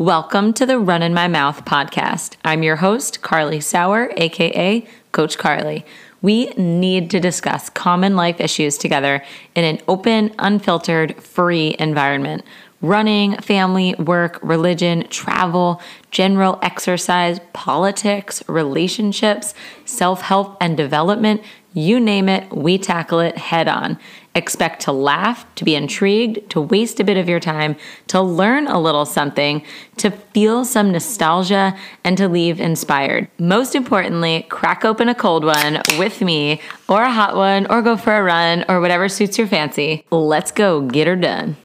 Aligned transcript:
Welcome 0.00 0.54
to 0.54 0.64
the 0.64 0.78
Runnin' 0.78 1.12
My 1.12 1.28
Mouth 1.28 1.66
podcast. 1.66 2.36
I'm 2.42 2.62
your 2.62 2.76
host, 2.76 3.20
Carly 3.20 3.60
Sauer, 3.60 4.10
aka 4.16 4.86
Coach 5.12 5.36
Carly. 5.36 5.84
We 6.22 6.46
need 6.56 7.10
to 7.10 7.20
discuss 7.20 7.68
common 7.68 8.16
life 8.16 8.40
issues 8.40 8.78
together 8.78 9.22
in 9.54 9.64
an 9.64 9.78
open, 9.86 10.34
unfiltered, 10.38 11.22
free 11.22 11.76
environment. 11.78 12.46
Running, 12.80 13.36
family, 13.42 13.94
work, 13.96 14.38
religion, 14.42 15.06
travel, 15.08 15.82
general 16.10 16.58
exercise, 16.62 17.38
politics, 17.52 18.42
relationships, 18.48 19.52
self 19.84 20.22
help 20.22 20.56
and 20.62 20.78
development 20.78 21.42
you 21.72 22.00
name 22.00 22.28
it, 22.28 22.50
we 22.54 22.78
tackle 22.78 23.20
it 23.20 23.38
head 23.38 23.68
on. 23.68 23.98
Expect 24.34 24.82
to 24.82 24.92
laugh, 24.92 25.44
to 25.56 25.64
be 25.64 25.74
intrigued, 25.74 26.50
to 26.50 26.60
waste 26.60 27.00
a 27.00 27.04
bit 27.04 27.16
of 27.16 27.28
your 27.28 27.40
time, 27.40 27.76
to 28.08 28.20
learn 28.20 28.66
a 28.66 28.80
little 28.80 29.04
something, 29.04 29.62
to 29.96 30.10
feel 30.10 30.64
some 30.64 30.92
nostalgia, 30.92 31.76
and 32.04 32.16
to 32.16 32.28
leave 32.28 32.60
inspired. 32.60 33.28
Most 33.38 33.74
importantly, 33.74 34.46
crack 34.48 34.84
open 34.84 35.08
a 35.08 35.14
cold 35.14 35.44
one 35.44 35.80
with 35.98 36.20
me, 36.20 36.60
or 36.88 37.02
a 37.02 37.10
hot 37.10 37.36
one, 37.36 37.66
or 37.66 37.82
go 37.82 37.96
for 37.96 38.16
a 38.16 38.22
run, 38.22 38.64
or 38.68 38.80
whatever 38.80 39.08
suits 39.08 39.38
your 39.38 39.46
fancy. 39.46 40.04
Let's 40.10 40.52
go 40.52 40.82
get 40.82 41.06
her 41.06 41.16
done. 41.16 41.56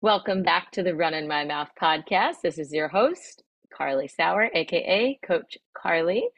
Welcome 0.00 0.42
back 0.42 0.70
to 0.72 0.82
the 0.82 0.94
Runnin' 0.94 1.26
My 1.26 1.44
Mouth 1.44 1.68
podcast. 1.80 2.36
This 2.42 2.58
is 2.58 2.72
your 2.72 2.88
host, 2.88 3.42
Carly 3.78 4.08
Sauer, 4.08 4.50
aka 4.52 5.18
Coach 5.24 5.56
Carly. 5.72 6.28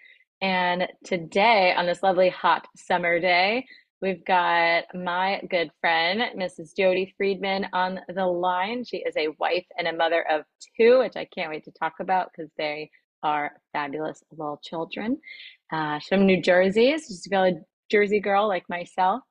And 0.43 0.87
today, 1.05 1.75
on 1.75 1.87
this 1.87 2.03
lovely 2.03 2.29
hot 2.29 2.67
summer 2.77 3.19
day, 3.19 3.67
we've 4.03 4.25
got 4.27 4.85
my 4.95 5.41
good 5.51 5.71
friend, 5.81 6.21
Mrs. 6.39 6.73
Jodie 6.79 7.15
Friedman, 7.17 7.67
on 7.73 8.01
the 8.15 8.27
line. 8.27 8.85
She 8.85 8.99
is 8.99 9.17
a 9.17 9.29
wife 9.39 9.65
and 9.79 9.89
a 9.89 9.97
mother 9.97 10.25
of 10.31 10.43
two, 10.77 10.99
which 10.99 11.17
I 11.17 11.27
can't 11.35 11.51
wait 11.51 11.65
to 11.65 11.73
talk 11.73 11.95
about 12.01 12.31
because 12.31 12.51
they 12.59 12.91
are 13.23 13.53
fabulous 13.73 14.23
little 14.31 14.61
children. 14.63 15.19
Uh, 15.73 15.99
she's 15.99 16.09
from 16.09 16.27
New 16.27 16.43
Jersey, 16.43 16.97
so 16.99 17.05
she's 17.09 17.29
a 17.33 17.53
Jersey 17.91 18.21
girl 18.21 18.49
like 18.49 18.69
myself. 18.69 19.23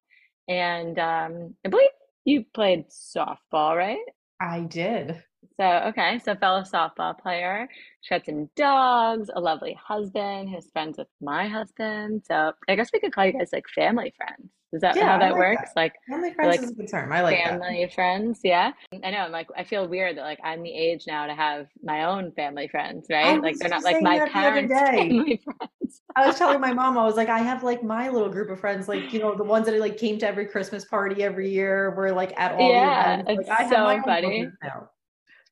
And 0.47 0.97
um, 0.97 1.55
I 1.65 1.69
believe 1.69 1.89
you 2.25 2.43
played 2.53 2.85
softball, 2.89 3.75
right? 3.75 3.97
I 4.41 4.61
did. 4.61 5.23
So, 5.59 5.65
okay, 5.87 6.19
so 6.23 6.35
fellow 6.35 6.61
softball 6.61 7.19
player. 7.19 7.67
She 8.01 8.13
had 8.13 8.25
some 8.25 8.49
dogs, 8.55 9.29
a 9.35 9.41
lovely 9.41 9.77
husband 9.85 10.49
who's 10.49 10.69
friends 10.71 10.97
with 10.97 11.07
my 11.21 11.49
husband. 11.49 12.23
So, 12.25 12.53
I 12.69 12.75
guess 12.75 12.91
we 12.93 13.01
could 13.01 13.11
call 13.11 13.25
you 13.25 13.33
guys 13.33 13.49
like 13.51 13.67
family 13.75 14.13
friends. 14.15 14.49
Is 14.71 14.81
that 14.81 14.95
Yeah, 14.95 15.07
how 15.07 15.17
that 15.17 15.31
like 15.31 15.37
works? 15.39 15.61
that. 15.63 15.75
Like 15.75 15.93
Family 16.07 16.31
friends 16.33 16.49
like 16.51 16.63
is 16.63 16.71
a 16.71 16.75
good 16.75 16.87
term. 16.87 17.11
I 17.11 17.21
like 17.21 17.43
that. 17.43 17.59
family 17.59 17.91
friends? 17.93 18.39
Yeah. 18.43 18.71
I 19.03 19.11
know. 19.11 19.17
I'm 19.17 19.31
like, 19.33 19.49
I 19.57 19.65
feel 19.65 19.85
weird 19.85 20.15
that 20.17 20.21
like 20.21 20.39
I'm 20.43 20.63
the 20.63 20.71
age 20.71 21.05
now 21.07 21.25
to 21.25 21.33
have 21.35 21.67
my 21.83 22.03
own 22.05 22.31
family 22.31 22.69
friends, 22.69 23.07
right? 23.09 23.41
Like 23.41 23.57
they're 23.57 23.69
not 23.69 23.83
like 23.83 24.01
my 24.01 24.19
that 24.19 24.29
parents' 24.29 24.73
family 24.79 25.41
friends. 25.43 26.01
I 26.15 26.25
was 26.27 26.37
telling 26.37 26.61
my 26.61 26.71
mom, 26.71 26.97
I 26.97 27.03
was 27.03 27.15
like, 27.15 27.29
I 27.29 27.39
have 27.39 27.63
like 27.63 27.83
my 27.83 28.09
little 28.09 28.29
group 28.29 28.49
of 28.49 28.59
friends, 28.59 28.87
like, 28.87 29.11
you 29.11 29.19
know, 29.19 29.35
the 29.35 29.43
ones 29.43 29.65
that 29.65 29.77
like 29.79 29.97
came 29.97 30.19
to 30.19 30.27
every 30.27 30.45
Christmas 30.45 30.85
party 30.85 31.21
every 31.23 31.49
year. 31.49 31.93
We're 31.97 32.11
like 32.11 32.39
at 32.39 32.53
all 32.53 32.69
Yeah, 32.69 33.17
the 33.17 33.23
events. 33.23 33.39
it's 33.39 33.49
Like, 33.49 33.59
I 33.59 33.63
have 33.63 33.71
so 33.71 34.01
funny. 34.05 34.51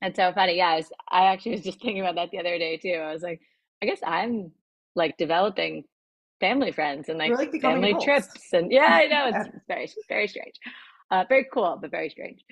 That's 0.02 0.16
so 0.16 0.32
funny. 0.34 0.58
Yeah, 0.58 0.70
I, 0.70 0.76
was, 0.78 0.92
I 1.10 1.26
actually 1.26 1.54
was 1.54 1.64
just 1.64 1.82
thinking 1.82 2.02
about 2.02 2.16
that 2.16 2.32
the 2.32 2.40
other 2.40 2.58
day 2.58 2.78
too. 2.78 2.94
I 2.94 3.12
was 3.12 3.24
like, 3.24 3.42
I 3.82 3.86
guess 3.86 4.00
I'm 4.06 4.52
like 4.96 5.18
developing 5.18 5.84
family 6.40 6.72
friends 6.72 7.10
and 7.10 7.18
like 7.18 7.32
like 7.32 7.62
family 7.62 7.90
adults. 7.90 8.06
trips. 8.06 8.54
And 8.54 8.72
yeah, 8.72 8.88
I 8.90 9.06
know 9.08 9.30
it's, 9.30 9.50
it's 9.56 9.66
very, 9.68 9.90
very 10.08 10.28
strange. 10.28 10.56
Uh, 11.10 11.24
very 11.28 11.48
cool, 11.54 11.78
but 11.82 11.92
very 11.92 12.10
strange. 12.10 12.44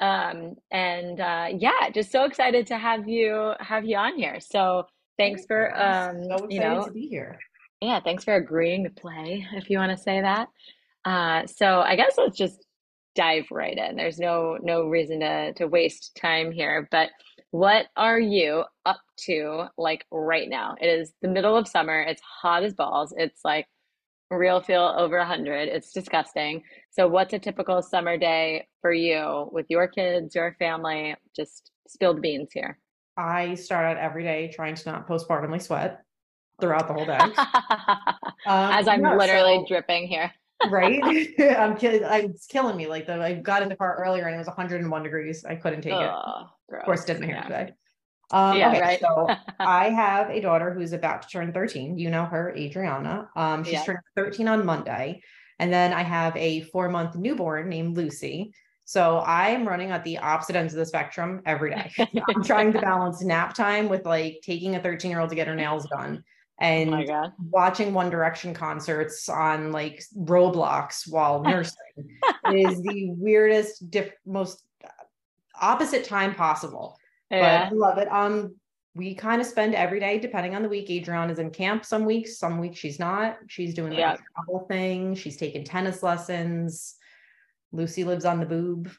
Um, 0.00 0.56
and 0.70 1.20
uh, 1.20 1.48
yeah, 1.56 1.90
just 1.92 2.10
so 2.10 2.24
excited 2.24 2.66
to 2.68 2.78
have 2.78 3.08
you 3.08 3.52
have 3.60 3.84
you 3.84 3.96
on 3.96 4.16
here. 4.16 4.40
So 4.40 4.86
thanks 5.18 5.44
for 5.46 5.78
um, 5.78 6.24
so 6.24 6.46
you 6.48 6.60
know, 6.60 6.84
to 6.84 6.92
be 6.92 7.06
here. 7.06 7.38
yeah, 7.80 8.00
thanks 8.00 8.24
for 8.24 8.34
agreeing 8.34 8.84
to 8.84 8.90
play, 8.90 9.46
if 9.52 9.68
you 9.68 9.78
want 9.78 9.96
to 9.96 10.02
say 10.02 10.20
that. 10.20 10.48
Uh, 11.04 11.46
so 11.46 11.80
I 11.80 11.96
guess 11.96 12.14
let's 12.16 12.36
just 12.36 12.66
dive 13.14 13.44
right 13.50 13.76
in. 13.76 13.96
There's 13.96 14.18
no 14.18 14.58
no 14.62 14.88
reason 14.88 15.20
to 15.20 15.52
to 15.54 15.66
waste 15.66 16.16
time 16.16 16.52
here, 16.52 16.88
but 16.90 17.10
what 17.50 17.86
are 17.96 18.18
you 18.20 18.64
up 18.86 19.00
to 19.26 19.64
like 19.76 20.04
right 20.12 20.48
now? 20.48 20.76
It 20.80 20.86
is 20.86 21.12
the 21.20 21.28
middle 21.28 21.56
of 21.56 21.66
summer. 21.66 22.00
It's 22.00 22.22
hot 22.22 22.62
as 22.62 22.74
balls. 22.74 23.12
It's 23.16 23.40
like 23.44 23.66
real 24.30 24.60
feel 24.60 24.94
over 24.96 25.18
100. 25.18 25.68
It's 25.68 25.92
disgusting. 25.92 26.62
So 26.90 27.08
what's 27.08 27.32
a 27.34 27.38
typical 27.40 27.82
summer 27.82 28.16
day 28.16 28.68
for 28.80 28.92
you 28.92 29.48
with 29.52 29.66
your 29.68 29.88
kids, 29.88 30.36
your 30.36 30.54
family? 30.60 31.16
Just 31.34 31.72
spilled 31.88 32.22
beans 32.22 32.50
here. 32.54 32.78
I 33.16 33.54
start 33.54 33.84
out 33.86 33.96
every 34.00 34.22
day 34.22 34.52
trying 34.54 34.76
to 34.76 34.88
not 34.92 35.08
postpartumly 35.08 35.60
sweat 35.60 36.02
throughout 36.60 36.86
the 36.86 36.94
whole 36.94 37.06
day. 37.06 37.18
Um, 38.46 38.72
As 38.72 38.88
I'm 38.88 39.02
literally 39.02 39.56
so- 39.58 39.64
dripping 39.68 40.06
here. 40.08 40.32
Right? 40.68 41.02
I'm 41.58 41.76
kidding. 41.76 42.02
It's 42.04 42.46
killing 42.46 42.76
me. 42.76 42.86
Like 42.86 43.06
the 43.06 43.14
I 43.20 43.34
got 43.34 43.62
in 43.62 43.68
the 43.68 43.76
car 43.76 43.96
earlier 44.04 44.26
and 44.26 44.34
it 44.34 44.38
was 44.38 44.46
101 44.46 45.02
degrees. 45.02 45.44
I 45.44 45.54
couldn't 45.56 45.82
take 45.82 45.92
it. 45.92 46.10
Ugh, 46.10 46.46
Of 46.72 46.84
course, 46.84 47.04
didn't 47.04 47.24
hear 47.24 47.36
Yeah. 47.36 47.42
today. 47.42 47.72
Um, 48.32 48.56
Yeah, 48.56 48.68
okay, 48.68 48.80
right. 48.80 49.00
so 49.00 49.28
I 49.60 49.90
have 49.90 50.30
a 50.30 50.40
daughter 50.40 50.72
who's 50.72 50.92
about 50.92 51.22
to 51.22 51.28
turn 51.28 51.52
13. 51.52 51.98
You 51.98 52.10
know 52.10 52.24
her, 52.24 52.54
Adriana. 52.56 53.28
Um, 53.36 53.64
she's 53.64 53.74
Yeah. 53.74 53.84
turning 53.84 54.02
13 54.16 54.48
on 54.48 54.64
Monday. 54.64 55.22
And 55.58 55.72
then 55.72 55.92
I 55.92 56.02
have 56.02 56.36
a 56.36 56.62
four 56.62 56.88
month 56.88 57.16
newborn 57.16 57.68
named 57.68 57.96
Lucy. 57.96 58.52
So 58.84 59.18
I 59.18 59.50
am 59.50 59.68
running 59.68 59.90
at 59.90 60.02
the 60.04 60.18
opposite 60.18 60.56
ends 60.56 60.72
of 60.72 60.78
the 60.78 60.86
spectrum 60.86 61.42
every 61.46 61.70
day. 61.70 61.92
I'm 62.28 62.42
trying 62.42 62.72
to 62.72 62.80
balance 62.80 63.22
nap 63.22 63.54
time 63.54 63.88
with 63.88 64.04
like 64.04 64.40
taking 64.42 64.74
a 64.74 64.82
13 64.82 65.10
year 65.10 65.20
old 65.20 65.30
to 65.30 65.36
get 65.36 65.46
her 65.48 65.54
nails 65.54 65.86
done 65.88 66.24
and 66.60 66.90
my 66.90 67.04
God. 67.04 67.32
watching 67.50 67.92
One 67.94 68.10
Direction 68.10 68.52
concerts 68.54 69.28
on 69.28 69.72
like 69.72 70.02
Roblox 70.16 71.10
while 71.10 71.42
nursing. 71.44 71.76
is 72.52 72.80
the 72.82 73.10
weirdest, 73.16 73.90
diff- 73.90 74.12
most 74.26 74.62
opposite 75.60 76.04
time 76.04 76.34
possible 76.34 76.96
Yeah. 77.30 77.68
but 77.68 77.74
I 77.74 77.76
love 77.78 77.98
it. 77.98 78.10
Um, 78.12 78.54
we 78.94 79.14
kind 79.14 79.40
of 79.40 79.46
spend 79.46 79.74
every 79.76 80.00
day, 80.00 80.18
depending 80.18 80.54
on 80.56 80.62
the 80.62 80.68
week. 80.68 80.90
Adrian 80.90 81.30
is 81.30 81.38
in 81.38 81.50
camp 81.50 81.84
some 81.84 82.04
weeks, 82.04 82.38
some 82.38 82.58
weeks 82.58 82.78
she's 82.78 82.98
not. 82.98 83.36
She's 83.46 83.72
doing 83.74 83.90
like 83.90 84.00
Yeah. 84.00 84.14
a 84.14 84.18
travel 84.44 84.66
thing. 84.68 85.14
She's 85.14 85.36
taking 85.36 85.62
tennis 85.64 86.02
lessons. 86.02 86.96
Lucy 87.72 88.02
lives 88.02 88.24
on 88.24 88.40
the 88.40 88.46
boob. 88.46 88.90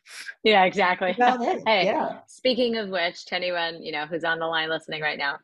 Yeah, 0.45 0.63
exactly. 0.63 1.11
Hey, 1.19 1.85
Yeah. 1.88 2.19
speaking 2.28 2.78
of 2.78 2.88
which, 2.88 3.25
to 3.25 3.35
anyone, 3.35 3.83
you 3.83 3.91
know, 3.91 4.05
who's 4.05 4.23
on 4.23 4.39
the 4.39 4.47
line 4.47 4.69
listening 4.69 5.01
right 5.01 5.17
now, 5.17 5.39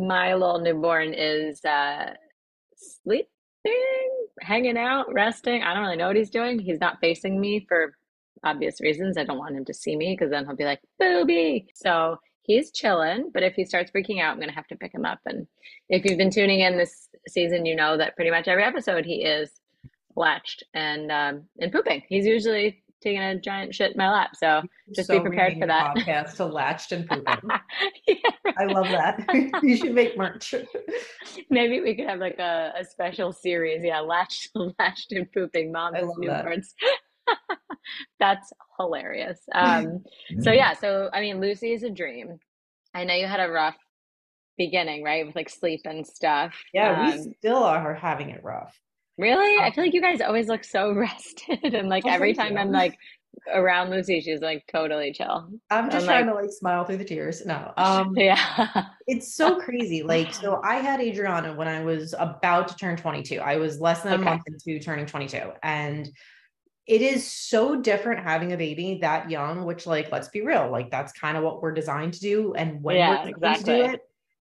my 0.00 0.34
little 0.34 0.60
newborn 0.60 1.14
is 1.14 1.64
uh 1.64 2.14
sleeping, 2.76 3.26
hanging 4.40 4.78
out, 4.78 5.12
resting. 5.12 5.62
I 5.62 5.74
don't 5.74 5.82
really 5.82 5.96
know 5.96 6.08
what 6.08 6.16
he's 6.16 6.30
doing. 6.30 6.58
He's 6.58 6.80
not 6.80 7.00
facing 7.00 7.40
me 7.40 7.64
for 7.68 7.94
obvious 8.42 8.80
reasons. 8.80 9.18
I 9.18 9.24
don't 9.24 9.38
want 9.38 9.56
him 9.56 9.64
to 9.66 9.74
see 9.74 9.96
me 9.96 10.16
because 10.18 10.30
then 10.30 10.46
he'll 10.46 10.56
be 10.56 10.64
like, 10.64 10.80
booby. 10.98 11.68
So 11.74 12.16
he's 12.42 12.70
chilling, 12.72 13.30
but 13.32 13.42
if 13.42 13.54
he 13.54 13.64
starts 13.64 13.90
freaking 13.90 14.20
out, 14.20 14.32
I'm 14.32 14.40
gonna 14.40 14.52
have 14.52 14.66
to 14.68 14.76
pick 14.76 14.94
him 14.94 15.04
up. 15.04 15.20
And 15.26 15.46
if 15.88 16.04
you've 16.04 16.18
been 16.18 16.30
tuning 16.30 16.60
in 16.60 16.76
this 16.76 17.08
season, 17.28 17.66
you 17.66 17.76
know 17.76 17.96
that 17.96 18.16
pretty 18.16 18.30
much 18.30 18.48
every 18.48 18.64
episode 18.64 19.04
he 19.04 19.24
is 19.24 19.50
latched 20.16 20.64
and 20.74 21.12
um 21.12 21.44
and 21.60 21.72
pooping. 21.72 22.02
He's 22.08 22.26
usually 22.26 22.82
taking 23.00 23.20
a 23.22 23.38
giant 23.38 23.74
shit 23.74 23.92
in 23.92 23.96
my 23.96 24.10
lap. 24.10 24.30
So 24.34 24.62
just 24.94 25.10
be 25.10 25.20
prepared 25.20 25.58
for 25.58 25.66
that. 25.66 25.96
Podcast 25.96 26.36
to 26.36 26.46
latched 26.46 26.92
and 26.92 27.06
pooping. 27.08 27.50
Yeah, 28.06 28.14
I 28.58 28.64
love 28.64 28.88
that. 28.88 29.24
you 29.62 29.76
should 29.76 29.94
make 29.94 30.16
merch. 30.16 30.54
Maybe 31.48 31.80
we 31.80 31.94
could 31.94 32.08
have 32.08 32.18
like 32.20 32.38
a, 32.38 32.72
a 32.78 32.84
special 32.84 33.32
series. 33.32 33.82
Yeah, 33.84 34.00
latched, 34.00 34.50
latched 34.78 35.12
and 35.12 35.30
pooping 35.32 35.72
moms 35.72 35.96
I 35.98 36.02
love 36.02 36.16
that. 36.26 36.62
That's 38.18 38.52
hilarious. 38.78 39.40
Um, 39.52 40.04
so 40.40 40.52
yeah, 40.52 40.74
so 40.74 41.10
I 41.12 41.20
mean, 41.20 41.40
Lucy 41.40 41.72
is 41.72 41.82
a 41.82 41.90
dream. 41.90 42.38
I 42.94 43.04
know 43.04 43.14
you 43.14 43.26
had 43.26 43.40
a 43.40 43.50
rough 43.50 43.76
beginning, 44.58 45.02
right, 45.02 45.26
with 45.26 45.36
like 45.36 45.48
sleep 45.48 45.82
and 45.84 46.06
stuff. 46.06 46.54
Yeah, 46.74 47.06
we 47.06 47.12
Um, 47.12 47.32
still 47.38 47.62
are 47.64 47.94
having 47.94 48.30
it 48.30 48.42
rough. 48.44 48.78
Really, 49.20 49.62
I 49.62 49.70
feel 49.74 49.84
like 49.84 49.94
you 49.94 50.00
guys 50.02 50.20
always 50.20 50.48
look 50.48 50.64
so 50.64 50.92
rested, 50.94 51.74
and 51.74 51.88
like 51.88 52.04
Oh, 52.06 52.10
every 52.10 52.34
time 52.34 52.52
you. 52.52 52.58
I'm 52.58 52.72
like 52.72 52.96
around 53.52 53.90
Lucy, 53.90 54.20
she's 54.20 54.40
like 54.40 54.64
totally 54.72 55.12
chill. 55.12 55.50
I'm 55.70 55.90
just 55.90 56.08
I'm 56.08 56.24
trying 56.24 56.26
to 56.26 56.34
like 56.34 56.50
smile 56.50 56.84
through 56.84 56.98
the 56.98 57.04
tears. 57.04 57.44
No. 57.46 57.72
Um 57.76 58.14
Yeah. 58.16 58.86
It's 59.06 59.34
so 59.34 59.60
crazy. 59.60 60.02
Like, 60.02 60.34
so 60.34 60.60
I 60.64 60.76
had 60.76 61.00
Adriana 61.00 61.54
when 61.54 61.68
I 61.68 61.82
was 61.84 62.14
about 62.18 62.68
to 62.68 62.76
turn 62.76 62.96
22. 62.96 63.38
I 63.40 63.56
was 63.56 63.80
less 63.80 64.02
than 64.02 64.12
a 64.14 64.16
Okay. 64.16 64.24
month 64.24 64.42
into 64.46 64.80
turning 64.80 65.06
22. 65.06 65.52
And 65.62 66.08
it 66.86 67.02
is 67.02 67.26
so 67.30 67.80
different 67.80 68.22
having 68.24 68.52
a 68.52 68.56
baby 68.56 68.98
that 69.02 69.30
young, 69.30 69.64
which, 69.64 69.86
like, 69.86 70.10
let's 70.12 70.28
be 70.28 70.42
real, 70.42 70.70
like, 70.70 70.90
that's 70.90 71.12
kind 71.12 71.36
of 71.36 71.44
what 71.44 71.62
we're 71.62 71.72
designed 71.72 72.14
to 72.14 72.20
do. 72.20 72.54
And 72.54 72.82
when 72.82 72.96
Yeah, 72.96 73.10
we're 73.24 73.32
designed 73.34 73.56
to 73.56 73.64
do 73.64 73.70
exactly. 73.72 73.94
it, 73.94 74.00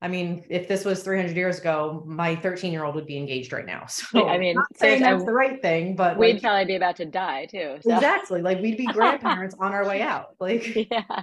I 0.02 0.08
mean, 0.08 0.44
if 0.50 0.66
this 0.66 0.84
was 0.84 1.04
300 1.04 1.36
years 1.36 1.60
ago, 1.60 2.02
my 2.04 2.34
13 2.34 2.72
year 2.72 2.84
old 2.84 2.96
would 2.96 3.06
be 3.06 3.16
engaged 3.16 3.52
right 3.52 3.64
now. 3.64 3.86
So 3.88 4.28
I 4.28 4.36
mean, 4.36 4.56
not 4.56 4.66
saying 4.76 5.00
that's 5.00 5.24
the 5.24 5.32
right 5.32 5.62
thing, 5.62 5.94
but 5.94 6.18
we'd 6.18 6.34
like, 6.34 6.42
probably 6.42 6.64
be 6.64 6.74
about 6.74 6.96
to 6.96 7.06
die 7.06 7.46
too. 7.46 7.76
So. 7.80 7.94
exactly 7.94 8.42
like 8.42 8.60
we'd 8.60 8.76
be 8.76 8.86
grandparents 8.86 9.54
on 9.58 9.72
our 9.72 9.86
way 9.86 10.02
out. 10.12 10.34
Like, 10.40 10.74
Yeah. 10.90 11.22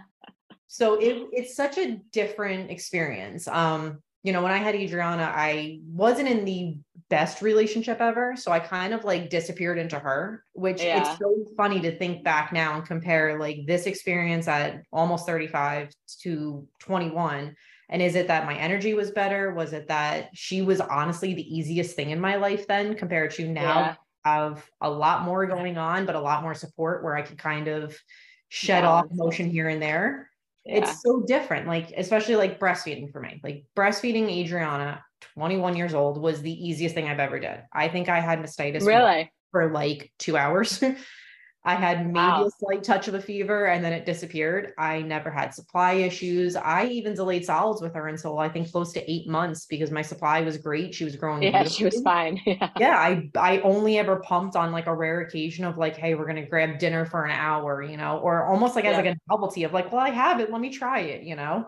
so 0.67 0.95
it, 0.95 1.27
it's 1.33 1.55
such 1.55 1.77
a 1.77 1.97
different 2.13 2.71
experience. 2.71 3.47
Um, 3.47 3.99
you 4.23 4.33
know, 4.33 4.41
when 4.41 4.51
I 4.51 4.57
had 4.57 4.75
Adriana, 4.75 5.31
I 5.33 5.79
wasn't 5.85 6.29
in 6.29 6.45
the 6.45 6.77
best 7.09 7.41
relationship 7.41 7.99
ever. 7.99 8.35
So 8.37 8.51
I 8.51 8.59
kind 8.59 8.93
of 8.93 9.03
like 9.03 9.29
disappeared 9.29 9.77
into 9.77 9.99
her, 9.99 10.43
which 10.53 10.81
Yeah. 10.81 10.99
it's 10.99 11.19
so 11.19 11.45
funny 11.57 11.79
to 11.81 11.97
think 11.97 12.23
back 12.23 12.53
now 12.53 12.75
and 12.75 12.85
compare 12.85 13.39
like 13.39 13.65
this 13.65 13.87
experience 13.87 14.47
at 14.47 14.83
almost 14.91 15.25
35 15.25 15.89
to 16.21 16.67
21. 16.79 17.55
And 17.89 18.01
is 18.01 18.15
it 18.15 18.27
that 18.27 18.45
my 18.45 18.55
energy 18.55 18.93
was 18.93 19.11
better? 19.11 19.53
Was 19.53 19.73
it 19.73 19.87
that 19.87 20.29
she 20.33 20.61
was 20.61 20.79
honestly 20.79 21.33
the 21.33 21.55
easiest 21.57 21.95
thing 21.95 22.11
in 22.11 22.19
my 22.19 22.35
life 22.35 22.67
then 22.67 22.95
compared 22.95 23.31
to 23.31 23.47
now? 23.47 23.79
Yeah. 23.79 23.95
I 24.25 24.33
have 24.35 24.65
a 24.81 24.89
lot 24.89 25.23
more 25.23 25.45
going 25.47 25.77
on, 25.77 26.05
but 26.05 26.15
a 26.15 26.19
lot 26.19 26.43
more 26.43 26.53
support 26.53 27.03
where 27.03 27.15
I 27.15 27.21
could 27.23 27.37
kind 27.37 27.67
of 27.67 27.97
shed 28.49 28.83
off 28.83 29.05
Balance 29.05 29.11
it. 29.11 29.21
emotion 29.21 29.49
here 29.49 29.69
and 29.69 29.81
there 29.81 30.29
Yeah. 30.65 30.77
it's 30.79 31.01
so 31.03 31.23
different 31.27 31.67
like 31.67 31.91
especially 31.95 32.35
like 32.35 32.59
breastfeeding 32.59 33.11
for 33.11 33.19
me 33.21 33.39
like 33.43 33.63
breastfeeding 33.77 34.27
adriana 34.43 35.03
21 35.35 35.75
years 35.75 35.93
old 35.93 36.19
was 36.19 36.41
the 36.41 36.51
easiest 36.51 36.95
thing 36.95 37.07
i've 37.07 37.19
ever 37.19 37.39
did 37.39 37.59
i 37.71 37.87
think 37.87 38.09
i 38.09 38.19
had 38.19 38.39
mastitis 38.39 38.85
really. 38.85 39.31
for 39.51 39.71
like 39.71 40.11
two 40.17 40.35
hours 40.35 40.83
i 41.65 41.75
had 41.75 42.05
maybe 42.11 42.15
Wow. 42.19 42.45
a 42.45 42.49
slight 42.51 42.83
touch 42.83 43.07
of 43.07 43.13
a 43.15 43.21
fever 43.21 43.65
and 43.67 43.83
then 43.83 43.93
it 43.93 44.05
disappeared. 44.05 44.73
I 44.77 45.01
never 45.01 45.29
had 45.29 45.53
supply 45.53 45.93
issues. 45.93 46.55
I 46.55 46.85
even 46.85 47.13
delayed 47.15 47.45
solids 47.45 47.81
with 47.81 47.93
her 47.95 48.07
until 48.07 48.39
i 48.39 48.49
think 48.49 48.71
close 48.71 48.93
to 48.93 49.11
eight 49.11 49.27
months 49.27 49.65
because 49.65 49.91
my 49.91 50.01
supply 50.01 50.41
was 50.41 50.57
great. 50.57 50.95
She 50.95 51.03
was 51.05 51.15
growing 51.15 51.43
Yeah, 51.43 51.63
she 51.67 51.85
was 51.85 52.01
fine. 52.01 52.39
Yeah. 52.45 52.69
yeah 52.77 52.97
i 52.97 53.29
i 53.37 53.59
only 53.61 53.97
ever 53.97 54.17
pumped 54.21 54.55
on 54.55 54.71
like 54.71 54.87
a 54.87 54.95
rare 54.95 55.21
occasion 55.21 55.65
of 55.65 55.77
like 55.77 55.95
hey 55.97 56.15
we're 56.15 56.25
gonna 56.27 56.45
grab 56.47 56.79
dinner 56.79 57.05
for 57.05 57.25
an 57.25 57.31
hour 57.31 57.81
you 57.83 57.97
know 57.97 58.17
or 58.19 58.45
almost 58.45 58.75
like 58.75 58.85
as 58.85 58.95
like 58.97 59.05
a 59.05 59.15
novelty 59.29 59.63
of 59.63 59.73
like 59.73 59.91
well 59.91 60.01
i 60.01 60.09
have 60.09 60.39
it. 60.39 60.51
Let 60.51 60.61
me 60.61 60.69
try 60.71 60.99
it 61.01 61.23
you 61.23 61.35
know 61.35 61.67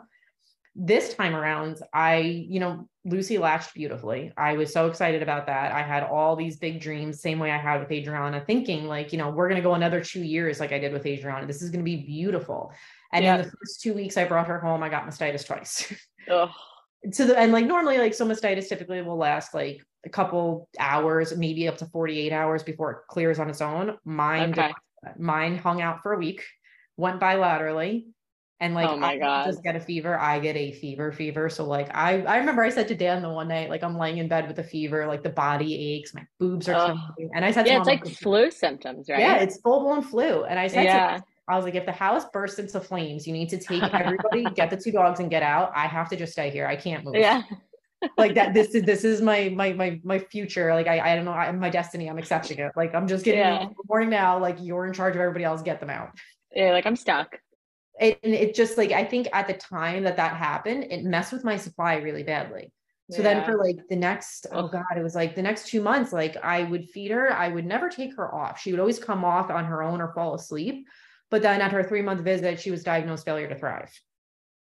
this 0.75 1.13
time 1.13 1.35
around 1.35 1.77
i 1.93 2.17
you 2.17 2.59
know 2.59 2.87
lucy 3.03 3.37
latched 3.37 3.73
beautifully 3.73 4.31
i 4.37 4.55
was 4.55 4.71
so 4.71 4.87
excited 4.87 5.21
about 5.21 5.45
that 5.47 5.73
i 5.73 5.81
had 5.81 6.01
all 6.03 6.35
these 6.35 6.55
big 6.57 6.79
dreams 6.79 7.21
same 7.21 7.39
way 7.39 7.51
i 7.51 7.57
had 7.57 7.81
with 7.81 7.91
adriana 7.91 8.41
thinking 8.47 8.87
like 8.87 9.11
you 9.11 9.17
know 9.17 9.29
we're 9.29 9.49
gonna 9.49 9.61
go 9.61 9.73
another 9.73 10.01
two 10.01 10.23
years 10.23 10.59
like 10.61 10.71
i 10.71 10.79
did 10.79 10.93
with 10.93 11.05
adriana 11.05 11.45
this 11.45 11.61
is 11.61 11.69
gonna 11.71 11.83
be 11.83 11.97
beautiful 11.97 12.71
and 13.11 13.23
Yeah. 13.25 13.35
in 13.35 13.41
the 13.41 13.51
first 13.51 13.81
two 13.81 13.93
weeks 13.93 14.15
i 14.15 14.23
brought 14.23 14.47
her 14.47 14.59
home 14.59 14.81
i 14.81 14.87
got 14.87 15.05
mastitis 15.05 15.45
twice 15.45 15.93
Ugh. 16.31 16.49
to 17.13 17.25
the 17.25 17.37
and 17.37 17.51
like 17.51 17.65
normally 17.65 17.97
like 17.97 18.13
so 18.13 18.25
mastitis 18.25 18.69
typically 18.69 19.01
will 19.01 19.17
last 19.17 19.53
like 19.53 19.81
a 20.05 20.09
couple 20.09 20.69
hours 20.79 21.35
maybe 21.35 21.67
up 21.67 21.77
to 21.77 21.85
48 21.87 22.31
hours 22.31 22.63
before 22.63 22.91
it 22.91 22.97
clears 23.09 23.39
on 23.39 23.49
its 23.49 23.61
own 23.61 23.97
mine 24.05 24.51
Okay. 24.51 24.61
not 24.61 24.67
do 24.69 24.73
that. 25.03 25.19
mine 25.19 25.57
hung 25.57 25.81
out 25.81 26.01
for 26.01 26.13
a 26.13 26.17
week 26.17 26.45
went 26.95 27.19
bilaterally 27.19 28.05
and 28.61 28.73
like 28.73 28.87
Oh 28.87 28.95
my 28.95 29.13
I 29.13 29.17
God. 29.17 29.45
just 29.47 29.61
get 29.63 29.75
a 29.75 29.79
fever 29.79 30.17
i 30.17 30.39
get 30.39 30.55
a 30.55 30.71
fever 30.71 31.11
fever 31.11 31.49
so 31.49 31.65
like 31.65 31.89
i 31.93 32.21
i 32.21 32.37
remember 32.37 32.63
i 32.63 32.69
said 32.69 32.87
to 32.89 32.95
dan 32.95 33.21
the 33.21 33.29
one 33.29 33.47
night 33.49 33.69
like 33.69 33.83
i'm 33.83 33.97
laying 33.97 34.19
in 34.19 34.27
bed 34.29 34.47
with 34.47 34.59
a 34.59 34.63
fever 34.63 35.05
like 35.07 35.23
the 35.23 35.29
body 35.31 35.95
aches 35.95 36.13
my 36.13 36.25
boobs 36.39 36.69
are 36.69 36.95
and 37.35 37.43
i 37.43 37.51
said 37.51 37.63
to 37.63 37.69
Yeah, 37.71 37.79
it's 37.79 37.87
like 37.87 38.05
flu 38.07 38.49
symptoms, 38.51 39.09
right? 39.09 39.19
yeah 39.19 39.35
it's 39.37 39.59
full-blown 39.61 40.03
flu 40.03 40.43
and 40.45 40.57
i 40.59 40.67
said 40.67 40.83
to 40.83 40.85
yeah. 40.85 41.19
I 41.47 41.55
was 41.57 41.65
like, 41.65 41.75
if 41.75 41.85
the 41.85 41.91
house 41.91 42.23
bursts 42.31 42.59
into 42.59 42.79
flames, 42.79 43.27
you 43.27 43.33
need 43.33 43.49
to 43.49 43.57
take 43.57 43.83
everybody, 43.93 44.45
get 44.55 44.69
the 44.69 44.77
two 44.77 44.91
dogs, 44.91 45.19
and 45.19 45.29
get 45.29 45.43
out. 45.43 45.71
I 45.75 45.85
have 45.85 46.07
to 46.09 46.15
just 46.15 46.31
stay 46.31 46.49
here. 46.49 46.65
I 46.65 46.77
can't 46.77 47.03
move. 47.03 47.15
Yeah. 47.15 47.41
like 48.17 48.35
that. 48.35 48.53
This 48.53 48.73
is 48.73 48.83
this 48.91 49.03
is 49.03 49.21
my 49.21 49.49
my 49.49 49.73
my 49.73 49.99
my 50.05 50.19
future. 50.19 50.73
Like 50.73 50.87
I 50.87 50.99
I 51.11 51.15
don't 51.15 51.25
know. 51.25 51.33
I'm 51.33 51.59
my 51.59 51.69
destiny. 51.69 52.09
I'm 52.09 52.17
accepting 52.19 52.59
it. 52.59 52.71
Like 52.77 52.95
I'm 52.95 53.05
just 53.05 53.25
getting 53.25 53.41
Yeah. 53.41 53.67
morning 53.89 54.09
now. 54.11 54.39
Like 54.39 54.57
you're 54.61 54.85
in 54.85 54.93
charge 54.93 55.15
of 55.15 55.21
everybody 55.21 55.43
else. 55.43 55.61
Get 55.61 55.81
them 55.81 55.89
out. 55.89 56.11
Yeah. 56.55 56.71
Like 56.71 56.85
I'm 56.85 56.95
stuck. 56.95 57.35
It, 58.01 58.19
and 58.23 58.33
it 58.33 58.55
just 58.55 58.77
like 58.77 58.91
I 58.91 59.05
think 59.05 59.29
at 59.31 59.47
the 59.47 59.53
time 59.53 60.03
that 60.03 60.17
that 60.17 60.35
happened, 60.35 60.87
it 60.89 61.03
messed 61.03 61.31
with 61.31 61.43
my 61.43 61.55
supply 61.55 61.95
really 61.97 62.23
badly. 62.23 62.73
So 63.11 63.21
then 63.21 63.43
for 63.43 63.57
like 63.57 63.75
the 63.89 63.95
next, 63.97 64.47
oh 64.53 64.69
God, 64.69 64.85
it 64.95 65.03
was 65.03 65.15
like 65.15 65.35
the 65.35 65.41
next 65.41 65.67
two 65.67 65.81
months, 65.81 66.13
like 66.13 66.37
I 66.37 66.63
would 66.63 66.89
feed 66.89 67.11
her. 67.11 67.33
I 67.33 67.49
would 67.49 67.65
never 67.65 67.89
take 67.89 68.15
her 68.15 68.33
off. 68.33 68.59
She 68.61 68.71
would 68.71 68.79
always 68.79 68.99
come 68.99 69.25
off 69.25 69.49
on 69.49 69.65
her 69.65 69.83
own 69.83 69.99
or 70.01 70.13
fall 70.13 70.33
asleep. 70.33 70.87
But 71.29 71.41
then 71.41 71.61
at 71.61 71.73
her 71.73 71.83
three 71.83 72.01
month 72.01 72.21
visit, 72.21 72.59
she 72.59 72.71
was 72.71 72.83
diagnosed 72.83 73.25
failure 73.25 73.49
to 73.49 73.55
thrive, 73.55 73.91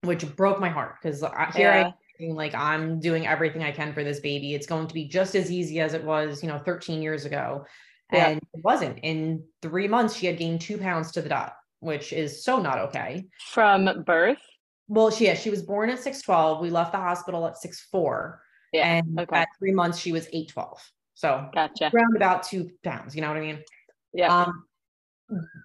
which 0.01 0.35
broke 0.35 0.59
my 0.59 0.69
heart 0.69 0.95
because 1.01 1.23
here 1.55 1.71
I 1.71 1.93
Yeah. 2.19 2.33
like 2.33 2.53
I'm 2.53 2.99
doing 2.99 3.25
everything 3.25 3.63
I 3.63 3.71
can 3.71 3.93
for 3.93 4.03
this 4.03 4.19
baby. 4.19 4.53
It's 4.53 4.67
going 4.67 4.87
to 4.87 4.93
be 4.93 5.07
just 5.07 5.35
as 5.35 5.49
easy 5.49 5.79
as 5.79 5.93
it 5.93 6.03
was, 6.03 6.43
you 6.43 6.49
know, 6.49 6.59
13 6.59 7.01
years 7.01 7.23
ago. 7.25 7.65
Yeah. 8.11 8.27
And 8.27 8.37
it 8.53 8.61
wasn't. 8.63 8.99
In 9.03 9.45
three 9.61 9.87
months, 9.87 10.15
she 10.15 10.25
had 10.27 10.37
gained 10.37 10.61
two 10.61 10.77
pounds 10.77 11.13
to 11.13 11.21
the 11.21 11.29
dot, 11.29 11.55
which 11.83 12.13
is 12.13 12.43
so 12.43 12.59
not 12.61 12.79
okay. 12.79 13.25
From 13.51 14.03
birth. 14.03 14.39
Well, 14.87 15.11
she 15.11 15.25
yeah, 15.25 15.35
she 15.35 15.49
was 15.49 15.61
born 15.61 15.89
at 15.89 15.99
612. 15.99 16.61
We 16.61 16.69
left 16.69 16.91
the 16.91 16.97
hospital 16.97 17.45
at 17.45 17.57
64. 17.57 18.41
Yeah, 18.71 18.87
And 18.87 19.19
okay. 19.19 19.35
at 19.35 19.47
three 19.59 19.71
months, 19.71 19.99
she 19.99 20.11
was 20.11 20.27
812. 20.27 20.91
So 21.13 21.49
Gotcha. 21.53 21.91
around 21.93 22.15
about 22.15 22.43
two 22.43 22.71
pounds, 22.83 23.15
you 23.15 23.21
know 23.21 23.27
what 23.27 23.37
I 23.37 23.41
mean? 23.41 23.63
Yeah. 24.13 24.35
Um 24.35 24.65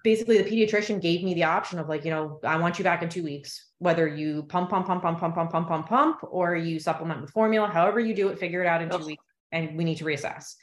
basically 0.03 0.41
the 0.41 0.49
pediatrician 0.49 1.01
gave 1.01 1.23
me 1.23 1.33
the 1.33 1.43
option 1.43 1.79
of 1.79 1.89
like, 1.89 2.05
you 2.05 2.11
know, 2.11 2.39
I 2.43 2.57
want 2.57 2.79
you 2.79 2.83
back 2.83 3.03
in 3.03 3.09
two 3.09 3.23
weeks, 3.23 3.67
whether 3.77 4.07
you 4.07 4.43
pump, 4.43 4.69
pump, 4.69 4.87
pump, 4.87 5.01
pump, 5.01 5.19
pump, 5.19 5.35
pump, 5.35 5.51
pump, 5.51 5.67
pump, 5.67 5.87
pump, 5.87 6.19
or 6.23 6.55
you 6.55 6.79
supplement 6.79 7.21
with 7.21 7.31
formula, 7.31 7.67
however 7.67 7.99
you 7.99 8.15
do 8.15 8.29
it, 8.29 8.39
figure 8.39 8.63
it 8.63 8.67
out 8.67 8.81
in 8.81 8.89
two 8.89 8.97
Ugh. 8.97 9.05
weeks 9.05 9.23
and 9.51 9.77
we 9.77 9.83
need 9.83 9.97
to 9.97 10.05
reassess. 10.05 10.55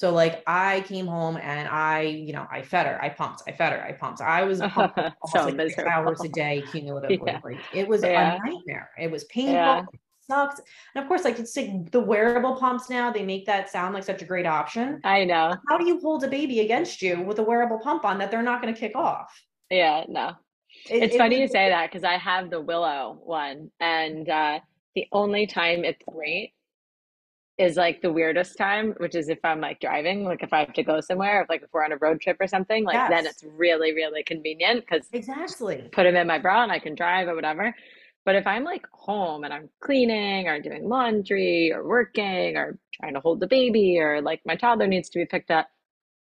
So 0.00 0.10
like 0.14 0.42
I 0.46 0.80
came 0.88 1.06
home 1.06 1.36
and 1.36 1.68
I, 1.68 2.00
you 2.00 2.32
know, 2.32 2.46
I 2.50 2.62
fed 2.62 2.86
her, 2.86 2.98
I 3.04 3.10
pumped, 3.10 3.42
I 3.46 3.52
fed 3.52 3.74
her, 3.74 3.82
I 3.84 3.92
pumped. 3.92 4.22
I 4.22 4.44
was 4.44 4.60
pumping 4.76 5.12
almost 5.20 5.32
So 5.34 5.44
like 5.54 5.70
six 5.72 5.78
hours 5.86 6.24
a 6.24 6.28
day 6.30 6.64
cumulatively. 6.72 7.20
Yeah. 7.26 7.40
Like 7.44 7.58
it 7.74 7.86
was 7.86 8.02
Yeah. 8.02 8.36
a 8.42 8.48
nightmare. 8.48 8.88
It 8.98 9.10
was 9.10 9.24
painful. 9.24 9.52
Yeah. 9.52 9.80
It 9.92 10.00
sucked. 10.26 10.62
And 10.94 11.02
of 11.02 11.06
course, 11.06 11.22
like 11.24 11.38
it's 11.38 11.54
like 11.54 11.90
the 11.90 12.00
wearable 12.00 12.56
pumps 12.56 12.88
now, 12.88 13.12
they 13.12 13.22
make 13.26 13.44
that 13.44 13.68
sound 13.68 13.92
like 13.92 14.04
such 14.04 14.22
a 14.22 14.24
great 14.24 14.46
option. 14.46 15.02
I 15.04 15.24
know. 15.26 15.54
How 15.68 15.76
do 15.76 15.86
you 15.86 16.00
hold 16.00 16.24
a 16.24 16.28
baby 16.28 16.60
against 16.60 17.02
you 17.02 17.20
with 17.20 17.38
a 17.38 17.42
wearable 17.42 17.80
pump 17.80 18.06
on 18.06 18.16
that 18.20 18.30
they're 18.30 18.42
not 18.42 18.62
going 18.62 18.72
to 18.72 18.80
kick 18.80 18.96
off? 18.96 19.30
Yeah. 19.70 20.04
No. 20.08 20.28
It- 20.88 21.02
It's 21.02 21.14
it 21.14 21.18
funny 21.18 21.36
you 21.36 21.42
was- 21.42 21.52
say 21.52 21.68
that 21.68 21.90
because 21.90 22.04
I 22.04 22.16
have 22.16 22.48
the 22.48 22.62
Willow 22.62 23.20
one, 23.22 23.70
and 23.80 24.26
uh, 24.30 24.60
the 24.94 25.06
only 25.12 25.46
time 25.46 25.84
it's 25.84 26.02
great 26.08 26.54
is 27.60 27.76
like 27.76 28.00
the 28.02 28.12
weirdest 28.12 28.56
time, 28.56 28.94
which 28.98 29.14
is 29.14 29.28
if 29.28 29.38
I'm 29.44 29.60
like 29.60 29.80
driving, 29.80 30.24
like 30.24 30.42
if 30.42 30.52
I 30.52 30.60
have 30.60 30.72
to 30.74 30.82
go 30.82 31.00
somewhere, 31.00 31.42
if 31.42 31.48
like 31.48 31.62
if 31.62 31.68
we're 31.72 31.84
on 31.84 31.92
a 31.92 31.96
road 31.98 32.20
trip 32.20 32.38
or 32.40 32.46
something, 32.46 32.84
like 32.84 33.10
then 33.10 33.26
it's 33.26 33.44
really, 33.44 33.92
really 33.92 34.22
convenient 34.22 34.80
because 34.80 35.06
Exactly. 35.12 35.88
put 35.92 36.04
them 36.04 36.16
in 36.16 36.26
my 36.26 36.38
bra 36.38 36.62
and 36.62 36.72
I 36.72 36.78
can 36.78 36.94
drive 36.94 37.28
or 37.28 37.34
whatever. 37.34 37.74
But 38.24 38.34
if 38.36 38.46
I'm 38.46 38.64
like 38.64 38.86
home 38.92 39.44
and 39.44 39.52
I'm 39.52 39.68
cleaning 39.80 40.48
or 40.48 40.60
doing 40.60 40.88
laundry 40.88 41.72
or 41.72 41.86
working 41.86 42.56
or 42.56 42.78
trying 42.94 43.14
to 43.14 43.20
hold 43.20 43.40
the 43.40 43.46
baby 43.46 43.98
or 43.98 44.20
like 44.22 44.40
my 44.44 44.56
toddler 44.56 44.86
needs 44.86 45.08
to 45.10 45.18
be 45.18 45.26
picked 45.26 45.50
up, 45.50 45.68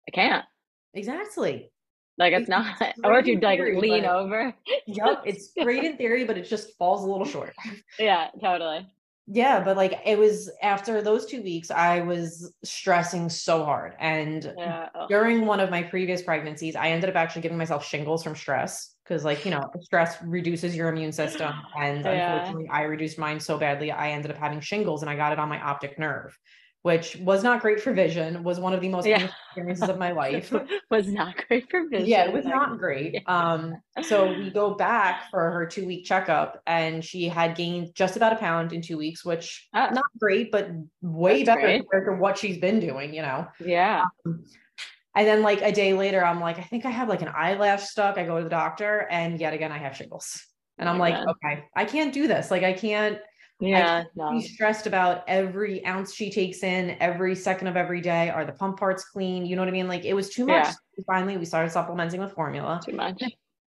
I 0.08 0.12
can't. 0.12 0.46
Exactly. 0.94 1.72
Like 2.17 2.34
it's 2.34 2.41
It's 2.44 2.50
not, 2.50 2.82
or 3.03 3.20
if 3.20 3.27
you 3.27 3.39
like 3.39 3.60
theory, 3.60 3.79
lean 3.79 4.05
over. 4.05 4.53
Yep. 4.88 5.24
It's 5.25 5.51
great 5.62 5.84
in 5.89 5.98
theory, 5.98 6.24
but 6.25 6.38
it 6.38 6.44
just 6.44 6.77
falls 6.77 7.03
a 7.03 7.08
little 7.08 7.25
short. 7.25 7.53
Yeah, 8.00 8.29
totally. 8.41 8.88
Yeah. 9.27 9.63
But 9.63 9.77
like 9.77 10.00
it 10.05 10.17
was 10.20 10.51
after 10.62 11.01
those 11.01 11.25
two 11.25 11.41
weeks, 11.41 11.72
I 11.72 12.01
was 12.01 12.53
stressing 12.63 13.29
so 13.29 13.63
hard. 13.65 13.96
And 14.00 14.55
Yeah. 14.55 15.08
during 15.08 15.46
one 15.46 15.60
of 15.60 15.70
my 15.70 15.84
previous 15.84 16.22
pregnancies, 16.22 16.75
I 16.75 16.89
ended 16.89 17.10
up 17.10 17.15
actually 17.15 17.41
giving 17.41 17.58
myself 17.58 17.86
shingles 17.86 18.24
from 18.24 18.36
stress 18.36 18.96
because, 19.03 19.24
like, 19.24 19.46
you 19.46 19.51
know, 19.51 19.70
stress 19.82 20.22
reduces 20.24 20.75
your 20.75 20.89
immune 20.89 21.12
system. 21.12 21.53
And 21.79 22.05
Yeah. 22.05 22.08
unfortunately, 22.08 22.67
I 22.72 22.84
reduced 22.84 23.20
mine 23.20 23.39
so 23.39 23.58
badly, 23.58 23.91
I 23.91 24.12
ended 24.12 24.32
up 24.32 24.38
having 24.38 24.62
shingles 24.62 25.01
and 25.03 25.10
I 25.10 25.15
got 25.15 25.32
it 25.34 25.39
on 25.39 25.50
my 25.50 25.62
optic 25.62 26.00
nerve, 26.00 26.38
which 26.86 27.15
was 27.15 27.44
not 27.44 27.62
great 27.63 27.82
for 27.82 27.92
vision, 27.94 28.44
was 28.44 28.60
one 28.60 28.72
of 28.72 28.80
the 28.80 28.88
most 28.88 29.08
Yeah. 29.08 29.27
experiences 29.50 29.89
of 29.89 29.98
my 29.98 30.12
life. 30.12 30.54
was 30.92 31.08
not 31.08 31.36
great 31.48 31.68
for 31.68 31.89
vision. 31.89 32.06
Yeah, 32.06 32.25
it 32.25 32.32
was 32.32 32.46
not 32.46 32.77
great. 32.77 33.24
Um, 33.25 33.82
so 34.04 34.27
we 34.27 34.51
go 34.62 34.75
back 34.75 35.32
for 35.32 35.50
her 35.50 35.65
two 35.65 35.88
week 35.88 36.06
checkup, 36.06 36.62
and 36.68 37.04
she 37.04 37.27
had 37.27 37.56
gained 37.56 37.96
just 37.96 38.18
about 38.18 38.34
a 38.34 38.36
pound 38.36 38.72
in 38.72 38.84
two 38.84 39.00
weeks, 39.00 39.25
which 39.25 39.68
Ah. 39.74 39.89
not 39.94 40.04
great, 40.20 40.51
but 40.51 40.70
way 41.01 41.42
That's 41.42 41.56
better 41.56 41.62
great. 41.62 41.80
compared 41.80 42.06
to 42.06 42.22
what 42.22 42.38
she's 42.38 42.60
been 42.60 42.80
doing, 42.80 43.15
you 43.15 43.24
know. 43.24 43.48
Yeah. 43.60 44.06
And 44.24 45.27
then 45.27 45.42
like 45.42 45.63
a 45.63 45.72
day 45.72 45.94
later, 45.96 46.24
I'm 46.24 46.39
like, 46.39 46.60
I 46.60 46.63
think 46.70 46.86
I 46.86 46.92
have 46.92 47.10
like 47.10 47.24
an 47.24 47.32
eyelash 47.36 47.86
stuck. 47.86 48.20
I 48.20 48.25
go 48.27 48.38
to 48.38 48.44
the 48.44 48.50
doctor, 48.51 49.08
and 49.10 49.39
yet 49.39 49.56
again, 49.56 49.72
I 49.72 49.80
have 49.80 49.98
shingles. 49.98 50.39
And 50.77 50.88
Oh 50.88 50.92
I'm 50.92 51.00
like, 51.00 51.15
okay, 51.15 51.63
I 51.75 51.86
can't 51.86 52.13
do 52.13 52.27
this. 52.27 52.51
Like, 52.51 52.62
I 52.62 52.74
can't 52.74 53.18
Yeah. 53.59 54.03
No. 54.15 54.39
stressed 54.41 54.85
about 54.85 55.24
every 55.27 55.85
ounce 55.85 56.13
she 56.13 56.29
takes 56.29 56.63
in, 56.63 56.97
every 57.00 57.35
second 57.35 57.67
of 57.67 57.77
every 57.77 58.01
day. 58.01 58.29
Are 58.29 58.45
the 58.45 58.51
pump 58.51 58.77
parts 58.77 59.05
clean? 59.05 59.45
You 59.45 59.55
know 59.55 59.62
what 59.62 59.69
I 59.69 59.71
mean? 59.71 59.88
Like, 59.88 60.05
it 60.05 60.13
was 60.13 60.29
too 60.29 60.45
much. 60.45 60.67
Yeah. 60.97 61.03
Finally, 61.07 61.38
we 61.38 61.45
started 61.45 61.71
supplementing 61.71 62.19
with 62.19 62.33
formula. 62.33 62.81
Too 62.83 62.93
much. 62.93 63.21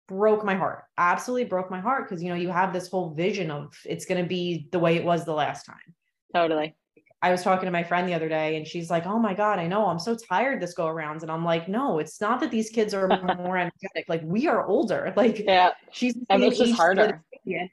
broke 0.09 0.45
my 0.45 0.55
heart. 0.55 0.85
Absolutely 0.99 1.45
broke 1.45 1.71
my 1.71 1.81
heart 1.81 2.09
because 2.09 2.23
you 2.23 2.29
know 2.29 2.37
you 2.37 2.49
have 2.49 2.73
this 2.73 2.89
whole 2.89 3.11
vision 3.11 3.51
of 3.51 3.77
it's 3.85 4.07
going 4.07 4.23
to 4.23 4.29
be 4.29 4.69
the 4.71 4.79
way 4.79 4.97
it 4.97 5.05
was 5.05 5.25
the 5.25 5.33
last 5.35 5.65
time. 5.65 5.95
Totally. 6.35 6.75
I 7.23 7.31
was 7.31 7.43
talking 7.43 7.65
to 7.65 7.73
my 7.73 7.83
friend 7.83 8.09
the 8.09 8.15
other 8.15 8.29
day 8.29 8.57
and 8.57 8.67
she's 8.67 8.91
like, 8.91 9.07
"Oh 9.07 9.19
my 9.19 9.35
god, 9.35 9.59
I 9.59 9.67
know. 9.67 9.87
I'm 9.87 9.99
so 9.99 10.15
tired 10.15 10.61
this 10.61 10.75
go 10.75 10.87
around." 10.87 11.23
And 11.23 11.31
I'm 11.31 11.45
like, 11.45 11.67
"No, 11.67 11.99
it's 11.99 12.21
not 12.21 12.41
that 12.41 12.51
these 12.51 12.71
kids 12.71 12.95
are 12.95 13.09
more 13.39 13.57
energetic. 13.57 14.05
Like 14.09 14.23
we 14.23 14.47
are 14.47 14.67
older. 14.67 15.13
Like 15.17 15.39
yeah, 15.39 15.71
she's 15.93 16.15
and 16.29 16.45
it's 16.45 16.59
just 16.59 16.75
harder. 16.75 17.25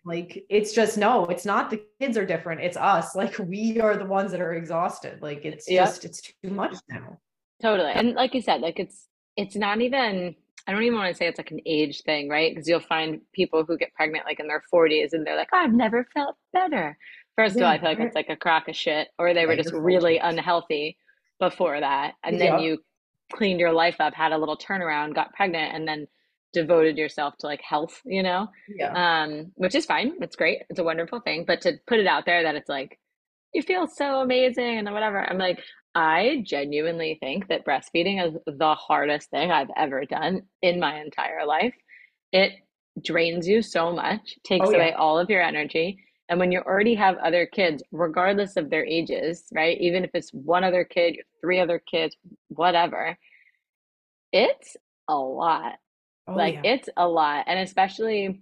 Like 0.05 0.45
it's 0.49 0.71
just 0.71 0.97
no, 0.97 1.25
it's 1.25 1.45
not 1.45 1.69
the 1.69 1.81
kids 1.99 2.17
are 2.17 2.25
different. 2.25 2.61
It's 2.61 2.77
us. 2.77 3.15
Like 3.15 3.37
we 3.39 3.81
are 3.81 3.97
the 3.97 4.05
ones 4.05 4.31
that 4.31 4.39
are 4.39 4.53
exhausted. 4.53 5.21
Like 5.21 5.43
it's 5.43 5.69
yep. 5.69 5.87
just 5.87 6.05
it's 6.05 6.21
too 6.21 6.51
much 6.51 6.75
now." 6.89 7.17
Totally. 7.61 7.91
And 7.91 8.13
like 8.13 8.33
you 8.33 8.41
said, 8.41 8.61
like 8.61 8.79
it's 8.79 9.07
it's 9.35 9.55
not 9.55 9.81
even 9.81 10.35
I 10.67 10.71
don't 10.71 10.83
even 10.83 10.97
want 10.97 11.11
to 11.11 11.17
say 11.17 11.27
it's 11.27 11.39
like 11.39 11.51
an 11.51 11.59
age 11.65 12.03
thing, 12.03 12.29
right? 12.29 12.53
Because 12.53 12.67
you'll 12.67 12.79
find 12.79 13.19
people 13.33 13.65
who 13.65 13.77
get 13.77 13.93
pregnant 13.93 14.25
like 14.25 14.39
in 14.39 14.47
their 14.47 14.63
40s 14.73 15.11
and 15.11 15.25
they're 15.25 15.35
like, 15.35 15.49
oh, 15.51 15.57
I've 15.57 15.73
never 15.73 16.07
felt 16.13 16.37
better. 16.53 16.97
First 17.35 17.55
yeah, 17.55 17.63
of 17.63 17.65
all, 17.65 17.71
I 17.71 17.79
feel 17.79 17.89
like 17.89 17.99
it's 17.99 18.15
like 18.15 18.29
a 18.29 18.35
crock 18.35 18.67
of 18.69 18.75
shit, 18.75 19.09
or 19.17 19.33
they 19.33 19.45
were 19.45 19.55
just 19.55 19.73
really 19.73 20.19
unhealthy 20.19 20.97
before 21.39 21.79
that. 21.79 22.13
And 22.23 22.37
yeah. 22.37 22.51
then 22.51 22.59
you 22.59 22.77
cleaned 23.33 23.59
your 23.59 23.73
life 23.73 23.95
up, 23.99 24.13
had 24.13 24.31
a 24.31 24.37
little 24.37 24.57
turnaround, 24.57 25.15
got 25.15 25.33
pregnant, 25.33 25.73
and 25.73 25.87
then 25.87 26.07
devoted 26.53 26.97
yourself 26.97 27.35
to 27.39 27.47
like 27.47 27.61
health, 27.61 28.01
you 28.05 28.23
know? 28.23 28.47
Yeah. 28.73 28.93
Um, 29.23 29.51
which 29.55 29.75
is 29.75 29.85
fine. 29.85 30.13
It's 30.21 30.35
great. 30.35 30.59
It's 30.69 30.79
a 30.79 30.83
wonderful 30.83 31.19
thing. 31.19 31.45
But 31.45 31.61
to 31.61 31.73
put 31.87 31.99
it 31.99 32.07
out 32.07 32.25
there 32.25 32.43
that 32.43 32.55
it's 32.55 32.69
like, 32.69 32.99
you 33.53 33.61
feel 33.61 33.87
so 33.87 34.21
amazing 34.21 34.77
and 34.77 34.91
whatever. 34.91 35.19
I'm 35.19 35.37
like, 35.37 35.59
I 35.95 36.43
genuinely 36.45 37.17
think 37.19 37.49
that 37.49 37.65
breastfeeding 37.65 38.25
is 38.25 38.33
the 38.45 38.73
hardest 38.75 39.29
thing 39.29 39.51
I've 39.51 39.69
ever 39.77 40.05
done 40.05 40.43
in 40.61 40.79
my 40.79 40.99
entire 41.01 41.45
life. 41.45 41.75
It 42.31 42.53
drains 43.03 43.47
you 43.47 43.61
so 43.61 43.91
much, 43.91 44.35
takes 44.43 44.67
oh, 44.67 44.71
yeah. 44.71 44.77
away 44.77 44.93
all 44.93 45.19
of 45.19 45.29
your 45.29 45.41
energy. 45.41 45.99
And 46.29 46.39
when 46.39 46.51
you 46.51 46.61
already 46.61 46.95
have 46.95 47.17
other 47.17 47.45
kids, 47.45 47.83
regardless 47.91 48.55
of 48.55 48.69
their 48.69 48.85
ages, 48.85 49.43
right? 49.53 49.77
Even 49.79 50.03
if 50.03 50.11
it's 50.13 50.31
one 50.31 50.63
other 50.63 50.83
kid, 50.83 51.17
three 51.41 51.59
other 51.59 51.79
kids, 51.79 52.15
whatever, 52.47 53.17
it's 54.31 54.75
a 55.07 55.15
lot. 55.15 55.75
Oh, 56.27 56.33
like 56.33 56.55
yeah. 56.55 56.73
it's 56.73 56.89
a 56.97 57.07
lot. 57.07 57.45
And 57.47 57.59
especially 57.59 58.41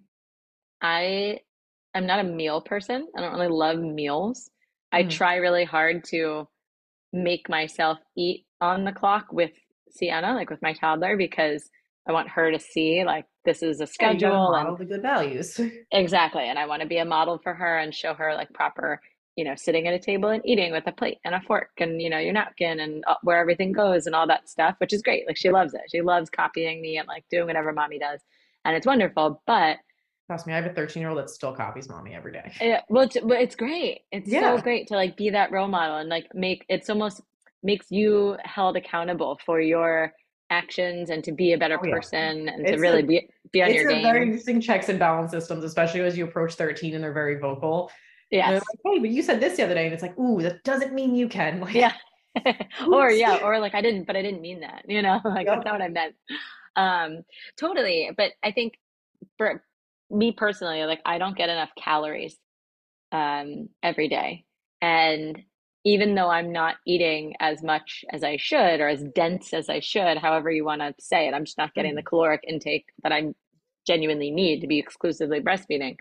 I 0.82 1.40
I'm 1.94 2.06
not 2.06 2.20
a 2.20 2.24
meal 2.24 2.62
person. 2.62 3.08
I 3.16 3.22
don't 3.22 3.34
really 3.34 3.48
love 3.48 3.80
meals. 3.80 4.50
Mm. 4.94 4.98
I 4.98 5.04
try 5.04 5.36
really 5.36 5.66
hard 5.66 6.04
to 6.06 6.48
make 7.14 7.50
myself 7.50 7.98
eat 8.16 8.46
on 8.62 8.86
the 8.86 8.92
clock 8.92 9.34
with 9.34 9.52
Sienna, 9.90 10.34
like 10.34 10.50
with 10.50 10.62
my 10.62 10.74
toddler, 10.74 11.18
because 11.18 11.70
I 12.08 12.14
want 12.14 12.30
her 12.30 12.52
to 12.52 12.60
see 12.60 13.04
like 13.06 13.26
this 13.46 13.62
is 13.62 13.82
a 13.82 13.88
schedule 13.88 14.54
and 14.54 14.78
the 14.78 14.86
good 14.86 15.02
values. 15.02 15.60
exactly. 15.92 16.44
And 16.44 16.58
I 16.58 16.66
want 16.66 16.82
to 16.82 16.88
be 16.88 16.98
a 16.98 17.06
model 17.06 17.40
for 17.44 17.54
her 17.54 17.78
and 17.78 17.94
show 17.94 18.14
her 18.14 18.34
like 18.36 18.52
proper, 18.54 19.02
you 19.36 19.44
know, 19.44 19.56
sitting 19.56 19.88
at 19.88 19.94
a 19.94 20.00
table 20.00 20.30
and 20.30 20.46
eating 20.46 20.72
with 20.72 20.86
a 20.88 20.92
plate 20.92 21.20
and 21.24 21.34
a 21.34 21.42
fork 21.42 21.70
and, 21.78 22.02
you 22.02 22.10
know, 22.10 22.18
your 22.18 22.34
napkin 22.34 22.80
and 22.80 23.04
uh, 23.08 23.16
where 23.24 23.40
everything 23.40 23.72
goes 23.72 24.06
and 24.06 24.16
all 24.16 24.28
that 24.28 24.50
stuff, 24.50 24.76
which 24.80 24.94
is 24.94 25.02
great. 25.02 25.26
Like 25.28 25.38
she 25.38 25.50
loves 25.50 25.74
it. 25.74 25.82
She 25.90 26.02
loves 26.02 26.30
copying 26.30 26.82
me 26.82 26.98
and 26.98 27.08
like 27.08 27.24
doing 27.32 27.48
whatever 27.48 27.72
mommy 27.72 28.00
does. 28.00 28.20
And 28.66 28.76
it's 28.76 28.86
wonderful. 28.86 29.42
But 29.48 29.78
trust 30.28 30.48
me, 30.48 30.54
I 30.54 30.58
have 30.58 30.66
a 30.66 30.74
13 30.74 31.02
year 31.02 31.10
old 31.10 31.20
that 31.20 31.30
still 31.30 31.54
copies 31.54 31.88
mommy 31.88 32.14
every 32.14 32.34
day. 32.34 32.52
Yeah. 32.60 32.82
Well, 32.90 33.04
it's, 33.04 33.18
it's 33.22 33.56
great. 33.56 34.02
It's 34.12 34.30
yeah. 34.30 34.56
so 34.56 34.62
great 34.62 34.88
to 34.88 34.96
like 34.96 35.16
be 35.16 35.30
that 35.30 35.52
role 35.52 35.68
model 35.68 35.98
and 35.98 36.10
like 36.10 36.28
make 36.34 36.66
it's 36.68 36.90
almost 36.90 37.22
makes 37.64 37.88
you 37.90 38.38
held 38.44 38.76
accountable 38.76 39.40
for 39.46 39.62
your 39.62 40.14
actions 40.50 41.10
and 41.10 41.24
to 41.24 41.32
be 41.32 41.54
a 41.54 41.58
better 41.58 41.80
oh, 41.82 41.86
yeah. 41.86 41.94
person 41.94 42.50
and 42.50 42.62
it's 42.62 42.72
to 42.72 42.78
really 42.78 43.02
a, 43.02 43.06
be 43.06 43.30
be 43.52 43.64
on 43.64 43.74
your 43.74 43.88
game. 43.88 43.98
It's 43.98 44.06
very 44.06 44.24
interesting 44.24 44.62
checks 44.62 44.90
and 44.90 45.00
balance 45.00 45.32
systems, 45.32 45.64
especially 45.64 46.02
as 46.02 46.18
you 46.18 46.26
approach 46.26 46.56
13 46.56 46.96
and 46.96 47.04
they're 47.04 47.14
very 47.14 47.40
vocal. 47.40 47.90
Yeah. 48.32 48.52
Like, 48.52 48.64
hey, 48.86 49.00
but 49.00 49.10
you 49.10 49.22
said 49.22 49.42
this 49.42 49.58
the 49.58 49.64
other 49.64 49.76
day, 49.76 49.86
and 49.86 49.94
it's 49.94 50.02
like, 50.02 50.18
ooh, 50.18 50.42
that 50.42 50.64
doesn't 50.64 50.94
mean 50.94 51.16
you 51.16 51.28
can. 51.28 51.60
Like, 51.62 51.76
yeah. 51.76 51.94
or 52.88 53.12
yeah, 53.12 53.40
or 53.44 53.60
like 53.60 53.76
I 53.76 53.82
didn't, 53.82 54.08
but 54.08 54.16
I 54.16 54.22
didn't 54.22 54.42
mean 54.42 54.62
that. 54.62 54.86
You 54.88 55.02
know, 55.02 55.20
like 55.26 55.46
yep. 55.46 55.58
that's 55.58 55.66
not 55.66 55.74
what 55.74 55.82
I 55.82 55.90
meant. 55.90 56.16
Um, 56.78 57.24
totally. 57.60 58.10
But 58.16 58.32
I 58.42 58.52
think 58.52 58.76
for 59.38 59.62
me 60.10 60.32
personally, 60.32 60.84
like 60.86 61.02
I 61.06 61.18
don't 61.18 61.38
get 61.38 61.50
enough 61.50 61.72
calories 61.78 62.38
um 63.12 63.68
every 63.84 64.08
day. 64.08 64.46
And 64.82 65.42
even 65.84 66.16
though 66.16 66.30
I'm 66.30 66.52
not 66.52 66.76
eating 66.86 67.34
as 67.40 67.64
much 67.64 68.06
as 68.12 68.24
I 68.24 68.38
should 68.38 68.80
or 68.80 68.88
as 68.88 69.04
dense 69.16 69.54
as 69.54 69.68
I 69.68 69.80
should, 69.80 70.18
however 70.18 70.52
you 70.52 70.64
want 70.64 70.82
to 70.82 70.94
say 71.00 71.28
it, 71.28 71.34
I'm 71.34 71.46
just 71.46 71.58
not 71.58 71.74
getting 71.74 71.96
the 71.96 72.02
mm-hmm. 72.02 72.08
caloric 72.08 72.46
intake 72.48 72.86
that 73.04 73.12
I 73.12 73.34
genuinely 73.86 74.32
need 74.32 74.62
to 74.62 74.68
be 74.68 74.80
exclusively 74.80 75.42
breastfeeding. 75.42 75.98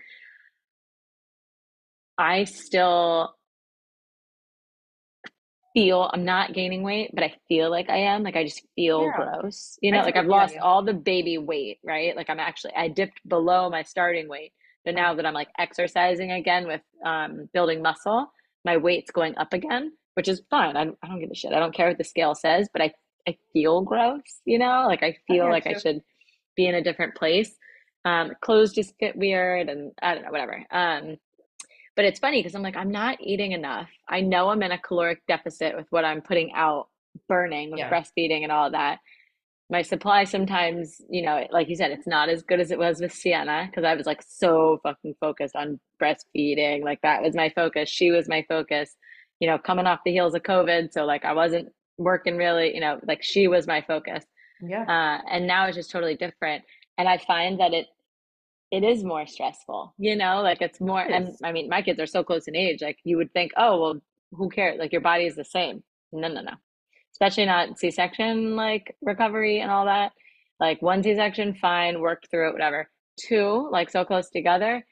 I 2.21 2.43
still 2.43 3.35
feel 5.73 6.09
I'm 6.13 6.23
not 6.23 6.53
gaining 6.53 6.83
weight, 6.83 7.11
but 7.13 7.23
I 7.23 7.33
feel 7.47 7.71
like 7.71 7.89
I 7.89 7.97
am. 7.97 8.23
Like 8.23 8.35
I 8.35 8.43
just 8.43 8.61
feel 8.75 9.03
yeah. 9.03 9.15
gross. 9.15 9.77
You 9.81 9.91
know, 9.91 10.01
like 10.01 10.15
I've 10.15 10.27
lost 10.27 10.55
all 10.61 10.83
the 10.83 10.93
baby 10.93 11.37
weight, 11.39 11.79
right? 11.83 12.15
Like 12.15 12.29
I'm 12.29 12.39
actually 12.39 12.73
I 12.75 12.89
dipped 12.89 13.27
below 13.27 13.69
my 13.69 13.83
starting 13.83 14.29
weight. 14.29 14.53
But 14.85 14.95
now 14.95 15.15
that 15.15 15.25
I'm 15.25 15.33
like 15.33 15.49
exercising 15.57 16.31
again 16.31 16.67
with 16.67 16.81
um, 17.05 17.49
building 17.53 17.81
muscle, 17.81 18.31
my 18.65 18.77
weight's 18.77 19.11
going 19.11 19.37
up 19.37 19.53
again, 19.53 19.91
which 20.13 20.27
is 20.27 20.41
fine. 20.49 20.77
I, 20.77 20.81
I 21.01 21.07
don't 21.07 21.19
give 21.19 21.31
a 21.31 21.35
shit. 21.35 21.53
I 21.53 21.59
don't 21.59 21.73
care 21.73 21.87
what 21.87 21.97
the 21.97 22.03
scale 22.03 22.35
says, 22.35 22.67
but 22.71 22.81
I, 22.81 22.93
I 23.27 23.37
feel 23.53 23.81
gross, 23.81 24.41
you 24.45 24.57
know, 24.57 24.85
like 24.87 25.03
I 25.03 25.17
feel 25.27 25.45
I 25.45 25.49
like 25.49 25.65
you. 25.65 25.71
I 25.71 25.79
should 25.79 26.01
be 26.55 26.67
in 26.67 26.75
a 26.75 26.83
different 26.83 27.15
place. 27.15 27.55
Um, 28.05 28.31
clothes 28.41 28.73
just 28.73 28.95
fit 28.99 29.15
weird 29.15 29.69
and 29.69 29.91
I 30.01 30.15
don't 30.15 30.23
know, 30.23 30.31
whatever. 30.31 30.65
Um, 30.71 31.17
but 31.95 32.05
it's 32.05 32.19
funny 32.19 32.39
because 32.39 32.55
I'm 32.55 32.61
like, 32.61 32.77
I'm 32.77 32.91
not 32.91 33.17
eating 33.21 33.51
enough. 33.51 33.89
I 34.07 34.21
know 34.21 34.49
I'm 34.49 34.63
in 34.63 34.71
a 34.71 34.77
caloric 34.77 35.21
deficit 35.27 35.75
with 35.75 35.87
what 35.89 36.05
I'm 36.05 36.21
putting 36.21 36.51
out, 36.53 36.87
burning 37.27 37.71
with 37.71 37.79
yeah. 37.79 37.89
breastfeeding 37.89 38.43
and 38.43 38.51
all 38.51 38.71
that. 38.71 38.99
My 39.69 39.81
supply 39.81 40.25
sometimes, 40.25 41.01
you 41.09 41.21
know, 41.21 41.45
like 41.51 41.69
you 41.69 41.75
said, 41.75 41.91
it's 41.91 42.07
not 42.07 42.29
as 42.29 42.43
good 42.43 42.59
as 42.59 42.71
it 42.71 42.79
was 42.79 42.99
with 43.01 43.13
Sienna 43.13 43.67
because 43.69 43.85
I 43.85 43.95
was 43.95 44.05
like 44.05 44.21
so 44.27 44.79
fucking 44.83 45.15
focused 45.19 45.55
on 45.55 45.79
breastfeeding. 46.01 46.83
Like 46.83 47.01
that 47.01 47.21
was 47.21 47.35
my 47.35 47.49
focus. 47.49 47.89
She 47.89 48.11
was 48.11 48.27
my 48.27 48.45
focus, 48.49 48.95
you 49.39 49.49
know, 49.49 49.57
coming 49.57 49.87
off 49.87 49.99
the 50.05 50.11
heels 50.11 50.35
of 50.35 50.43
COVID. 50.43 50.91
So 50.91 51.05
like 51.05 51.23
I 51.23 51.33
wasn't 51.33 51.69
working 51.97 52.37
really, 52.37 52.73
you 52.73 52.81
know, 52.81 52.99
like 53.07 53.23
she 53.23 53.47
was 53.47 53.67
my 53.67 53.81
focus. 53.81 54.25
Yeah. 54.61 54.83
Uh, 54.83 55.21
and 55.29 55.47
now 55.47 55.67
it's 55.67 55.77
just 55.77 55.91
totally 55.91 56.15
different. 56.15 56.63
And 56.97 57.07
I 57.07 57.17
find 57.17 57.59
that 57.59 57.73
it 57.73 57.87
it 58.71 58.83
is 58.83 59.03
more 59.03 59.27
stressful, 59.27 59.93
you 59.97 60.15
know, 60.15 60.41
like 60.41 60.61
it's 60.61 60.79
more 60.79 61.01
it 61.01 61.11
and 61.11 61.35
I 61.43 61.51
mean 61.51 61.67
my 61.69 61.81
kids 61.81 61.99
are 61.99 62.05
so 62.07 62.23
close 62.23 62.47
in 62.47 62.55
age, 62.55 62.81
like 62.81 62.99
you 63.03 63.17
would 63.17 63.33
think, 63.33 63.51
oh 63.57 63.81
well, 63.81 64.01
who 64.31 64.49
cares? 64.49 64.79
Like 64.79 64.93
your 64.93 65.01
body 65.01 65.25
is 65.25 65.35
the 65.35 65.43
same. 65.43 65.83
No, 66.13 66.27
no, 66.29 66.41
no. 66.41 66.53
Especially 67.13 67.45
not 67.45 67.77
C 67.77 67.91
section 67.91 68.55
like 68.55 68.95
recovery 69.01 69.59
and 69.59 69.69
all 69.69 69.85
that. 69.85 70.13
Like 70.59 70.81
one 70.81 71.03
C 71.03 71.15
section, 71.15 71.53
fine, 71.55 71.99
worked 71.99 72.29
through 72.29 72.49
it, 72.49 72.53
whatever. 72.53 72.89
Two, 73.19 73.69
like 73.71 73.89
so 73.89 74.05
close 74.05 74.29
together, 74.29 74.85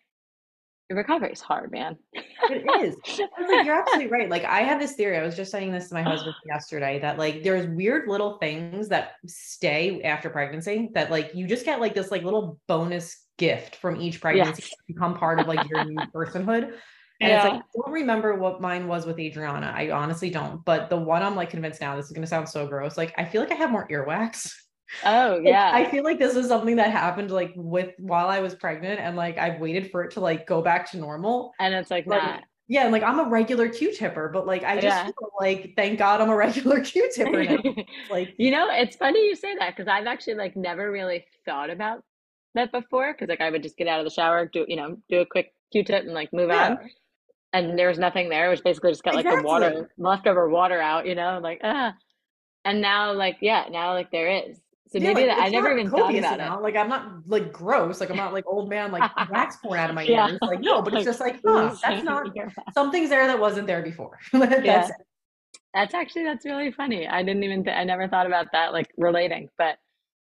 recovery 0.96 1.32
is 1.32 1.42
hard, 1.42 1.72
man. 1.72 1.98
it 2.14 2.84
is. 2.84 2.96
Like, 3.20 3.66
you're 3.66 3.80
absolutely 3.80 4.08
right. 4.08 4.30
Like 4.30 4.46
I 4.46 4.62
have 4.62 4.80
this 4.80 4.94
theory. 4.94 5.18
I 5.18 5.24
was 5.24 5.36
just 5.36 5.52
saying 5.52 5.72
this 5.72 5.90
to 5.90 5.94
my 5.94 6.02
husband 6.02 6.36
yesterday 6.46 7.00
that 7.00 7.18
like 7.18 7.44
there's 7.44 7.68
weird 7.68 8.08
little 8.08 8.38
things 8.38 8.88
that 8.90 9.14
stay 9.28 10.02
after 10.04 10.30
pregnancy 10.30 10.90
that 10.94 11.12
like 11.12 11.32
you 11.34 11.48
just 11.48 11.66
get 11.66 11.80
like 11.80 11.94
this 11.94 12.12
like 12.12 12.24
little 12.24 12.60
bonus 12.68 13.26
gift 13.38 13.76
from 13.76 14.02
each 14.02 14.20
pregnancy 14.20 14.64
yes. 14.64 14.76
become 14.88 15.16
part 15.16 15.40
of 15.40 15.48
like 15.48 15.68
your 15.70 15.86
new 15.86 15.98
personhood. 16.14 16.74
And 17.22 17.32
yeah. 17.32 17.36
it's 17.36 17.52
like, 17.52 17.62
I 17.62 17.66
don't 17.76 17.92
remember 17.92 18.36
what 18.36 18.62
mine 18.62 18.88
was 18.88 19.06
with 19.06 19.20
Adriana. 19.20 19.74
I 19.76 19.92
honestly 19.92 20.30
don't. 20.30 20.64
But 20.64 20.90
the 20.90 20.96
one 20.96 21.22
I'm 21.22 21.36
like 21.36 21.50
convinced 21.50 21.82
now, 21.82 21.98
this 21.98 22.06
is 22.06 22.14
going 22.14 22.22
to 22.22 22.28
sound 22.30 22.48
so 22.48 22.66
gross. 22.66 22.98
Like, 22.98 23.14
I 23.18 23.26
feel 23.26 23.42
like 23.42 23.52
I 23.52 23.56
have 23.56 23.72
more 23.72 23.86
earwax. 23.90 24.54
Oh 25.06 25.40
yeah. 25.40 25.72
I 25.74 25.90
feel 25.90 26.04
like 26.04 26.20
this 26.20 26.36
is 26.36 26.48
something 26.48 26.76
that 26.78 26.92
happened 26.92 27.32
like 27.32 27.54
with 27.56 27.94
while 28.00 28.28
I 28.28 28.40
was 28.40 28.56
pregnant 28.56 29.00
and 29.00 29.16
like 29.16 29.38
I've 29.38 29.60
waited 29.60 29.92
for 29.92 30.04
it 30.04 30.12
to 30.12 30.20
like 30.20 30.48
go 30.48 30.62
back 30.62 30.90
to 30.92 30.98
normal. 30.98 31.54
And 31.60 31.74
it's 31.74 31.92
like, 31.92 32.08
like 32.08 32.22
not. 32.22 32.44
Yeah, 32.70 32.84
and 32.84 32.92
like 32.92 33.02
I'm 33.02 33.20
a 33.20 33.28
regular 33.28 33.68
Q-tipper, 33.68 34.30
but 34.30 34.46
like 34.46 34.64
I 34.64 34.76
just 34.76 34.86
yeah. 34.86 35.06
feel 35.06 35.32
like 35.40 35.74
thank 35.76 35.98
God 35.98 36.22
I'm 36.22 36.30
a 36.30 36.36
regular 36.36 36.82
Q-tipper. 36.84 37.58
like 38.12 38.36
you 38.38 38.52
know, 38.52 38.68
it's 38.70 38.96
funny 38.96 39.26
you 39.26 39.36
say 39.36 39.56
that 39.58 39.76
because 39.76 39.90
I've 39.90 40.06
actually 40.06 40.36
like 40.36 40.56
never 40.56 40.92
really 40.92 41.26
thought 41.46 41.72
about 41.72 42.04
that 42.54 42.72
before 42.72 43.14
because 43.14 43.28
like 43.28 43.42
I 43.42 43.50
would 43.50 43.64
just 43.64 43.76
get 43.76 43.88
out 43.88 44.00
of 44.00 44.06
the 44.06 44.12
shower, 44.12 44.46
do 44.46 44.66
you 44.68 44.76
know, 44.76 44.98
do 45.10 45.22
a 45.22 45.26
quick 45.26 45.52
Q-tip 45.72 46.04
and 46.04 46.14
like 46.14 46.32
move 46.32 46.50
yeah. 46.50 46.70
on. 46.70 46.90
And 47.54 47.80
there 47.80 47.88
was 47.88 47.98
nothing 47.98 48.30
there. 48.30 48.46
It 48.46 48.52
was 48.52 48.62
basically 48.62 48.92
just 48.92 49.04
got 49.04 49.16
like 49.16 49.26
exactly. 49.26 49.42
the 49.42 49.48
water 49.48 49.90
leftover 49.98 50.48
water 50.48 50.80
out, 50.80 51.08
you 51.08 51.16
know, 51.16 51.40
like 51.42 51.62
ah. 51.64 51.96
And 52.66 52.82
now 52.82 53.14
like 53.14 53.38
yeah, 53.42 53.66
now 53.72 53.94
like 53.94 54.12
there 54.12 54.30
is. 54.30 54.60
So 54.92 54.98
yeah, 54.98 55.14
maybe 55.14 55.28
like, 55.28 55.38
that 55.38 55.44
I 55.44 55.50
never 55.50 55.72
even 55.72 55.88
thought 55.92 56.16
about 56.16 56.40
it. 56.40 56.64
Like 56.64 56.76
I'm 56.76 56.90
not 56.90 57.28
like 57.28 57.54
gross. 57.54 58.00
Like 58.00 58.10
I'm 58.10 58.18
not 58.18 58.34
like 58.34 58.46
old 58.48 58.70
man 58.70 58.92
like 58.92 59.12
wax 59.30 59.58
pouring 59.58 59.82
out 59.82 59.90
of 59.92 59.96
my 59.96 60.02
yeah. 60.02 60.30
ears. 60.30 60.40
Like 60.42 60.62
no, 60.62 60.82
but 60.82 60.96
it's 60.96 61.06
just 61.06 61.20
like 61.20 61.40
huh, 61.46 61.76
that's 61.84 62.04
not 62.04 62.28
something's 62.74 63.10
there 63.10 63.28
that 63.28 63.40
wasn't 63.40 63.68
there 63.68 63.84
before. 63.84 64.18
that's 64.34 64.66
yeah. 64.66 64.88
It. 64.88 64.92
That's 65.76 65.94
actually 65.94 66.24
that's 66.24 66.44
really 66.44 66.72
funny. 66.72 67.08
I 67.08 67.22
didn't 67.22 67.44
even 67.44 67.64
th- 67.64 67.76
I 67.76 67.84
never 67.84 68.08
thought 68.08 68.26
about 68.26 68.48
that 68.54 68.74
like 68.74 68.92
relating, 68.98 69.50
but 69.60 69.78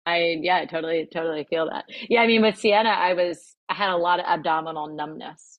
I 0.06 0.38
yeah, 0.40 0.58
I 0.58 0.66
totally 0.66 1.08
totally 1.12 1.44
feel 1.50 1.68
that. 1.70 1.86
Yeah, 2.08 2.20
I 2.20 2.28
mean 2.28 2.40
with 2.40 2.56
Sienna, 2.56 2.90
I 2.90 3.14
was 3.14 3.56
I 3.68 3.74
had 3.74 3.90
a 3.90 3.96
lot 3.96 4.20
of 4.20 4.26
abdominal 4.26 4.86
numbness. 4.86 5.58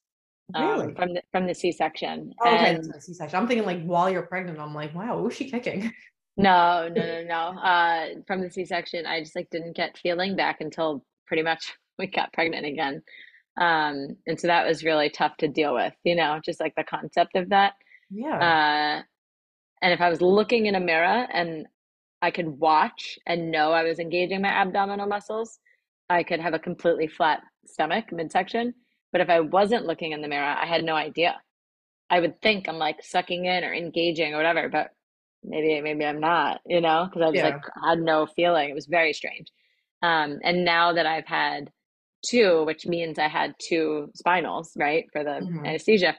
Um, 0.54 0.96
from 0.96 1.16
the 1.16 1.24
from 1.32 1.48
the 1.48 1.56
C-section. 1.56 2.34
Oh, 2.40 2.56
okay, 2.56 2.76
And 2.76 2.86
that's 2.86 2.98
a 2.98 3.02
C-section. 3.02 3.38
I'm 3.38 3.48
thinking 3.48 3.66
like 3.66 3.84
while 3.84 4.10
you're 4.10 4.22
pregnant, 4.22 4.60
I'm 4.60 4.76
like, 4.76 4.96
wow, 4.96 5.18
who's 5.18 5.36
she 5.36 5.50
kicking? 5.50 5.92
No, 6.38 6.90
no, 6.90 7.02
no, 7.02 7.24
no. 7.24 7.60
Uh 7.60 8.06
from 8.28 8.42
the 8.42 8.50
C-section, 8.50 9.06
I 9.06 9.22
just 9.22 9.36
like 9.36 9.50
didn't 9.50 9.76
get 9.76 9.98
feeling 9.98 10.36
back 10.36 10.62
until 10.62 11.06
pretty 11.28 11.44
much 11.44 11.74
we 12.00 12.08
got 12.08 12.34
pregnant 12.34 12.66
again. 12.66 13.02
Um, 13.58 14.18
and 14.28 14.40
so 14.40 14.48
that 14.48 14.68
was 14.68 14.84
really 14.84 15.10
tough 15.10 15.38
to 15.38 15.48
deal 15.48 15.74
with, 15.74 15.94
you 16.04 16.16
know, 16.16 16.42
just 16.44 16.60
like 16.60 16.76
the 16.76 16.84
concept 16.84 17.36
of 17.36 17.50
that. 17.50 17.74
Yeah. 18.10 18.36
Uh, 18.36 19.04
and 19.82 19.94
if 19.94 20.02
I 20.02 20.10
was 20.10 20.22
looking 20.22 20.66
in 20.66 20.76
a 20.76 20.80
mirror 20.80 21.28
and 21.32 21.68
I 22.22 22.32
could 22.32 22.48
watch 22.48 23.18
and 23.26 23.52
know 23.52 23.72
I 23.72 23.84
was 23.84 24.00
engaging 24.00 24.42
my 24.42 24.50
abdominal 24.50 25.08
muscles, 25.08 25.60
I 26.10 26.24
could 26.24 26.40
have 26.40 26.54
a 26.54 26.60
completely 26.60 27.08
flat 27.08 27.42
stomach 27.66 28.12
midsection. 28.12 28.74
But 29.12 29.22
if 29.22 29.30
I 29.30 29.40
wasn't 29.40 29.86
looking 29.86 30.12
in 30.12 30.22
the 30.22 30.28
mirror, 30.28 30.44
I 30.44 30.66
had 30.66 30.84
no 30.84 30.96
idea. 30.96 31.40
I 32.10 32.20
would 32.20 32.42
think 32.42 32.68
I'm 32.68 32.78
like 32.78 33.04
sucking 33.04 33.46
in 33.46 33.64
or 33.64 33.74
engaging 33.74 34.34
or 34.34 34.38
whatever, 34.38 34.70
but 34.70 34.90
maybe 35.48 35.82
maybe 35.82 36.06
I'm 36.06 36.20
not, 36.20 36.62
you 36.66 36.82
know, 36.82 37.06
because 37.06 37.22
I 37.22 37.32
just 37.32 37.36
Yeah. 37.36 37.44
like 37.44 37.62
had 37.88 38.00
no 38.00 38.26
feeling. 38.26 38.70
It 38.70 38.76
was 38.76 38.88
very 38.88 39.14
strange. 39.14 39.48
Um, 40.02 40.40
and 40.44 40.66
now 40.66 40.94
that 40.94 41.06
I've 41.06 41.28
had 41.28 41.72
two, 42.26 42.64
which 42.66 42.86
means 42.86 43.20
I 43.20 43.28
had 43.28 43.56
two 43.60 44.12
spinals, 44.22 44.70
right, 44.78 45.06
for 45.12 45.24
the 45.24 45.42
Mhm. 45.42 45.66
anesthesia, 45.66 46.18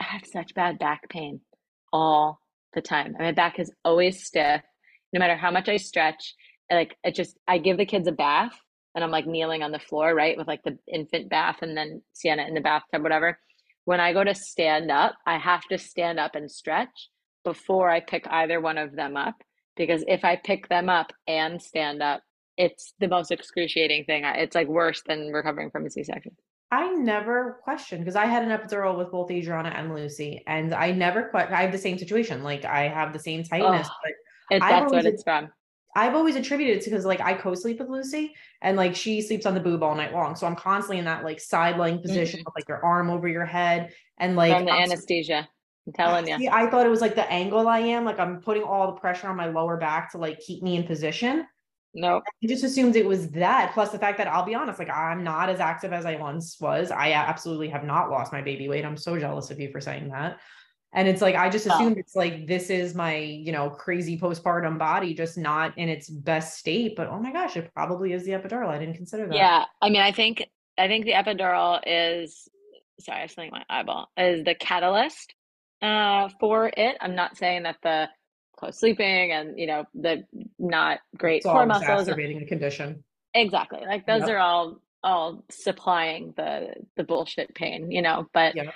I 0.00 0.04
have 0.04 0.26
such 0.26 0.54
bad 0.54 0.78
back 0.78 1.08
pain 1.08 1.40
all 1.92 2.40
the 2.74 2.82
time. 2.82 3.14
My 3.18 3.32
back 3.32 3.58
is 3.58 3.72
always 3.84 4.24
stiff, 4.24 4.62
no 5.12 5.18
matter 5.18 5.36
how 5.36 5.50
much 5.50 5.68
I 5.68 5.76
stretch. 5.76 6.34
Like 6.70 6.96
it 7.04 7.14
just, 7.14 7.38
I 7.48 7.58
give 7.58 7.78
the 7.78 7.86
kids 7.86 8.08
a 8.08 8.12
bath 8.12 8.58
and 8.94 9.04
I'm 9.04 9.10
like 9.10 9.26
kneeling 9.26 9.62
on 9.62 9.72
the 9.72 9.78
floor, 9.78 10.14
right, 10.14 10.36
with 10.36 10.48
like 10.48 10.62
the 10.64 10.78
infant 10.92 11.28
bath 11.30 11.58
and 11.62 11.76
then 11.76 12.02
Sienna 12.12 12.46
in 12.46 12.54
the 12.54 12.60
bathtub, 12.60 13.02
whatever. 13.02 13.38
When 13.84 14.00
I 14.00 14.12
go 14.12 14.24
to 14.24 14.34
stand 14.34 14.90
up, 14.90 15.14
I 15.26 15.38
have 15.38 15.62
to 15.68 15.78
stand 15.78 16.18
up 16.18 16.34
and 16.34 16.50
stretch 16.50 17.10
before 17.46 17.88
I 17.88 18.00
pick 18.00 18.26
either 18.28 18.60
one 18.60 18.76
of 18.76 18.94
them 18.96 19.16
up. 19.16 19.36
Because 19.76 20.02
if 20.08 20.24
I 20.24 20.36
pick 20.36 20.68
them 20.68 20.88
up 20.88 21.12
and 21.28 21.62
stand 21.62 22.02
up, 22.02 22.22
it's 22.56 22.92
the 22.98 23.08
most 23.08 23.30
excruciating 23.30 24.04
thing. 24.04 24.24
It's 24.24 24.54
like 24.56 24.66
worse 24.68 25.02
than 25.06 25.30
recovering 25.32 25.70
from 25.70 25.86
a 25.86 25.90
C-section. 25.90 26.32
I 26.72 26.88
never 26.94 27.60
questioned 27.62 28.02
because 28.02 28.16
I 28.16 28.26
had 28.26 28.42
an 28.42 28.48
epidural 28.48 28.98
with 28.98 29.12
both 29.12 29.30
Adriana 29.30 29.68
and 29.68 29.94
Lucy, 29.94 30.42
and 30.48 30.74
I 30.74 30.90
never 30.90 31.24
que- 31.28 31.38
I 31.40 31.62
have 31.62 31.70
the 31.72 31.78
same 31.78 31.98
situation. 31.98 32.42
Like 32.42 32.64
I 32.64 32.88
have 32.88 33.12
the 33.12 33.18
same 33.20 33.44
tightness, 33.44 33.86
Oh. 33.88 33.94
but 34.50 34.60
that's 34.60 34.82
what 34.84 34.90
always- 34.90 35.04
it's 35.04 35.22
from. 35.22 35.50
I've 35.94 36.14
always 36.14 36.36
attributed 36.36 36.76
it 36.78 36.80
to 36.84 36.90
because 36.90 37.06
like 37.06 37.20
I 37.22 37.32
co-sleep 37.34 37.78
with 37.78 37.88
Lucy 37.88 38.34
and 38.60 38.76
like 38.76 38.94
she 38.94 39.22
sleeps 39.22 39.46
on 39.46 39.54
the 39.54 39.60
boob 39.60 39.82
all 39.82 39.94
night 39.94 40.12
long. 40.12 40.36
So 40.36 40.46
I'm 40.46 40.56
constantly 40.56 40.98
in 40.98 41.06
that 41.06 41.24
like 41.24 41.40
side 41.40 41.78
lying 41.78 42.00
position 42.02 42.40
with 42.44 42.54
like 42.54 42.68
your 42.68 42.84
arm 42.84 43.08
over 43.08 43.26
your 43.28 43.46
head 43.46 43.92
and 44.18 44.36
like 44.36 44.50
Mm-hmm. 44.52 44.58
From 44.58 44.66
the 44.66 44.72
I'm- 44.72 44.82
anesthesia. 44.90 45.48
I'm 45.86 45.92
telling 45.92 46.28
you. 46.28 46.38
See, 46.38 46.48
I 46.48 46.68
thought 46.68 46.86
it 46.86 46.90
was 46.90 47.00
like 47.00 47.14
the 47.14 47.30
angle 47.30 47.68
I 47.68 47.78
am, 47.78 48.04
like 48.04 48.18
I'm 48.18 48.40
putting 48.40 48.64
all 48.64 48.86
the 48.88 49.00
pressure 49.00 49.28
on 49.28 49.36
my 49.36 49.46
lower 49.46 49.76
back 49.76 50.12
to 50.12 50.18
like 50.18 50.40
keep 50.40 50.62
me 50.62 50.76
in 50.76 50.84
position. 50.84 51.46
Nope. 51.94 52.24
I 52.44 52.46
just 52.46 52.64
assumed 52.64 52.94
it 52.96 53.06
was 53.06 53.30
that. 53.30 53.72
Plus 53.72 53.90
the 53.90 53.98
fact 53.98 54.18
that 54.18 54.26
I'll 54.26 54.44
be 54.44 54.54
honest, 54.54 54.78
like 54.78 54.90
I'm 54.90 55.24
not 55.24 55.48
as 55.48 55.60
active 55.60 55.92
as 55.92 56.04
I 56.04 56.16
once 56.16 56.58
was. 56.60 56.90
I 56.90 57.12
absolutely 57.12 57.68
have 57.68 57.84
not 57.84 58.10
lost 58.10 58.32
my 58.32 58.42
baby 58.42 58.68
weight. 58.68 58.84
I'm 58.84 58.96
so 58.98 59.18
jealous 59.18 59.50
of 59.50 59.58
you 59.60 59.70
for 59.70 59.80
saying 59.80 60.10
that. 60.10 60.38
And 60.92 61.08
it's 61.08 61.22
like 61.22 61.36
I 61.36 61.48
just 61.48 61.66
Oh. 61.68 61.74
assumed 61.74 61.98
it's 61.98 62.16
like 62.16 62.46
this 62.46 62.68
is 62.68 62.94
my, 62.94 63.16
you 63.16 63.52
know, 63.52 63.70
crazy 63.70 64.18
postpartum 64.18 64.78
body, 64.78 65.14
just 65.14 65.38
not 65.38 65.76
in 65.78 65.88
its 65.88 66.08
best 66.10 66.58
state. 66.58 66.96
But 66.96 67.08
oh 67.08 67.18
my 67.18 67.32
gosh, 67.32 67.56
it 67.56 67.72
probably 67.74 68.12
is 68.12 68.24
the 68.24 68.32
epidural. 68.32 68.68
I 68.68 68.78
didn't 68.78 68.96
consider 68.96 69.26
that. 69.28 69.34
Yeah. 69.34 69.64
I 69.80 69.88
mean, 69.88 70.02
I 70.02 70.12
think 70.12 70.46
I 70.76 70.88
think 70.88 71.04
the 71.06 71.12
epidural 71.12 71.80
is 71.86 72.48
sorry, 73.00 73.22
I 73.22 73.26
something 73.26 73.46
in 73.46 73.52
my 73.52 73.64
eyeball 73.70 74.10
is 74.16 74.44
the 74.44 74.54
catalyst 74.54 75.34
uh 75.86 76.28
for 76.40 76.70
it. 76.76 76.96
I'm 77.00 77.14
not 77.14 77.36
saying 77.36 77.64
that 77.64 77.76
the 77.82 78.08
close 78.58 78.78
sleeping 78.78 79.32
and 79.32 79.58
you 79.58 79.66
know 79.66 79.84
the 79.94 80.24
not 80.58 81.00
great 81.16 81.36
It's 81.38 81.44
core 81.44 81.66
muscles 81.66 82.02
exacerbating 82.02 82.40
the 82.40 82.46
condition. 82.46 83.04
exactly 83.34 83.80
like 83.86 84.06
those 84.06 84.22
Yep. 84.22 84.30
are 84.30 84.38
all 84.38 84.80
all 85.04 85.44
supplying 85.50 86.32
the 86.36 86.68
the 86.96 87.04
bullshit 87.04 87.54
pain 87.54 87.90
you 87.90 88.02
know 88.02 88.26
but 88.32 88.54
Yeah. 88.56 88.70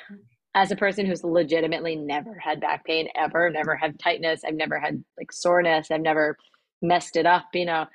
as 0.55 0.71
a 0.71 0.77
person 0.77 1.07
who's 1.07 1.25
legitimately 1.25 1.97
never 1.97 2.35
had 2.39 2.61
back 2.61 2.85
pain 2.85 3.09
ever 3.17 3.51
never 3.51 3.75
had 3.77 3.99
tightness 3.99 4.43
i've 4.47 4.55
never 4.55 4.79
had 4.79 5.03
like 5.19 5.33
soreness 5.33 5.91
i've 5.91 6.03
never 6.03 6.37
messed 6.83 7.17
it 7.17 7.27
up 7.27 7.47
you 7.55 7.65
know 7.65 7.87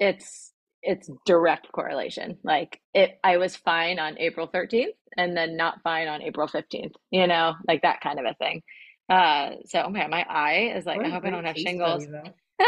it's 0.00 0.51
it's 0.82 1.08
direct 1.26 1.70
correlation. 1.72 2.38
Like 2.42 2.80
it 2.94 3.18
i 3.24 3.36
was 3.36 3.54
fine 3.56 3.98
on 3.98 4.18
april 4.18 4.48
13th 4.48 4.94
and 5.16 5.36
then 5.36 5.56
not 5.56 5.80
fine 5.82 6.08
on 6.08 6.22
april 6.22 6.48
15th 6.48 6.92
you 7.10 7.26
know 7.26 7.54
like 7.68 7.82
that 7.82 8.00
kind 8.00 8.18
of 8.18 8.24
a 8.26 8.34
thing. 8.34 8.62
Uh 9.08 9.50
so 9.66 9.88
man 9.88 10.10
my 10.10 10.24
eye 10.28 10.72
is 10.76 10.84
like 10.86 10.98
What 10.98 11.06
i 11.06 11.10
hope 11.10 11.24
i 11.24 11.30
don't 11.30 11.44
have 11.44 11.56
shingles. 11.56 12.06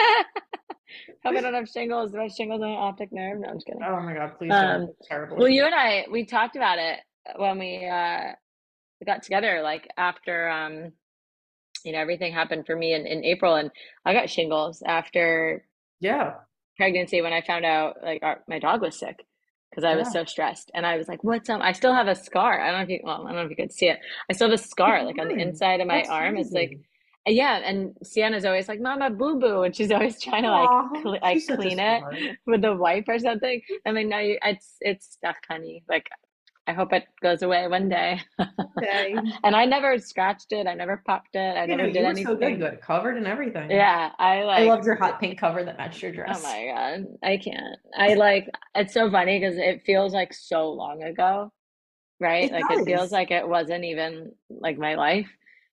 hope 1.24 1.36
i 1.36 1.40
don't 1.40 1.54
have 1.54 1.68
shingles. 1.68 2.12
Do 2.12 2.18
i 2.18 2.22
have 2.24 2.32
shingles 2.32 2.62
on 2.62 2.68
my 2.70 2.76
optic 2.76 3.12
nerve? 3.12 3.40
No 3.40 3.48
i'm 3.48 3.54
just 3.56 3.66
kidding. 3.66 3.82
Oh 3.82 4.00
my 4.00 4.14
god, 4.14 4.38
please 4.38 4.52
Um, 4.52 4.66
don't. 4.80 4.88
It's 4.90 5.08
terrible. 5.08 5.36
well, 5.36 5.48
you 5.48 5.64
and 5.64 5.74
I 5.74 6.06
we 6.10 6.24
talked 6.24 6.56
about 6.56 6.78
it 6.78 7.00
when 7.36 7.58
we 7.58 7.86
uh 7.86 8.32
we 9.00 9.04
got 9.06 9.22
together, 9.22 9.60
like 9.62 9.88
after 9.96 10.48
um 10.48 10.92
you 11.84 11.92
know 11.92 11.98
everything 11.98 12.32
happened 12.32 12.66
for 12.66 12.76
me 12.76 12.94
in, 12.94 13.06
in 13.06 13.24
April, 13.24 13.54
and 13.56 13.70
I 14.04 14.12
got 14.12 14.30
shingles 14.30 14.82
after 14.86 15.64
yeah. 16.00 16.34
Pregnancy 16.76 17.22
when 17.22 17.32
I 17.32 17.40
found 17.42 17.64
out 17.64 17.96
like 18.02 18.22
our, 18.22 18.42
my 18.48 18.58
dog 18.58 18.82
was 18.82 18.98
sick 18.98 19.24
because 19.70 19.84
I 19.84 19.96
was 19.96 20.12
so 20.12 20.24
stressed, 20.24 20.70
and 20.74 20.86
I 20.86 20.96
was 20.96 21.08
like, 21.08 21.24
"What's 21.24 21.50
up?" 21.50 21.60
I 21.62 21.72
still 21.72 21.94
have 21.94 22.06
a 22.06 22.14
scar. 22.14 22.60
I 22.60 22.70
don't 22.70 22.78
know 22.78 22.84
if 22.84 22.88
you 22.90 23.00
well, 23.02 23.26
I 23.26 23.32
don't 23.32 23.36
know 23.36 23.44
if 23.44 23.50
you 23.50 23.56
could 23.56 23.72
see 23.72 23.88
it. 23.88 23.98
I 24.30 24.32
still 24.34 24.48
have 24.48 24.58
a 24.58 24.62
oh, 24.62 24.66
scar 24.66 25.04
like 25.04 25.18
on 25.18 25.28
the 25.28 25.34
inside 25.34 25.80
of 25.80 25.88
my 25.88 25.98
That's 25.98 26.10
arm. 26.10 26.36
It's 26.36 26.52
like 26.52 26.78
yeah, 27.26 27.60
and 27.64 27.96
Sienna's 28.02 28.44
always 28.44 28.68
like, 28.68 28.80
"Mama, 28.80 29.08
boo 29.08 29.38
boo," 29.38 29.62
and 29.62 29.74
she's 29.74 29.90
always 29.90 30.20
trying 30.20 30.42
to 30.42 30.50
like 30.50 30.68
Aw, 30.68 30.88
cle- 31.02 31.18
like 31.22 31.34
she's 31.34 31.46
such 31.46 31.54
a 31.54 31.62
clean 31.62 31.78
it 31.78 32.36
with 32.46 32.60
the 32.60 32.74
wipe 32.74 33.08
or 33.08 33.18
something. 33.18 33.62
I'm 33.86 33.94
like, 33.94 34.06
no, 34.06 34.18
you, 34.18 34.38
it's 34.44 34.76
it's 34.80 35.12
stuck, 35.12 35.36
honey. 35.48 35.84
Like, 35.88 36.08
I 36.66 36.72
hope 36.72 36.92
it 36.92 37.04
goes 37.22 37.42
away 37.42 37.66
one 37.68 37.88
day. 37.88 38.20
Okay. 38.78 39.14
and 39.44 39.54
I 39.54 39.66
never 39.66 39.98
scratched 39.98 40.52
it. 40.52 40.66
I 40.66 40.74
never 40.74 41.02
popped 41.06 41.34
it. 41.34 41.38
I 41.56 41.66
You 41.66 41.76
know, 41.76 41.76
never 41.76 41.88
you 41.88 41.92
did 41.92 42.02
were 42.02 42.06
anything. 42.10 42.26
so 42.26 42.36
good, 42.36 42.58
good, 42.58 42.80
covered 42.80 43.16
and 43.16 43.26
everything. 43.26 43.70
Yeah, 43.70 44.10
I 44.18 44.42
like. 44.44 44.60
I 44.60 44.64
loved 44.64 44.86
your 44.86 44.94
hot 44.96 45.20
pink 45.20 45.38
cover 45.38 45.62
that 45.64 45.76
matched 45.78 46.02
your 46.02 46.12
dress. 46.12 46.38
Oh 46.38 46.42
my 46.42 46.66
god, 46.74 47.04
I 47.22 47.36
can't. 47.36 47.76
I 47.96 48.14
like. 48.14 48.48
It's 48.74 48.94
so 48.94 49.10
funny 49.10 49.38
because 49.38 49.56
it 49.58 49.82
feels 49.84 50.12
like 50.14 50.32
so 50.32 50.70
long 50.70 51.02
ago, 51.02 51.52
right? 52.20 52.50
It 52.50 52.52
like 52.52 52.70
it 52.70 52.84
feels 52.84 53.12
like 53.12 53.30
it 53.30 53.46
wasn't 53.48 53.84
even 53.84 54.32
like 54.48 54.78
my 54.78 54.94
life. 54.94 55.28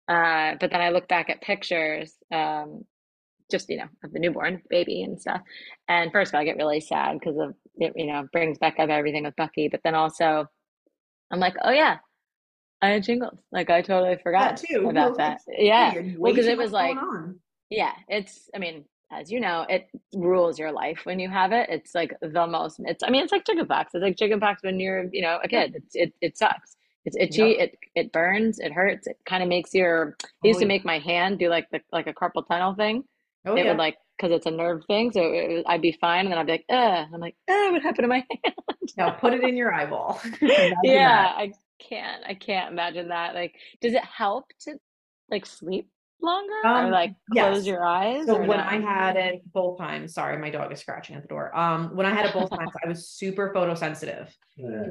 Uh, 0.08 0.56
but 0.60 0.72
then 0.72 0.82
I 0.82 0.90
look 0.90 1.08
back 1.08 1.30
at 1.30 1.42
pictures, 1.42 2.14
um, 2.32 2.84
just 3.50 3.70
you 3.70 3.78
know, 3.78 3.88
of 4.04 4.12
the 4.12 4.20
newborn 4.20 4.62
baby 4.70 5.04
and 5.04 5.20
stuff. 5.20 5.42
And 5.88 6.12
first 6.12 6.32
of 6.32 6.36
all, 6.36 6.42
I 6.42 6.46
get 6.46 6.58
really 6.58 6.82
sad 6.82 7.18
because 7.20 7.38
of 7.38 7.56
it. 7.78 7.94
You 7.96 8.08
know, 8.08 8.28
brings 8.34 8.58
back 8.58 8.80
up 8.80 8.90
everything 8.90 9.24
with 9.24 9.36
Bucky. 9.36 9.70
But 9.70 9.82
then 9.84 9.96
also, 9.96 10.48
I'm 11.32 11.40
like, 11.40 11.56
oh 11.64 11.72
yeah, 11.72 11.98
I 12.82 12.90
had 12.90 13.06
shingles. 13.06 13.40
Like 13.52 13.70
I 13.70 13.82
totally 13.82 14.18
forgot 14.22 14.58
That 14.58 14.68
too. 14.68 14.90
about 14.90 15.18
that. 15.18 15.42
Yeah, 15.48 15.94
well, 16.18 16.34
because 16.34 16.48
it 16.48 16.58
was 16.58 16.72
like. 16.72 16.98
on. 16.98 17.40
Yeah, 17.70 17.94
it's, 18.10 18.50
I 18.54 18.60
mean, 18.60 18.84
as 19.14 19.32
you 19.32 19.40
know, 19.40 19.66
it 19.70 19.88
rules 20.14 20.60
your 20.60 20.74
life 20.74 21.00
when 21.06 21.20
you 21.20 21.30
have 21.30 21.54
it. 21.54 21.70
It's 21.70 21.96
like 21.96 22.14
the 22.22 22.46
most, 22.46 22.82
it's, 22.84 23.02
I 23.02 23.10
mean, 23.10 23.24
it's 23.24 23.32
like 23.32 23.46
chickenpox. 23.46 23.94
It's 23.94 24.02
like 24.04 24.18
chickenpox 24.18 24.62
when 24.62 24.78
you're, 24.78 25.06
you 25.14 25.22
know, 25.22 25.40
a 25.42 25.48
kid. 25.48 25.76
It's, 25.78 25.96
it, 25.96 26.14
it 26.20 26.38
sucks. 26.38 26.76
It's 27.06 27.16
itchy. 27.18 27.52
It, 27.52 27.78
it 27.96 28.12
burns. 28.12 28.60
It 28.60 28.74
hurts. 28.74 29.08
It 29.08 29.16
kind 29.26 29.42
of 29.42 29.48
makes 29.48 29.74
your, 29.74 30.18
it 30.22 30.26
oh, 30.44 30.48
used 30.50 30.58
Oh, 30.58 30.60
to 30.60 30.66
yeah. 30.66 30.68
make 30.68 30.84
my 30.84 31.00
hand 31.00 31.40
do 31.40 31.48
like 31.50 31.70
the, 31.72 31.80
like 31.94 32.08
a 32.08 32.14
carpal 32.14 32.46
tunnel 32.46 32.74
thing. 32.76 33.06
Oh 33.46 33.56
it 33.56 33.64
yeah. 33.66 33.72
would 33.72 33.78
like, 33.78 33.98
cause 34.20 34.32
it's 34.32 34.46
a 34.46 34.52
nerve 34.52 34.84
thing. 34.86 35.12
So 35.12 35.22
it, 35.22 35.50
was- 35.52 35.64
I'd 35.68 35.82
be 35.82 35.98
fine. 36.00 36.26
And 36.26 36.32
then 36.32 36.38
I'd 36.38 36.46
be 36.46 36.52
like, 36.54 36.66
uh, 36.70 37.06
I'm 37.14 37.20
like, 37.20 37.36
uh, 37.50 37.70
what 37.72 37.82
happened 37.82 38.04
to 38.04 38.08
my 38.08 38.26
hand? 38.44 38.56
now 38.98 39.12
put 39.12 39.34
it 39.34 39.44
in 39.44 39.56
your 39.58 39.74
eyeball. 39.74 40.22
Yeah, 40.42 41.24
that. 41.24 41.36
I 41.38 41.54
can't, 41.80 42.24
I 42.26 42.34
can't 42.36 42.72
imagine 42.72 43.08
that. 43.10 43.34
Like, 43.34 43.56
does 43.82 43.94
it 43.94 44.04
help 44.04 44.46
to 44.62 44.76
like 45.30 45.46
sleep 45.46 45.90
longer 46.22 46.54
or 46.64 46.68
Um, 46.68 46.92
like 46.92 47.16
close 47.32 47.58
yes. 47.60 47.66
your 47.66 47.84
eyes? 47.84 48.28
So 48.28 48.38
when 48.38 48.60
no? 48.60 48.64
I 48.64 48.80
had 48.80 49.16
it 49.18 49.42
both 49.52 49.80
times, 49.80 50.14
sorry, 50.14 50.38
my 50.38 50.52
dog 50.52 50.72
is 50.72 50.80
scratching 50.80 51.16
at 51.16 51.24
the 51.24 51.28
door. 51.28 51.56
Um, 51.58 51.96
when 51.96 52.06
I 52.06 52.14
had 52.14 52.26
it 52.28 52.34
both 52.34 52.50
times, 52.56 52.72
I 52.86 52.88
was 52.88 53.08
super 53.08 53.52
photosensitive. 53.56 54.30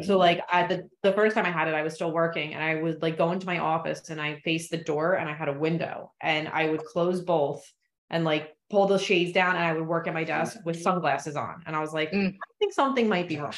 So 0.02 0.18
like 0.18 0.40
at 0.50 0.68
the 0.68 0.88
the 1.04 1.12
first 1.12 1.36
time 1.36 1.46
I 1.46 1.52
had 1.52 1.68
it, 1.68 1.74
I 1.74 1.82
was 1.82 1.94
still 1.94 2.10
working 2.10 2.54
and 2.54 2.64
I 2.64 2.82
would 2.82 3.00
like 3.02 3.16
go 3.16 3.30
into 3.30 3.46
my 3.46 3.58
office 3.58 4.10
and 4.10 4.20
I 4.20 4.40
faced 4.40 4.70
the 4.72 4.78
door 4.78 5.14
and 5.14 5.28
I 5.28 5.34
had 5.34 5.48
a 5.48 5.52
window 5.52 6.12
and 6.20 6.48
I 6.48 6.68
would 6.68 6.84
close 6.84 7.20
both 7.20 7.62
and 8.10 8.24
like 8.24 8.54
pull 8.70 8.86
the 8.86 8.98
shades 8.98 9.32
down 9.32 9.56
and 9.56 9.64
I 9.64 9.72
would 9.72 9.86
work 9.86 10.06
at 10.06 10.14
my 10.14 10.22
desk 10.22 10.58
with 10.64 10.80
sunglasses 10.80 11.34
on. 11.34 11.62
And 11.66 11.74
I 11.74 11.80
was 11.80 11.92
like, 11.92 12.12
Mm. 12.12 12.28
I 12.34 12.46
think 12.60 12.72
something 12.72 13.08
might 13.08 13.28
be 13.28 13.38
wrong. 13.38 13.52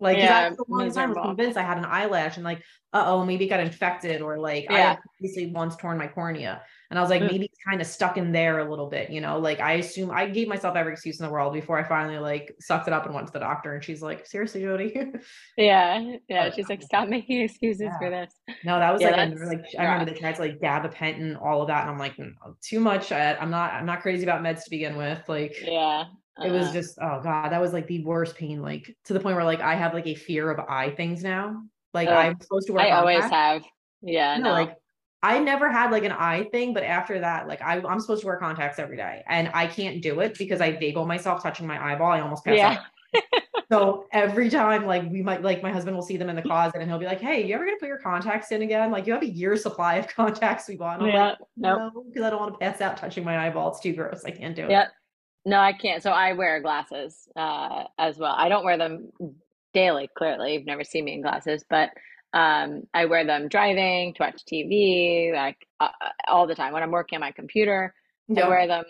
Like 0.00 0.16
Yeah, 0.18 0.50
I 0.52 0.54
for 0.54 0.62
a 0.62 0.70
long 0.70 0.90
time 0.92 1.10
was 1.10 1.18
convinced 1.22 1.58
I 1.58 1.62
had 1.62 1.76
an 1.76 1.84
eyelash 1.84 2.36
and 2.36 2.44
like, 2.44 2.62
uh 2.92 3.04
oh, 3.06 3.24
maybe 3.24 3.44
it 3.44 3.48
got 3.48 3.60
infected 3.60 4.22
or 4.22 4.38
like 4.38 4.66
I 4.70 4.74
Yeah. 4.74 4.88
had 4.90 4.98
previously 5.18 5.50
once 5.52 5.76
torn 5.76 5.98
my 5.98 6.06
cornea. 6.06 6.62
And 6.90 6.98
I 6.98 7.02
was 7.02 7.10
like, 7.10 7.22
mm. 7.22 7.30
maybe 7.30 7.44
it's 7.46 7.58
kind 7.66 7.80
of 7.80 7.86
stuck 7.86 8.16
in 8.16 8.32
there 8.32 8.58
a 8.58 8.70
little 8.70 8.88
bit, 8.88 9.10
you 9.10 9.20
know, 9.20 9.38
like 9.38 9.60
I 9.60 9.74
assume 9.74 10.10
I 10.10 10.26
gave 10.26 10.48
myself 10.48 10.76
every 10.76 10.92
excuse 10.92 11.18
in 11.18 11.26
the 11.26 11.32
world 11.32 11.52
before 11.52 11.78
I 11.78 11.82
finally 11.82 12.18
like 12.18 12.54
sucked 12.60 12.86
it 12.86 12.94
up 12.94 13.06
and 13.06 13.14
went 13.14 13.26
to 13.26 13.32
the 13.32 13.38
doctor. 13.38 13.74
And 13.74 13.82
she's 13.82 14.02
like, 14.02 14.26
seriously, 14.26 14.62
Jodie? 14.62 15.20
yeah. 15.56 16.16
Yeah. 16.28 16.50
She's 16.54 16.68
like, 16.68 16.82
stop 16.82 17.08
making 17.08 17.40
excuses 17.40 17.82
yeah. 17.82 17.98
for 17.98 18.10
this. 18.10 18.32
No, 18.64 18.78
that 18.78 18.92
was 18.92 19.02
yeah, 19.02 19.10
like, 19.10 19.38
like 19.38 19.64
I 19.78 19.84
remember 19.84 20.12
they 20.12 20.18
tried 20.18 20.34
to 20.36 20.42
like 20.42 20.60
gabapentin, 20.60 21.40
all 21.40 21.62
of 21.62 21.68
that. 21.68 21.82
And 21.82 21.90
I'm 21.90 21.98
like, 21.98 22.18
no, 22.18 22.30
too 22.62 22.80
much. 22.80 23.12
I, 23.12 23.34
I'm 23.36 23.50
not, 23.50 23.72
I'm 23.72 23.86
not 23.86 24.02
crazy 24.02 24.22
about 24.22 24.42
meds 24.42 24.64
to 24.64 24.70
begin 24.70 24.96
with. 24.96 25.22
Like, 25.28 25.56
yeah. 25.62 26.04
It 26.44 26.50
was 26.50 26.64
uh-huh. 26.64 26.72
just, 26.72 26.98
oh 27.00 27.20
God, 27.22 27.50
that 27.50 27.60
was 27.60 27.72
like 27.72 27.86
the 27.86 28.04
worst 28.04 28.34
pain, 28.34 28.60
like 28.60 28.96
to 29.04 29.12
the 29.12 29.20
point 29.20 29.36
where 29.36 29.44
like 29.44 29.60
I 29.60 29.76
have 29.76 29.94
like 29.94 30.08
a 30.08 30.16
fear 30.16 30.50
of 30.50 30.58
eye 30.68 30.90
things 30.90 31.22
now. 31.22 31.62
Like 31.92 32.08
I'm 32.08 32.40
supposed 32.40 32.66
to 32.66 32.72
wear 32.72 32.86
I 32.86 32.90
always 32.90 33.22
have. 33.22 33.62
Yeah. 34.02 34.36
No, 34.38 34.44
no. 34.44 34.52
like 34.52 34.76
I 35.24 35.38
never 35.38 35.70
had 35.70 35.90
like 35.90 36.04
an 36.04 36.12
eye 36.12 36.44
thing, 36.52 36.74
but 36.74 36.82
after 36.82 37.18
that, 37.18 37.48
like 37.48 37.62
I, 37.62 37.78
am 37.78 37.98
supposed 37.98 38.20
to 38.20 38.26
wear 38.26 38.36
contacts 38.36 38.78
every 38.78 38.98
day, 38.98 39.22
and 39.26 39.50
I 39.54 39.66
can't 39.66 40.02
do 40.02 40.20
it 40.20 40.36
because 40.36 40.60
I 40.60 40.72
vagal 40.72 41.06
myself 41.06 41.42
touching 41.42 41.66
my 41.66 41.82
eyeball. 41.82 42.12
I 42.12 42.20
almost 42.20 42.44
pass 42.44 42.58
yeah. 42.58 42.82
out. 43.14 43.22
so 43.72 44.04
every 44.12 44.50
time, 44.50 44.84
like 44.84 45.10
we 45.10 45.22
might, 45.22 45.40
like 45.40 45.62
my 45.62 45.72
husband 45.72 45.96
will 45.96 46.02
see 46.02 46.18
them 46.18 46.28
in 46.28 46.36
the 46.36 46.42
closet, 46.42 46.82
and 46.82 46.90
he'll 46.90 46.98
be 46.98 47.06
like, 47.06 47.22
"Hey, 47.22 47.42
you 47.42 47.54
ever 47.54 47.64
gonna 47.64 47.78
put 47.80 47.88
your 47.88 47.96
contacts 47.96 48.52
in 48.52 48.60
again? 48.60 48.90
Like 48.90 49.06
you 49.06 49.14
have 49.14 49.22
a 49.22 49.30
year's 49.30 49.62
supply 49.62 49.94
of 49.94 50.06
contacts 50.14 50.68
we 50.68 50.76
bought." 50.76 51.00
And 51.00 51.08
I'm 51.08 51.14
yeah, 51.14 51.28
like, 51.28 51.38
no, 51.56 52.04
because 52.06 52.22
I 52.22 52.28
don't 52.28 52.40
want 52.40 52.52
to 52.52 52.58
pass 52.58 52.82
out 52.82 52.98
touching 52.98 53.24
my 53.24 53.46
eyeball. 53.46 53.70
It's 53.70 53.80
too 53.80 53.94
gross. 53.94 54.26
I 54.26 54.30
can't 54.30 54.54
do 54.54 54.64
it. 54.64 54.70
Yeah, 54.70 54.88
no, 55.46 55.58
I 55.58 55.72
can't. 55.72 56.02
So 56.02 56.10
I 56.10 56.34
wear 56.34 56.60
glasses 56.60 57.28
uh, 57.34 57.84
as 57.96 58.18
well. 58.18 58.34
I 58.36 58.50
don't 58.50 58.64
wear 58.66 58.76
them 58.76 59.10
daily. 59.72 60.10
Clearly, 60.18 60.52
you've 60.52 60.66
never 60.66 60.84
seen 60.84 61.06
me 61.06 61.14
in 61.14 61.22
glasses, 61.22 61.64
but 61.70 61.88
um, 62.34 62.82
I 62.92 63.04
wear 63.04 63.24
them 63.24 63.48
driving, 63.48 64.12
to 64.14 64.22
watch 64.24 64.42
TV, 64.44 65.32
like 65.32 65.56
uh, 65.78 65.88
uh, 66.04 66.08
all 66.26 66.48
the 66.48 66.54
time. 66.54 66.72
When 66.72 66.82
I'm 66.82 66.90
working 66.90 67.16
on 67.16 67.20
my 67.20 67.30
computer, 67.30 67.94
I 68.36 68.48
wear 68.48 68.66
them. 68.66 68.84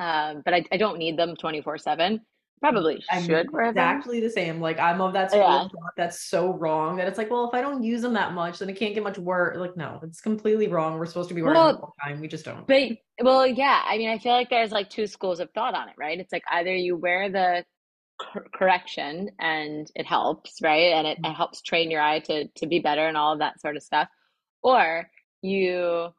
Um, 0.00 0.42
but 0.44 0.54
I, 0.54 0.64
I 0.72 0.78
don't 0.78 0.98
need 0.98 1.18
them 1.18 1.36
24 1.36 1.76
seven. 1.76 2.22
Probably 2.62 3.04
I'm 3.10 3.24
should 3.24 3.52
wear 3.52 3.66
them. 3.66 3.84
exactly 3.90 4.20
them. 4.20 4.28
the 4.28 4.32
same. 4.32 4.60
Like 4.62 4.78
I'm 4.78 5.02
of 5.02 5.12
that 5.12 5.30
school 5.30 5.42
yeah. 5.42 5.68
that's 5.98 6.20
so 6.20 6.54
wrong 6.54 6.96
that 6.96 7.06
it's 7.06 7.18
like, 7.18 7.30
well, 7.30 7.46
if 7.46 7.52
I 7.52 7.60
don't 7.60 7.82
use 7.82 8.00
them 8.00 8.14
that 8.14 8.32
much, 8.32 8.60
then 8.60 8.70
it 8.70 8.78
can't 8.78 8.94
get 8.94 9.02
much 9.02 9.18
work. 9.18 9.56
Like, 9.56 9.76
no, 9.76 10.00
it's 10.02 10.22
completely 10.22 10.68
wrong. 10.68 10.98
We're 10.98 11.04
supposed 11.04 11.28
to 11.28 11.34
be 11.34 11.42
wearing 11.42 11.58
well, 11.58 11.72
them 11.74 11.82
all 11.82 11.94
the 11.98 12.10
time. 12.10 12.20
We 12.22 12.28
just 12.28 12.46
don't. 12.46 12.66
But 12.66 12.92
well, 13.20 13.46
yeah. 13.46 13.82
I 13.86 13.98
mean, 13.98 14.08
I 14.08 14.16
feel 14.18 14.32
like 14.32 14.48
there's 14.48 14.72
like 14.72 14.88
two 14.88 15.06
schools 15.06 15.40
of 15.40 15.50
thought 15.50 15.74
on 15.74 15.90
it, 15.90 15.96
right? 15.98 16.18
It's 16.18 16.32
like 16.32 16.44
either 16.50 16.74
you 16.74 16.96
wear 16.96 17.28
the 17.28 17.66
cor- 18.18 18.46
correction 18.54 19.30
and 19.38 19.90
it 19.94 20.06
helps, 20.06 20.60
right? 20.62 20.92
And 20.92 21.06
it, 21.06 21.18
it 21.18 21.22
mm-hmm. 21.22 21.34
helps 21.34 21.62
train 21.62 21.90
your 21.90 22.00
eye 22.00 22.20
to 22.20 22.48
to 22.48 22.66
be 22.66 22.80
better 22.80 23.06
and 23.06 23.16
all 23.16 23.32
of 23.32 23.38
that 23.40 23.60
sort 23.60 23.76
of 23.76 23.82
stuff. 23.82 24.08
Or 24.62 25.08
you 25.42 26.12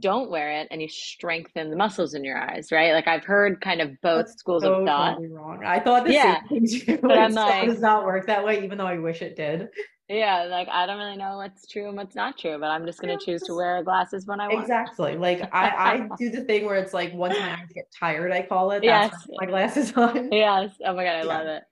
don't 0.00 0.30
wear 0.30 0.52
it 0.52 0.68
and 0.70 0.80
you 0.80 0.88
strengthen 0.88 1.70
the 1.70 1.76
muscles 1.76 2.14
in 2.14 2.24
your 2.24 2.38
eyes, 2.38 2.70
right? 2.70 2.92
Like 2.92 3.08
I've 3.08 3.24
heard 3.24 3.60
kind 3.60 3.80
of 3.80 4.00
both 4.00 4.26
That's 4.26 4.38
schools 4.38 4.62
so 4.62 4.74
of 4.74 4.86
thought. 4.86 5.18
Wrong. 5.30 5.64
I 5.64 5.80
thought 5.80 6.04
the 6.04 6.12
yeah. 6.12 6.40
same 6.48 6.66
thing 6.66 6.80
too. 6.86 6.98
But 7.02 7.18
I'm 7.18 7.32
like, 7.32 7.66
does 7.66 7.80
not 7.80 8.04
work 8.04 8.26
that 8.26 8.44
way, 8.44 8.64
even 8.64 8.78
though 8.78 8.86
I 8.86 8.98
wish 8.98 9.22
it 9.22 9.36
did. 9.36 9.68
Yeah, 10.08 10.44
like 10.44 10.68
I 10.70 10.86
don't 10.86 10.96
really 10.96 11.18
know 11.18 11.36
what's 11.36 11.66
true 11.66 11.88
and 11.88 11.96
what's 11.96 12.14
not 12.14 12.38
true, 12.38 12.56
but 12.58 12.70
I'm 12.70 12.86
just 12.86 12.98
gonna 12.98 13.18
choose 13.18 13.42
to 13.42 13.54
wear 13.54 13.82
glasses 13.82 14.26
when 14.26 14.40
I 14.40 14.48
want. 14.48 14.60
Exactly. 14.60 15.18
Like 15.18 15.42
I, 15.52 15.68
I 15.68 16.08
do 16.16 16.30
the 16.30 16.40
thing 16.44 16.64
where 16.64 16.76
it's 16.76 16.94
like 16.94 17.12
once 17.12 17.38
my 17.38 17.52
eyes 17.52 17.68
get 17.74 17.92
tired, 17.98 18.32
I 18.32 18.40
call 18.42 18.70
it. 18.70 18.82
That's 18.82 19.14
yes. 19.14 19.28
my 19.38 19.44
glasses 19.44 19.92
on. 19.96 20.32
Yes. 20.32 20.70
Oh 20.82 20.94
my 20.94 21.04
god, 21.04 21.16
I 21.16 21.18
yeah. 21.18 21.24
love 21.24 21.46
it. 21.46 21.62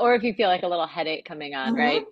Or 0.00 0.14
if 0.14 0.22
you 0.22 0.32
feel 0.32 0.48
like 0.48 0.62
a 0.62 0.68
little 0.68 0.86
headache 0.86 1.26
coming 1.26 1.54
on, 1.54 1.74
mm-hmm. 1.74 1.80
right? 1.80 2.04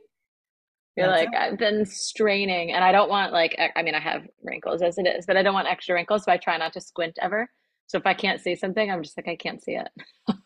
You're 0.97 1.07
That's 1.07 1.25
like, 1.25 1.35
it. 1.35 1.53
I've 1.53 1.59
been 1.59 1.87
straining 1.87 2.73
and 2.73 2.85
I 2.85 2.93
don't 2.93 3.09
want 3.09 3.33
like 3.33 3.59
I 3.75 3.83
mean 3.83 3.95
I 3.95 4.01
have 4.01 4.27
wrinkles 4.43 4.83
as 4.83 4.99
it 4.99 5.07
is, 5.07 5.25
but 5.25 5.39
I 5.39 5.43
don't 5.43 5.55
want 5.55 5.67
extra 5.67 5.95
wrinkles, 5.95 6.25
so 6.25 6.33
I 6.33 6.37
try 6.37 6.59
not 6.59 6.75
to 6.75 6.81
squint 6.83 7.19
ever. 7.23 7.49
So 7.87 7.99
if 7.99 8.07
I 8.07 8.15
can't 8.15 8.41
see 8.41 8.57
something, 8.57 8.91
I'm 8.91 9.03
just 9.03 9.17
like, 9.17 9.29
I 9.29 9.37
can't 9.37 9.63
see 9.63 9.73
it. 9.73 9.89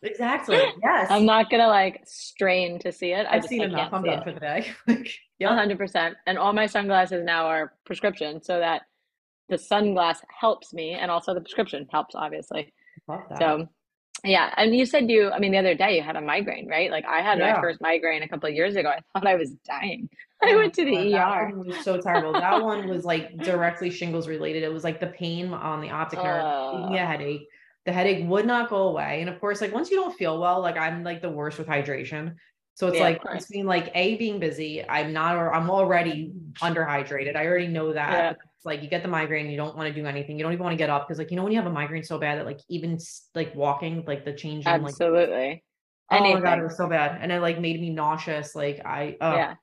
Exactly. 0.02 0.60
Yes. 0.82 1.08
I'm 1.10 1.24
not 1.24 1.50
gonna 1.50 1.68
like 1.68 2.02
strain 2.04 2.78
to 2.80 2.92
see 2.92 3.12
it. 3.12 3.26
I've 3.28 3.44
seen 3.44 3.62
enough. 3.62 3.92
I'm 3.92 4.02
done 4.02 4.22
for 4.22 4.32
the 4.32 4.40
day. 4.40 4.72
like, 4.88 5.12
yeah. 5.38 5.50
100%. 5.50 6.14
And 6.26 6.38
all 6.38 6.52
my 6.52 6.66
sunglasses 6.66 7.24
now 7.24 7.46
are 7.46 7.74
prescription 7.84 8.42
so 8.42 8.58
that 8.58 8.82
the 9.48 9.56
sunglass 9.56 10.18
helps 10.38 10.72
me 10.72 10.92
and 10.92 11.10
also 11.10 11.34
the 11.34 11.40
prescription 11.40 11.86
helps, 11.90 12.14
obviously. 12.14 12.72
So 13.38 13.68
yeah. 14.24 14.52
And 14.56 14.74
you 14.74 14.86
said 14.86 15.10
you, 15.10 15.30
I 15.30 15.38
mean, 15.38 15.52
the 15.52 15.58
other 15.58 15.74
day 15.74 15.96
you 15.96 16.02
had 16.02 16.16
a 16.16 16.20
migraine, 16.20 16.68
right? 16.68 16.90
Like 16.90 17.04
I 17.06 17.20
had 17.20 17.38
yeah. 17.38 17.54
my 17.54 17.60
first 17.60 17.80
migraine 17.80 18.22
a 18.22 18.28
couple 18.28 18.48
of 18.48 18.54
years 18.54 18.76
ago. 18.76 18.88
I 18.88 19.00
thought 19.12 19.26
I 19.26 19.34
was 19.34 19.50
dying. 19.66 20.08
I 20.42 20.54
went 20.54 20.74
to 20.74 20.84
the 20.84 21.14
ER. 21.14 21.50
was 21.52 21.84
so 21.84 22.00
terrible. 22.00 22.32
that 22.32 22.62
one 22.62 22.88
was 22.88 23.04
like 23.04 23.36
directly 23.42 23.90
shingles 23.90 24.28
related. 24.28 24.62
It 24.62 24.72
was 24.72 24.84
like 24.84 25.00
the 25.00 25.08
pain 25.08 25.52
on 25.52 25.80
the 25.80 25.90
optic 25.90 26.22
nerve, 26.22 26.90
me 26.90 26.98
a 26.98 27.04
headache. 27.04 27.48
The 27.86 27.92
headache 27.92 28.28
would 28.28 28.46
not 28.46 28.70
go 28.70 28.88
away. 28.88 29.20
And 29.20 29.28
of 29.28 29.40
course, 29.40 29.60
like 29.60 29.72
once 29.72 29.90
you 29.90 29.96
don't 29.96 30.16
feel 30.16 30.38
well, 30.38 30.60
like 30.60 30.76
I'm 30.76 31.02
like 31.02 31.22
the 31.22 31.30
worst 31.30 31.58
with 31.58 31.66
hydration. 31.66 32.34
So 32.74 32.86
it's 32.86 32.98
yeah, 32.98 33.02
like 33.02 33.22
between 33.22 33.66
like 33.66 33.90
a 33.96 34.16
being 34.16 34.38
busy, 34.38 34.88
I'm 34.88 35.12
not 35.12 35.34
or 35.34 35.52
I'm 35.52 35.68
already 35.68 36.30
underhydrated. 36.60 37.34
I 37.34 37.44
already 37.46 37.66
know 37.66 37.92
that. 37.92 38.12
Yeah. 38.12 38.32
Like 38.64 38.82
you 38.82 38.88
get 38.88 39.02
the 39.02 39.08
migraine, 39.08 39.50
you 39.50 39.56
don't 39.56 39.76
want 39.76 39.88
to 39.88 39.94
do 39.94 40.06
anything. 40.06 40.36
You 40.36 40.42
don't 40.42 40.52
even 40.52 40.64
want 40.64 40.72
to 40.72 40.78
get 40.78 40.90
up 40.90 41.06
because 41.06 41.18
like 41.18 41.30
you 41.30 41.36
know 41.36 41.44
when 41.44 41.52
you 41.52 41.58
have 41.58 41.66
a 41.66 41.72
migraine 41.72 42.04
so 42.04 42.18
bad 42.18 42.38
that 42.38 42.46
like 42.46 42.60
even 42.68 42.98
like 43.34 43.54
walking, 43.54 44.04
like 44.06 44.24
the 44.24 44.32
change 44.32 44.66
in 44.66 44.72
like 44.72 44.82
absolutely. 44.82 45.62
Like, 46.10 46.20
oh 46.20 46.34
my 46.34 46.40
god, 46.40 46.58
it 46.58 46.62
was 46.64 46.76
so 46.76 46.88
bad, 46.88 47.18
and 47.20 47.30
it 47.30 47.40
like 47.40 47.60
made 47.60 47.80
me 47.80 47.90
nauseous. 47.90 48.54
Like 48.54 48.80
I, 48.84 49.16
uh, 49.20 49.34
yeah, 49.36 49.54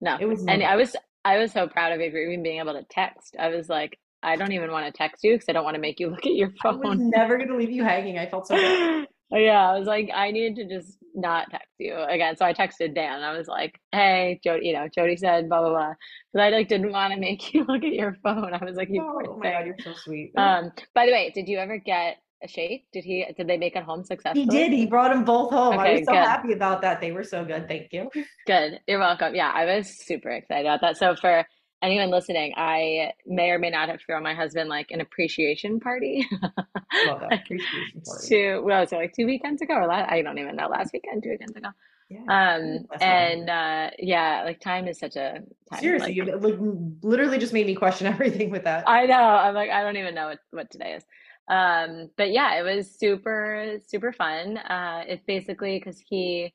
no, 0.00 0.16
it 0.20 0.26
was. 0.26 0.44
And 0.46 0.62
I 0.62 0.76
was 0.76 0.96
I 1.24 1.38
was 1.38 1.52
so 1.52 1.68
proud 1.68 1.92
of 1.92 2.00
even 2.00 2.42
being 2.42 2.58
able 2.58 2.72
to 2.72 2.84
text. 2.84 3.36
I 3.38 3.48
was 3.48 3.68
like, 3.68 3.98
I 4.22 4.36
don't 4.36 4.52
even 4.52 4.70
want 4.70 4.86
to 4.86 4.92
text 4.92 5.22
you 5.24 5.34
because 5.34 5.48
I 5.48 5.52
don't 5.52 5.64
want 5.64 5.74
to 5.74 5.80
make 5.80 6.00
you 6.00 6.08
look 6.10 6.26
at 6.26 6.34
your 6.34 6.50
phone. 6.62 6.84
I 6.84 6.88
was 6.90 6.98
never 6.98 7.38
gonna 7.38 7.56
leave 7.56 7.70
you 7.70 7.84
hanging. 7.84 8.18
I 8.18 8.28
felt 8.28 8.46
so 8.46 8.56
bad. 8.56 9.08
yeah, 9.30 9.70
I 9.70 9.78
was 9.78 9.86
like, 9.86 10.10
I 10.14 10.30
needed 10.30 10.56
to 10.56 10.76
just 10.76 10.98
not 11.14 11.50
text 11.50 11.68
you 11.78 11.96
again. 11.96 12.36
So 12.36 12.44
I 12.44 12.52
texted 12.52 12.94
Dan. 12.94 13.22
I 13.22 13.36
was 13.36 13.48
like, 13.48 13.80
Hey, 13.92 14.40
Jodie, 14.44 14.66
you 14.66 14.72
know, 14.72 14.88
Jodie 14.96 15.18
said 15.18 15.48
blah 15.48 15.60
blah 15.60 15.70
blah. 15.70 15.94
Because 16.32 16.46
I 16.46 16.50
like 16.50 16.68
didn't 16.68 16.92
want 16.92 17.12
to 17.14 17.20
make 17.20 17.52
you 17.54 17.64
look 17.64 17.82
at 17.84 17.92
your 17.92 18.16
phone. 18.22 18.52
I 18.54 18.64
was 18.64 18.76
like, 18.76 18.88
you 18.90 19.02
oh, 19.02 19.20
oh 19.28 19.36
my 19.38 19.50
god, 19.50 19.66
you're 19.66 19.76
so 19.82 19.92
sweet. 19.94 20.32
Um, 20.36 20.70
by 20.94 21.06
the 21.06 21.12
way, 21.12 21.32
did 21.34 21.48
you 21.48 21.58
ever 21.58 21.78
get 21.78 22.16
a 22.42 22.48
shake? 22.48 22.86
Did 22.92 23.04
he? 23.04 23.24
Did 23.36 23.46
they 23.46 23.56
make 23.56 23.76
it 23.76 23.84
home 23.84 24.04
successfully? 24.04 24.44
He 24.44 24.50
did. 24.50 24.72
He 24.72 24.86
brought 24.86 25.12
them 25.12 25.24
both 25.24 25.50
home. 25.50 25.78
Okay, 25.78 25.88
I 25.88 25.92
was 25.92 26.04
so 26.06 26.12
good. 26.12 26.24
happy 26.24 26.52
about 26.52 26.82
that. 26.82 27.00
They 27.00 27.12
were 27.12 27.24
so 27.24 27.44
good. 27.44 27.68
Thank 27.68 27.92
you. 27.92 28.10
Good. 28.46 28.80
You're 28.86 28.98
welcome. 28.98 29.34
Yeah, 29.34 29.52
I 29.54 29.64
was 29.64 29.88
super 30.04 30.30
excited 30.30 30.66
about 30.66 30.80
that. 30.80 30.96
So 30.96 31.14
for 31.14 31.44
anyone 31.82 32.10
listening, 32.10 32.54
I 32.56 33.12
may 33.26 33.50
or 33.50 33.58
may 33.58 33.70
not 33.70 33.88
have 33.88 34.00
thrown 34.00 34.22
my 34.22 34.34
husband 34.34 34.68
like 34.68 34.90
an 34.90 35.00
appreciation 35.00 35.80
party. 35.80 36.26
Love 37.06 37.20
that 37.20 37.32
appreciation 37.44 38.02
party. 38.04 38.28
Two, 38.28 38.62
well, 38.64 38.86
so 38.86 38.96
like 38.96 39.12
two 39.14 39.26
weekends 39.26 39.62
ago 39.62 39.74
or 39.74 39.86
last, 39.86 40.10
I 40.10 40.22
don't 40.22 40.38
even 40.38 40.56
know, 40.56 40.68
last 40.68 40.92
weekend, 40.92 41.22
two 41.22 41.30
weekends 41.30 41.56
ago. 41.56 41.68
Yeah, 42.10 42.18
um 42.28 42.86
and 43.00 43.48
uh 43.48 43.88
yeah 43.98 44.42
like 44.44 44.60
time 44.60 44.86
is 44.86 44.98
such 44.98 45.16
a 45.16 45.38
time, 45.70 45.80
seriously 45.80 46.08
like, 46.08 46.16
you 46.16 46.36
like, 46.36 46.58
literally 47.02 47.38
just 47.38 47.54
made 47.54 47.64
me 47.66 47.74
question 47.74 48.06
everything 48.12 48.50
with 48.50 48.64
that 48.64 48.86
i 48.86 49.06
know 49.06 49.14
i'm 49.14 49.54
like 49.54 49.70
i 49.70 49.82
don't 49.82 49.96
even 49.96 50.14
know 50.14 50.26
what, 50.26 50.38
what 50.50 50.70
today 50.70 50.92
is 50.92 51.04
um 51.48 52.10
but 52.18 52.30
yeah 52.30 52.60
it 52.60 52.64
was 52.64 52.90
super 52.90 53.78
super 53.86 54.12
fun 54.12 54.58
uh 54.58 55.04
it's 55.06 55.22
basically 55.26 55.78
because 55.78 56.02
he 56.06 56.52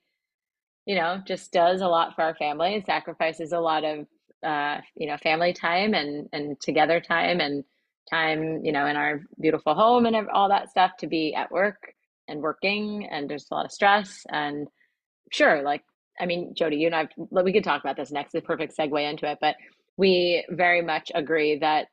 you 0.86 0.96
know 0.96 1.22
just 1.26 1.52
does 1.52 1.82
a 1.82 1.88
lot 1.88 2.14
for 2.16 2.22
our 2.22 2.36
family 2.36 2.76
and 2.76 2.86
sacrifices 2.86 3.52
a 3.52 3.60
lot 3.60 3.84
of 3.84 4.06
uh 4.48 4.78
you 4.96 5.08
know 5.08 5.18
family 5.18 5.54
time 5.54 5.94
and 5.94 6.30
and 6.32 6.60
together 6.60 7.00
time 7.00 7.40
and 7.40 7.64
time 8.10 8.62
you 8.64 8.72
know 8.72 8.86
in 8.88 8.96
our 8.96 9.22
beautiful 9.40 9.76
home 9.76 10.06
and 10.06 10.16
all 10.30 10.50
that 10.50 10.70
stuff 10.70 10.92
to 10.98 11.08
be 11.08 11.36
at 11.36 11.52
work 11.52 11.94
and 12.28 12.42
working 12.42 13.08
and 13.12 13.30
there's 13.30 13.48
a 13.52 13.54
lot 13.54 13.66
of 13.66 13.72
stress 13.72 14.26
and 14.32 14.68
sure 15.32 15.62
like 15.64 15.84
i 16.20 16.26
mean 16.26 16.54
jodie 16.60 16.80
you 16.80 16.88
and 16.88 16.96
i 16.96 17.08
we 17.44 17.54
could 17.54 17.64
talk 17.64 17.82
about 17.82 17.98
this 17.98 18.12
next 18.12 18.32
the 18.32 18.42
perfect 18.42 18.76
segue 18.78 19.10
into 19.10 19.30
it 19.30 19.38
but 19.42 19.56
we 19.98 20.46
very 20.50 20.82
much 20.82 21.12
agree 21.14 21.58
that 21.60 21.88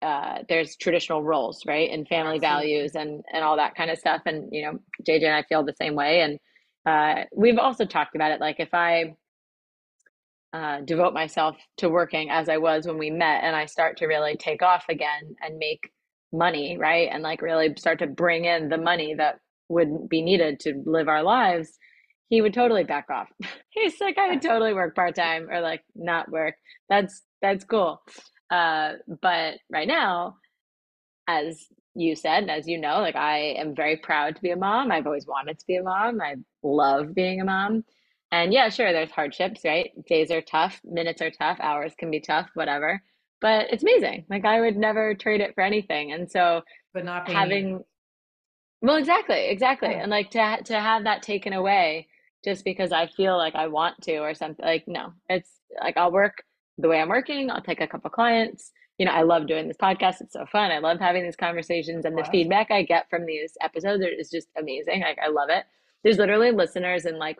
uh, 0.00 0.38
there's 0.48 0.76
traditional 0.76 1.22
roles, 1.22 1.66
right, 1.66 1.90
and 1.90 2.06
family 2.06 2.36
Absolutely. 2.36 2.74
values 2.74 2.94
and 2.94 3.24
and 3.32 3.44
all 3.44 3.56
that 3.56 3.74
kind 3.74 3.90
of 3.90 3.98
stuff. 3.98 4.22
And 4.26 4.48
you 4.52 4.62
know, 4.62 4.78
JJ 5.06 5.24
and 5.24 5.34
I 5.34 5.42
feel 5.42 5.64
the 5.64 5.74
same 5.74 5.94
way. 5.94 6.20
And 6.20 6.38
uh, 6.86 7.24
we've 7.34 7.58
also 7.58 7.84
talked 7.84 8.14
about 8.14 8.30
it. 8.30 8.40
Like 8.40 8.60
if 8.60 8.72
I 8.72 9.16
uh, 10.52 10.80
devote 10.80 11.14
myself 11.14 11.56
to 11.78 11.88
working 11.88 12.30
as 12.30 12.48
I 12.48 12.56
was 12.58 12.86
when 12.86 12.98
we 12.98 13.10
met, 13.10 13.44
and 13.44 13.54
I 13.54 13.66
start 13.66 13.98
to 13.98 14.06
really 14.06 14.36
take 14.36 14.62
off 14.62 14.84
again 14.88 15.36
and 15.40 15.58
make 15.58 15.90
money, 16.32 16.76
right, 16.78 17.08
and 17.12 17.22
like 17.22 17.42
really 17.42 17.74
start 17.76 17.98
to 18.00 18.06
bring 18.06 18.44
in 18.44 18.68
the 18.68 18.78
money 18.78 19.14
that 19.14 19.40
would 19.68 20.08
be 20.08 20.22
needed 20.22 20.60
to 20.60 20.82
live 20.86 21.08
our 21.08 21.22
lives. 21.22 21.78
He 22.30 22.42
would 22.42 22.54
totally 22.54 22.84
back 22.84 23.06
off. 23.10 23.28
He's 23.70 24.00
like, 24.00 24.18
I 24.18 24.28
would 24.28 24.42
totally 24.42 24.74
work 24.74 24.94
part 24.94 25.14
time 25.14 25.48
or 25.50 25.60
like 25.60 25.82
not 25.94 26.30
work. 26.30 26.54
That's 26.88 27.22
that's 27.42 27.64
cool. 27.64 28.00
Uh, 28.50 28.94
but 29.22 29.58
right 29.70 29.88
now, 29.88 30.36
as 31.28 31.66
you 31.94 32.16
said, 32.16 32.44
and 32.44 32.50
as 32.50 32.66
you 32.66 32.80
know, 32.80 33.00
like 33.00 33.16
I 33.16 33.54
am 33.58 33.74
very 33.74 33.96
proud 33.96 34.36
to 34.36 34.42
be 34.42 34.50
a 34.50 34.56
mom. 34.56 34.90
I've 34.90 35.06
always 35.06 35.26
wanted 35.26 35.58
to 35.58 35.66
be 35.66 35.76
a 35.76 35.82
mom. 35.82 36.20
I 36.20 36.36
love 36.62 37.14
being 37.14 37.40
a 37.40 37.44
mom. 37.44 37.84
And 38.30 38.52
yeah, 38.52 38.68
sure, 38.68 38.92
there's 38.92 39.10
hardships, 39.10 39.62
right? 39.64 39.90
Days 40.06 40.30
are 40.30 40.42
tough, 40.42 40.80
minutes 40.84 41.22
are 41.22 41.30
tough, 41.30 41.58
hours 41.60 41.94
can 41.98 42.10
be 42.10 42.20
tough, 42.20 42.50
whatever. 42.54 43.02
but 43.40 43.66
it's 43.72 43.82
amazing. 43.82 44.24
Like 44.28 44.44
I 44.44 44.60
would 44.60 44.76
never 44.76 45.14
trade 45.14 45.40
it 45.40 45.54
for 45.54 45.62
anything. 45.62 46.12
And 46.12 46.30
so 46.30 46.62
but 46.94 47.04
not 47.04 47.28
having 47.30 47.84
well 48.82 48.96
exactly, 48.96 49.48
exactly. 49.48 49.90
Yeah. 49.90 50.02
And 50.02 50.10
like 50.10 50.30
to 50.32 50.58
to 50.64 50.80
have 50.80 51.04
that 51.04 51.22
taken 51.22 51.52
away 51.52 52.08
just 52.44 52.64
because 52.64 52.92
I 52.92 53.06
feel 53.06 53.36
like 53.36 53.54
I 53.54 53.68
want 53.68 54.00
to 54.02 54.18
or 54.18 54.34
something 54.34 54.64
like 54.64 54.84
no. 54.86 55.12
It's 55.28 55.50
like 55.80 55.96
I'll 55.96 56.12
work 56.12 56.42
the 56.78 56.88
way 56.88 57.00
I'm 57.00 57.08
working, 57.08 57.50
I'll 57.50 57.62
take 57.62 57.80
a 57.80 57.86
couple 57.88 58.10
clients. 58.10 58.72
You 58.98 59.06
know, 59.06 59.12
I 59.12 59.22
love 59.22 59.46
doing 59.46 59.68
this 59.68 59.76
podcast. 59.76 60.20
It's 60.20 60.32
so 60.32 60.44
fun. 60.50 60.72
I 60.72 60.78
love 60.80 60.98
having 60.98 61.22
these 61.22 61.36
conversations 61.36 62.04
and 62.04 62.16
wow. 62.16 62.22
the 62.22 62.30
feedback 62.30 62.70
I 62.72 62.82
get 62.82 63.08
from 63.08 63.26
these 63.26 63.56
episodes 63.60 64.02
is 64.04 64.30
just 64.30 64.48
amazing. 64.58 65.02
Like 65.02 65.18
I 65.24 65.28
love 65.28 65.50
it. 65.50 65.64
There's 66.02 66.18
literally 66.18 66.50
listeners 66.50 67.04
in 67.04 67.16
like 67.18 67.38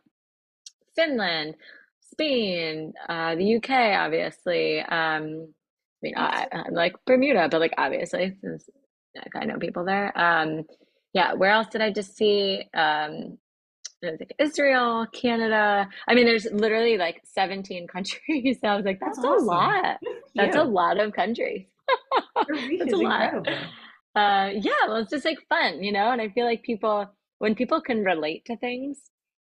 Finland, 0.98 1.54
Spain, 2.00 2.92
uh, 3.08 3.36
the 3.36 3.56
UK, 3.56 3.70
obviously. 3.98 4.80
Um, 4.80 5.48
I 5.48 6.02
mean, 6.02 6.14
I, 6.16 6.46
am 6.52 6.74
like 6.74 6.94
Bermuda, 7.06 7.48
but 7.50 7.60
like 7.60 7.74
obviously, 7.78 8.36
since 8.40 8.68
I 9.34 9.44
know 9.44 9.58
people 9.58 9.84
there. 9.84 10.16
Um, 10.18 10.64
yeah, 11.12 11.32
where 11.34 11.50
else 11.50 11.68
did 11.68 11.80
I 11.80 11.90
just 11.90 12.16
see? 12.16 12.64
Um, 12.74 13.38
like 14.02 14.34
Israel, 14.38 15.06
Canada. 15.12 15.88
I 16.06 16.14
mean, 16.14 16.26
there's 16.26 16.46
literally 16.52 16.98
like 16.98 17.20
17 17.24 17.86
countries. 17.92 18.58
So 18.60 18.68
I 18.68 18.76
was 18.76 18.84
like, 18.84 19.00
that's, 19.00 19.16
that's 19.16 19.26
a 19.26 19.30
awesome. 19.30 19.46
lot. 19.46 19.96
That's 20.34 20.56
a 20.56 20.64
lot 20.64 21.00
of 21.00 21.12
countries. 21.12 21.66
that's 22.78 22.92
a 22.92 22.96
lot. 22.96 23.48
Uh, 24.14 24.50
yeah, 24.54 24.86
well, 24.86 24.96
it's 24.96 25.10
just 25.10 25.24
like 25.24 25.38
fun, 25.48 25.82
you 25.82 25.92
know. 25.92 26.10
And 26.10 26.20
I 26.20 26.28
feel 26.28 26.44
like 26.44 26.62
people, 26.62 27.06
when 27.38 27.54
people 27.54 27.80
can 27.80 28.04
relate 28.04 28.44
to 28.46 28.56
things, 28.56 29.00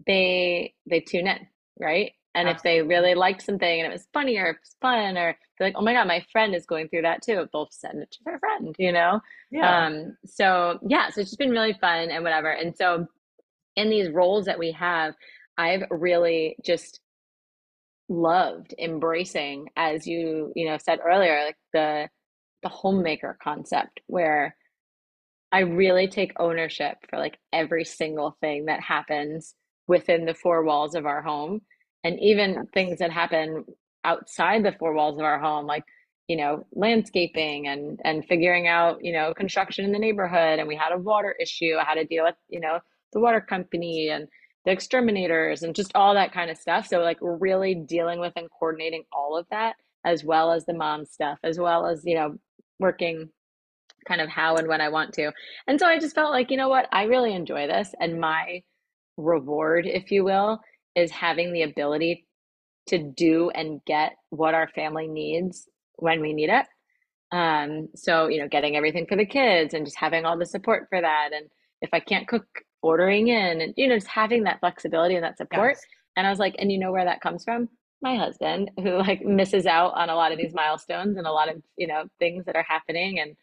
they 0.07 0.75
they 0.89 1.01
tune 1.01 1.27
in, 1.27 1.47
right? 1.81 2.13
And 2.35 2.49
Absolutely. 2.49 2.79
if 2.79 2.85
they 2.85 2.89
really 2.89 3.15
liked 3.15 3.43
something 3.43 3.81
and 3.81 3.89
it 3.89 3.93
was 3.93 4.07
funny 4.13 4.37
or 4.37 4.47
it 4.47 4.59
was 4.63 4.77
fun 4.81 5.17
or 5.17 5.37
they're 5.59 5.69
like, 5.69 5.75
oh 5.77 5.83
my 5.83 5.93
God, 5.93 6.07
my 6.07 6.25
friend 6.31 6.55
is 6.55 6.67
going 6.67 6.89
through 6.89 7.03
that 7.03 7.23
too, 7.23 7.49
they'll 7.53 7.69
send 7.73 8.01
it 8.01 8.11
to 8.13 8.19
their 8.25 8.39
friend, 8.39 8.77
you 8.79 8.93
know? 8.93 9.21
Yeah. 9.51 9.87
Um, 9.87 10.17
so 10.25 10.79
yeah, 10.87 11.11
so 11.11 11.21
it's 11.21 11.31
just 11.31 11.39
been 11.39 11.51
really 11.51 11.77
fun 11.81 12.11
and 12.11 12.23
whatever. 12.23 12.51
And 12.51 12.77
so 12.77 13.07
in 13.77 13.91
these 13.91 14.11
roles 14.11 14.45
that 14.45 14.59
we 14.59 14.73
have, 14.73 15.15
I've 15.57 15.83
really 15.91 16.57
just 16.65 17.01
loved 18.09 18.75
embracing, 18.79 19.69
as 19.77 20.07
you, 20.07 20.53
you 20.55 20.69
know, 20.69 20.79
said 20.79 21.01
earlier, 21.05 21.45
like 21.45 21.57
the 21.73 22.09
the 22.63 22.69
homemaker 22.69 23.39
concept 23.43 24.01
where 24.07 24.57
I 25.53 25.61
really 25.61 26.09
take 26.09 26.33
ownership 26.39 26.99
for 27.09 27.19
like 27.19 27.39
every 27.53 27.85
single 27.85 28.37
thing 28.41 28.67
that 28.67 28.81
happens 28.81 29.55
within 29.89 30.25
the 30.25 30.35
four 30.35 30.63
walls 30.63 30.95
of 30.95 31.07
our 31.07 31.23
home 31.23 31.63
and 32.05 32.21
even 32.21 32.67
things 32.73 33.01
that 33.01 33.11
happen 33.11 33.65
outside 34.05 34.65
the 34.65 34.77
four 34.79 34.93
walls 34.93 35.19
of 35.19 35.25
our 35.25 35.41
home 35.41 35.67
like 35.67 35.85
you 36.29 36.37
know 36.37 36.65
landscaping 36.73 37.67
and 37.67 37.99
and 38.05 38.25
figuring 38.27 38.69
out 38.69 39.03
you 39.05 39.13
know 39.13 39.35
construction 39.35 39.85
in 39.85 39.93
the 39.93 39.99
neighborhood 39.99 40.59
and 40.59 40.69
we 40.69 40.77
had 40.77 40.93
a 40.93 40.99
water 40.99 41.35
issue 41.41 41.75
i 41.81 41.85
had 41.85 41.95
to 41.95 42.05
deal 42.05 42.25
with 42.25 42.37
you 42.49 42.61
know 42.61 42.79
the 43.13 43.21
water 43.21 43.41
company 43.41 44.11
and 44.11 44.29
the 44.65 44.71
exterminators 44.71 45.63
and 45.63 45.75
just 45.75 45.91
all 45.95 46.15
that 46.15 46.33
kind 46.33 46.51
of 46.51 46.57
stuff 46.57 46.87
so 46.87 47.01
like 47.01 47.21
we're 47.21 47.37
really 47.37 47.75
dealing 47.75 48.21
with 48.21 48.33
and 48.37 48.49
coordinating 48.59 49.03
all 49.13 49.37
of 49.37 49.47
that 49.51 49.75
as 50.05 50.23
well 50.23 50.53
as 50.53 50.65
the 50.67 50.75
mom 50.75 51.05
stuff 51.05 51.39
as 51.43 51.59
well 51.59 51.87
as 51.87 52.03
you 52.05 52.15
know 52.15 52.37
working 52.79 53.29
kind 54.07 54.21
of 54.21 54.29
how 54.29 54.57
and 54.57 54.69
when 54.69 54.81
i 54.81 54.89
want 54.89 55.13
to 55.13 55.33
and 55.67 55.81
so 55.81 55.87
i 55.87 55.99
just 55.99 56.15
felt 56.15 56.31
like 56.31 56.51
you 56.51 56.57
know 56.57 56.69
what? 56.69 56.89
I 56.93 57.05
really 57.05 57.35
enjoy 57.35 57.67
this 57.67 57.95
and 58.01 58.21
my 58.21 58.63
reward 59.19 59.87
if 59.87 60.11
you 60.11 60.25
will 60.25 60.61
is 60.95 61.11
having 61.11 61.53
the 61.53 61.63
ability 61.63 62.27
to 62.87 62.99
do 62.99 63.51
and 63.51 63.85
get 63.85 64.13
what 64.31 64.55
our 64.55 64.69
family 64.69 65.07
needs 65.07 65.69
when 65.97 66.23
we 66.23 66.33
need 66.33 66.49
it. 66.49 66.67
Um, 67.31 67.89
so, 67.95 68.29
you 68.29 68.39
know, 68.41 68.49
getting 68.49 68.77
everything 68.77 69.05
for 69.07 69.17
the 69.17 69.27
kids 69.27 69.75
and 69.75 69.85
just 69.85 69.99
having 69.99 70.25
all 70.25 70.39
the 70.39 70.47
support 70.47 70.87
for 70.89 70.99
that. 71.01 71.31
And 71.35 71.51
if 71.83 71.91
I 71.93 72.01
can't 72.01 72.27
cook, 72.27 72.47
ordering 72.83 73.29
in 73.29 73.61
and, 73.61 73.75
you 73.77 73.89
know, 73.89 73.97
just 73.97 74.07
having 74.07 74.45
that 74.45 74.61
flexibility 74.61 75.17
and 75.17 75.25
that 75.25 75.37
support. 75.37 75.75
Yes. 75.75 75.85
And 76.17 76.27
I 76.27 76.31
was 76.31 76.39
like, 76.39 76.55
and 76.59 76.71
you 76.71 76.79
know 76.79 76.93
where 76.93 77.05
that 77.05 77.21
comes 77.21 77.45
from? 77.45 77.69
My 78.03 78.17
husband, 78.17 78.71
who 78.79 78.99
like 78.99 79.25
misses 79.25 79.67
out 79.67 79.95
on 79.95 80.11
a 80.11 80.15
lot 80.15 80.31
of 80.31 80.39
these 80.39 80.55
milestones 80.55 81.17
and 81.17 81.27
a 81.27 81.33
lot 81.33 81.49
of, 81.49 81.61
you 81.77 81.89
know, 81.89 82.05
things 82.21 82.45
that 82.45 82.55
are 82.55 82.67
happening 82.69 83.19
and 83.19 83.37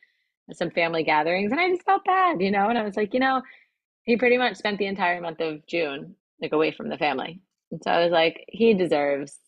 some 0.55 0.71
family 0.71 1.03
gatherings. 1.03 1.51
And 1.51 1.59
I 1.59 1.69
just 1.69 1.83
felt 1.83 2.05
bad, 2.05 2.41
you 2.41 2.51
know, 2.51 2.69
and 2.69 2.77
I 2.77 2.83
was 2.83 2.95
like, 2.95 3.13
you 3.13 3.19
know, 3.19 3.41
he 4.05 4.17
pretty 4.17 4.37
much 4.37 4.55
spent 4.55 4.79
the 4.79 4.85
entire 4.85 5.19
month 5.19 5.41
of 5.41 5.65
June 5.67 6.15
like 6.41 6.53
away 6.53 6.71
from 6.71 6.89
the 6.89 6.97
family. 6.97 7.41
And 7.71 7.81
so 7.83 7.91
I 7.91 8.03
was 8.03 8.11
like, 8.11 8.45
he 8.47 8.73
deserves 8.73 9.39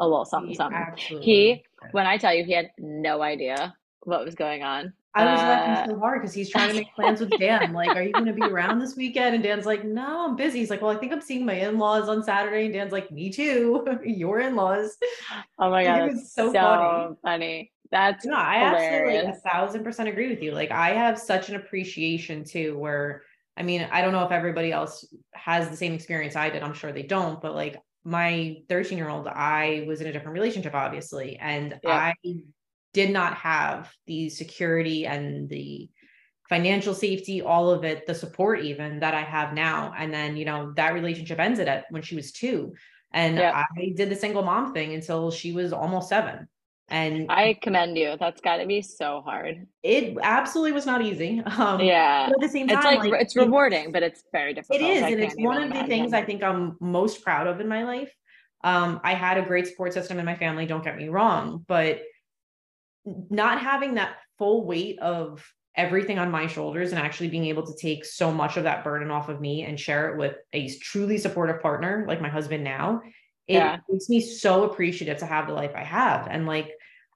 a 0.00 0.06
little 0.06 0.24
something, 0.24 0.54
something. 0.54 0.94
He, 0.96 1.64
when 1.92 2.06
I 2.06 2.16
tell 2.16 2.34
you, 2.34 2.44
he 2.44 2.52
had 2.52 2.70
no 2.78 3.22
idea 3.22 3.76
what 4.02 4.24
was 4.24 4.34
going 4.34 4.62
on. 4.62 4.92
I 5.14 5.24
was 5.24 5.40
uh, 5.40 5.44
laughing 5.44 5.94
so 5.94 5.98
hard 5.98 6.20
because 6.20 6.34
he's 6.34 6.48
trying 6.52 6.68
to 6.68 6.74
make 6.74 6.94
plans 6.94 7.20
with 7.20 7.30
Dan. 7.38 7.72
Like, 7.72 7.96
are 7.96 8.02
you 8.02 8.12
going 8.12 8.26
to 8.26 8.32
be 8.32 8.42
around 8.42 8.78
this 8.78 8.96
weekend? 8.96 9.34
And 9.34 9.42
Dan's 9.42 9.66
like, 9.66 9.84
no, 9.84 10.26
I'm 10.26 10.36
busy. 10.36 10.60
He's 10.60 10.70
like, 10.70 10.80
well, 10.80 10.90
I 10.90 10.96
think 10.96 11.12
I'm 11.12 11.20
seeing 11.20 11.44
my 11.44 11.54
in-laws 11.54 12.08
on 12.08 12.22
Saturday. 12.22 12.66
And 12.66 12.74
Dan's 12.74 12.92
like, 12.92 13.10
me 13.10 13.30
too. 13.30 13.84
Your 14.04 14.40
in-laws. 14.40 14.96
Oh 15.58 15.70
my 15.70 15.84
god, 15.84 16.10
it's 16.10 16.32
so, 16.32 16.52
so 16.52 16.60
funny. 16.60 17.16
funny. 17.22 17.72
That's 17.90 18.26
no, 18.26 18.36
I 18.36 18.58
hilarious. 18.58 19.24
absolutely 19.24 19.30
a 19.30 19.50
thousand 19.50 19.84
percent 19.84 20.08
agree 20.08 20.28
with 20.28 20.42
you. 20.42 20.52
Like, 20.52 20.70
I 20.70 20.90
have 20.90 21.18
such 21.18 21.48
an 21.48 21.56
appreciation 21.56 22.44
too, 22.44 22.78
where 22.78 23.22
I 23.58 23.62
mean, 23.62 23.88
I 23.90 24.00
don't 24.02 24.12
know 24.12 24.24
if 24.24 24.30
everybody 24.30 24.70
else 24.70 25.04
has 25.34 25.68
the 25.68 25.76
same 25.76 25.92
experience 25.92 26.36
I 26.36 26.48
did. 26.48 26.62
I'm 26.62 26.74
sure 26.74 26.92
they 26.92 27.02
don't, 27.02 27.42
but 27.42 27.54
like 27.54 27.76
my 28.04 28.58
13 28.68 28.96
year 28.96 29.08
old, 29.08 29.26
I 29.26 29.84
was 29.88 30.00
in 30.00 30.06
a 30.06 30.12
different 30.12 30.34
relationship, 30.34 30.74
obviously, 30.74 31.36
and 31.36 31.78
yeah. 31.82 31.90
I 31.90 32.14
did 32.94 33.10
not 33.10 33.34
have 33.34 33.92
the 34.06 34.28
security 34.30 35.06
and 35.06 35.48
the 35.48 35.90
financial 36.48 36.94
safety, 36.94 37.42
all 37.42 37.70
of 37.70 37.84
it, 37.84 38.06
the 38.06 38.14
support 38.14 38.60
even 38.60 39.00
that 39.00 39.14
I 39.14 39.22
have 39.22 39.52
now. 39.52 39.92
And 39.96 40.14
then, 40.14 40.36
you 40.36 40.44
know, 40.44 40.72
that 40.76 40.94
relationship 40.94 41.38
ended 41.38 41.68
at 41.68 41.84
when 41.90 42.02
she 42.02 42.16
was 42.16 42.32
two. 42.32 42.74
And 43.12 43.36
yeah. 43.36 43.64
I 43.80 43.92
did 43.94 44.08
the 44.08 44.16
single 44.16 44.42
mom 44.42 44.72
thing 44.72 44.94
until 44.94 45.30
she 45.30 45.52
was 45.52 45.72
almost 45.72 46.08
seven. 46.08 46.48
And 46.90 47.30
I 47.30 47.58
commend 47.60 47.98
you. 47.98 48.16
That's 48.18 48.40
got 48.40 48.56
to 48.56 48.66
be 48.66 48.80
so 48.80 49.20
hard. 49.20 49.66
It 49.82 50.16
absolutely 50.22 50.72
was 50.72 50.86
not 50.86 51.02
easy. 51.02 51.42
Um, 51.58 51.80
yeah. 51.80 52.30
at 52.30 52.40
the 52.40 52.48
same 52.48 52.68
time, 52.68 52.78
it's 52.78 52.84
like, 52.84 53.10
like 53.10 53.20
it's 53.20 53.34
rewarding, 53.34 53.90
but 53.90 54.02
it's 54.02 54.22
very 54.32 54.54
difficult. 54.54 54.80
It 54.80 54.84
is, 54.84 55.02
and 55.02 55.20
it's 55.20 55.34
one 55.36 55.60
of 55.60 55.72
the 55.72 55.84
things 55.84 56.12
I 56.12 56.22
think 56.22 56.42
I'm 56.42 56.76
most 56.80 57.22
proud 57.22 57.48
of 57.48 57.60
in 57.60 57.66
my 57.66 57.82
life. 57.82 58.14
Um, 58.62 59.00
I 59.02 59.14
had 59.14 59.38
a 59.38 59.42
great 59.42 59.66
support 59.66 59.92
system 59.92 60.18
in 60.18 60.24
my 60.24 60.36
family. 60.36 60.66
Don't 60.66 60.84
get 60.84 60.96
me 60.96 61.08
wrong, 61.08 61.64
but 61.66 62.02
not 63.04 63.60
having 63.60 63.94
that 63.94 64.16
full 64.38 64.64
weight 64.66 65.00
of 65.00 65.44
everything 65.74 66.18
on 66.18 66.30
my 66.30 66.46
shoulders 66.46 66.90
and 66.90 67.00
actually 67.00 67.28
being 67.28 67.46
able 67.46 67.66
to 67.66 67.74
take 67.80 68.04
so 68.04 68.32
much 68.32 68.56
of 68.56 68.64
that 68.64 68.84
burden 68.84 69.10
off 69.10 69.28
of 69.28 69.40
me 69.40 69.64
and 69.64 69.78
share 69.78 70.10
it 70.10 70.18
with 70.18 70.36
a 70.52 70.72
truly 70.78 71.18
supportive 71.18 71.60
partner 71.60 72.04
like 72.08 72.20
my 72.20 72.28
husband 72.28 72.64
now 72.64 73.00
it 73.48 73.54
yeah. 73.54 73.78
makes 73.88 74.10
me 74.10 74.20
so 74.20 74.64
appreciative 74.64 75.18
to 75.18 75.26
have 75.26 75.46
the 75.46 75.54
life 75.54 75.72
I 75.74 75.82
have. 75.82 76.28
And 76.30 76.46
like 76.46 76.70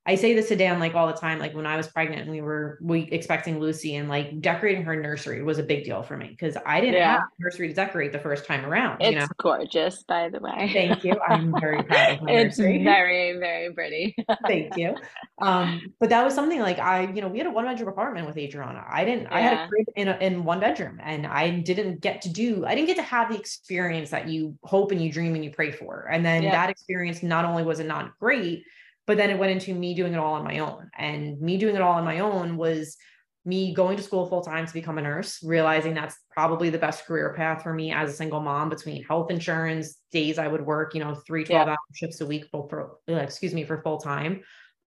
I 0.05 0.17
say 0.17 0.35
this 0.35 0.49
to 0.49 0.57
Dan 0.57 0.81
like 0.81 0.97
all 0.97 1.07
the 1.07 1.13
time. 1.13 1.39
Like 1.39 1.55
when 1.55 1.65
I 1.65 1.77
was 1.77 1.87
pregnant 1.87 2.23
and 2.23 2.31
we 2.31 2.41
were 2.41 2.79
we 2.83 3.03
expecting 3.13 3.61
Lucy 3.61 3.95
and 3.95 4.09
like 4.09 4.41
decorating 4.41 4.83
her 4.83 4.97
nursery 4.97 5.45
was 5.45 5.59
a 5.59 5.63
big 5.63 5.85
deal 5.85 6.03
for 6.03 6.17
me 6.17 6.27
because 6.29 6.57
I 6.67 6.81
didn't 6.81 6.97
yeah. 6.97 7.13
have 7.13 7.23
nursery 7.39 7.69
to 7.69 7.75
decorate 7.75 8.11
the 8.11 8.19
first 8.19 8.45
time 8.45 8.67
around. 8.67 9.01
It's 9.01 9.13
you 9.13 9.21
know? 9.21 9.27
gorgeous, 9.39 10.03
by 10.03 10.29
the 10.29 10.41
way. 10.41 10.71
Thank 10.73 11.05
you. 11.05 11.15
I'm 11.29 11.55
very 11.61 11.83
proud 11.85 12.15
of 12.15 12.23
my 12.23 12.33
It's 12.33 12.59
nursery. 12.59 12.83
very, 12.83 13.39
very 13.39 13.73
pretty. 13.73 14.17
Thank 14.49 14.77
you. 14.77 14.97
Um, 15.41 15.95
but 16.01 16.09
that 16.09 16.25
was 16.25 16.35
something 16.35 16.59
like 16.59 16.81
I, 16.81 17.03
you 17.13 17.21
know, 17.21 17.29
we 17.29 17.39
had 17.39 17.47
a 17.47 17.51
one 17.51 17.65
bedroom 17.65 17.89
apartment 17.89 18.27
with 18.27 18.37
Adriana. 18.37 18.85
I 18.89 19.05
didn't, 19.05 19.25
yeah. 19.25 19.37
I 19.37 19.41
had 19.41 19.53
a 19.53 19.69
crib 19.69 19.87
in 19.95 20.09
a, 20.09 20.17
in 20.17 20.43
one 20.43 20.59
bedroom 20.59 20.99
and 21.01 21.29
I 21.29 21.61
didn't 21.61 22.01
get 22.01 22.23
to 22.23 22.29
do, 22.29 22.67
I 22.67 22.75
didn't 22.75 22.89
get 22.89 22.97
to 22.97 23.03
have 23.03 23.31
the 23.31 23.39
experience 23.39 24.11
that 24.11 24.29
you 24.29 24.59
hope 24.65 24.91
and 24.91 25.01
you 25.01 25.13
dream 25.13 25.37
and 25.37 25.45
you 25.45 25.53
pray 25.53 25.71
for. 25.71 26.09
And 26.11 26.27
then 26.27 26.43
yeah. 26.43 26.51
that 26.51 26.71
experience 26.71 27.23
not 27.23 27.45
only 27.45 27.63
was 27.63 27.79
it 27.79 27.87
not 27.87 28.19
great, 28.19 28.65
but 29.07 29.17
then 29.17 29.31
it 29.31 29.39
went 29.39 29.53
into 29.53 29.75
me 29.75 29.95
doing 29.95 30.13
it 30.13 30.19
all 30.19 30.35
on 30.35 30.45
my 30.45 30.59
own. 30.59 30.91
And 30.97 31.41
me 31.41 31.59
doing 31.59 31.75
it 31.75 31.83
all 31.83 31.95
on 31.95 32.05
my 32.05 32.21
own 32.21 32.57
was 32.57 32.97
me 33.45 33.75
going 33.75 33.97
to 33.97 34.03
school 34.03 34.27
full 34.27 34.43
time 34.43 34.67
to 34.67 34.73
become 34.73 34.99
a 34.99 35.03
nurse, 35.03 35.43
realizing 35.43 35.95
that's 35.95 36.17
probably 36.31 36.71
the 36.71 36.79
best 36.79 37.07
career 37.07 37.35
path 37.37 37.63
for 37.63 37.75
me 37.75 37.93
as 37.93 38.11
a 38.11 38.13
single 38.13 38.41
mom 38.41 38.69
between 38.69 39.03
health 39.03 39.31
insurance, 39.31 39.99
days 40.13 40.39
I 40.39 40.47
would 40.47 40.65
work, 40.65 40.95
you 40.95 41.01
know, 41.01 41.15
three 41.15 41.45
12 41.45 41.67
yeah. 41.67 41.73
hour 41.73 41.79
shifts 41.95 42.21
a 42.21 42.27
week 42.27 42.47
for, 42.53 42.69
for 42.69 42.99
excuse 43.09 43.53
me, 43.53 43.65
for 43.65 43.83
full 43.83 43.99
time. 43.99 44.43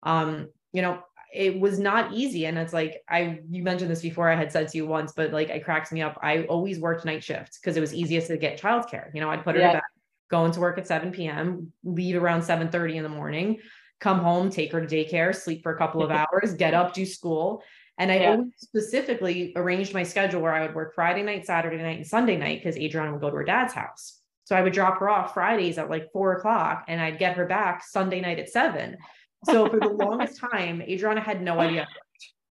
Um, 0.04 0.50
you 0.72 0.84
know, 0.84 1.00
it 1.34 1.60
was 1.60 1.80
not 1.80 2.14
easy. 2.14 2.46
And 2.46 2.60
it's 2.60 2.74
like, 2.74 3.02
I, 3.10 3.40
you 3.50 3.64
mentioned 3.64 3.90
this 3.90 4.04
before, 4.04 4.30
I 4.30 4.36
had 4.36 4.52
said 4.52 4.68
to 4.68 4.78
you 4.78 4.86
once, 4.86 5.14
but 5.16 5.34
like, 5.34 5.50
it 5.50 5.66
cracks 5.66 5.92
me 5.92 6.04
up. 6.04 6.20
I 6.22 6.44
always 6.44 6.80
worked 6.80 7.06
night 7.06 7.24
shifts 7.24 7.58
because 7.58 7.76
it 7.76 7.82
was 7.82 7.92
easiest 7.92 8.28
to 8.28 8.38
get 8.38 8.62
childcare. 8.62 9.10
You 9.16 9.22
know, 9.22 9.32
I'd 9.32 9.44
put 9.44 9.56
her 9.56 9.62
yeah. 9.62 9.68
to 9.70 9.74
bed, 9.78 9.84
go 10.30 10.46
into 10.46 10.60
work 10.60 10.78
at 10.78 10.86
7 10.86 11.12
p.m., 11.12 11.74
leave 11.84 12.22
around 12.22 12.44
7 12.44 12.70
30 12.70 12.98
in 12.98 13.04
the 13.04 13.10
morning 13.10 13.58
come 14.04 14.20
home, 14.20 14.50
take 14.50 14.72
her 14.74 14.86
to 14.86 14.96
daycare, 14.96 15.34
sleep 15.34 15.64
for 15.64 15.74
a 15.74 15.78
couple 15.78 16.04
of 16.04 16.12
hours, 16.20 16.54
get 16.54 16.74
up, 16.74 16.94
do 16.94 17.06
school. 17.06 17.64
And 17.98 18.12
I 18.12 18.20
yeah. 18.20 18.32
always 18.32 18.52
specifically 18.58 19.54
arranged 19.56 19.94
my 19.94 20.04
schedule 20.04 20.42
where 20.42 20.54
I 20.54 20.66
would 20.66 20.76
work 20.76 20.94
Friday 20.94 21.24
night, 21.24 21.46
Saturday 21.46 21.78
night, 21.78 21.98
and 21.98 22.08
Sunday 22.08 22.38
night 22.38 22.60
because 22.62 22.78
Adriana 22.78 23.14
would 23.14 23.22
go 23.22 23.30
to 23.30 23.36
her 23.38 23.44
dad's 23.44 23.74
house. 23.74 24.20
So 24.46 24.56
I 24.56 24.62
would 24.62 24.74
drop 24.74 25.00
her 25.00 25.10
off 25.10 25.34
Fridays 25.34 25.78
at 25.78 25.90
like 25.90 26.12
four 26.12 26.34
o'clock 26.34 26.86
and 26.88 27.00
I'd 27.00 27.18
get 27.18 27.38
her 27.38 27.46
back 27.46 27.84
Sunday 27.84 28.20
night 28.20 28.40
at 28.40 28.50
seven. 28.50 28.98
So 29.46 29.70
for 29.70 29.80
the 29.80 29.90
longest 29.90 30.40
time, 30.40 30.82
Adriana 30.82 31.22
had 31.22 31.42
no 31.42 31.60
idea. 31.60 31.88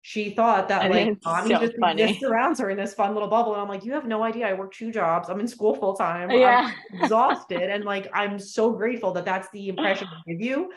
She 0.00 0.30
thought 0.30 0.68
that 0.68 0.90
like 0.90 1.18
mommy 1.24 1.54
so 1.54 1.61
just 1.61 1.74
funny. 1.80 2.02
exists 2.02 2.24
around 2.24 2.59
her 2.59 2.70
in 2.70 2.76
this 2.76 2.94
fun 2.94 3.12
little 3.12 3.28
bubble. 3.28 3.52
And 3.52 3.62
I'm 3.62 3.68
like, 3.68 3.85
you 3.85 3.92
have 3.92 4.07
no 4.07 4.22
idea. 4.22 4.46
I 4.46 4.54
work 4.54 4.72
two 4.72 4.92
jobs. 4.92 5.28
I'm 5.28 5.40
in 5.40 5.48
school 5.48 5.74
full 5.74 5.94
time. 5.94 6.30
Yeah. 6.30 6.70
I'm 6.92 7.02
exhausted. 7.02 7.62
and 7.62 7.85
like, 7.85 8.09
I'm 8.14 8.38
so 8.38 8.70
grateful 8.72 9.12
that 9.12 9.24
that's 9.24 9.48
the 9.50 9.68
impression 9.68 10.09
I 10.09 10.33
give 10.33 10.40
you. 10.40 10.70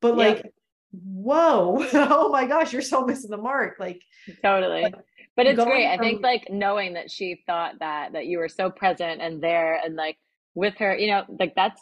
But 0.00 0.16
like, 0.16 0.52
whoa, 0.92 1.86
oh 1.92 2.28
my 2.30 2.46
gosh, 2.46 2.72
you're 2.72 2.82
so 2.82 3.04
missing 3.04 3.30
the 3.30 3.36
mark. 3.36 3.76
Like, 3.78 4.02
totally. 4.42 4.82
Like, 4.82 4.94
but 5.36 5.46
it's 5.46 5.62
great. 5.62 5.84
From, 5.84 5.92
I 5.92 5.98
think 5.98 6.22
like 6.22 6.48
knowing 6.50 6.94
that 6.94 7.10
she 7.10 7.42
thought 7.46 7.74
that, 7.80 8.12
that 8.12 8.26
you 8.26 8.38
were 8.38 8.48
so 8.48 8.70
present 8.70 9.20
and 9.20 9.42
there 9.42 9.80
and 9.84 9.94
like 9.96 10.16
with 10.54 10.74
her, 10.78 10.96
you 10.96 11.08
know, 11.08 11.24
like 11.38 11.54
that's, 11.54 11.80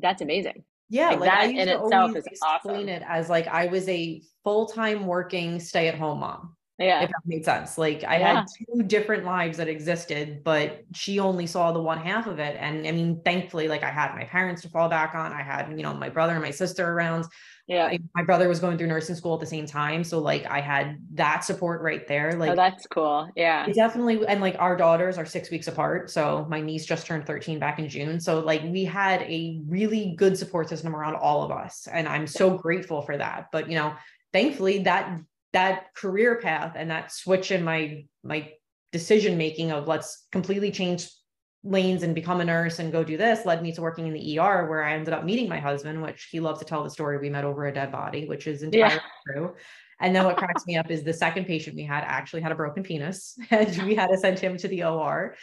that's 0.00 0.22
amazing. 0.22 0.64
Yeah, 0.88 1.10
like, 1.10 1.20
like 1.20 1.30
that 1.30 1.50
in 1.50 1.68
itself 1.68 2.16
is 2.16 2.26
explain 2.26 2.76
awesome. 2.76 2.88
it 2.88 3.02
as 3.08 3.30
like 3.30 3.46
I 3.46 3.66
was 3.66 3.88
a 3.88 4.20
full-time 4.44 5.06
working 5.06 5.58
stay-at-home 5.58 6.20
mom. 6.20 6.54
Yeah. 6.78 7.02
If 7.02 7.10
that 7.10 7.20
made 7.26 7.44
sense. 7.44 7.76
Like 7.76 8.02
I 8.04 8.18
yeah. 8.18 8.34
had 8.34 8.46
two 8.58 8.82
different 8.82 9.24
lives 9.24 9.58
that 9.58 9.68
existed, 9.68 10.42
but 10.42 10.82
she 10.94 11.20
only 11.20 11.46
saw 11.46 11.70
the 11.72 11.82
one 11.82 11.98
half 11.98 12.26
of 12.26 12.38
it. 12.38 12.56
And 12.58 12.86
I 12.86 12.92
mean, 12.92 13.20
thankfully, 13.24 13.68
like 13.68 13.82
I 13.82 13.90
had 13.90 14.14
my 14.14 14.24
parents 14.24 14.62
to 14.62 14.68
fall 14.68 14.88
back 14.88 15.14
on. 15.14 15.32
I 15.32 15.42
had, 15.42 15.70
you 15.76 15.82
know, 15.82 15.92
my 15.94 16.08
brother 16.08 16.32
and 16.32 16.42
my 16.42 16.50
sister 16.50 16.90
around. 16.90 17.26
Yeah. 17.68 17.86
I, 17.86 18.00
my 18.14 18.24
brother 18.24 18.48
was 18.48 18.58
going 18.58 18.78
through 18.78 18.88
nursing 18.88 19.14
school 19.14 19.34
at 19.34 19.40
the 19.40 19.46
same 19.46 19.66
time. 19.66 20.02
So 20.02 20.18
like 20.18 20.46
i 20.46 20.60
had 20.60 20.98
that 21.14 21.44
support 21.44 21.82
right 21.82 22.06
there. 22.08 22.32
Oh, 22.34 22.38
like 22.38 22.50
oh, 22.50 22.56
that's 22.56 22.86
cool. 22.86 23.28
Yeah. 23.36 23.66
definitely 23.68 24.26
and 24.26 24.40
like 24.40 24.56
our 24.58 24.76
daughters 24.76 25.18
are 25.18 25.26
six 25.26 25.50
weeks 25.50 25.68
apart. 25.68 26.10
So 26.10 26.46
my 26.48 26.60
niece 26.60 26.84
just 26.84 27.06
turned 27.06 27.26
13 27.26 27.58
back 27.58 27.78
in 27.78 27.88
june. 27.88 28.18
So 28.18 28.40
like 28.40 28.62
we 28.64 28.84
had 28.84 29.22
a 29.22 29.60
really 29.66 30.14
good 30.16 30.36
support 30.36 30.68
system 30.68 30.96
around 30.96 31.16
all 31.16 31.44
of 31.44 31.50
us. 31.50 31.86
And 31.90 32.08
i'm 32.08 32.26
so 32.26 32.56
grateful 32.56 33.02
for 33.02 33.16
that. 33.16 33.48
But 33.52 33.68
you 33.68 33.76
know 33.76 33.94
thankfully 34.32 34.80
that 34.80 35.20
that 35.52 35.94
career 35.94 36.40
path 36.40 36.72
and 36.76 36.90
that 36.90 37.12
switch 37.12 37.50
in 37.50 37.62
my 37.64 38.04
my 38.22 38.50
decision 38.90 39.38
making 39.38 39.70
of 39.70 39.88
let's 39.88 40.26
completely 40.32 40.70
change 40.70 41.08
lanes 41.64 42.02
and 42.02 42.14
become 42.14 42.40
a 42.40 42.44
nurse 42.44 42.78
and 42.78 42.90
go 42.90 43.04
do 43.04 43.16
this 43.16 43.46
led 43.46 43.62
me 43.62 43.72
to 43.72 43.80
working 43.80 44.06
in 44.06 44.12
the 44.12 44.38
ER 44.38 44.68
where 44.68 44.82
I 44.82 44.94
ended 44.94 45.14
up 45.14 45.24
meeting 45.24 45.48
my 45.48 45.60
husband, 45.60 46.02
which 46.02 46.28
he 46.30 46.40
loves 46.40 46.58
to 46.58 46.64
tell 46.64 46.82
the 46.82 46.90
story 46.90 47.18
we 47.18 47.30
met 47.30 47.44
over 47.44 47.66
a 47.66 47.72
dead 47.72 47.92
body, 47.92 48.26
which 48.26 48.46
is 48.46 48.62
entirely 48.62 48.94
yeah. 48.94 49.00
true. 49.26 49.54
And 50.00 50.14
then 50.14 50.24
what 50.24 50.36
cracks 50.36 50.66
me 50.66 50.76
up 50.76 50.90
is 50.90 51.04
the 51.04 51.12
second 51.12 51.46
patient 51.46 51.76
we 51.76 51.84
had 51.84 52.02
actually 52.04 52.42
had 52.42 52.50
a 52.50 52.56
broken 52.56 52.82
penis 52.82 53.38
and 53.50 53.76
we 53.84 53.94
had 53.94 54.08
to 54.08 54.18
send 54.18 54.38
him 54.38 54.56
to 54.56 54.68
the 54.68 54.82
OR. 54.82 55.36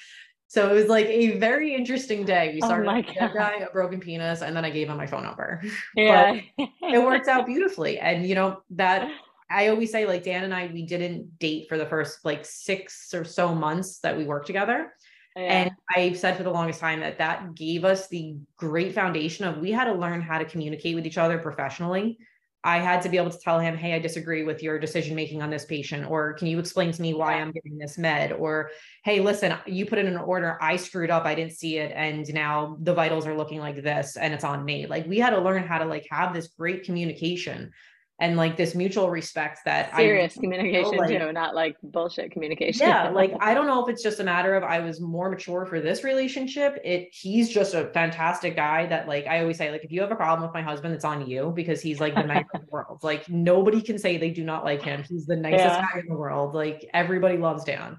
So 0.48 0.70
it 0.70 0.74
was 0.74 0.88
like 0.88 1.06
a 1.06 1.38
very 1.38 1.76
interesting 1.76 2.26
day. 2.26 2.52
We 2.56 2.62
oh 2.64 2.66
started 2.66 2.90
oh 2.90 2.96
with 2.96 3.32
a 3.32 3.34
guy, 3.34 3.58
a 3.60 3.72
broken 3.72 4.00
penis, 4.00 4.42
and 4.42 4.56
then 4.56 4.66
I 4.66 4.72
gave 4.72 4.90
him 4.90 4.98
my 4.98 5.06
phone 5.06 5.24
number. 5.24 5.62
Yeah. 5.96 6.40
it 6.58 7.04
worked 7.04 7.28
out 7.28 7.46
beautifully. 7.46 8.00
And 8.00 8.28
you 8.28 8.36
know, 8.36 8.62
that 8.72 9.10
I 9.50 9.68
always 9.68 9.92
say, 9.92 10.06
like 10.06 10.24
Dan 10.24 10.44
and 10.44 10.54
I, 10.54 10.70
we 10.72 10.86
didn't 10.86 11.40
date 11.40 11.68
for 11.70 11.78
the 11.78 11.86
first 11.86 12.24
like 12.24 12.46
six 12.46 13.14
or 13.14 13.24
so 13.24 13.56
months 13.56 14.00
that 14.00 14.18
we 14.18 14.24
worked 14.24 14.48
together. 14.48 14.94
And 15.36 15.72
I've 15.96 16.18
said 16.18 16.36
for 16.36 16.44
the 16.44 16.52
longest 16.52 16.80
time 16.80 17.00
that 17.00 17.20
that 17.20 17.56
gave 17.56 17.86
us 17.86 18.08
the 18.10 18.36
great 18.58 18.94
foundation 18.94 19.46
of 19.46 19.58
we 19.58 19.72
had 19.72 19.86
to 19.86 19.94
learn 19.94 20.22
how 20.22 20.38
to 20.38 20.46
communicate 20.46 20.96
with 20.96 21.06
each 21.06 21.18
other 21.18 21.38
professionally. 21.38 22.18
I 22.62 22.80
had 22.80 23.02
to 23.04 23.10
be 23.10 23.16
able 23.16 23.30
to 23.30 23.40
tell 23.40 23.58
him, 23.58 23.78
Hey, 23.78 23.94
I 23.94 24.00
disagree 24.00 24.44
with 24.44 24.62
your 24.62 24.80
decision 24.80 25.16
making 25.16 25.42
on 25.42 25.50
this 25.50 25.64
patient. 25.64 26.10
Or 26.12 26.34
can 26.34 26.48
you 26.48 26.60
explain 26.60 26.92
to 26.92 27.02
me 27.02 27.14
why 27.14 27.36
I'm 27.36 27.54
getting 27.54 27.78
this 27.78 27.98
med? 27.98 28.34
Or, 28.34 28.72
Hey, 29.06 29.22
listen, 29.22 29.56
you 29.66 29.86
put 29.86 29.98
in 29.98 30.08
an 30.08 30.18
order. 30.18 30.58
I 30.60 30.76
screwed 30.76 31.10
up. 31.10 31.24
I 31.24 31.36
didn't 31.36 31.54
see 31.54 31.78
it. 31.78 31.94
And 31.96 32.32
now 32.34 32.78
the 32.82 32.94
vitals 32.94 33.26
are 33.26 33.38
looking 33.38 33.60
like 33.60 33.82
this 33.82 34.18
and 34.18 34.34
it's 34.34 34.44
on 34.44 34.66
me. 34.66 34.88
Like 34.88 35.08
we 35.08 35.20
had 35.20 35.30
to 35.30 35.40
learn 35.40 35.64
how 35.64 35.78
to 35.78 35.86
like 35.86 36.06
have 36.12 36.34
this 36.34 36.48
great 36.48 36.84
communication 36.84 37.72
and 38.20 38.36
like 38.36 38.58
this 38.58 38.76
mutual 38.76 39.10
respect 39.10 39.60
that 39.66 39.96
serious 39.96 40.38
I 40.38 40.42
communication 40.42 40.98
like, 40.98 41.10
too, 41.10 41.32
not 41.32 41.56
like 41.56 41.78
bullshit 41.82 42.32
communication. 42.32 42.88
Yeah, 42.88 43.10
like 43.14 43.34
I 43.40 43.54
don't 43.54 43.66
know 43.66 43.84
if 43.84 43.90
it's 43.90 44.04
just 44.04 44.20
a 44.20 44.24
matter 44.24 44.56
of 44.56 44.64
I 44.64 44.80
was 44.80 45.00
more 45.00 45.30
mature 45.30 45.66
for 45.66 45.80
this 45.80 46.04
relationship. 46.04 46.78
It 46.84 47.10
he's 47.12 47.50
just 47.50 47.74
a 47.74 47.86
fantastic 47.94 48.56
guy 48.56 48.86
that 48.88 49.08
like 49.08 49.26
I 49.26 49.40
always 49.40 49.58
say 49.58 49.72
like 49.72 49.86
if 49.86 49.92
you 49.92 50.02
have 50.02 50.12
a 50.12 50.16
problem 50.16 50.48
with 50.48 50.54
my 50.54 50.62
husband, 50.62 50.94
it's 50.94 51.06
on 51.06 51.28
you 51.28 51.54
because 51.56 51.82
he's 51.82 52.00
like 52.00 52.14
the 52.14 52.24
nicest 52.24 52.50
in 52.56 52.62
the 52.62 52.68
world. 52.72 53.00
Like 53.04 53.30
nobody 53.30 53.82
can 53.82 53.98
say 53.98 54.18
they 54.18 54.32
do 54.32 54.44
not 54.44 54.66
like 54.66 54.82
him. 54.82 55.04
He's 55.04 55.26
the 55.26 55.38
nicest 55.38 55.64
yeah. 55.64 55.82
guy 55.82 56.00
in 56.00 56.08
the 56.08 56.18
world. 56.18 56.54
Like 56.54 56.90
everybody 56.94 57.38
loves 57.38 57.64
Dan. 57.64 57.98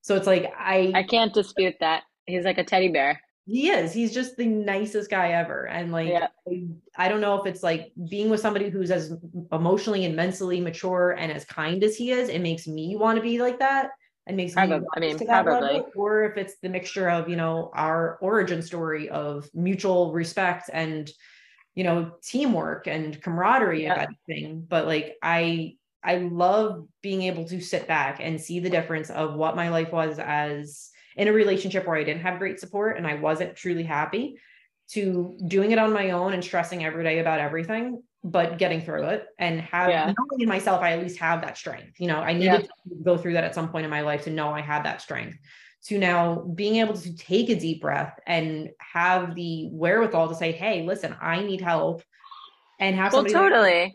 So 0.00 0.16
it's 0.16 0.26
like 0.26 0.52
I 0.58 0.90
I 0.94 1.02
can't 1.04 1.32
dispute 1.32 1.76
that. 1.78 2.02
He's 2.26 2.44
like 2.44 2.58
a 2.58 2.64
teddy 2.64 2.88
bear 2.88 3.20
he 3.46 3.70
is 3.70 3.92
he's 3.92 4.12
just 4.12 4.36
the 4.36 4.46
nicest 4.46 5.10
guy 5.10 5.30
ever 5.32 5.66
and 5.66 5.92
like 5.92 6.08
yeah. 6.08 6.28
I, 6.48 6.66
I, 6.96 7.08
don't 7.08 7.20
know 7.20 7.40
if 7.40 7.46
it's 7.46 7.62
like 7.62 7.92
being 8.08 8.30
with 8.30 8.40
somebody 8.40 8.68
who's 8.68 8.90
as 8.90 9.12
emotionally 9.50 10.04
and 10.04 10.14
mentally 10.14 10.60
mature 10.60 11.12
and 11.18 11.32
as 11.32 11.44
kind 11.44 11.82
as 11.82 11.96
he 11.96 12.12
is 12.12 12.28
it 12.28 12.40
makes 12.40 12.66
me 12.66 12.96
want 12.96 13.16
to 13.16 13.22
be 13.22 13.40
like 13.40 13.58
that 13.58 13.90
and 14.26 14.36
makes 14.36 14.52
probably, 14.52 14.80
me 14.80 14.86
i 14.96 15.00
mean 15.00 15.18
probably 15.18 15.74
level, 15.78 15.90
or 15.94 16.24
if 16.24 16.36
it's 16.36 16.56
the 16.62 16.68
mixture 16.68 17.08
of 17.08 17.28
you 17.28 17.36
know 17.36 17.70
our 17.74 18.18
origin 18.20 18.62
story 18.62 19.08
of 19.08 19.48
mutual 19.54 20.12
respect 20.12 20.70
and 20.72 21.10
you 21.74 21.84
know 21.84 22.12
teamwork 22.22 22.86
and 22.86 23.20
camaraderie 23.22 23.84
yeah. 23.84 23.92
and 23.92 24.16
everything 24.28 24.66
but 24.68 24.86
like 24.86 25.16
i 25.22 25.74
i 26.04 26.16
love 26.16 26.86
being 27.02 27.22
able 27.22 27.44
to 27.44 27.60
sit 27.60 27.88
back 27.88 28.18
and 28.20 28.40
see 28.40 28.60
the 28.60 28.70
difference 28.70 29.10
of 29.10 29.34
what 29.34 29.56
my 29.56 29.70
life 29.70 29.92
was 29.92 30.18
as 30.18 30.90
in 31.20 31.28
a 31.28 31.32
relationship 31.34 31.86
where 31.86 31.96
I 31.96 32.02
didn't 32.02 32.22
have 32.22 32.38
great 32.38 32.58
support 32.58 32.96
and 32.96 33.06
I 33.06 33.16
wasn't 33.16 33.54
truly 33.54 33.82
happy 33.82 34.36
to 34.92 35.36
doing 35.46 35.70
it 35.70 35.78
on 35.78 35.92
my 35.92 36.12
own 36.12 36.32
and 36.32 36.42
stressing 36.42 36.82
every 36.82 37.04
day 37.04 37.18
about 37.18 37.40
everything, 37.40 38.02
but 38.24 38.56
getting 38.56 38.80
through 38.80 39.04
it 39.04 39.26
and 39.38 39.60
have 39.60 39.90
yeah. 39.90 40.06
knowing 40.06 40.40
in 40.40 40.48
myself, 40.48 40.80
I 40.80 40.92
at 40.92 41.02
least 41.02 41.18
have 41.18 41.42
that 41.42 41.58
strength. 41.58 42.00
You 42.00 42.06
know, 42.06 42.20
I 42.20 42.32
needed 42.32 42.62
yeah. 42.62 42.96
to 42.96 43.04
go 43.04 43.18
through 43.18 43.34
that 43.34 43.44
at 43.44 43.54
some 43.54 43.68
point 43.68 43.84
in 43.84 43.90
my 43.90 44.00
life 44.00 44.24
to 44.24 44.30
know 44.30 44.48
I 44.48 44.62
had 44.62 44.82
that 44.86 45.02
strength. 45.02 45.36
To 45.88 45.98
now 45.98 46.36
being 46.54 46.76
able 46.76 46.94
to 46.94 47.14
take 47.16 47.50
a 47.50 47.54
deep 47.54 47.82
breath 47.82 48.18
and 48.26 48.70
have 48.78 49.34
the 49.34 49.68
wherewithal 49.72 50.28
to 50.28 50.34
say, 50.34 50.52
Hey, 50.52 50.86
listen, 50.86 51.14
I 51.20 51.42
need 51.42 51.60
help 51.60 52.02
and 52.78 52.96
have 52.96 53.12
well, 53.12 53.26
totally. 53.26 53.92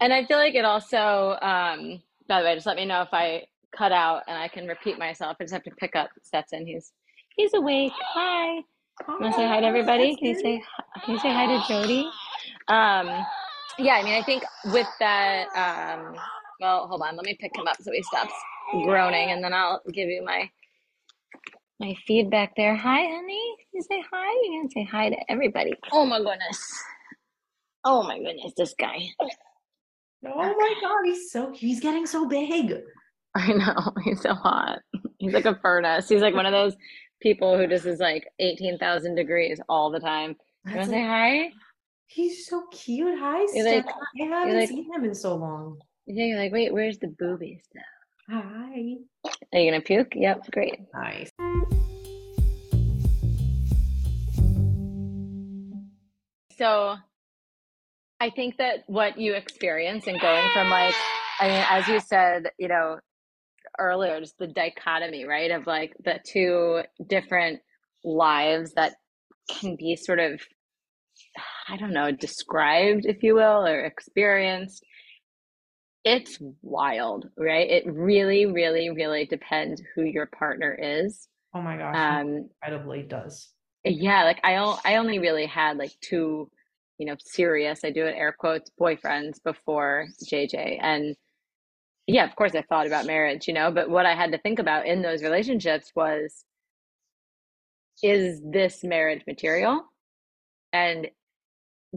And 0.00 0.12
I 0.12 0.26
feel 0.26 0.38
like 0.38 0.54
it 0.54 0.64
also, 0.64 1.36
um, 1.42 2.02
by 2.28 2.40
the 2.40 2.46
way, 2.46 2.54
just 2.54 2.66
let 2.66 2.76
me 2.76 2.84
know 2.84 3.02
if 3.02 3.08
I 3.12 3.46
cut 3.76 3.92
out 3.92 4.22
and 4.28 4.36
I 4.36 4.48
can 4.48 4.66
repeat 4.66 4.98
myself. 4.98 5.36
I 5.40 5.44
just 5.44 5.52
have 5.52 5.64
to 5.64 5.70
pick 5.72 5.96
up 5.96 6.10
Stetson. 6.22 6.66
He's 6.66 6.92
he's 7.36 7.54
awake. 7.54 7.92
Hi. 8.14 8.62
Want 9.08 9.24
to 9.24 9.32
say 9.32 9.48
hi 9.48 9.60
to 9.60 9.66
everybody? 9.66 10.16
Can 10.16 10.28
you 10.28 10.34
say 10.38 10.62
can 11.04 11.14
you 11.14 11.20
say 11.20 11.32
hi 11.32 11.46
to 11.46 11.58
Jodie? 11.60 12.04
Um, 12.68 13.24
yeah, 13.78 13.94
I 13.94 14.02
mean, 14.02 14.14
I 14.14 14.22
think 14.22 14.44
with 14.66 14.86
that. 15.00 15.46
Um, 15.56 16.16
well, 16.60 16.86
hold 16.86 17.02
on. 17.02 17.16
Let 17.16 17.24
me 17.24 17.36
pick 17.40 17.56
him 17.56 17.66
up 17.66 17.76
so 17.80 17.90
he 17.92 18.02
stops 18.02 18.34
groaning, 18.84 19.30
and 19.30 19.42
then 19.42 19.52
I'll 19.52 19.80
give 19.92 20.08
you 20.08 20.22
my 20.24 20.50
my 21.80 21.96
feedback 22.06 22.54
there. 22.56 22.76
Hi, 22.76 23.00
honey. 23.00 23.56
Can 23.58 23.68
you 23.72 23.82
say 23.82 24.04
hi? 24.12 24.32
You 24.44 24.60
can 24.60 24.70
say 24.70 24.84
hi 24.84 25.10
to 25.10 25.16
everybody. 25.30 25.72
Oh 25.90 26.06
my 26.06 26.18
goodness. 26.18 26.82
Oh 27.84 28.02
my 28.04 28.18
goodness, 28.18 28.52
this 28.56 28.74
guy. 28.78 29.00
Oh 30.24 30.36
my 30.36 30.74
god, 30.80 31.04
he's 31.04 31.32
so 31.32 31.52
he's 31.52 31.80
getting 31.80 32.06
so 32.06 32.28
big. 32.28 32.72
I 33.34 33.52
know. 33.52 33.92
He's 34.04 34.20
so 34.20 34.34
hot. 34.34 34.80
He's 35.18 35.32
like 35.32 35.46
a 35.46 35.58
furnace. 35.62 36.08
He's 36.08 36.20
like 36.20 36.34
one 36.34 36.46
of 36.46 36.52
those 36.52 36.76
people 37.20 37.56
who 37.56 37.66
just 37.66 37.86
is 37.86 37.98
like 37.98 38.26
18,000 38.40 39.14
degrees 39.14 39.60
all 39.68 39.90
the 39.90 40.00
time. 40.00 40.36
You 40.66 40.76
want 40.76 40.84
to 40.84 40.90
say 40.90 41.02
hi? 41.02 41.50
He's 42.06 42.46
so 42.46 42.64
cute. 42.70 43.18
Hi, 43.18 43.46
Steph. 43.46 43.86
Like, 43.86 43.94
I 44.20 44.24
haven't 44.24 44.56
like, 44.56 44.68
seen 44.68 44.92
him 44.92 45.04
in 45.04 45.14
so 45.14 45.34
long. 45.36 45.78
Yeah, 46.06 46.26
you're 46.26 46.38
like, 46.38 46.52
wait, 46.52 46.72
where's 46.72 46.98
the 46.98 47.08
boobies 47.08 47.62
now? 47.74 47.82
Hi. 48.28 48.96
Are 49.52 49.58
you 49.58 49.70
going 49.70 49.80
to 49.80 49.80
puke? 49.80 50.12
Yep, 50.14 50.50
great. 50.50 50.80
Nice. 50.92 51.30
So 56.58 56.96
I 58.20 58.30
think 58.30 58.58
that 58.58 58.84
what 58.86 59.18
you 59.18 59.34
experience 59.34 60.06
and 60.06 60.20
going 60.20 60.48
from 60.52 60.68
like, 60.68 60.94
I 61.40 61.48
mean, 61.48 61.64
as 61.70 61.88
you 61.88 61.98
said, 61.98 62.50
you 62.58 62.68
know, 62.68 62.98
earlier, 63.78 64.20
just 64.20 64.38
the 64.38 64.46
dichotomy, 64.46 65.24
right? 65.24 65.50
Of 65.50 65.66
like 65.66 65.94
the 66.04 66.20
two 66.26 66.82
different 67.06 67.60
lives 68.04 68.72
that 68.74 68.94
can 69.50 69.76
be 69.76 69.96
sort 69.96 70.18
of, 70.18 70.40
I 71.68 71.76
don't 71.76 71.92
know, 71.92 72.10
described, 72.10 73.06
if 73.06 73.22
you 73.22 73.34
will, 73.34 73.66
or 73.66 73.84
experienced. 73.84 74.84
It's 76.04 76.38
wild, 76.62 77.28
right? 77.36 77.70
It 77.70 77.84
really, 77.86 78.46
really, 78.46 78.90
really 78.90 79.26
depends 79.26 79.80
who 79.94 80.02
your 80.02 80.26
partner 80.26 80.76
is. 80.80 81.28
Oh 81.54 81.62
my 81.62 81.76
gosh, 81.76 81.94
um, 81.96 82.48
incredibly 82.62 83.02
does. 83.02 83.50
Yeah, 83.84 84.24
like 84.24 84.40
I, 84.42 84.54
I 84.84 84.96
only 84.96 85.18
really 85.18 85.46
had 85.46 85.76
like 85.76 85.92
two, 86.00 86.50
you 86.98 87.06
know, 87.06 87.16
serious. 87.18 87.84
I 87.84 87.90
do 87.90 88.04
it 88.04 88.14
air 88.16 88.34
quotes 88.36 88.70
boyfriends 88.80 89.42
before 89.44 90.06
JJ, 90.28 90.78
and 90.80 91.14
yeah, 92.06 92.24
of 92.24 92.34
course 92.36 92.54
I 92.54 92.62
thought 92.62 92.86
about 92.86 93.06
marriage, 93.06 93.46
you 93.46 93.54
know, 93.54 93.70
but 93.70 93.88
what 93.88 94.06
I 94.06 94.14
had 94.14 94.32
to 94.32 94.38
think 94.38 94.58
about 94.58 94.86
in 94.86 95.02
those 95.02 95.22
relationships 95.22 95.92
was 95.94 96.44
is 98.02 98.40
this 98.44 98.82
marriage 98.82 99.22
material? 99.26 99.84
And 100.72 101.08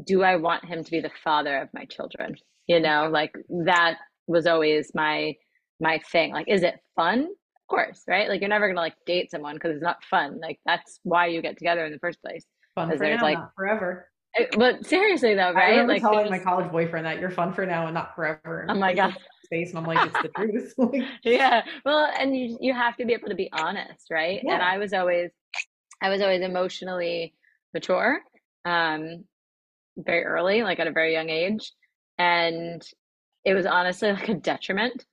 do 0.05 0.23
I 0.23 0.35
want 0.35 0.65
him 0.65 0.83
to 0.83 0.91
be 0.91 0.99
the 0.99 1.11
father 1.23 1.57
of 1.57 1.69
my 1.73 1.85
children? 1.85 2.35
You 2.67 2.79
know, 2.79 3.09
like 3.11 3.33
that 3.65 3.97
was 4.27 4.45
always 4.45 4.91
my 4.93 5.35
my 5.79 5.99
thing. 6.11 6.31
Like, 6.31 6.47
is 6.47 6.63
it 6.63 6.75
fun? 6.95 7.21
Of 7.21 7.67
course, 7.69 8.03
right? 8.07 8.29
Like 8.29 8.41
you're 8.41 8.49
never 8.49 8.67
gonna 8.67 8.79
like 8.79 8.95
date 9.05 9.31
someone 9.31 9.55
because 9.55 9.71
it's 9.71 9.83
not 9.83 10.03
fun. 10.03 10.39
Like 10.39 10.59
that's 10.65 10.99
why 11.03 11.27
you 11.27 11.41
get 11.41 11.57
together 11.57 11.85
in 11.85 11.91
the 11.91 11.99
first 11.99 12.21
place. 12.21 12.45
Fun 12.75 12.95
for 12.95 13.03
now, 13.03 13.21
like, 13.21 13.37
not 13.37 13.51
forever. 13.55 14.09
Eh, 14.37 14.45
but 14.57 14.85
seriously 14.85 15.33
though, 15.33 15.53
right? 15.53 15.67
I 15.67 15.69
remember 15.71 15.93
like 15.93 16.01
telling 16.01 16.29
my 16.29 16.39
college 16.39 16.71
boyfriend 16.71 17.05
that 17.05 17.19
you're 17.19 17.31
fun 17.31 17.53
for 17.53 17.65
now 17.65 17.85
and 17.85 17.93
not 17.93 18.15
forever. 18.15 18.65
Oh 18.69 18.75
my 18.75 18.93
god. 18.93 19.15
Space 19.45 19.69
and 19.69 19.79
I'm 19.79 19.85
like, 19.85 20.07
it's 20.07 20.21
the 20.21 20.29
truth. 20.93 21.07
yeah. 21.23 21.63
Well, 21.85 22.09
and 22.19 22.35
you 22.35 22.57
you 22.61 22.73
have 22.73 22.97
to 22.97 23.05
be 23.05 23.13
able 23.13 23.29
to 23.29 23.35
be 23.35 23.49
honest, 23.51 24.07
right? 24.11 24.41
Yeah. 24.43 24.53
And 24.55 24.63
I 24.63 24.77
was 24.77 24.93
always 24.93 25.31
I 26.01 26.09
was 26.09 26.21
always 26.21 26.41
emotionally 26.41 27.33
mature, 27.73 28.19
um, 28.65 29.23
very 29.97 30.23
early, 30.23 30.63
like 30.63 30.79
at 30.79 30.87
a 30.87 30.91
very 30.91 31.13
young 31.13 31.29
age. 31.29 31.71
And 32.17 32.81
it 33.43 33.53
was 33.53 33.65
honestly 33.65 34.11
like 34.11 34.29
a 34.29 34.33
detriment 34.35 35.05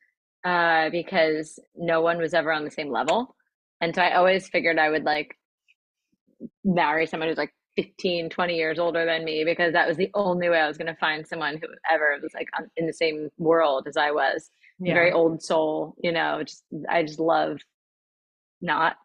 uh, 0.44 0.90
because 0.90 1.58
no 1.76 2.00
one 2.00 2.18
was 2.18 2.34
ever 2.34 2.52
on 2.52 2.64
the 2.64 2.70
same 2.70 2.90
level. 2.90 3.36
And 3.80 3.94
so 3.94 4.02
I 4.02 4.14
always 4.14 4.48
figured 4.48 4.78
I 4.78 4.90
would 4.90 5.04
like 5.04 5.36
marry 6.64 7.06
someone 7.06 7.28
who's 7.28 7.38
like 7.38 7.54
15, 7.76 8.28
20 8.30 8.54
years 8.54 8.78
older 8.78 9.04
than 9.04 9.24
me 9.24 9.44
because 9.44 9.72
that 9.72 9.88
was 9.88 9.96
the 9.96 10.10
only 10.14 10.48
way 10.48 10.58
I 10.58 10.68
was 10.68 10.76
going 10.76 10.92
to 10.92 10.96
find 10.96 11.26
someone 11.26 11.54
who 11.54 11.68
ever 11.90 12.18
was 12.22 12.32
like 12.34 12.48
in 12.76 12.86
the 12.86 12.92
same 12.92 13.30
world 13.38 13.86
as 13.88 13.96
I 13.96 14.10
was. 14.10 14.50
Yeah. 14.78 14.94
Very 14.94 15.12
old 15.12 15.42
soul, 15.42 15.94
you 16.02 16.12
know, 16.12 16.42
just 16.44 16.64
I 16.90 17.02
just 17.02 17.20
love 17.20 17.58
not 18.60 18.96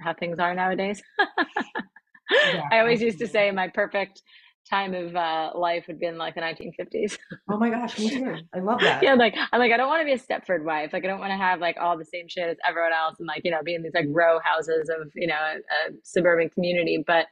how 0.00 0.14
things 0.14 0.38
are 0.38 0.54
nowadays. 0.54 1.02
yeah, 1.18 2.62
I 2.72 2.78
always 2.78 3.02
used 3.02 3.18
to 3.18 3.26
say 3.26 3.50
my 3.50 3.68
perfect 3.68 4.22
time 4.68 4.94
of 4.94 5.16
uh, 5.16 5.50
life 5.54 5.84
would 5.88 5.98
be 5.98 6.06
in 6.06 6.18
like 6.18 6.34
the 6.34 6.40
1950s. 6.40 7.18
oh 7.50 7.58
my 7.58 7.70
gosh, 7.70 7.98
me 7.98 8.10
too. 8.10 8.36
I 8.54 8.60
love 8.60 8.80
that. 8.80 9.02
yeah, 9.02 9.14
like 9.14 9.34
I'm 9.52 9.60
like 9.60 9.72
I 9.72 9.76
don't 9.76 9.88
want 9.88 10.00
to 10.00 10.04
be 10.04 10.12
a 10.12 10.18
Stepford 10.18 10.64
wife. 10.64 10.92
Like 10.92 11.04
I 11.04 11.08
don't 11.08 11.20
want 11.20 11.32
to 11.32 11.36
have 11.36 11.60
like 11.60 11.76
all 11.80 11.98
the 11.98 12.04
same 12.04 12.28
shit 12.28 12.48
as 12.48 12.56
everyone 12.66 12.92
else 12.92 13.16
and 13.18 13.26
like 13.26 13.42
you 13.44 13.50
know 13.50 13.62
be 13.62 13.74
in 13.74 13.82
these 13.82 13.94
like 13.94 14.06
row 14.08 14.38
houses 14.42 14.88
of 14.88 15.10
you 15.14 15.26
know 15.26 15.34
a, 15.34 15.56
a 15.56 15.92
suburban 16.02 16.48
community. 16.50 17.02
But 17.06 17.26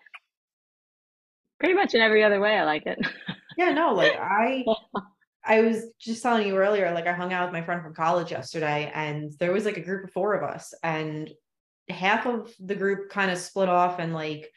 pretty 1.58 1.74
much 1.74 1.94
in 1.94 2.00
every 2.00 2.22
other 2.22 2.40
way, 2.40 2.56
I 2.56 2.64
like 2.64 2.86
it. 2.86 2.98
yeah, 3.56 3.72
no, 3.72 3.94
like 3.94 4.12
I. 4.20 4.64
I 5.48 5.60
was 5.60 5.84
just 6.00 6.24
telling 6.24 6.44
you 6.44 6.56
earlier, 6.56 6.92
like 6.92 7.06
I 7.06 7.12
hung 7.12 7.32
out 7.32 7.46
with 7.46 7.52
my 7.52 7.64
friend 7.64 7.80
from 7.80 7.94
college 7.94 8.32
yesterday, 8.32 8.90
and 8.92 9.32
there 9.38 9.52
was 9.52 9.64
like 9.64 9.76
a 9.76 9.80
group 9.80 10.02
of 10.02 10.12
four 10.12 10.34
of 10.34 10.42
us, 10.42 10.74
and 10.82 11.30
half 11.88 12.26
of 12.26 12.52
the 12.58 12.74
group 12.74 13.10
kind 13.10 13.30
of 13.30 13.38
split 13.38 13.68
off 13.68 13.98
and 13.98 14.12
like 14.12 14.50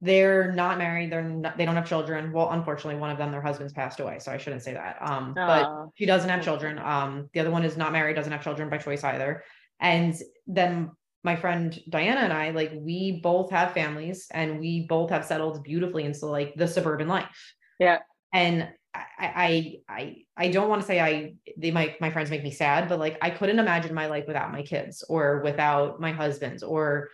they're 0.00 0.52
not 0.52 0.78
married 0.78 1.10
they're 1.10 1.22
not, 1.22 1.56
they 1.56 1.64
don't 1.64 1.76
have 1.76 1.88
children 1.88 2.32
well 2.32 2.50
unfortunately 2.50 3.00
one 3.00 3.10
of 3.10 3.18
them 3.18 3.30
their 3.30 3.40
husbands 3.40 3.72
passed 3.72 4.00
away 4.00 4.18
so 4.18 4.30
i 4.30 4.36
shouldn't 4.36 4.62
say 4.62 4.74
that 4.74 4.96
um 5.00 5.32
but 5.34 5.86
she 5.94 6.04
doesn't 6.04 6.28
have 6.28 6.42
children 6.42 6.78
um 6.78 7.30
the 7.32 7.40
other 7.40 7.50
one 7.50 7.64
is 7.64 7.76
not 7.76 7.92
married 7.92 8.14
doesn't 8.14 8.32
have 8.32 8.42
children 8.42 8.68
by 8.68 8.76
choice 8.76 9.04
either 9.04 9.42
and 9.80 10.14
then 10.46 10.90
my 11.26 11.36
friend 11.36 11.78
diana 11.88 12.20
and 12.20 12.32
i 12.32 12.50
like 12.50 12.72
we 12.74 13.20
both 13.20 13.50
have 13.50 13.72
families 13.72 14.28
and 14.30 14.60
we 14.60 14.86
both 14.86 15.10
have 15.10 15.24
settled 15.24 15.62
beautifully 15.64 16.04
into 16.04 16.26
like 16.26 16.54
the 16.54 16.68
suburban 16.68 17.08
life. 17.08 17.54
Yeah. 17.78 17.98
And 18.32 18.68
I, 18.94 19.02
I 19.18 19.74
I 19.88 20.16
I 20.36 20.48
don't 20.48 20.68
want 20.68 20.80
to 20.82 20.86
say 20.86 21.00
I 21.00 21.34
they 21.58 21.70
my 21.70 21.94
my 22.00 22.10
friends 22.10 22.30
make 22.30 22.42
me 22.42 22.50
sad, 22.50 22.88
but 22.88 22.98
like 22.98 23.18
I 23.20 23.30
couldn't 23.30 23.58
imagine 23.58 23.94
my 23.94 24.06
life 24.06 24.24
without 24.26 24.52
my 24.52 24.62
kids 24.62 25.04
or 25.08 25.42
without 25.42 26.00
my 26.00 26.12
husbands 26.12 26.62
or 26.62 27.10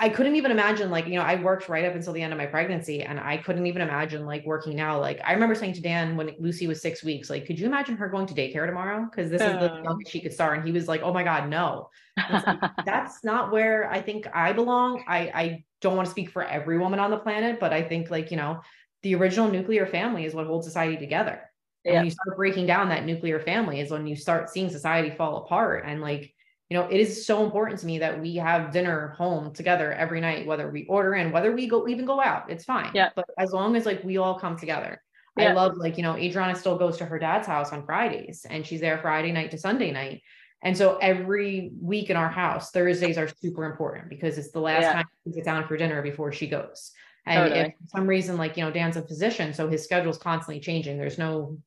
I 0.00 0.08
couldn't 0.08 0.36
even 0.36 0.52
imagine 0.52 0.90
like, 0.90 1.06
you 1.06 1.16
know, 1.16 1.22
I 1.22 1.34
worked 1.42 1.68
right 1.68 1.84
up 1.84 1.94
until 1.94 2.12
the 2.12 2.22
end 2.22 2.32
of 2.32 2.38
my 2.38 2.46
pregnancy 2.46 3.02
and 3.02 3.18
I 3.18 3.36
couldn't 3.36 3.66
even 3.66 3.82
imagine 3.82 4.26
like 4.26 4.46
working 4.46 4.76
now. 4.76 5.00
Like 5.00 5.20
I 5.24 5.32
remember 5.32 5.56
saying 5.56 5.72
to 5.72 5.80
Dan 5.80 6.16
when 6.16 6.36
Lucy 6.38 6.68
was 6.68 6.80
six 6.80 7.02
weeks, 7.02 7.28
like, 7.28 7.46
could 7.46 7.58
you 7.58 7.66
imagine 7.66 7.96
her 7.96 8.08
going 8.08 8.26
to 8.26 8.34
daycare 8.34 8.64
tomorrow? 8.66 9.08
Cause 9.12 9.28
this 9.28 9.42
is 9.42 9.52
the 9.54 9.72
oh. 9.72 9.82
youngest 9.82 10.12
she 10.12 10.20
could 10.20 10.32
start. 10.32 10.58
And 10.58 10.66
he 10.66 10.72
was 10.72 10.86
like, 10.86 11.02
oh 11.02 11.12
my 11.12 11.24
God, 11.24 11.48
no. 11.48 11.90
Like, 12.16 12.60
that's 12.86 13.24
not 13.24 13.50
where 13.50 13.90
I 13.90 14.00
think 14.00 14.28
I 14.32 14.52
belong. 14.52 15.02
I, 15.08 15.18
I 15.34 15.64
don't 15.80 15.96
want 15.96 16.06
to 16.06 16.12
speak 16.12 16.30
for 16.30 16.44
every 16.44 16.78
woman 16.78 17.00
on 17.00 17.10
the 17.10 17.18
planet, 17.18 17.58
but 17.58 17.72
I 17.72 17.82
think 17.82 18.08
like, 18.08 18.30
you 18.30 18.36
know, 18.36 18.60
the 19.02 19.16
original 19.16 19.50
nuclear 19.50 19.84
family 19.84 20.24
is 20.24 20.34
what 20.34 20.46
holds 20.46 20.66
society 20.66 20.96
together. 20.96 21.40
And 21.84 21.92
yeah. 21.92 21.98
when 21.98 22.04
you 22.04 22.12
start 22.12 22.36
breaking 22.36 22.66
down 22.66 22.88
that 22.90 23.04
nuclear 23.04 23.40
family 23.40 23.80
is 23.80 23.90
when 23.90 24.06
you 24.06 24.14
start 24.14 24.48
seeing 24.48 24.70
society 24.70 25.10
fall 25.10 25.38
apart. 25.38 25.84
And 25.86 26.00
like, 26.00 26.32
you 26.68 26.76
know, 26.76 26.86
it 26.86 27.00
is 27.00 27.24
so 27.24 27.44
important 27.44 27.80
to 27.80 27.86
me 27.86 27.98
that 27.98 28.20
we 28.20 28.36
have 28.36 28.72
dinner 28.72 29.14
home 29.16 29.54
together 29.54 29.92
every 29.92 30.20
night, 30.20 30.46
whether 30.46 30.70
we 30.70 30.84
order 30.84 31.14
in, 31.14 31.32
whether 31.32 31.52
we 31.52 31.66
go 31.66 31.88
even 31.88 32.04
go 32.04 32.20
out, 32.20 32.50
it's 32.50 32.64
fine. 32.64 32.90
Yeah. 32.94 33.08
But 33.16 33.24
as 33.38 33.52
long 33.52 33.74
as 33.74 33.86
like 33.86 34.04
we 34.04 34.18
all 34.18 34.38
come 34.38 34.56
together. 34.56 35.02
Yeah. 35.38 35.50
I 35.50 35.52
love 35.52 35.76
like, 35.76 35.96
you 35.96 36.02
know, 36.02 36.16
Adriana 36.16 36.54
still 36.54 36.76
goes 36.76 36.98
to 36.98 37.06
her 37.06 37.18
dad's 37.18 37.46
house 37.46 37.72
on 37.72 37.86
Fridays 37.86 38.44
and 38.48 38.66
she's 38.66 38.80
there 38.80 38.98
Friday 38.98 39.32
night 39.32 39.52
to 39.52 39.58
Sunday 39.58 39.92
night. 39.92 40.22
And 40.62 40.76
so 40.76 40.98
every 40.98 41.70
week 41.80 42.10
in 42.10 42.16
our 42.16 42.28
house, 42.28 42.70
Thursdays 42.70 43.16
are 43.16 43.28
super 43.28 43.64
important 43.64 44.08
because 44.08 44.36
it's 44.36 44.50
the 44.50 44.60
last 44.60 44.82
yeah. 44.82 44.92
time 44.94 45.04
she 45.24 45.32
sits 45.32 45.44
down 45.44 45.66
for 45.68 45.76
dinner 45.76 46.02
before 46.02 46.32
she 46.32 46.48
goes. 46.48 46.90
And 47.24 47.50
totally. 47.50 47.60
if 47.60 47.72
for 47.74 47.98
some 47.98 48.06
reason, 48.06 48.36
like, 48.36 48.56
you 48.56 48.64
know, 48.64 48.72
Dan's 48.72 48.96
a 48.96 49.06
physician, 49.06 49.54
so 49.54 49.68
his 49.68 49.84
schedule 49.84 50.10
is 50.10 50.18
constantly 50.18 50.60
changing. 50.60 50.98
There's 50.98 51.18
no 51.18 51.58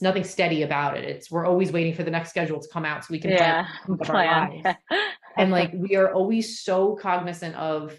nothing 0.00 0.24
steady 0.24 0.62
about 0.62 0.96
it. 0.96 1.04
It's 1.04 1.30
we're 1.30 1.46
always 1.46 1.72
waiting 1.72 1.94
for 1.94 2.02
the 2.02 2.10
next 2.10 2.30
schedule 2.30 2.60
to 2.60 2.68
come 2.72 2.84
out 2.84 3.04
so 3.04 3.12
we 3.12 3.18
can 3.18 3.30
yeah, 3.30 3.66
plan. 4.02 4.76
and 5.36 5.50
like 5.50 5.72
we 5.74 5.96
are 5.96 6.12
always 6.12 6.60
so 6.60 6.96
cognizant 6.96 7.54
of 7.56 7.98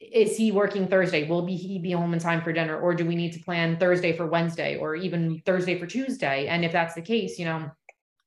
is 0.00 0.36
he 0.36 0.50
working 0.50 0.88
Thursday? 0.88 1.28
Will 1.28 1.42
be 1.42 1.56
he 1.56 1.78
be 1.78 1.92
home 1.92 2.12
in 2.12 2.18
time 2.18 2.42
for 2.42 2.52
dinner? 2.52 2.78
Or 2.78 2.94
do 2.94 3.06
we 3.06 3.14
need 3.14 3.32
to 3.34 3.40
plan 3.40 3.78
Thursday 3.78 4.16
for 4.16 4.26
Wednesday 4.26 4.76
or 4.76 4.96
even 4.96 5.40
Thursday 5.46 5.78
for 5.78 5.86
Tuesday? 5.86 6.48
And 6.48 6.64
if 6.64 6.72
that's 6.72 6.94
the 6.94 7.02
case, 7.02 7.38
you 7.38 7.44
know, 7.44 7.70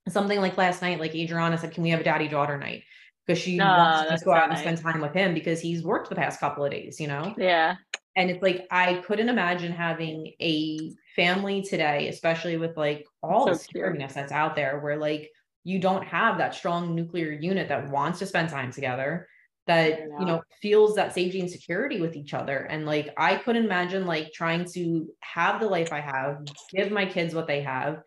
something 0.07 0.39
like 0.39 0.57
last 0.57 0.81
night, 0.81 0.99
like 0.99 1.13
Adriana 1.13 1.57
said, 1.57 1.73
can 1.73 1.83
we 1.83 1.89
have 1.89 1.99
a 1.99 2.03
daddy 2.03 2.27
daughter 2.27 2.57
night? 2.57 2.83
Because 3.25 3.41
she 3.41 3.59
oh, 3.59 3.65
wants 3.65 4.21
to 4.21 4.25
go 4.25 4.33
out 4.33 4.49
nice. 4.49 4.65
and 4.65 4.77
spend 4.77 4.93
time 4.93 5.01
with 5.01 5.13
him 5.13 5.33
because 5.33 5.59
he's 5.59 5.83
worked 5.83 6.09
the 6.09 6.15
past 6.15 6.39
couple 6.39 6.63
of 6.63 6.71
days, 6.71 6.99
you 6.99 7.07
know? 7.07 7.33
Yeah. 7.37 7.75
And 8.15 8.29
it's 8.29 8.41
like 8.41 8.67
I 8.71 8.95
couldn't 9.05 9.29
imagine 9.29 9.71
having 9.71 10.33
a 10.39 10.93
family 11.15 11.61
today, 11.61 12.07
especially 12.07 12.57
with 12.57 12.75
like 12.77 13.05
all 13.23 13.47
so 13.47 13.53
the 13.53 13.59
scariness 13.59 14.13
that's 14.13 14.31
out 14.31 14.55
there, 14.55 14.79
where 14.79 14.97
like 14.97 15.29
you 15.63 15.79
don't 15.79 16.03
have 16.05 16.37
that 16.37 16.53
strong 16.53 16.95
nuclear 16.95 17.31
unit 17.31 17.69
that 17.69 17.89
wants 17.89 18.19
to 18.19 18.25
spend 18.25 18.49
time 18.49 18.71
together, 18.71 19.27
that 19.67 19.99
you 19.99 20.25
know 20.25 20.41
feels 20.61 20.95
that 20.95 21.13
safety 21.13 21.39
and 21.39 21.49
security 21.49 22.01
with 22.01 22.15
each 22.15 22.33
other. 22.33 22.57
And 22.59 22.85
like 22.85 23.13
I 23.17 23.35
couldn't 23.35 23.65
imagine 23.65 24.05
like 24.05 24.31
trying 24.33 24.65
to 24.73 25.09
have 25.21 25.59
the 25.59 25.67
life 25.67 25.91
I 25.91 26.01
have, 26.01 26.45
give 26.71 26.91
my 26.91 27.05
kids 27.05 27.33
what 27.33 27.47
they 27.47 27.61
have 27.61 28.01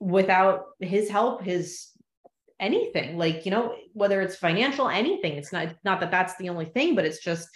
without 0.00 0.66
his 0.78 1.08
help, 1.08 1.42
his 1.42 1.88
anything 2.58 3.16
like 3.16 3.46
you 3.46 3.50
know 3.50 3.74
whether 3.94 4.20
it's 4.20 4.36
financial 4.36 4.86
anything 4.86 5.38
it's 5.38 5.50
not 5.50 5.74
not 5.82 5.98
that 5.98 6.10
that's 6.10 6.36
the 6.36 6.50
only 6.50 6.66
thing 6.66 6.94
but 6.94 7.06
it's 7.06 7.24
just 7.24 7.48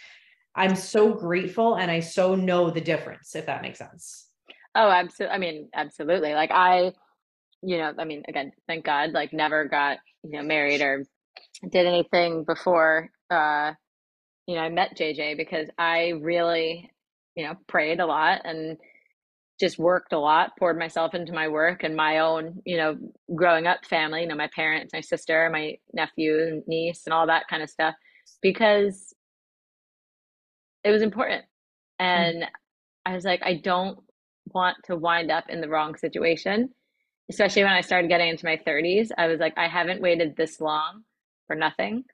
I'm 0.55 0.77
so 0.77 1.13
grateful 1.13 1.75
and 1.75 1.91
I 1.91 2.01
so 2.01 2.35
know 2.35 2.71
the 2.71 2.81
difference, 2.81 3.35
if 3.35 3.47
that 3.47 3.63
makes 3.63 3.79
sense. 3.79 4.27
Oh, 4.75 4.91
absolutely. 4.91 5.35
I 5.35 5.39
mean, 5.39 5.69
absolutely. 5.75 6.35
Like 6.35 6.51
I, 6.53 6.93
you 7.63 7.79
know, 7.79 7.93
I 7.99 8.05
mean, 8.05 8.25
again, 8.29 8.53
thank 8.67 8.85
God, 8.85 9.13
like 9.13 9.33
never 9.33 9.67
got, 9.67 9.99
you 10.23 10.33
know, 10.39 10.43
married 10.43 10.81
or 10.83 11.05
did 11.71 11.87
anything 11.87 12.45
before, 12.45 13.11
uh, 13.31 13.73
you 14.47 14.57
know, 14.57 14.63
I 14.63 14.69
met 14.69 14.97
JJ 14.97 15.37
because 15.37 15.69
I 15.79 16.15
really, 16.21 16.91
you 17.37 17.45
know, 17.47 17.55
prayed 17.69 18.01
a 18.01 18.07
lot 18.07 18.43
and 18.45 18.77
just 19.61 19.79
worked 19.79 20.13
a 20.13 20.19
lot, 20.19 20.51
poured 20.59 20.79
myself 20.79 21.15
into 21.15 21.33
my 21.33 21.49
work 21.49 21.85
and 21.85 21.95
my 21.97 22.19
own, 22.19 22.61
you 22.67 22.77
know, 22.77 22.97
growing 23.35 23.67
up 23.67 23.85
family, 23.87 24.23
you 24.23 24.27
know, 24.29 24.35
my 24.35 24.51
parents, 24.55 24.93
my 24.93 25.01
sister, 25.01 25.49
my 25.53 25.77
nephew 25.93 26.37
and 26.39 26.63
niece 26.67 27.03
and 27.07 27.15
all 27.15 27.27
that 27.29 27.47
kind 27.49 27.63
of 27.63 27.71
stuff 27.71 27.95
because 28.43 29.15
it 30.83 30.91
was 30.91 31.03
important. 31.03 31.45
Mm. 32.01 32.05
And 32.05 32.43
mm. 32.43 32.49
I 33.07 33.15
was 33.15 33.25
like, 33.25 33.43
I 33.45 33.55
don't 33.63 33.99
want 34.53 34.77
to 34.85 34.97
wind 34.97 35.31
up 35.31 35.45
in 35.49 35.61
the 35.61 35.69
wrong 35.69 35.97
situation, 35.97 36.71
especially 37.31 37.65
when 37.65 37.73
I 37.73 37.81
started 37.81 38.09
getting 38.09 38.29
into 38.29 38.47
my 38.47 38.61
30s. 38.67 39.09
I 39.17 39.27
was 39.27 39.41
like, 39.41 39.55
I 39.57 39.69
haven't 39.69 40.03
waited 40.03 40.37
this 40.37 40.61
long 40.61 41.03
for 41.47 41.57
nothing. 41.57 42.05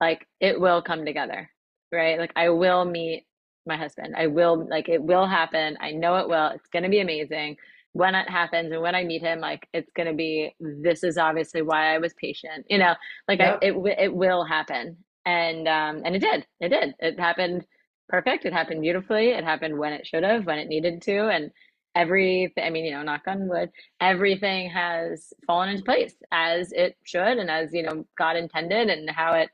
Like, 0.00 0.26
it 0.40 0.60
will 0.60 0.82
come 0.82 1.04
together, 1.04 1.50
right? 1.92 2.18
Like, 2.18 2.32
I 2.36 2.48
will 2.48 2.84
meet 2.84 3.26
my 3.66 3.76
husband. 3.76 4.14
I 4.16 4.26
will, 4.26 4.66
like, 4.68 4.88
it 4.88 5.02
will 5.02 5.26
happen. 5.26 5.76
I 5.80 5.92
know 5.92 6.16
it 6.16 6.28
will. 6.28 6.48
It's 6.48 6.68
going 6.72 6.84
to 6.84 6.88
be 6.88 7.00
amazing. 7.00 7.56
When 7.92 8.14
it 8.14 8.28
happens 8.28 8.72
and 8.72 8.82
when 8.82 8.94
I 8.94 9.04
meet 9.04 9.20
him, 9.20 9.40
like, 9.40 9.66
it's 9.74 9.90
going 9.96 10.06
to 10.08 10.14
be, 10.14 10.54
this 10.60 11.02
is 11.02 11.18
obviously 11.18 11.62
why 11.62 11.94
I 11.94 11.98
was 11.98 12.14
patient, 12.14 12.64
you 12.68 12.78
know, 12.78 12.94
like, 13.26 13.40
yep. 13.40 13.58
I, 13.62 13.66
it, 13.66 13.74
it 13.98 14.14
will 14.14 14.44
happen. 14.44 14.96
And, 15.26 15.68
um, 15.68 16.02
and 16.04 16.14
it 16.14 16.20
did. 16.20 16.46
It 16.60 16.68
did. 16.68 16.94
It 17.00 17.18
happened 17.20 17.64
perfect. 18.10 18.44
It 18.44 18.52
happened 18.52 18.82
beautifully. 18.82 19.30
It 19.30 19.44
happened 19.44 19.78
when 19.78 19.92
it 19.94 20.06
should 20.06 20.24
have, 20.24 20.44
when 20.44 20.58
it 20.58 20.68
needed 20.68 21.00
to. 21.02 21.28
And 21.28 21.50
everything, 21.94 22.62
I 22.62 22.70
mean, 22.70 22.84
you 22.84 22.92
know, 22.92 23.02
knock 23.02 23.22
on 23.26 23.48
wood, 23.48 23.70
everything 24.00 24.68
has 24.70 25.32
fallen 25.46 25.70
into 25.70 25.84
place 25.84 26.14
as 26.32 26.72
it 26.72 26.96
should 27.04 27.38
and 27.38 27.50
as, 27.50 27.72
you 27.72 27.82
know, 27.82 28.04
God 28.18 28.36
intended 28.36 28.88
and 28.88 29.08
how 29.08 29.34
it, 29.34 29.48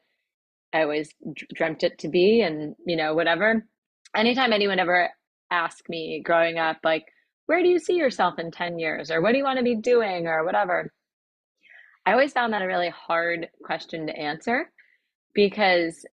I 0.72 0.82
always 0.82 1.14
dreamt 1.54 1.84
it 1.84 1.98
to 2.00 2.08
be 2.08 2.42
and, 2.42 2.74
you 2.86 2.96
know, 2.96 3.14
whatever. 3.14 3.64
Anytime 4.14 4.52
anyone 4.52 4.80
ever 4.80 5.10
asked 5.50 5.88
me 5.88 6.22
growing 6.24 6.58
up, 6.58 6.78
like, 6.82 7.04
where 7.46 7.62
do 7.62 7.68
you 7.68 7.78
see 7.78 7.94
yourself 7.94 8.38
in 8.38 8.50
10 8.50 8.78
years? 8.78 9.10
Or 9.10 9.20
what 9.22 9.32
do 9.32 9.38
you 9.38 9.44
want 9.44 9.58
to 9.58 9.64
be 9.64 9.76
doing? 9.76 10.26
Or 10.26 10.44
whatever. 10.44 10.92
I 12.04 12.12
always 12.12 12.32
found 12.32 12.52
that 12.52 12.62
a 12.62 12.66
really 12.66 12.90
hard 12.90 13.48
question 13.62 14.06
to 14.06 14.16
answer 14.16 14.70
because, 15.34 16.04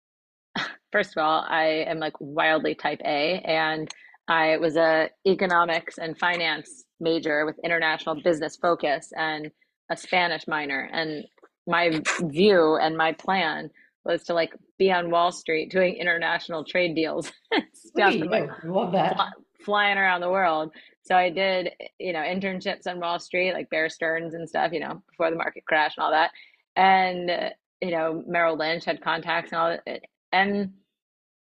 first 0.92 1.16
of 1.16 1.24
all, 1.24 1.46
I 1.48 1.86
am 1.88 2.00
like 2.00 2.14
wildly 2.20 2.76
type 2.76 3.02
A 3.04 3.40
and 3.46 3.90
I 4.28 4.58
was 4.58 4.78
a 4.78 5.10
economics 5.28 5.98
and 5.98 6.18
finance 6.18 6.86
major 7.00 7.46
with 7.46 7.60
international 7.64 8.22
business 8.22 8.56
focus 8.56 9.12
and 9.16 9.52
a 9.92 9.98
Spanish 9.98 10.48
minor. 10.48 10.90
And 10.92 11.26
my 11.68 12.02
view 12.22 12.78
and 12.78 12.98
my 12.98 13.12
plan 13.14 13.70
was 14.06 14.24
to 14.26 14.34
like 14.34 14.54
be 14.78 14.92
on 14.92 15.12
Wall 15.12 15.32
Street 15.32 15.72
doing 15.72 15.96
international 15.96 16.64
trade 16.64 16.96
deals 16.96 17.32
stuff. 17.74 18.16
Like, 18.16 18.50
love 18.64 18.92
that. 18.94 19.18
flying 19.64 19.98
around 19.98 20.22
the 20.22 20.30
world. 20.30 20.72
So 21.04 21.16
I 21.16 21.30
did, 21.30 21.72
you 22.00 22.14
know, 22.14 22.20
internships 22.20 22.88
on 22.88 23.00
Wall 23.00 23.20
Street, 23.20 23.54
like 23.54 23.70
Bear 23.70 23.90
Stearns 23.90 24.34
and 24.34 24.48
stuff, 24.48 24.72
you 24.72 24.80
know, 24.80 25.02
before 25.10 25.30
the 25.30 25.36
market 25.36 25.66
crash 25.66 25.96
and 25.98 26.04
all 26.04 26.12
that. 26.12 26.32
And, 26.76 27.54
you 27.82 27.92
know, 27.92 28.24
Merrill 28.26 28.58
Lynch 28.58 28.86
had 28.86 29.02
contacts 29.02 29.52
and 29.52 29.60
all 29.60 29.78
that. 29.86 30.02
And 30.34 30.72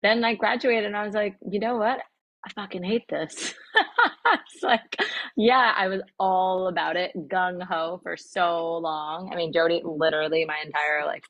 then 0.02 0.22
I 0.22 0.34
graduated 0.34 0.84
and 0.84 0.96
I 0.96 1.04
was 1.04 1.14
like, 1.14 1.36
you 1.50 1.58
know 1.58 1.76
what? 1.76 1.98
I 2.44 2.50
fucking 2.54 2.84
hate 2.84 3.08
this. 3.08 3.54
it's 4.26 4.62
like, 4.62 4.96
yeah, 5.36 5.72
I 5.76 5.88
was 5.88 6.02
all 6.18 6.68
about 6.68 6.96
it, 6.96 7.12
gung 7.28 7.62
ho 7.62 8.00
for 8.02 8.16
so 8.16 8.78
long. 8.78 9.30
I 9.32 9.36
mean, 9.36 9.52
Jodie, 9.52 9.80
literally 9.84 10.44
my 10.44 10.58
entire 10.64 11.06
like 11.06 11.24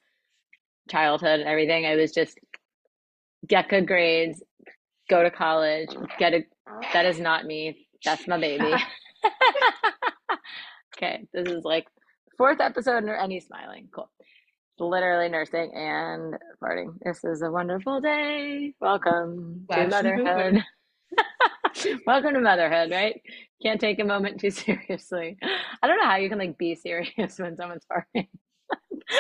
childhood 0.90 1.40
and 1.40 1.48
everything, 1.48 1.86
I 1.86 1.96
was 1.96 2.12
just 2.12 2.38
get 3.46 3.68
good 3.68 3.86
grades, 3.86 4.42
go 5.08 5.22
to 5.22 5.30
college, 5.30 5.90
get 6.18 6.34
a. 6.34 6.44
That 6.92 7.04
is 7.06 7.20
not 7.20 7.44
me. 7.44 7.86
That's 8.04 8.26
my 8.26 8.38
baby. 8.38 8.72
okay, 10.96 11.26
this 11.32 11.48
is 11.48 11.64
like 11.64 11.86
fourth 12.38 12.60
episode 12.60 13.04
and 13.04 13.10
any 13.10 13.40
smiling. 13.40 13.88
Cool. 13.94 14.10
Literally 14.82 15.28
nursing 15.28 15.72
and 15.76 16.36
farting. 16.60 16.98
This 17.04 17.22
is 17.22 17.40
a 17.40 17.50
wonderful 17.52 18.00
day. 18.00 18.74
Welcome 18.80 19.64
to 19.70 19.86
motherhood. 19.86 20.64
Welcome 22.04 22.34
to 22.34 22.40
motherhood, 22.40 22.90
right? 22.90 23.22
Can't 23.62 23.80
take 23.80 24.00
a 24.00 24.04
moment 24.04 24.40
too 24.40 24.50
seriously. 24.50 25.38
I 25.80 25.86
don't 25.86 25.98
know 25.98 26.06
how 26.06 26.16
you 26.16 26.28
can 26.28 26.38
like 26.38 26.58
be 26.58 26.74
serious 26.74 27.12
when 27.38 27.56
someone's 27.56 27.86
farting. 27.86 28.26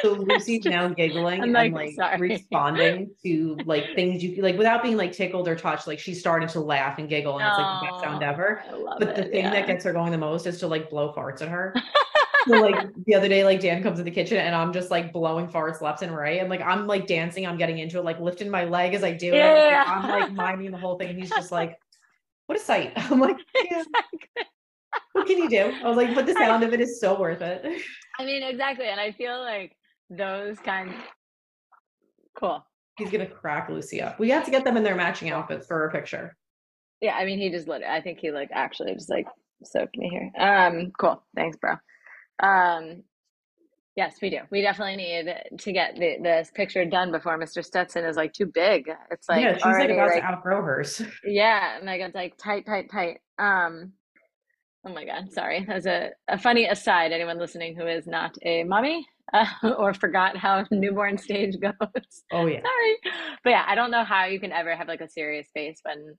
so 0.02 0.14
Lucy's 0.14 0.64
now 0.64 0.88
giggling 0.88 1.42
I'm 1.42 1.54
and 1.54 1.72
like, 1.72 1.96
like 1.96 2.18
responding 2.18 3.12
to 3.24 3.56
like 3.64 3.94
things 3.94 4.20
you 4.20 4.42
like 4.42 4.58
without 4.58 4.82
being 4.82 4.96
like 4.96 5.12
tickled 5.12 5.46
or 5.46 5.54
touched. 5.54 5.86
Like 5.86 6.00
she's 6.00 6.18
starting 6.18 6.48
to 6.48 6.60
laugh 6.60 6.98
and 6.98 7.08
giggle, 7.08 7.38
and 7.38 7.46
it's 7.46 7.56
like 7.56 7.82
the 7.82 7.86
best 7.86 8.02
sound 8.02 8.24
oh, 8.24 8.28
ever. 8.28 8.64
But 8.98 9.10
it, 9.10 9.14
the 9.14 9.22
thing 9.26 9.44
yeah. 9.44 9.50
that 9.50 9.68
gets 9.68 9.84
her 9.84 9.92
going 9.92 10.10
the 10.10 10.18
most 10.18 10.44
is 10.48 10.58
to 10.58 10.66
like 10.66 10.90
blow 10.90 11.12
farts 11.12 11.40
at 11.40 11.46
her. 11.50 11.72
So 12.46 12.60
like 12.60 12.88
the 13.06 13.14
other 13.14 13.28
day, 13.28 13.44
like 13.44 13.60
Dan 13.60 13.82
comes 13.82 13.98
in 13.98 14.04
the 14.04 14.10
kitchen 14.10 14.38
and 14.38 14.54
I'm 14.54 14.72
just 14.72 14.90
like 14.90 15.12
blowing 15.12 15.46
farts 15.46 15.80
left 15.80 16.02
and 16.02 16.14
right. 16.14 16.40
And 16.40 16.48
like 16.48 16.60
I'm 16.60 16.86
like 16.86 17.06
dancing, 17.06 17.46
I'm 17.46 17.56
getting 17.56 17.78
into 17.78 17.98
it, 17.98 18.04
like 18.04 18.20
lifting 18.20 18.50
my 18.50 18.64
leg 18.64 18.94
as 18.94 19.04
I 19.04 19.12
do 19.12 19.26
yeah. 19.26 19.82
it. 19.82 19.88
I'm 19.88 20.08
like 20.08 20.32
miming 20.32 20.70
the 20.70 20.78
whole 20.78 20.96
thing. 20.98 21.10
And 21.10 21.18
he's 21.18 21.30
just 21.30 21.52
like, 21.52 21.78
what 22.46 22.58
a 22.58 22.62
sight. 22.62 22.92
I'm 22.96 23.20
like, 23.20 23.36
yeah. 23.54 23.78
Exactly. 23.78 24.44
What 25.12 25.26
can 25.26 25.38
you 25.38 25.48
do? 25.48 25.72
I 25.82 25.88
was 25.88 25.96
like, 25.96 26.14
but 26.14 26.26
the 26.26 26.34
sound 26.34 26.62
of 26.64 26.72
it 26.72 26.80
is 26.80 27.00
so 27.00 27.18
worth 27.18 27.40
it. 27.40 27.82
I 28.18 28.24
mean, 28.24 28.42
exactly. 28.42 28.86
And 28.86 29.00
I 29.00 29.12
feel 29.12 29.40
like 29.40 29.76
those 30.10 30.58
kinds 30.58 30.92
cool. 32.38 32.64
He's 32.98 33.10
gonna 33.10 33.26
crack 33.26 33.68
Lucy 33.70 34.02
up. 34.02 34.18
We 34.18 34.30
have 34.30 34.44
to 34.44 34.50
get 34.50 34.64
them 34.64 34.76
in 34.76 34.82
their 34.82 34.94
matching 34.94 35.30
outfits 35.30 35.66
for 35.66 35.86
a 35.86 35.90
picture. 35.90 36.36
Yeah, 37.00 37.16
I 37.16 37.24
mean 37.24 37.38
he 37.38 37.50
just 37.50 37.68
lit 37.68 37.82
it. 37.82 37.88
I 37.88 38.00
think 38.00 38.18
he 38.18 38.30
like 38.30 38.50
actually 38.52 38.92
just 38.94 39.08
like 39.08 39.26
soaked 39.64 39.96
me 39.96 40.08
here. 40.08 40.30
Um, 40.38 40.92
cool. 40.98 41.22
Thanks, 41.34 41.56
bro. 41.56 41.76
Um 42.42 43.04
Yes, 43.94 44.16
we 44.22 44.30
do. 44.30 44.38
We 44.50 44.62
definitely 44.62 44.96
need 44.96 45.34
to 45.58 45.72
get 45.72 45.96
the, 45.96 46.16
this 46.22 46.50
picture 46.54 46.84
done 46.86 47.12
before 47.12 47.38
Mr. 47.38 47.62
Stetson 47.62 48.06
is 48.06 48.16
like 48.16 48.32
too 48.32 48.46
big. 48.46 48.90
It's 49.10 49.28
like 49.28 49.42
yeah, 49.42 49.54
she's 49.54 49.64
already, 49.64 49.92
like 49.92 49.98
about 49.98 50.14
like, 50.14 50.22
to 50.22 50.28
outgrow 50.28 50.62
hers. 50.62 51.02
Yeah, 51.24 51.76
and 51.76 52.14
like 52.14 52.38
tight, 52.38 52.64
tight, 52.64 52.90
tight. 52.90 53.18
Um, 53.38 53.92
oh 54.86 54.94
my 54.94 55.04
god, 55.04 55.30
sorry. 55.30 55.66
As 55.68 55.84
a, 55.84 56.10
a 56.26 56.38
funny 56.38 56.64
aside, 56.66 57.12
anyone 57.12 57.38
listening 57.38 57.76
who 57.76 57.86
is 57.86 58.06
not 58.06 58.34
a 58.42 58.64
mommy 58.64 59.06
uh, 59.34 59.46
or 59.78 59.92
forgot 59.92 60.38
how 60.38 60.64
newborn 60.70 61.18
stage 61.18 61.60
goes. 61.60 61.72
Oh 62.32 62.46
yeah, 62.46 62.62
sorry, 62.62 62.96
but 63.44 63.50
yeah, 63.50 63.64
I 63.66 63.74
don't 63.74 63.90
know 63.90 64.04
how 64.04 64.24
you 64.24 64.40
can 64.40 64.52
ever 64.52 64.74
have 64.74 64.88
like 64.88 65.02
a 65.02 65.08
serious 65.08 65.48
face 65.52 65.80
when 65.82 66.16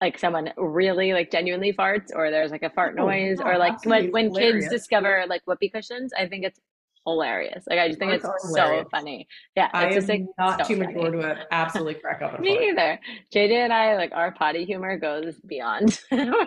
like 0.00 0.18
someone 0.18 0.52
really 0.56 1.12
like 1.12 1.30
genuinely 1.30 1.72
farts 1.72 2.08
or 2.14 2.30
there's 2.30 2.50
like 2.50 2.62
a 2.62 2.70
fart 2.70 2.96
oh, 2.98 3.06
noise 3.06 3.38
oh, 3.40 3.48
or 3.48 3.58
like 3.58 3.84
when, 3.84 4.10
when 4.10 4.32
kids 4.34 4.68
discover 4.68 5.24
like 5.28 5.42
whoopee 5.46 5.68
cushions 5.68 6.12
i 6.18 6.26
think 6.26 6.44
it's 6.44 6.60
hilarious. 7.06 7.64
Like 7.68 7.78
I 7.78 7.88
just 7.88 7.98
think 7.98 8.12
it's 8.12 8.26
so 8.52 8.84
funny. 8.90 9.26
Yeah, 9.56 9.68
I 9.72 9.86
it's 9.86 9.94
just 9.94 10.08
like 10.08 10.24
not 10.38 10.60
so 10.60 10.74
too 10.74 10.80
funny. 10.80 10.94
mature 10.94 11.10
to 11.10 11.46
absolutely 11.50 11.94
crack 11.94 12.22
up. 12.22 12.38
Me 12.40 12.68
either. 12.68 12.98
JJ 13.34 13.52
and 13.52 13.72
I 13.72 13.96
like 13.96 14.12
our 14.12 14.32
potty 14.32 14.64
humor 14.64 14.98
goes 14.98 15.36
beyond. 15.46 16.00
we're, 16.10 16.46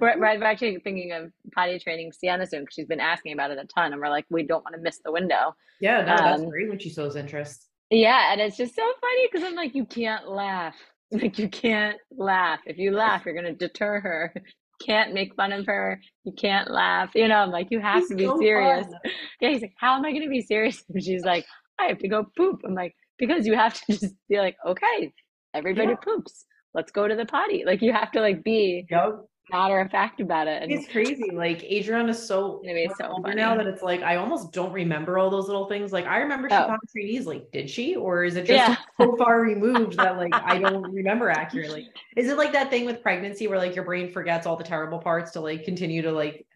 we're, 0.00 0.44
actually 0.44 0.78
thinking 0.78 1.12
of 1.12 1.32
potty 1.54 1.78
training 1.78 2.12
Sienna 2.12 2.46
soon 2.46 2.60
because 2.60 2.74
she's 2.74 2.86
been 2.86 3.00
asking 3.00 3.32
about 3.32 3.50
it 3.50 3.58
a 3.58 3.66
ton, 3.66 3.92
and 3.92 4.00
we're 4.00 4.08
like, 4.08 4.26
we 4.30 4.42
don't 4.42 4.64
want 4.64 4.74
to 4.74 4.80
miss 4.80 5.00
the 5.04 5.12
window. 5.12 5.54
Yeah, 5.80 6.02
no, 6.02 6.12
um, 6.12 6.18
that's 6.18 6.50
great 6.50 6.68
when 6.68 6.78
she 6.78 6.90
shows 6.90 7.16
interest. 7.16 7.68
Yeah, 7.90 8.32
and 8.32 8.40
it's 8.40 8.56
just 8.56 8.74
so 8.74 8.82
funny 9.00 9.28
because 9.30 9.46
I'm 9.46 9.54
like, 9.54 9.74
you 9.74 9.84
can't 9.84 10.28
laugh. 10.28 10.76
Like 11.22 11.38
you 11.38 11.48
can't 11.48 11.98
laugh. 12.16 12.60
If 12.64 12.78
you 12.78 12.92
laugh, 12.92 13.26
you're 13.26 13.34
gonna 13.34 13.54
deter 13.54 14.00
her 14.00 14.34
can't 14.84 15.12
make 15.12 15.34
fun 15.34 15.52
of 15.52 15.66
her. 15.66 16.00
You 16.24 16.32
can't 16.32 16.70
laugh. 16.70 17.10
You 17.14 17.28
know, 17.28 17.36
I'm 17.36 17.50
like, 17.50 17.68
you 17.70 17.80
have 17.80 18.00
he's 18.00 18.08
to 18.08 18.14
be 18.16 18.26
so 18.26 18.38
serious. 18.38 18.86
Fun. 18.86 19.00
Yeah, 19.40 19.50
he's 19.50 19.62
like, 19.62 19.74
how 19.78 19.96
am 19.96 20.04
I 20.04 20.10
going 20.10 20.22
to 20.22 20.28
be 20.28 20.42
serious? 20.42 20.82
And 20.88 21.02
she's 21.02 21.24
like, 21.24 21.44
I 21.78 21.86
have 21.86 21.98
to 21.98 22.08
go 22.08 22.26
poop. 22.36 22.60
I'm 22.64 22.74
like, 22.74 22.94
because 23.18 23.46
you 23.46 23.56
have 23.56 23.74
to 23.74 23.98
just 23.98 24.14
be 24.28 24.38
like, 24.38 24.56
okay, 24.66 25.12
everybody 25.54 25.90
yeah. 25.90 25.96
poops. 25.96 26.44
Let's 26.74 26.92
go 26.92 27.06
to 27.08 27.14
the 27.16 27.26
potty. 27.26 27.64
Like 27.66 27.82
you 27.82 27.92
have 27.92 28.12
to 28.12 28.20
like 28.20 28.42
be 28.42 28.86
yep 28.90 29.20
matter 29.50 29.80
of 29.80 29.90
fact 29.90 30.20
about 30.20 30.46
it. 30.46 30.62
And 30.62 30.70
it's 30.70 30.88
crazy. 30.88 31.30
Like 31.32 31.64
Adrian 31.64 32.08
is 32.08 32.24
so, 32.24 32.60
it's 32.64 32.96
so 32.98 33.18
funny. 33.22 33.34
now 33.34 33.56
that 33.56 33.66
it's 33.66 33.82
like 33.82 34.02
I 34.02 34.16
almost 34.16 34.52
don't 34.52 34.72
remember 34.72 35.18
all 35.18 35.30
those 35.30 35.46
little 35.46 35.66
things. 35.66 35.92
Like 35.92 36.06
I 36.06 36.18
remember 36.18 36.48
she 36.48 36.54
oh. 36.54 36.68
found 36.68 36.80
trees. 36.90 37.26
Like, 37.26 37.50
did 37.52 37.68
she, 37.68 37.96
or 37.96 38.24
is 38.24 38.36
it 38.36 38.46
just 38.46 38.68
yeah. 38.68 38.76
so 39.00 39.16
far 39.16 39.40
removed 39.40 39.96
that 39.96 40.16
like 40.16 40.34
I 40.34 40.58
don't 40.60 40.90
remember 40.92 41.30
accurately? 41.30 41.90
Is 42.16 42.28
it 42.28 42.36
like 42.36 42.52
that 42.52 42.70
thing 42.70 42.84
with 42.86 43.02
pregnancy 43.02 43.48
where 43.48 43.58
like 43.58 43.74
your 43.74 43.84
brain 43.84 44.10
forgets 44.10 44.46
all 44.46 44.56
the 44.56 44.64
terrible 44.64 44.98
parts 44.98 45.32
to 45.32 45.40
like 45.40 45.64
continue 45.64 46.02
to 46.02 46.12
like 46.12 46.46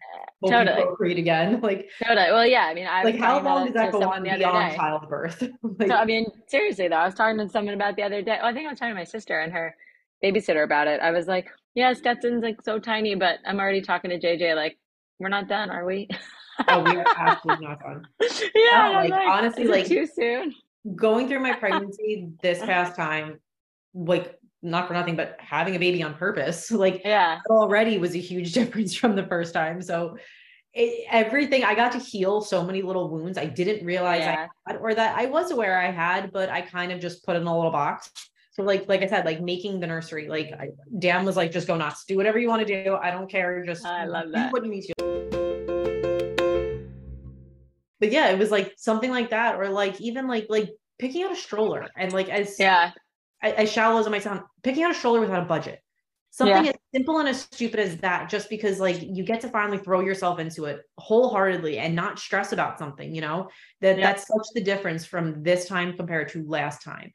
uh, 0.43 0.49
totally 0.49 0.83
procreate 0.83 1.17
again? 1.17 1.61
Like 1.67 1.89
totally. 2.01 2.31
Well, 2.31 2.45
yeah. 2.45 2.65
I 2.65 2.73
mean, 2.73 2.87
I 2.87 3.03
like 3.03 3.17
how 3.17 3.41
long 3.41 3.65
does 3.65 3.73
that 3.73 3.91
go 3.91 4.09
on 4.09 4.23
beyond 4.23 4.75
childbirth? 4.75 5.41
like, 5.63 5.89
so, 5.89 5.95
I 5.95 6.05
mean, 6.05 6.25
seriously 6.47 6.87
though, 6.87 6.95
I 6.95 7.05
was 7.05 7.15
talking 7.15 7.37
to 7.39 7.49
someone 7.49 7.73
about 7.73 7.95
the 7.95 8.03
other 8.03 8.21
day. 8.21 8.39
Oh, 8.41 8.47
I 8.47 8.53
think 8.53 8.65
I 8.65 8.69
was 8.69 8.79
talking 8.79 8.93
to 8.93 8.99
my 8.99 9.03
sister 9.03 9.39
and 9.39 9.51
her 9.51 9.75
babysitter 10.23 10.63
about 10.63 10.87
it. 10.87 10.99
I 11.01 11.11
was 11.11 11.27
like, 11.27 11.49
yeah, 11.77 11.93
Stetson's 11.93 12.41
like 12.41 12.59
so 12.63 12.79
tiny, 12.79 13.13
but 13.13 13.37
I'm 13.45 13.59
already 13.59 13.81
talking 13.81 14.09
to 14.09 14.19
JJ 14.19 14.55
like, 14.55 14.79
we're 15.19 15.29
not 15.29 15.47
done, 15.47 15.69
are 15.69 15.85
we? 15.85 16.09
oh, 16.67 16.81
we 16.81 16.97
are 16.97 17.05
absolutely 17.15 17.67
not 17.67 17.79
done. 17.79 18.07
Yeah, 18.55 18.89
oh, 18.89 18.93
like, 18.93 19.11
like, 19.11 19.27
honestly, 19.27 19.67
like 19.67 19.85
too 19.85 20.07
soon. 20.07 20.55
Going 20.95 21.27
through 21.27 21.41
my 21.41 21.53
pregnancy 21.59 22.29
this 22.41 22.57
past 22.57 22.95
time, 22.95 23.39
like 23.93 24.39
not 24.63 24.87
for 24.87 24.95
nothing, 24.95 25.15
but 25.15 25.37
having 25.37 25.75
a 25.75 25.79
baby 25.79 26.01
on 26.01 26.15
purpose, 26.15 26.71
like 26.85 27.03
yeah, 27.05 27.41
already 27.47 27.99
was 27.99 28.15
a 28.15 28.19
huge 28.19 28.53
difference 28.53 28.95
from 28.95 29.15
the 29.15 29.27
first 29.27 29.53
time. 29.53 29.79
So 29.79 30.17
it, 30.73 31.05
everything 31.11 31.63
I 31.63 31.75
got 31.75 31.91
to 31.91 31.99
heal 31.99 32.41
so 32.41 32.63
many 32.63 32.81
little 32.81 33.07
wounds 33.11 33.37
I 33.37 33.45
didn't 33.45 33.85
realize 33.85 34.21
yeah. 34.21 34.47
I 34.65 34.71
had, 34.71 34.81
or 34.81 34.95
that 34.95 35.15
I 35.15 35.27
was 35.27 35.51
aware 35.51 35.79
I 35.79 35.91
had, 35.91 36.31
but 36.31 36.49
I 36.49 36.61
kind 36.61 36.91
of 36.91 36.99
just 36.99 37.23
put 37.23 37.35
in 37.35 37.43
a 37.43 37.55
little 37.55 37.71
box. 37.71 38.11
So 38.57 38.63
like 38.63 38.89
like 38.89 39.03
I 39.03 39.07
said, 39.07 39.23
like 39.23 39.39
making 39.39 39.79
the 39.79 39.85
nursery, 39.85 40.27
like 40.27 40.51
I, 40.51 40.69
Dan 40.97 41.25
was 41.25 41.37
like, 41.37 41.51
just 41.51 41.67
go 41.67 41.77
nuts, 41.77 42.05
do 42.05 42.17
whatever 42.17 42.39
you 42.39 42.47
want 42.47 42.65
to 42.65 42.83
do. 42.83 42.95
I 42.95 43.11
don't 43.11 43.29
care. 43.29 43.63
Just 43.63 43.85
I 43.85 44.05
love 44.05 44.31
that. 44.31 44.51
what 44.51 44.65
you 44.65 44.71
need 44.71 44.81
to. 44.81 44.95
But 47.99 48.11
yeah, 48.11 48.29
it 48.29 48.39
was 48.39 48.49
like 48.49 48.73
something 48.75 49.11
like 49.11 49.29
that, 49.29 49.59
or 49.59 49.69
like 49.69 50.01
even 50.01 50.27
like 50.27 50.47
like 50.49 50.71
picking 50.97 51.21
out 51.21 51.31
a 51.31 51.35
stroller 51.35 51.87
and 51.95 52.11
like 52.13 52.29
as 52.29 52.59
yeah, 52.59 52.93
as 53.43 53.71
shallow 53.71 53.99
as 53.99 54.07
it 54.07 54.09
might 54.09 54.23
sound, 54.23 54.41
picking 54.63 54.81
out 54.81 54.89
a 54.89 54.95
stroller 54.95 55.19
without 55.19 55.43
a 55.43 55.45
budget. 55.45 55.79
Something 56.31 56.65
yeah. 56.65 56.71
as 56.71 56.77
simple 56.95 57.19
and 57.19 57.29
as 57.29 57.41
stupid 57.41 57.79
as 57.79 57.97
that, 57.97 58.27
just 58.27 58.49
because 58.49 58.79
like 58.79 58.99
you 59.03 59.23
get 59.23 59.39
to 59.41 59.49
finally 59.49 59.77
throw 59.77 59.99
yourself 59.99 60.39
into 60.39 60.65
it 60.65 60.81
wholeheartedly 60.97 61.77
and 61.77 61.95
not 61.95 62.17
stress 62.17 62.53
about 62.53 62.79
something, 62.79 63.13
you 63.13 63.21
know, 63.21 63.49
that 63.81 63.99
yeah. 63.99 64.07
that's 64.07 64.27
such 64.27 64.47
the 64.55 64.63
difference 64.63 65.05
from 65.05 65.43
this 65.43 65.67
time 65.67 65.95
compared 65.95 66.29
to 66.29 66.43
last 66.47 66.81
time 66.81 67.11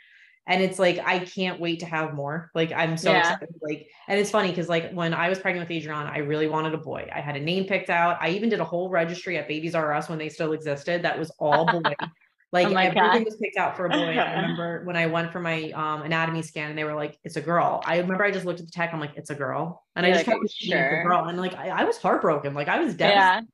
and 0.46 0.62
it's 0.62 0.78
like 0.78 0.98
i 1.04 1.18
can't 1.18 1.60
wait 1.60 1.80
to 1.80 1.86
have 1.86 2.14
more 2.14 2.50
like 2.54 2.72
i'm 2.72 2.96
so 2.96 3.12
yeah. 3.12 3.32
excited 3.32 3.54
like 3.62 3.88
and 4.08 4.18
it's 4.18 4.30
funny 4.30 4.48
because 4.48 4.68
like 4.68 4.92
when 4.92 5.14
i 5.14 5.28
was 5.28 5.38
pregnant 5.38 5.68
with 5.68 5.76
adrian 5.76 6.06
i 6.06 6.18
really 6.18 6.48
wanted 6.48 6.74
a 6.74 6.78
boy 6.78 7.08
i 7.14 7.20
had 7.20 7.36
a 7.36 7.40
name 7.40 7.64
picked 7.64 7.90
out 7.90 8.16
i 8.20 8.28
even 8.28 8.48
did 8.48 8.60
a 8.60 8.64
whole 8.64 8.88
registry 8.90 9.38
at 9.38 9.46
babies 9.48 9.74
r 9.74 9.92
us 9.94 10.08
when 10.08 10.18
they 10.18 10.28
still 10.28 10.52
existed 10.52 11.02
that 11.02 11.18
was 11.18 11.30
all 11.38 11.66
boy 11.66 11.94
Like 12.52 12.66
Oh 12.66 12.76
everything 12.76 12.94
God. 12.94 13.24
was 13.24 13.36
picked 13.36 13.56
out 13.56 13.76
for 13.76 13.86
a 13.86 13.88
boy. 13.88 14.18
I 14.18 14.34
remember 14.40 14.84
when 14.84 14.94
I 14.94 15.06
went 15.06 15.32
for 15.32 15.40
my 15.40 15.70
um 15.70 16.02
anatomy 16.02 16.42
scan 16.42 16.68
and 16.68 16.78
they 16.78 16.84
were 16.84 16.94
like, 16.94 17.18
it's 17.24 17.36
a 17.36 17.40
girl. 17.40 17.80
I 17.86 17.96
remember 17.98 18.24
I 18.24 18.30
just 18.30 18.44
looked 18.44 18.60
at 18.60 18.66
the 18.66 18.72
tech, 18.72 18.92
I'm 18.92 19.00
like, 19.00 19.16
it's 19.16 19.30
a 19.30 19.34
girl. 19.34 19.86
And 19.96 20.04
You're 20.04 20.14
I 20.14 20.18
just 20.18 20.26
like, 20.26 20.34
kept 20.34 20.42
"Are 20.42 20.44
you 20.44 20.48
thinking 20.60 20.78
it's 20.78 21.00
a 21.00 21.08
girl. 21.08 21.24
And 21.24 21.38
like 21.38 21.54
I, 21.54 21.68
I 21.68 21.84
was 21.84 21.96
heartbroken. 21.96 22.52
Like 22.52 22.68
I 22.68 22.78
was 22.80 22.94
devastated. 22.94 23.48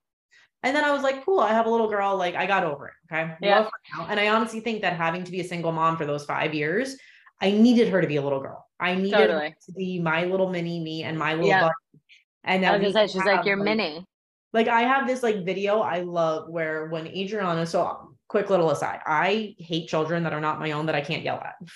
And 0.62 0.74
then 0.74 0.84
I 0.84 0.90
was 0.90 1.02
like, 1.02 1.24
cool, 1.24 1.40
I 1.40 1.52
have 1.52 1.66
a 1.66 1.70
little 1.70 1.88
girl. 1.88 2.16
Like 2.16 2.34
I 2.34 2.46
got 2.46 2.64
over 2.64 2.88
it. 2.88 2.94
Okay. 3.12 3.32
Yeah. 3.40 3.56
Love 3.60 3.64
her 3.66 3.98
now. 3.98 4.06
And 4.10 4.18
I 4.18 4.28
honestly 4.28 4.60
think 4.60 4.82
that 4.82 4.94
having 4.96 5.24
to 5.24 5.30
be 5.30 5.40
a 5.40 5.44
single 5.44 5.72
mom 5.72 5.96
for 5.96 6.04
those 6.04 6.24
five 6.24 6.52
years, 6.54 6.96
I 7.40 7.52
needed 7.52 7.88
her 7.88 8.00
to 8.00 8.06
be 8.08 8.16
a 8.16 8.22
little 8.22 8.40
girl. 8.40 8.66
I 8.80 8.94
needed 8.96 9.30
her 9.30 9.54
to 9.66 9.72
be 9.72 10.00
my 10.00 10.24
little 10.24 10.50
mini 10.50 10.80
me 10.80 11.04
and 11.04 11.16
my 11.18 11.34
little 11.34 11.48
Yeah. 11.48 11.60
buddy. 11.60 11.74
And 12.44 12.66
I 12.66 12.70
that 12.72 12.80
was 12.82 12.92
gonna 12.92 13.08
say 13.08 13.12
she's 13.12 13.24
like 13.26 13.44
your 13.44 13.56
mini. 13.56 14.04
like 14.52 14.66
I 14.68 14.82
have 14.82 15.06
this 15.06 15.22
like 15.22 15.44
video 15.44 15.80
I 15.80 16.00
love 16.00 16.48
where 16.48 16.86
when 16.88 17.06
Adriana, 17.06 17.64
so 17.66 18.14
quick 18.28 18.50
little 18.50 18.70
aside, 18.70 19.00
I 19.06 19.54
hate 19.58 19.88
children 19.88 20.24
that 20.24 20.32
are 20.32 20.40
not 20.40 20.58
my 20.58 20.72
own 20.72 20.86
that 20.86 20.94
I 20.94 21.00
can't 21.00 21.22
yell 21.22 21.40
at. 21.44 21.54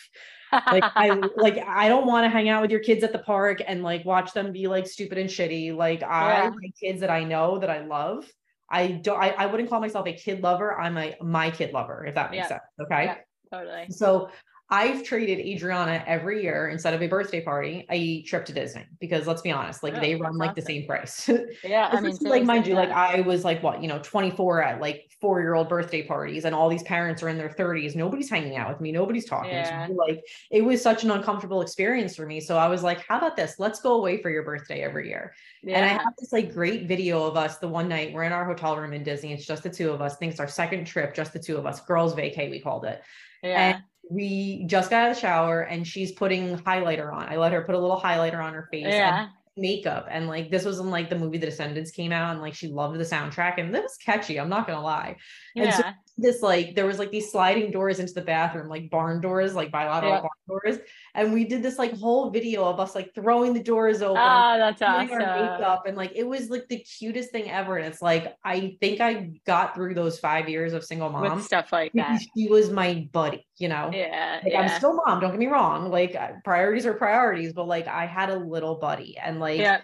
Like 0.71 0.85
I 0.97 1.09
like 1.37 1.57
I 1.67 1.89
don't 1.89 2.07
want 2.07 2.25
to 2.27 2.29
hang 2.29 2.51
out 2.51 2.61
with 2.61 2.71
your 2.71 2.81
kids 2.81 3.03
at 3.05 3.13
the 3.13 3.19
park 3.21 3.63
and 3.67 3.83
like 3.83 4.05
watch 4.05 4.35
them 4.35 4.53
be 4.53 4.67
like 4.67 4.87
stupid 4.87 5.17
and 5.17 5.31
shitty. 5.31 5.75
Like 5.75 6.03
I 6.03 6.43
Yeah. 6.43 6.49
like 6.51 6.75
kids 6.79 7.01
that 7.01 7.11
I 7.11 7.25
know 7.25 7.59
that 7.59 7.71
I 7.71 7.87
love. 7.87 8.31
I 8.73 8.89
don't 8.89 9.23
I, 9.23 9.31
I 9.31 9.47
wouldn't 9.47 9.69
call 9.69 9.81
myself 9.81 10.07
a 10.09 10.15
kid 10.15 10.43
lover. 10.43 10.77
I'm 10.79 10.97
a 10.97 11.15
my 11.21 11.51
kid 11.51 11.73
lover, 11.73 12.05
if 12.07 12.15
that 12.15 12.31
makes 12.31 12.45
Yeah. 12.45 12.49
sense. 12.49 12.63
Okay. 12.81 13.05
Yeah. 13.05 13.17
totally. 13.51 13.87
So 13.91 14.31
I've 14.73 15.05
treated 15.05 15.39
Adriana 15.39 16.03
every 16.07 16.43
year 16.43 16.69
instead 16.69 16.95
of 16.95 17.03
a 17.03 17.07
birthday 17.07 17.43
party, 17.43 17.85
a 17.91 18.23
trip 18.23 18.47
to 18.47 18.55
Disney 18.55 18.87
because 19.01 19.27
let's 19.27 19.43
be 19.43 19.51
honest, 19.51 19.83
like 19.83 19.95
Oh, 19.97 20.01
they 20.01 20.15
run 20.15 20.39
like 20.39 20.55
the 20.55 20.63
same 20.63 20.87
price. 20.87 21.29
Yeah, 21.63 21.91
I 21.93 22.01
mean, 22.01 22.17
like 22.23 22.45
mind 22.45 22.67
you, 22.67 22.75
like. 22.75 22.89
I 22.89 23.21
was 23.21 23.45
like 23.45 23.63
what, 23.63 23.83
you 23.83 23.89
know, 23.89 24.01
24 24.03 24.63
at 24.63 24.81
like 24.81 25.11
four-year-old 25.21 25.69
birthday 25.69 26.03
parties, 26.03 26.47
and 26.47 26.55
all 26.55 26.71
these 26.71 26.83
parents 26.85 27.23
are 27.23 27.29
in 27.29 27.37
their 27.37 27.51
30s. 27.51 27.95
Nobody's 27.95 28.31
hanging 28.31 28.57
out 28.57 28.71
with 28.71 28.81
me, 28.81 28.93
nobody's 28.93 29.27
talking 29.27 29.51
Yeah. 29.53 29.87
to 29.87 29.93
me. 29.93 29.99
Like 29.99 30.25
it 30.51 30.63
was 30.63 30.81
such 30.81 31.05
an 31.05 31.11
uncomfortable 31.11 31.61
experience 31.61 32.17
for 32.17 32.25
me. 32.25 32.41
So 32.41 32.57
I 32.57 32.69
was 32.69 32.83
like, 32.83 33.07
how 33.07 33.19
about 33.19 33.37
this? 33.37 33.57
Let's 33.59 33.81
go 33.81 33.97
away 33.97 34.23
for 34.23 34.31
your 34.31 34.43
birthday 34.43 34.83
every 34.83 35.09
year. 35.09 35.35
And 35.69 35.85
I 35.85 35.89
have 35.89 36.15
this 36.19 36.33
like 36.33 36.55
great 36.55 36.89
video 36.89 37.25
of 37.25 37.37
us 37.37 37.59
the 37.59 37.69
one 37.69 37.89
night 37.89 38.15
we're 38.15 38.25
in 38.25 38.33
our 38.33 38.47
hotel 38.47 38.79
room 38.79 38.95
in 38.95 39.05
Disney. 39.05 39.35
It's 39.35 39.45
just 39.45 39.65
the 39.65 39.71
two 39.71 39.91
of 39.91 40.01
us. 40.01 40.15
I 40.15 40.17
think 40.17 40.31
it's 40.31 40.41
our 40.41 40.49
second 40.49 40.87
trip, 40.87 41.15
just 41.15 41.35
the 41.35 41.39
two 41.39 41.59
of 41.59 41.67
us. 41.67 41.81
Girls 41.81 42.15
vacay, 42.15 42.51
we 42.51 42.59
called 42.59 42.87
it 42.87 43.03
yeah. 43.43 43.81
We 44.11 44.65
just 44.67 44.91
got 44.91 45.05
out 45.05 45.11
of 45.11 45.17
the 45.17 45.21
shower 45.21 45.63
and 45.63 45.87
she's 45.87 46.13
putting 46.13 46.59
highlighter 46.59 47.13
on. 47.13 47.29
I 47.29 47.37
let 47.37 47.53
her 47.53 47.63
put 47.63 47.75
a 47.75 47.79
little 47.79 48.01
highlighter 48.01 48.43
on 48.43 48.53
her 48.55 48.69
face 48.71 48.87
Yeah. 48.89 49.23
and 49.23 49.31
makeup. 49.57 50.07
And 50.11 50.27
like 50.29 50.51
this 50.51 50.65
was 50.65 50.81
when 50.81 50.91
like 50.91 51.09
the 51.09 51.19
movie 51.19 51.39
The 51.39 51.47
Descendants 51.47 51.91
came 51.91 52.13
out 52.13 52.33
and 52.33 52.41
like 52.41 52.55
she 52.55 52.69
loved 52.69 52.99
the 52.99 53.05
soundtrack 53.05 53.59
and 53.59 53.75
it 53.75 53.83
was 53.83 53.97
catchy. 53.97 54.39
I'm 54.39 54.49
not 54.49 54.67
gonna 54.67 54.83
lie. 54.83 55.17
and 55.57 55.73
so- 55.73 55.83
Yeah. 55.85 55.93
This 56.19 56.43
like 56.43 56.75
there 56.75 56.85
was 56.85 56.99
like 56.99 57.11
these 57.11 57.33
sliding 57.33 57.71
doors 57.71 57.99
into 57.99 58.13
the 58.13 58.21
bathroom, 58.21 58.69
like 58.69 58.91
barn 58.91 59.23
doors, 59.23 59.55
like 59.55 59.71
bilateral 59.71 60.13
Yeah. 60.13 60.21
barn 60.21 60.31
doors. 60.47 60.79
And 61.15 61.33
we 61.33 61.45
did 61.45 61.63
this 61.63 61.79
like 61.79 61.97
whole 61.99 62.29
video 62.31 62.65
of 62.65 62.79
us 62.79 62.95
like 62.95 63.15
throwing 63.15 63.55
the 63.55 63.63
doors 63.63 64.03
open. 64.03 64.23
Oh, 64.23 64.59
that's 64.59 64.83
awesome. 64.83 65.09
makeup 65.19 65.87
and 65.87 65.97
like 65.97 66.13
it 66.15 66.25
was 66.25 66.51
like 66.51 66.69
the 66.69 66.79
cutest 66.81 67.31
thing 67.31 67.51
ever. 67.51 67.79
And 67.79 67.87
it's 67.87 68.03
like 68.03 68.37
I 68.45 68.77
think 68.81 69.01
I 69.01 69.31
got 69.47 69.75
through 69.75 69.95
those 69.95 70.19
five 70.19 70.51
years 70.51 70.75
of 70.75 70.85
single 70.85 71.09
mom 71.09 71.37
With 71.37 71.45
stuff 71.45 71.73
like 71.73 71.93
that. 71.95 72.21
she 72.37 72.47
was 72.47 72.71
my 72.71 73.09
buddy, 73.11 73.47
you 73.57 73.69
know. 73.69 73.91
Yeah. 73.93 74.41
Like 74.45 74.53
yeah. 74.53 74.61
I'm 74.61 74.69
still 74.77 74.95
mom, 75.07 75.19
don't 75.21 75.31
get 75.31 75.41
me 75.41 75.47
wrong. 75.47 75.91
Like 75.91 76.15
uh, 76.15 76.33
priorities 76.45 76.85
are 76.85 76.93
priorities, 76.95 77.55
but 77.55 77.67
like 77.67 77.89
I 77.89 78.05
had 78.05 78.29
a 78.29 78.37
little 78.37 78.75
buddy. 78.75 79.17
And 79.17 79.41
like 79.41 79.59
yeah. 79.61 79.81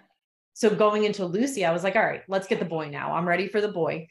so 0.53 0.69
going 0.69 1.05
into 1.05 1.25
Lucy, 1.25 1.65
I 1.65 1.71
was 1.71 1.83
like, 1.83 1.95
all 1.95 2.05
right, 2.05 2.21
let's 2.27 2.47
get 2.47 2.59
the 2.59 2.65
boy 2.65 2.89
now. 2.89 3.13
I'm 3.13 3.27
ready 3.27 3.47
for 3.47 3.61
the 3.61 3.69
boy. 3.69 4.07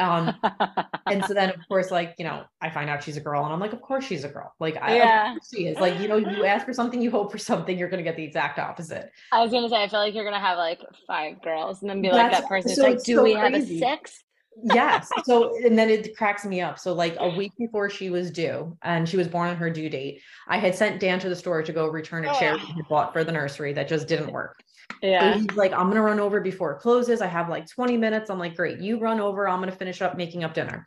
Um, 0.00 0.34
and 1.06 1.24
so 1.24 1.34
then 1.34 1.50
of 1.50 1.56
course, 1.68 1.90
like, 1.90 2.14
you 2.18 2.24
know, 2.24 2.44
I 2.60 2.70
find 2.70 2.90
out 2.90 3.02
she's 3.04 3.16
a 3.16 3.20
girl 3.20 3.44
and 3.44 3.52
I'm 3.52 3.60
like, 3.60 3.72
of 3.72 3.82
course 3.82 4.04
she's 4.04 4.24
a 4.24 4.28
girl. 4.28 4.52
Like 4.58 4.76
I 4.82 4.96
Yeah. 4.96 5.34
she 5.52 5.66
is. 5.66 5.78
Like, 5.78 6.00
you 6.00 6.08
know, 6.08 6.16
you 6.16 6.44
ask 6.44 6.66
for 6.66 6.72
something, 6.72 7.00
you 7.00 7.10
hope 7.10 7.30
for 7.30 7.38
something, 7.38 7.76
you're 7.78 7.88
gonna 7.88 8.02
get 8.02 8.16
the 8.16 8.24
exact 8.24 8.58
opposite. 8.58 9.10
I 9.30 9.42
was 9.42 9.52
gonna 9.52 9.68
say, 9.68 9.82
I 9.82 9.88
feel 9.88 10.00
like 10.00 10.14
you're 10.14 10.24
gonna 10.24 10.40
have 10.40 10.58
like 10.58 10.80
five 11.06 11.42
girls, 11.42 11.82
and 11.82 11.90
then 11.90 12.02
be 12.02 12.10
like 12.10 12.30
that 12.30 12.48
person. 12.48 12.74
so 12.74 12.82
like, 12.82 13.02
do 13.02 13.16
so 13.16 13.22
we 13.22 13.34
have 13.34 13.54
a 13.54 13.64
six? 13.64 14.24
yes. 14.64 15.10
So 15.24 15.56
and 15.64 15.78
then 15.78 15.90
it 15.90 16.16
cracks 16.16 16.44
me 16.44 16.60
up. 16.60 16.78
So 16.78 16.92
like 16.92 17.16
a 17.18 17.28
week 17.28 17.52
before 17.58 17.90
she 17.90 18.10
was 18.10 18.30
due, 18.30 18.76
and 18.82 19.08
she 19.08 19.16
was 19.16 19.28
born 19.28 19.48
on 19.48 19.56
her 19.56 19.70
due 19.70 19.90
date, 19.90 20.22
I 20.48 20.58
had 20.58 20.74
sent 20.74 21.00
Dan 21.00 21.20
to 21.20 21.28
the 21.28 21.36
store 21.36 21.62
to 21.62 21.72
go 21.72 21.86
return 21.86 22.24
a 22.24 22.32
chair 22.32 22.54
Ugh. 22.54 22.60
he 22.60 22.72
had 22.74 22.88
bought 22.88 23.12
for 23.12 23.24
the 23.24 23.32
nursery 23.32 23.72
that 23.74 23.88
just 23.88 24.08
didn't 24.08 24.32
work. 24.32 24.62
So 24.90 25.06
Yeah. 25.06 25.32
he's 25.32 25.46
like, 25.56 25.72
I'm 25.72 25.88
gonna 25.88 26.02
run 26.02 26.20
over 26.20 26.40
before 26.40 26.72
it 26.72 26.80
closes. 26.80 27.20
I 27.20 27.26
have 27.26 27.48
like 27.48 27.66
20 27.68 27.96
minutes. 27.96 28.30
I'm 28.30 28.38
like, 28.38 28.56
great, 28.56 28.80
you 28.80 28.98
run 28.98 29.20
over. 29.20 29.48
I'm 29.48 29.60
gonna 29.60 29.72
finish 29.72 30.02
up 30.02 30.16
making 30.16 30.44
up 30.44 30.54
dinner. 30.54 30.86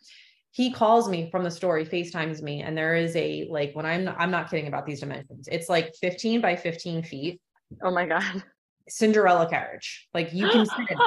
He 0.52 0.72
calls 0.72 1.10
me 1.10 1.32
from 1.32 1.44
the 1.44 1.50
store, 1.52 1.78
he 1.80 1.86
FaceTimes 1.86 2.42
me, 2.42 2.62
and 2.62 2.78
there 2.78 2.96
is 2.96 3.16
a 3.16 3.48
like 3.50 3.72
when 3.74 3.86
I'm 3.86 4.08
I'm 4.08 4.32
not 4.32 4.50
kidding 4.50 4.68
about 4.68 4.86
these 4.86 5.00
dimensions. 5.00 5.48
It's 5.52 5.70
like 5.70 5.94
15 5.96 6.42
by 6.42 6.56
15 6.56 7.04
feet, 7.04 7.42
Oh 7.82 7.92
my 7.92 8.06
god. 8.06 8.44
Cinderella 8.90 9.50
carriage. 9.50 10.08
Like 10.14 10.34
you 10.34 10.50
can 10.50 10.66
sit 10.78 10.90
in 10.92 10.98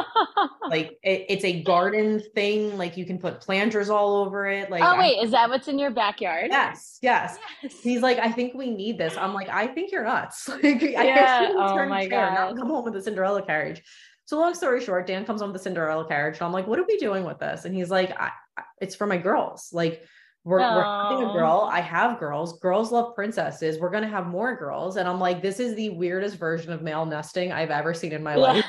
like 0.69 0.99
it, 1.03 1.27
it's 1.29 1.45
a 1.45 1.63
garden 1.63 2.23
thing, 2.35 2.77
like 2.79 2.97
you 2.97 3.05
can 3.05 3.19
put 3.19 3.41
planters 3.41 3.91
all 3.91 4.17
over 4.25 4.47
it. 4.47 4.71
Like 4.71 4.83
oh 4.83 4.87
I- 4.87 4.99
wait, 4.99 5.23
is 5.25 5.31
that 5.33 5.49
what's 5.49 5.69
in 5.69 5.79
your 5.79 5.91
backyard? 5.91 6.47
yes, 6.51 6.99
yes. 7.03 7.39
Yes. 7.63 7.75
He's 7.83 8.01
like, 8.03 8.19
I 8.19 8.31
think 8.33 8.55
we 8.55 8.71
need 8.71 8.99
this. 8.99 9.17
I'm 9.17 9.35
like, 9.35 9.49
I 9.49 9.67
think 9.67 9.93
you're 9.93 10.05
nuts. 10.05 10.49
Like, 10.49 10.65
I 10.83 11.05
Yeah, 11.05 11.53
oh 11.55 11.77
turn 11.77 11.89
my 11.89 12.09
chair, 12.09 12.33
God. 12.35 12.57
come 12.57 12.69
home 12.69 12.85
with 12.85 12.97
a 12.97 13.03
Cinderella 13.03 13.45
carriage. 13.45 13.83
So 14.25 14.39
long 14.41 14.55
story 14.55 14.81
short, 14.85 15.07
Dan 15.07 15.25
comes 15.25 15.41
home 15.41 15.53
with 15.53 15.61
the 15.61 15.65
Cinderella 15.65 16.07
carriage. 16.09 16.37
And 16.39 16.43
I'm 16.47 16.53
like, 16.53 16.67
what 16.67 16.79
are 16.81 16.85
we 16.89 16.97
doing 16.99 17.25
with 17.25 17.39
this? 17.39 17.65
And 17.65 17.75
he's 17.75 17.91
like, 17.91 18.11
I, 18.19 18.31
I- 18.57 18.63
it's 18.81 18.95
for 18.97 19.07
my 19.07 19.19
girls. 19.19 19.69
Like, 19.73 20.03
we're, 20.47 20.61
we're 20.61 20.85
having 20.85 21.29
a 21.29 21.33
girl. 21.33 21.69
I 21.73 21.81
have 21.81 22.21
girls. 22.21 22.61
Girls 22.61 22.93
love 22.93 23.17
princesses. 23.17 23.79
We're 23.81 23.91
gonna 23.91 24.07
have 24.09 24.29
more 24.29 24.55
girls. 24.57 24.97
And 24.97 25.09
I'm 25.09 25.19
like, 25.19 25.43
this 25.43 25.59
is 25.59 25.75
the 25.75 25.91
weirdest 25.91 26.37
version 26.37 26.73
of 26.73 26.83
male 26.83 27.05
nesting 27.05 27.51
I've 27.53 27.71
ever 27.71 27.93
seen 27.93 28.13
in 28.13 28.23
my 28.23 28.35
Yeah. 28.37 28.41
life. 28.41 28.65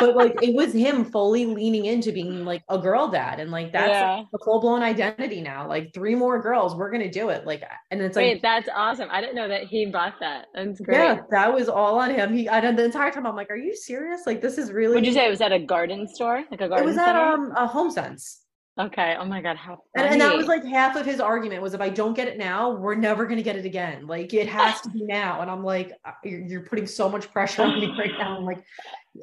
But 0.00 0.16
like, 0.16 0.42
it 0.42 0.54
was 0.60 0.72
him 0.72 1.04
fully 1.04 1.44
leaning 1.44 1.84
into 1.84 2.10
being 2.12 2.46
like 2.46 2.62
a 2.70 2.78
girl 2.78 3.08
dad, 3.08 3.40
and 3.40 3.50
like 3.50 3.72
that's 3.72 3.90
Yeah. 3.90 4.22
a 4.34 4.38
full 4.42 4.58
blown 4.58 4.82
identity 4.82 5.42
now. 5.42 5.68
Like 5.68 5.92
three 5.92 6.14
more 6.14 6.40
girls, 6.40 6.74
we're 6.74 6.90
gonna 6.90 7.10
do 7.10 7.28
it. 7.28 7.44
Like, 7.46 7.62
and 7.90 8.00
it's 8.00 8.16
like 8.16 8.24
Wait, 8.24 8.40
that's 8.40 8.70
awesome. 8.74 9.08
I 9.12 9.20
didn't 9.20 9.36
know 9.36 9.48
that 9.48 9.64
he 9.64 9.84
bought 9.84 10.14
that. 10.20 10.46
That's 10.54 10.80
great. 10.80 10.96
yeah, 10.96 11.20
that 11.30 11.52
was 11.52 11.68
all 11.68 11.98
on 11.98 12.08
him. 12.14 12.32
He, 12.34 12.48
I 12.48 12.58
the 12.72 12.84
entire 12.86 13.10
time 13.10 13.26
I'm 13.26 13.36
like, 13.36 13.50
are 13.50 13.56
you 13.56 13.76
serious? 13.76 14.22
Like, 14.24 14.40
this 14.40 14.56
is 14.56 14.72
really. 14.72 14.94
Would 14.94 15.04
you 15.04 15.12
say 15.12 15.26
it 15.26 15.30
was 15.30 15.42
at 15.42 15.52
a 15.52 15.58
garden 15.60 16.08
store, 16.08 16.42
like 16.50 16.62
a 16.62 16.68
garden 16.70 16.78
store? 16.78 16.82
it 16.82 16.86
was 16.86 16.96
at 16.96 17.14
um 17.14 17.52
a 17.54 17.68
HomeSense, 17.68 18.38
Okay. 18.78 19.16
Oh 19.18 19.24
my 19.24 19.40
god, 19.40 19.56
how 19.56 19.82
and, 19.94 20.06
and 20.06 20.20
that 20.20 20.36
was 20.36 20.48
like 20.48 20.62
half 20.62 20.96
of 20.96 21.06
his 21.06 21.18
argument 21.18 21.62
was 21.62 21.72
if 21.72 21.80
I 21.80 21.88
don't 21.88 22.12
get 22.14 22.28
it 22.28 22.36
now, 22.36 22.70
we're 22.70 22.94
never 22.94 23.24
gonna 23.24 23.42
get 23.42 23.56
it 23.56 23.64
again. 23.64 24.06
Like, 24.06 24.34
it 24.34 24.48
has 24.48 24.82
to 24.82 24.90
be 24.90 25.02
now. 25.02 25.40
And 25.40 25.50
I'm 25.50 25.64
like, 25.64 25.92
uh, 26.04 26.12
you're, 26.22 26.40
you're 26.40 26.60
putting 26.60 26.86
so 26.86 27.08
much 27.08 27.32
pressure 27.32 27.62
on 27.62 27.80
me 27.80 27.94
right 27.98 28.12
now. 28.18 28.36
I'm 28.36 28.44
like, 28.44 28.62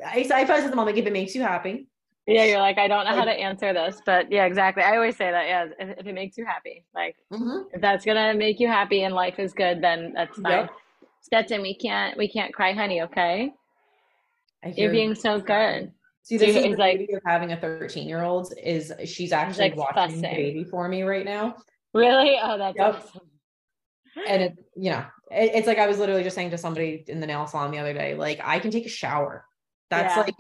I, 0.04 0.28
I 0.34 0.43
to 0.43 0.70
them, 0.70 0.80
I'm 0.80 0.86
like, 0.88 0.97
if 0.97 1.06
it 1.06 1.14
makes 1.14 1.36
you 1.36 1.43
happy, 1.43 1.88
Yeah, 2.26 2.45
you're 2.45 2.60
like, 2.60 2.78
I 2.78 2.88
don't 2.88 3.06
know 3.06 3.16
how 3.16 3.26
to 3.26 3.32
answer 3.32 3.74
this, 3.74 4.01
but 4.06 4.32
yeah, 4.32 4.45
exactly. 4.45 4.82
I 4.82 4.95
always 4.95 5.18
say 5.18 5.30
that. 5.30 5.45
Yeah, 5.45 5.68
if, 5.78 5.99
if 5.99 6.08
it 6.08 6.14
makes 6.14 6.38
you 6.38 6.45
happy, 6.45 6.86
like 6.95 7.16
if 7.32 7.82
that's 7.82 8.06
gonna 8.06 8.34
make 8.34 8.60
you 8.60 8.68
happy 8.68 9.04
and 9.04 9.14
life 9.14 9.38
is 9.38 9.54
good, 9.54 9.84
then 9.84 10.14
that's 10.16 10.39
fine. 10.39 10.51
Yep. 10.51 10.70
Stetson, 11.22 11.62
we 11.62 11.76
can't 11.76 12.18
we 12.18 12.28
can't 12.28 12.54
cry, 12.54 12.74
honey. 12.74 13.01
Okay, 13.04 13.54
you're 14.76 14.91
being 14.91 15.16
so 15.16 15.39
good. 15.39 15.91
See, 16.24 16.38
this 16.38 16.56
Dude, 16.56 16.72
is 16.72 16.78
like- 16.78 16.98
beauty 16.98 17.14
of 17.14 17.22
having 17.26 17.52
a 17.52 17.58
13 17.58 18.08
year 18.08 18.24
old 18.24 18.54
is 18.62 18.92
she's 19.06 19.32
actually 19.34 19.70
like 19.72 19.78
watching 19.96 20.22
the 20.22 20.28
baby 20.30 20.64
for 20.64 20.88
me 20.88 21.04
right 21.04 21.26
now. 21.26 21.56
Really? 21.94 22.38
Oh, 22.42 22.58
that's 22.58 22.78
Yep. 22.78 22.96
awesome. 22.96 23.22
and 24.28 24.44
it 24.44 24.54
you 24.76 24.92
know 24.92 25.04
it- 25.32 25.52
it's 25.56 25.66
like 25.68 25.80
i 25.80 25.88
was 25.88 25.98
literally 25.98 26.22
just 26.22 26.36
saying 26.36 26.52
to 26.52 26.58
somebody 26.58 27.04
in 27.08 27.20
the 27.20 27.26
nail 27.26 27.48
salon 27.48 27.72
the 27.72 27.80
other 27.80 27.94
day 27.96 28.14
like 28.14 28.40
i 28.44 28.60
can 28.60 28.70
take 28.70 28.86
a 28.86 28.90
shower 28.90 29.44
that's 29.90 30.16
Yeah. 30.16 30.22
like 30.22 30.36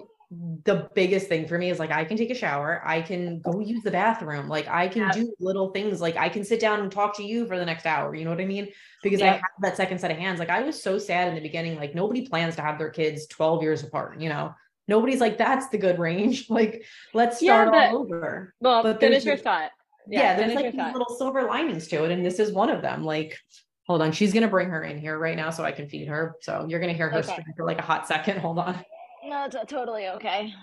the 0.63 0.89
biggest 0.93 1.27
thing 1.27 1.47
for 1.47 1.57
me 1.57 1.71
is 1.71 1.79
like 1.79 1.89
i 1.91 2.05
can 2.05 2.15
take 2.15 2.29
a 2.29 2.35
shower 2.35 2.83
i 2.85 3.01
can 3.01 3.39
go 3.39 3.59
use 3.59 3.81
the 3.81 3.89
bathroom 3.89 4.47
like 4.47 4.67
i 4.67 4.87
can 4.87 5.01
Yeah. 5.03 5.11
do 5.13 5.35
little 5.39 5.71
things 5.71 6.01
like 6.01 6.17
i 6.17 6.29
can 6.29 6.43
sit 6.43 6.59
down 6.59 6.81
and 6.81 6.91
talk 6.91 7.17
to 7.17 7.23
you 7.23 7.47
for 7.47 7.57
the 7.57 7.65
next 7.65 7.87
hour 7.87 8.13
you 8.13 8.23
know 8.25 8.29
what 8.29 8.41
i 8.41 8.45
mean 8.45 8.67
because 9.01 9.23
i 9.23 9.27
have 9.27 9.41
that 9.61 9.75
second 9.75 9.97
set 9.97 10.11
of 10.11 10.17
hands 10.17 10.37
like 10.39 10.51
i 10.51 10.61
was 10.61 10.79
so 10.81 10.99
sad 10.99 11.29
in 11.29 11.33
the 11.33 11.41
beginning 11.41 11.75
like 11.75 11.95
nobody 11.95 12.27
plans 12.27 12.55
to 12.57 12.61
have 12.61 12.77
their 12.77 12.91
kids 12.91 13.25
12 13.25 13.63
years 13.63 13.81
apart 13.83 14.19
you 14.19 14.29
know 14.29 14.53
nobody's 14.87 15.21
like 15.21 15.37
that's 15.37 15.67
the 15.69 15.77
good 15.77 15.99
range 15.99 16.47
like 16.49 16.83
let's 17.13 17.41
Yeah, 17.41 17.63
start 17.65 17.71
but- 17.71 17.89
all 17.95 18.01
over 18.01 18.53
Well, 18.59 18.83
But 18.83 18.99
finish 18.99 19.23
your 19.25 19.37
thought. 19.37 19.71
yeah, 20.07 20.35
there's 20.35 20.53
like 20.55 20.71
these 20.73 20.93
little 20.93 21.15
silver 21.17 21.43
linings 21.43 21.87
to 21.87 22.03
it, 22.03 22.11
and 22.11 22.25
this 22.25 22.39
is 22.39 22.51
one 22.51 22.69
of 22.69 22.81
them. 22.81 23.03
Like, 23.05 23.37
hold 23.87 24.01
on, 24.01 24.11
she's 24.11 24.33
gonna 24.33 24.47
bring 24.49 24.69
her 24.69 24.83
in 24.83 24.97
here 24.99 25.17
right 25.17 25.37
now 25.37 25.49
so 25.49 25.63
I 25.63 25.71
can 25.71 25.87
feed 25.87 26.07
her. 26.09 26.35
So 26.41 26.65
you're 26.67 26.79
gonna 26.81 26.93
hear 26.93 27.09
her 27.09 27.19
Okay. 27.19 27.31
scream 27.31 27.47
for 27.55 27.65
like 27.65 27.79
a 27.79 27.83
hot 27.83 28.07
second. 28.07 28.39
Hold 28.45 28.59
on. 28.59 28.83
No, 29.25 29.45
it's 29.45 29.55
totally 29.71 30.07
okay. 30.09 30.53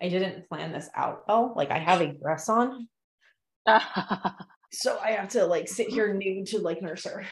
I 0.00 0.08
didn't 0.08 0.48
plan 0.48 0.72
this 0.72 0.88
out 0.96 1.24
well. 1.28 1.52
Like, 1.56 1.70
I 1.70 1.78
have 1.78 2.00
a 2.00 2.12
dress 2.12 2.48
on, 2.48 2.88
so 4.72 4.98
I 4.98 5.12
have 5.12 5.28
to 5.30 5.44
like 5.46 5.68
sit 5.68 5.88
here 5.88 6.12
nude 6.12 6.46
to 6.48 6.58
like 6.58 6.82
nurse 6.82 7.04
her. 7.04 7.24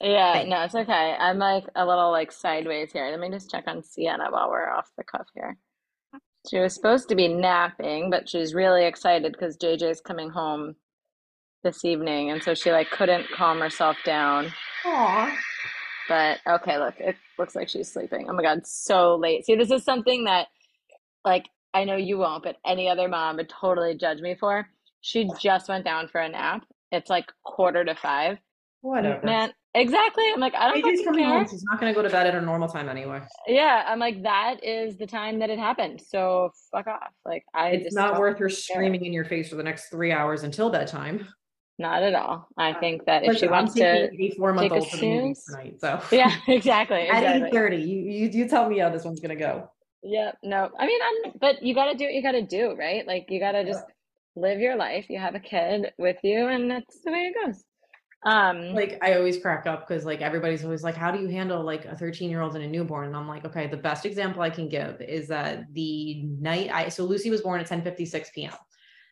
yeah, 0.00 0.44
no, 0.46 0.62
it's 0.62 0.74
okay. 0.74 1.16
I'm 1.18 1.38
like 1.38 1.64
a 1.74 1.86
little 1.86 2.10
like 2.10 2.32
sideways 2.32 2.92
here. 2.92 3.08
Let 3.10 3.20
me 3.20 3.30
just 3.30 3.50
check 3.50 3.64
on 3.66 3.82
Sienna 3.82 4.30
while 4.30 4.50
we're 4.50 4.68
off 4.68 4.90
the 4.96 5.04
cuff 5.04 5.26
here. 5.34 5.56
She 6.48 6.58
was 6.58 6.74
supposed 6.74 7.08
to 7.08 7.16
be 7.16 7.28
napping, 7.28 8.08
but 8.10 8.28
she's 8.28 8.54
really 8.54 8.84
excited 8.84 9.32
because 9.32 9.56
JJ's 9.56 10.00
coming 10.00 10.30
home 10.30 10.76
this 11.64 11.84
evening, 11.84 12.30
and 12.30 12.42
so 12.42 12.54
she 12.54 12.70
like 12.70 12.90
couldn't 12.90 13.26
calm 13.34 13.60
herself 13.60 13.96
down. 14.04 14.52
Aww. 14.84 15.34
But 16.08 16.38
okay, 16.46 16.78
look, 16.78 16.94
it 16.98 17.16
looks 17.38 17.56
like 17.56 17.68
she's 17.68 17.92
sleeping. 17.92 18.26
Oh 18.28 18.32
my 18.32 18.42
god, 18.42 18.64
so 18.64 19.16
late. 19.16 19.44
See, 19.44 19.56
this 19.56 19.72
is 19.72 19.84
something 19.84 20.24
that 20.24 20.46
like 21.24 21.46
I 21.74 21.84
know 21.84 21.96
you 21.96 22.18
won't, 22.18 22.44
but 22.44 22.56
any 22.64 22.88
other 22.88 23.08
mom 23.08 23.36
would 23.36 23.48
totally 23.48 23.96
judge 23.96 24.20
me 24.20 24.36
for. 24.38 24.68
She 25.00 25.28
just 25.40 25.68
went 25.68 25.84
down 25.84 26.08
for 26.08 26.20
a 26.20 26.28
nap. 26.28 26.64
It's 26.92 27.10
like 27.10 27.26
quarter 27.44 27.84
to 27.84 27.94
five. 27.94 28.38
Whatever. 28.80 29.26
Man, 29.26 29.52
exactly. 29.74 30.24
I'm 30.32 30.40
like, 30.40 30.54
I 30.54 30.68
don't 30.68 30.84
JJ's 30.84 31.04
coming 31.04 31.24
care. 31.24 31.38
home. 31.38 31.48
She's 31.50 31.64
not 31.64 31.80
going 31.80 31.92
to 31.92 31.96
go 31.96 32.02
to 32.02 32.10
bed 32.10 32.26
at 32.26 32.34
a 32.34 32.40
normal 32.40 32.68
time 32.68 32.88
anyway. 32.88 33.20
Yeah, 33.46 33.84
I'm 33.86 33.98
like, 33.98 34.22
that 34.22 34.62
is 34.62 34.96
the 34.96 35.06
time 35.06 35.40
that 35.40 35.50
it 35.50 35.58
happened. 35.58 36.00
So 36.06 36.52
fuck 36.70 36.86
off. 36.86 37.10
Like, 37.24 37.44
I 37.52 37.70
It's 37.70 37.84
just 37.84 37.96
not 37.96 38.18
worth 38.20 38.38
her 38.38 38.48
care. 38.48 38.56
screaming 38.56 39.04
in 39.04 39.12
your 39.12 39.24
face 39.24 39.48
for 39.48 39.56
the 39.56 39.62
next 39.64 39.88
three 39.90 40.12
hours 40.12 40.44
until 40.44 40.70
bedtime. 40.70 41.26
Not 41.78 42.02
at 42.02 42.14
all. 42.14 42.48
I 42.56 42.70
uh, 42.70 42.80
think 42.80 43.04
that 43.06 43.22
if 43.24 43.34
she 43.34 43.46
Listen, 43.46 43.50
wants 43.50 43.74
to, 43.74 44.34
four 44.38 44.54
month 44.54 44.72
old 44.72 44.82
take 44.82 44.92
a 44.92 44.96
to 44.96 45.00
the 45.00 45.06
movies 45.06 45.44
snooze. 45.44 45.44
tonight. 45.44 45.80
So 45.80 46.00
yeah, 46.16 46.34
exactly, 46.48 47.08
at 47.08 47.22
eight 47.22 47.36
exactly. 47.36 47.50
thirty, 47.50 47.76
you, 47.76 48.00
you 48.00 48.28
you 48.28 48.48
tell 48.48 48.66
me 48.66 48.78
how 48.78 48.88
this 48.88 49.04
one's 49.04 49.20
gonna 49.20 49.36
go. 49.36 49.68
Yeah, 50.02 50.32
no, 50.42 50.70
I 50.78 50.86
mean, 50.86 51.00
I'm, 51.02 51.32
but 51.38 51.62
you 51.62 51.74
got 51.74 51.90
to 51.90 51.98
do 51.98 52.04
what 52.04 52.14
you 52.14 52.22
got 52.22 52.32
to 52.32 52.42
do, 52.42 52.74
right? 52.78 53.06
Like, 53.06 53.26
you 53.28 53.40
got 53.40 53.52
to 53.52 53.64
just 53.64 53.84
live 54.36 54.60
your 54.60 54.76
life. 54.76 55.06
You 55.08 55.18
have 55.18 55.34
a 55.34 55.40
kid 55.40 55.92
with 55.98 56.18
you, 56.22 56.46
and 56.48 56.70
that's 56.70 57.00
the 57.02 57.12
way 57.12 57.32
it 57.34 57.46
goes. 57.46 57.64
Um, 58.24 58.72
Like 58.72 58.98
I 59.02 59.14
always 59.14 59.40
crack 59.40 59.66
up 59.66 59.86
because 59.86 60.04
like 60.04 60.20
everybody's 60.20 60.64
always 60.64 60.82
like, 60.82 60.96
how 60.96 61.10
do 61.10 61.20
you 61.20 61.28
handle 61.28 61.62
like 61.62 61.84
a 61.84 61.96
13 61.96 62.30
year 62.30 62.40
old 62.40 62.54
and 62.56 62.64
a 62.64 62.68
newborn? 62.68 63.06
And 63.06 63.16
I'm 63.16 63.28
like, 63.28 63.44
okay, 63.44 63.66
the 63.66 63.76
best 63.76 64.04
example 64.04 64.42
I 64.42 64.50
can 64.50 64.68
give 64.68 65.00
is 65.00 65.28
that 65.28 65.72
the 65.72 66.22
night 66.40 66.70
I 66.72 66.88
so 66.88 67.04
Lucy 67.04 67.30
was 67.30 67.42
born 67.42 67.60
at 67.60 67.68
10:56 67.68 68.32
p.m. 68.34 68.52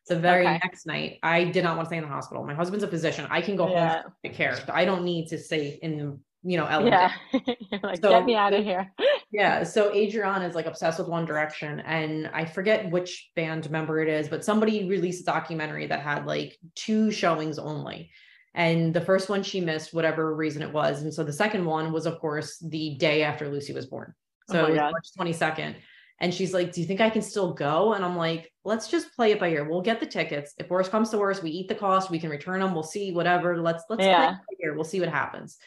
The 0.08 0.16
very 0.16 0.46
Okay. 0.46 0.60
next 0.62 0.86
night, 0.86 1.18
I 1.22 1.44
did 1.44 1.64
not 1.64 1.76
want 1.76 1.86
to 1.86 1.88
stay 1.88 1.96
in 1.96 2.02
the 2.02 2.10
hospital. 2.10 2.44
My 2.44 2.54
husband's 2.54 2.84
a 2.84 2.88
physician. 2.88 3.26
I 3.30 3.40
can 3.40 3.56
go 3.56 3.66
Yeah. 3.66 4.02
home 4.02 4.12
take 4.22 4.34
care. 4.34 4.58
I 4.68 4.84
don't 4.84 5.04
need 5.04 5.28
to 5.28 5.38
stay 5.38 5.78
in, 5.80 6.20
you 6.44 6.56
know, 6.58 6.66
Ellen. 6.66 6.86
yeah, 6.88 7.12
You're 7.32 7.80
like, 7.82 8.00
So- 8.00 8.10
get 8.10 8.24
me 8.24 8.36
out 8.36 8.52
of 8.52 8.62
here. 8.64 8.92
Yeah. 9.32 9.64
So 9.64 9.92
Adriana 9.92 10.46
is 10.46 10.54
like 10.54 10.66
obsessed 10.66 11.00
with 11.00 11.08
One 11.08 11.24
Direction. 11.24 11.80
And 11.80 12.30
I 12.32 12.44
forget 12.44 12.88
which 12.92 13.30
band 13.34 13.68
member 13.68 14.00
it 14.00 14.08
is, 14.08 14.28
but 14.28 14.44
somebody 14.44 14.88
released 14.88 15.22
a 15.22 15.24
documentary 15.24 15.88
that 15.88 16.02
had 16.02 16.24
like 16.24 16.56
two 16.76 17.10
showings 17.10 17.58
only. 17.58 18.10
And 18.54 18.94
the 18.94 19.00
first 19.00 19.28
one 19.28 19.42
she 19.42 19.60
missed, 19.60 19.92
whatever 19.92 20.36
reason 20.36 20.62
it 20.62 20.72
was. 20.72 21.02
And 21.02 21.12
so 21.12 21.24
the 21.24 21.32
second 21.32 21.64
one 21.64 21.90
was, 21.92 22.06
of 22.06 22.20
course, 22.20 22.58
the 22.60 22.94
day 22.94 23.24
after 23.24 23.48
Lucy 23.48 23.72
was 23.72 23.86
born. 23.86 24.14
Oh 24.50 24.52
so 24.52 24.60
Oh 24.60 24.66
it 24.66 24.70
was 24.70 24.78
God. 24.78 24.92
March 24.92 25.08
22nd. 25.34 25.74
And 26.20 26.32
she's 26.32 26.54
like, 26.54 26.70
Do 26.70 26.80
you 26.80 26.86
think 26.86 27.00
I 27.00 27.10
can 27.10 27.22
still 27.22 27.54
go? 27.54 27.94
And 27.94 28.04
I'm 28.04 28.16
like, 28.16 28.52
Let's 28.64 28.86
just 28.86 29.16
play 29.16 29.32
it 29.32 29.40
by 29.40 29.48
ear. 29.48 29.68
We'll 29.68 29.82
get 29.82 29.98
the 29.98 30.06
tickets. 30.06 30.54
If 30.58 30.70
worst 30.70 30.92
comes 30.92 31.10
to 31.10 31.18
worst, 31.18 31.42
we 31.42 31.50
eat 31.50 31.66
the 31.66 31.74
cost, 31.74 32.08
we 32.08 32.20
can 32.20 32.30
return 32.30 32.60
them. 32.60 32.72
We'll 32.72 32.84
see, 32.84 33.10
whatever. 33.10 33.60
Let's 33.60 33.82
let's 33.90 33.98
play 33.98 34.10
it 34.10 34.12
Yeah. 34.12 34.30
by 34.34 34.54
ear. 34.64 34.74
We'll 34.74 34.84
see 34.84 35.00
what 35.00 35.08
happens. 35.08 35.58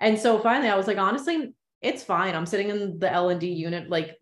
And 0.00 0.18
so 0.18 0.38
finally 0.38 0.68
I 0.70 0.76
was 0.76 0.86
like, 0.86 0.98
honestly, 0.98 1.52
it's 1.82 2.02
fine. 2.02 2.34
I'm 2.34 2.46
sitting 2.46 2.70
in 2.70 2.98
the 2.98 3.12
L 3.12 3.28
and 3.28 3.40
D 3.40 3.48
unit, 3.52 3.88
like 3.90 4.16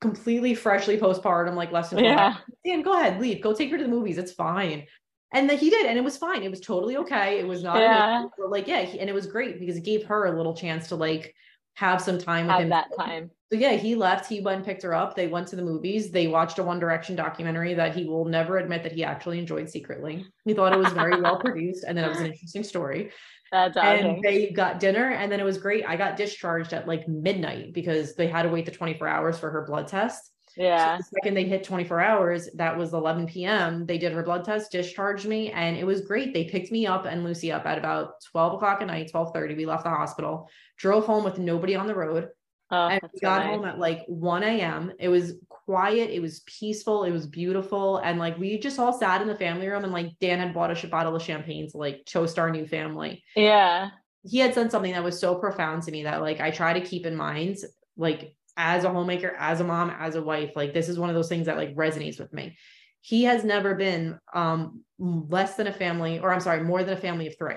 completely 0.00 0.54
freshly 0.54 0.96
postpartum, 0.98 1.54
like 1.54 1.72
less 1.72 1.90
than 1.90 2.04
Yeah. 2.04 2.36
Dan, 2.64 2.82
go 2.82 2.98
ahead, 2.98 3.20
leave, 3.20 3.42
go 3.42 3.52
take 3.52 3.70
her 3.70 3.78
to 3.78 3.82
the 3.84 3.90
movies. 3.90 4.18
It's 4.18 4.32
fine. 4.32 4.86
And 5.32 5.50
then 5.50 5.58
he 5.58 5.68
did, 5.68 5.86
and 5.86 5.98
it 5.98 6.04
was 6.04 6.16
fine. 6.16 6.44
It 6.44 6.50
was 6.50 6.60
totally 6.60 6.96
okay. 6.98 7.40
It 7.40 7.46
was 7.48 7.64
not, 7.64 7.78
Yeah. 7.80 8.26
like, 8.38 8.68
yeah, 8.68 8.82
he, 8.82 9.00
and 9.00 9.10
it 9.10 9.12
was 9.14 9.26
great 9.26 9.58
because 9.58 9.76
it 9.76 9.84
gave 9.84 10.04
her 10.04 10.26
a 10.26 10.36
little 10.36 10.54
chance 10.54 10.88
to 10.88 10.96
like 10.96 11.34
have 11.74 12.00
some 12.00 12.18
time 12.18 12.46
with 12.46 12.52
Have 12.52 12.62
him. 12.62 12.68
that 12.68 12.96
time. 12.96 13.30
So 13.52 13.58
yeah, 13.58 13.72
he 13.72 13.96
left. 13.96 14.28
He 14.28 14.40
went 14.40 14.58
and 14.58 14.64
picked 14.64 14.84
her 14.84 14.94
up. 14.94 15.16
They 15.16 15.26
went 15.26 15.48
to 15.48 15.56
the 15.56 15.62
movies. 15.62 16.12
They 16.12 16.28
watched 16.28 16.60
a 16.60 16.62
One 16.62 16.78
Direction 16.78 17.16
documentary 17.16 17.74
that 17.74 17.96
he 17.96 18.04
will 18.04 18.24
never 18.26 18.58
admit 18.58 18.84
that 18.84 18.92
he 18.92 19.02
actually 19.02 19.40
enjoyed 19.40 19.68
secretly. 19.68 20.24
He 20.44 20.54
thought 20.54 20.72
it 20.72 20.78
was 20.78 20.92
very 20.92 21.20
well 21.20 21.38
produced, 21.40 21.84
and 21.86 21.98
that 21.98 22.04
it 22.04 22.08
was 22.10 22.18
an 22.20 22.26
interesting 22.26 22.62
story 22.62 23.10
That's 23.54 23.76
and 23.76 24.06
awesome. 24.06 24.20
they 24.22 24.50
got 24.50 24.80
dinner 24.80 25.10
and 25.10 25.30
then 25.30 25.38
it 25.38 25.44
was 25.44 25.58
great 25.58 25.84
i 25.86 25.94
got 25.96 26.16
discharged 26.16 26.72
at 26.72 26.88
like 26.88 27.06
midnight 27.06 27.72
because 27.72 28.16
they 28.16 28.26
had 28.26 28.42
to 28.42 28.48
wait 28.48 28.66
the 28.66 28.72
24 28.72 29.06
hours 29.06 29.38
for 29.38 29.48
her 29.50 29.64
blood 29.64 29.86
test 29.86 30.32
Yeah. 30.56 30.96
so 30.96 30.96
the 30.98 31.08
second 31.14 31.34
they 31.34 31.44
hit 31.44 31.62
24 31.62 32.00
hours 32.00 32.48
that 32.56 32.76
was 32.76 32.92
11 32.92 33.26
p.m 33.28 33.86
they 33.86 33.96
did 33.98 34.12
her 34.12 34.24
blood 34.24 34.44
test 34.44 34.72
discharged 34.72 35.26
me 35.26 35.52
and 35.52 35.76
it 35.76 35.86
was 35.86 36.00
great 36.00 36.34
they 36.34 36.44
picked 36.44 36.72
me 36.72 36.84
up 36.84 37.04
and 37.06 37.22
lucy 37.22 37.52
up 37.52 37.64
at 37.64 37.78
about 37.78 38.20
12 38.32 38.54
o'clock 38.54 38.80
at 38.80 38.88
night 38.88 39.12
12.30 39.14 39.56
we 39.56 39.66
left 39.66 39.84
the 39.84 39.90
hospital 39.90 40.48
drove 40.76 41.06
home 41.06 41.22
with 41.22 41.38
nobody 41.38 41.76
on 41.76 41.86
the 41.86 41.94
road 41.94 42.28
Oh, 42.70 42.88
and 42.88 43.00
we 43.12 43.18
so 43.20 43.26
got 43.28 43.44
nice. 43.44 43.54
home 43.54 43.64
at 43.66 43.78
like 43.78 44.00
1 44.08 44.42
a.m. 44.42 44.90
It 44.98 45.08
was 45.08 45.34
quiet, 45.64 46.10
it 46.10 46.20
was 46.20 46.40
peaceful, 46.40 47.04
it 47.04 47.10
was 47.10 47.26
beautiful. 47.26 47.98
And 47.98 48.18
like 48.18 48.38
we 48.38 48.58
just 48.58 48.78
all 48.78 48.92
sat 48.92 49.22
in 49.22 49.28
the 49.28 49.34
family 49.36 49.66
room 49.68 49.84
and 49.84 49.92
like 49.92 50.18
Dan 50.20 50.38
had 50.38 50.54
bought 50.54 50.84
a 50.84 50.86
bottle 50.88 51.16
of 51.16 51.22
champagne 51.22 51.70
to 51.70 51.76
like 51.76 52.04
toast 52.06 52.38
our 52.38 52.50
new 52.50 52.66
family. 52.66 53.22
Yeah. 53.34 53.90
He 54.24 54.38
had 54.38 54.54
said 54.54 54.70
something 54.70 54.92
that 54.92 55.04
was 55.04 55.20
so 55.20 55.34
profound 55.34 55.82
to 55.84 55.90
me 55.90 56.04
that 56.04 56.22
like 56.22 56.40
I 56.40 56.50
try 56.50 56.72
to 56.78 56.80
keep 56.86 57.06
in 57.06 57.16
mind, 57.16 57.56
like 57.96 58.34
as 58.56 58.84
a 58.84 58.90
homemaker, 58.90 59.34
as 59.38 59.60
a 59.60 59.64
mom, 59.64 59.90
as 59.90 60.14
a 60.14 60.22
wife, 60.22 60.52
like 60.54 60.72
this 60.74 60.88
is 60.88 60.98
one 60.98 61.08
of 61.10 61.14
those 61.14 61.28
things 61.28 61.46
that 61.46 61.56
like 61.56 61.74
resonates 61.74 62.18
with 62.18 62.32
me. 62.32 62.56
He 63.00 63.24
has 63.24 63.44
never 63.44 63.74
been 63.74 64.18
um 64.32 64.82
less 64.98 65.56
than 65.56 65.66
a 65.66 65.72
family, 65.72 66.20
or 66.20 66.32
I'm 66.32 66.40
sorry, 66.40 66.62
more 66.62 66.82
than 66.82 66.94
a 66.96 67.00
family 67.00 67.26
of 67.26 67.36
three. 67.36 67.56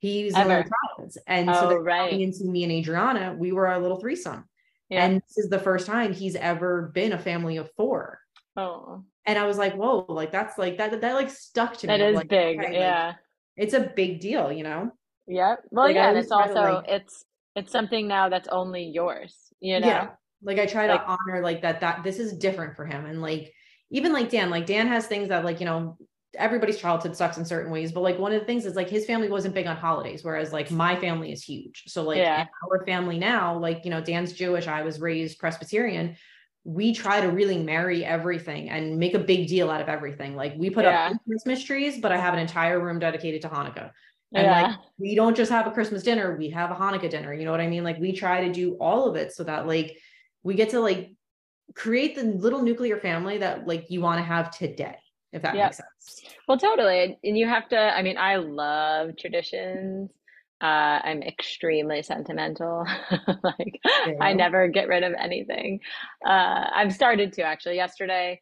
He's 0.00 0.34
Ever. 0.36 0.50
only 0.50 0.62
child. 0.62 1.12
And 1.26 1.50
Oh, 1.50 1.70
so 1.70 1.76
right. 1.78 2.12
into 2.12 2.44
me 2.44 2.62
and 2.62 2.70
Adriana, 2.72 3.34
we 3.36 3.50
were 3.50 3.66
our 3.66 3.80
little 3.80 3.98
threesome. 3.98 4.47
Yeah. 4.88 5.04
And 5.04 5.20
this 5.22 5.38
is 5.38 5.50
the 5.50 5.58
first 5.58 5.86
time 5.86 6.12
he's 6.12 6.34
ever 6.36 6.90
been 6.94 7.12
a 7.12 7.18
family 7.18 7.56
of 7.58 7.70
four. 7.76 8.20
oh, 8.56 9.04
And 9.26 9.38
I 9.38 9.46
was 9.46 9.58
like, 9.58 9.74
whoa, 9.74 10.06
like 10.08 10.32
that's 10.32 10.56
like 10.58 10.78
that 10.78 11.00
that 11.00 11.14
like 11.14 11.30
stuck 11.30 11.76
to 11.78 11.86
that 11.86 12.00
me. 12.00 12.06
I'm 12.06 12.14
like, 12.14 12.28
big. 12.28 12.58
okay, 12.58 12.68
like, 12.68 12.74
yeah. 12.76 13.14
it's 13.56 13.74
a 13.74 13.80
big 13.80 14.20
deal, 14.20 14.50
you 14.50 14.62
know? 14.64 14.90
Yeah. 15.26 15.56
Well, 15.70 15.86
like, 15.86 15.94
yeah, 15.96 16.08
and 16.08 16.18
it's 16.18 16.32
also 16.32 16.54
like- 16.54 16.84
it's 16.88 17.24
it's 17.54 17.72
something 17.72 18.06
now 18.08 18.28
that's 18.28 18.48
only 18.48 18.84
yours. 18.84 19.34
You 19.60 19.80
know. 19.80 19.86
Yeah. 19.88 20.08
Like 20.42 20.58
I 20.58 20.66
try 20.66 20.86
Like- 20.86 21.04
to 21.04 21.10
honor 21.10 21.42
like 21.42 21.62
that 21.62 21.80
that 21.80 22.02
this 22.04 22.18
is 22.18 22.32
different 22.38 22.76
for 22.76 22.86
him. 22.86 23.04
And 23.04 23.20
like 23.20 23.52
even 23.90 24.12
like 24.12 24.30
Dan, 24.30 24.48
like 24.50 24.64
Dan 24.66 24.86
has 24.88 25.06
things 25.06 25.28
that 25.28 25.44
like, 25.44 25.60
you 25.60 25.66
know, 25.66 25.98
everybody's 26.36 26.78
childhood 26.78 27.16
sucks 27.16 27.38
in 27.38 27.44
certain 27.44 27.72
ways. 27.72 27.92
But 27.92 28.02
like 28.02 28.18
one 28.18 28.32
of 28.32 28.40
the 28.40 28.46
things 28.46 28.66
is 28.66 28.76
like 28.76 28.90
his 28.90 29.06
family 29.06 29.28
wasn't 29.28 29.54
big 29.54 29.66
on 29.66 29.76
holidays, 29.76 30.22
whereas 30.22 30.52
like 30.52 30.70
my 30.70 30.94
family 30.96 31.32
is 31.32 31.42
huge. 31.42 31.84
So 31.86 32.02
like 32.02 32.18
Yeah. 32.18 32.46
our 32.70 32.84
family 32.84 33.18
now, 33.18 33.58
like, 33.58 33.84
you 33.84 33.90
know, 33.90 34.00
Dan's 34.00 34.32
Jewish, 34.32 34.66
I 34.66 34.82
was 34.82 35.00
raised 35.00 35.38
Presbyterian. 35.38 36.16
We 36.64 36.92
try 36.92 37.20
to 37.20 37.28
really 37.28 37.58
marry 37.58 38.04
everything 38.04 38.68
and 38.68 38.98
make 38.98 39.14
a 39.14 39.18
big 39.18 39.48
deal 39.48 39.70
out 39.70 39.80
of 39.80 39.88
everything. 39.88 40.36
Like 40.36 40.54
we 40.56 40.68
put 40.70 40.84
Yeah. 40.84 41.12
up 41.12 41.24
Christmas 41.26 41.64
trees, 41.64 41.98
but 41.98 42.12
I 42.12 42.18
have 42.18 42.34
an 42.34 42.40
entire 42.40 42.78
room 42.78 42.98
dedicated 42.98 43.40
to 43.42 43.48
Hanukkah. 43.48 43.90
And 44.34 44.44
yeah. 44.44 44.62
like 44.62 44.76
we 44.98 45.14
don't 45.14 45.34
just 45.36 45.50
have 45.50 45.66
a 45.66 45.70
Christmas 45.70 46.02
dinner, 46.02 46.36
we 46.36 46.50
have 46.50 46.70
a 46.70 46.74
Hanukkah 46.74 47.08
dinner. 47.08 47.32
You 47.32 47.46
know 47.46 47.50
what 47.52 47.62
I 47.62 47.68
mean? 47.68 47.84
Like 47.84 47.98
we 47.98 48.12
try 48.12 48.46
to 48.46 48.52
do 48.52 48.74
all 48.74 49.08
of 49.08 49.16
it 49.16 49.32
so 49.32 49.44
that 49.44 49.66
like 49.66 49.96
we 50.42 50.54
get 50.54 50.68
to 50.70 50.80
like 50.80 51.14
create 51.74 52.14
the 52.16 52.24
little 52.24 52.62
nuclear 52.62 52.98
family 52.98 53.38
that 53.38 53.66
like 53.66 53.90
you 53.90 54.02
want 54.02 54.18
to 54.18 54.22
have 54.24 54.50
today, 54.50 54.96
if 55.32 55.42
that 55.42 55.54
Yep. 55.54 55.64
makes 55.66 55.76
sense. 55.76 56.34
Well, 56.46 56.58
totally. 56.58 57.18
And 57.22 57.36
you 57.36 57.46
have 57.46 57.68
to, 57.70 57.78
I 57.78 58.02
mean, 58.02 58.16
I 58.18 58.36
love 58.36 59.16
traditions. 59.16 60.10
Uh, 60.60 61.00
I'm 61.04 61.22
extremely 61.22 62.02
sentimental. 62.02 62.84
Like, 63.42 63.80
I 64.20 64.32
never 64.32 64.68
get 64.68 64.88
rid 64.88 65.02
of 65.04 65.12
anything. 65.18 65.80
Uh, 66.26 66.68
I've 66.74 66.92
started 66.92 67.32
to 67.34 67.42
actually. 67.42 67.76
Yesterday, 67.76 68.40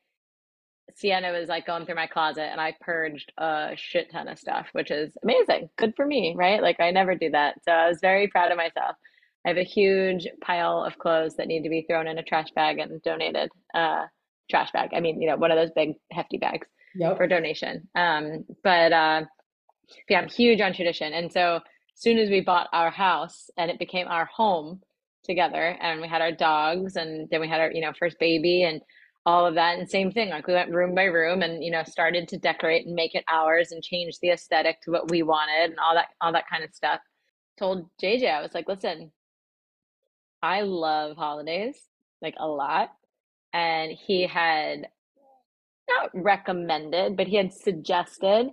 Sienna 0.95 1.32
was 1.32 1.49
like 1.49 1.66
going 1.66 1.84
through 1.84 1.97
my 1.97 2.07
closet 2.07 2.45
and 2.51 2.61
I 2.61 2.74
purged 2.80 3.32
a 3.37 3.72
shit 3.76 4.11
ton 4.11 4.28
of 4.28 4.39
stuff, 4.39 4.68
which 4.72 4.91
is 4.91 5.16
amazing. 5.22 5.68
Good 5.76 5.95
for 5.97 6.07
me, 6.07 6.34
right? 6.37 6.62
Like, 6.62 6.80
I 6.80 6.91
never 6.91 7.14
do 7.14 7.30
that. 7.30 7.57
So 7.64 7.72
I 7.72 7.89
was 7.89 7.99
very 8.01 8.28
proud 8.28 8.51
of 8.51 8.57
myself. 8.57 8.97
I 9.45 9.49
have 9.51 9.59
a 9.59 9.64
huge 9.64 10.26
pile 10.41 10.82
of 10.84 10.99
clothes 10.99 11.37
that 11.37 11.49
need 11.49 11.62
to 11.64 11.68
be 11.68 11.82
thrown 11.89 12.07
in 12.09 12.18
a 12.18 12.22
trash 12.22 12.51
bag 12.55 12.78
and 12.78 13.03
donated. 13.03 13.51
Uh, 13.74 14.07
trash 14.51 14.70
bag. 14.72 14.91
I 14.95 15.01
mean, 15.01 15.20
you 15.20 15.28
know, 15.28 15.37
one 15.37 15.51
of 15.51 15.57
those 15.59 15.72
big 15.74 15.95
hefty 16.12 16.39
bags 16.39 16.66
Yep. 16.99 17.16
for 17.16 17.26
donation. 17.26 17.88
Um, 17.94 18.44
but 18.62 18.92
uh, 18.92 19.22
yeah, 20.09 20.20
I'm 20.20 20.28
huge 20.28 20.61
on 20.61 20.72
tradition. 20.72 21.12
And 21.12 21.32
so 21.32 21.61
soon 21.94 22.18
as 22.18 22.30
we 22.30 22.40
bought 22.40 22.68
our 22.72 22.90
house 22.90 23.51
and 23.57 23.70
it 23.70 23.78
became 23.78 24.07
our 24.09 24.26
home 24.26 24.80
together 25.24 25.76
and 25.80 26.01
we 26.01 26.09
had 26.09 26.22
our 26.22 26.32
dogs 26.32 26.97
and 26.97 27.28
then 27.30 27.40
we 27.40 27.49
had 27.49 27.61
our, 27.61 27.72
you 27.72 27.80
know, 27.80 27.92
first 27.99 28.18
baby 28.18 28.62
and 28.62 28.80
all 29.24 29.47
of 29.47 29.55
that. 29.55 29.78
And 29.78 29.88
same 29.88 30.12
thing, 30.12 30.30
like 30.30 30.47
we 30.47 30.55
went 30.55 30.72
room 30.72 30.94
by 30.94 31.05
room 31.05 31.42
and, 31.42 31.64
you 31.64 31.70
know, 31.70 31.82
started 31.84 32.28
to 32.28 32.38
decorate 32.38 32.86
and 32.86 32.94
make 32.94 33.14
it 33.14 33.24
ours 33.28 33.72
and 33.72 33.82
change 33.82 34.18
the 34.20 34.30
aesthetic 34.30 34.80
to 34.82 34.90
what 34.90 35.11
we 35.11 35.22
wanted 35.22 35.70
and 35.70 35.78
all 35.78 35.94
that, 35.94 36.09
all 36.20 36.32
that 36.32 36.49
kind 36.49 36.62
of 36.62 36.74
stuff. 36.74 37.01
Told 37.59 37.88
JJ, 38.03 38.30
I 38.30 38.42
was 38.42 38.55
like, 38.55 38.68
listen, 38.68 39.11
I 40.42 40.61
love 40.62 41.16
holidays 41.16 41.76
like 42.22 42.34
a 42.38 42.47
lot. 42.47 42.90
And 43.53 43.90
he 43.90 44.26
had 44.26 44.88
not 45.89 46.11
recommended, 46.14 47.16
but 47.16 47.26
he 47.26 47.37
had 47.37 47.53
suggested 47.53 48.51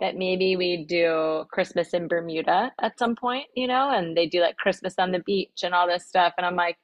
that 0.00 0.16
maybe 0.16 0.56
we 0.56 0.84
do 0.84 1.44
Christmas 1.50 1.94
in 1.94 2.08
Bermuda 2.08 2.72
at 2.80 2.98
some 2.98 3.14
point, 3.16 3.46
you 3.54 3.66
know, 3.66 3.90
and 3.90 4.16
they 4.16 4.26
do 4.26 4.40
like 4.40 4.56
Christmas 4.56 4.94
on 4.98 5.12
the 5.12 5.20
beach 5.20 5.60
and 5.62 5.74
all 5.74 5.86
this 5.86 6.06
stuff. 6.06 6.34
And 6.36 6.44
I'm 6.44 6.56
like, 6.56 6.76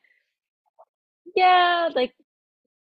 yeah, 1.35 1.89
like 1.95 2.13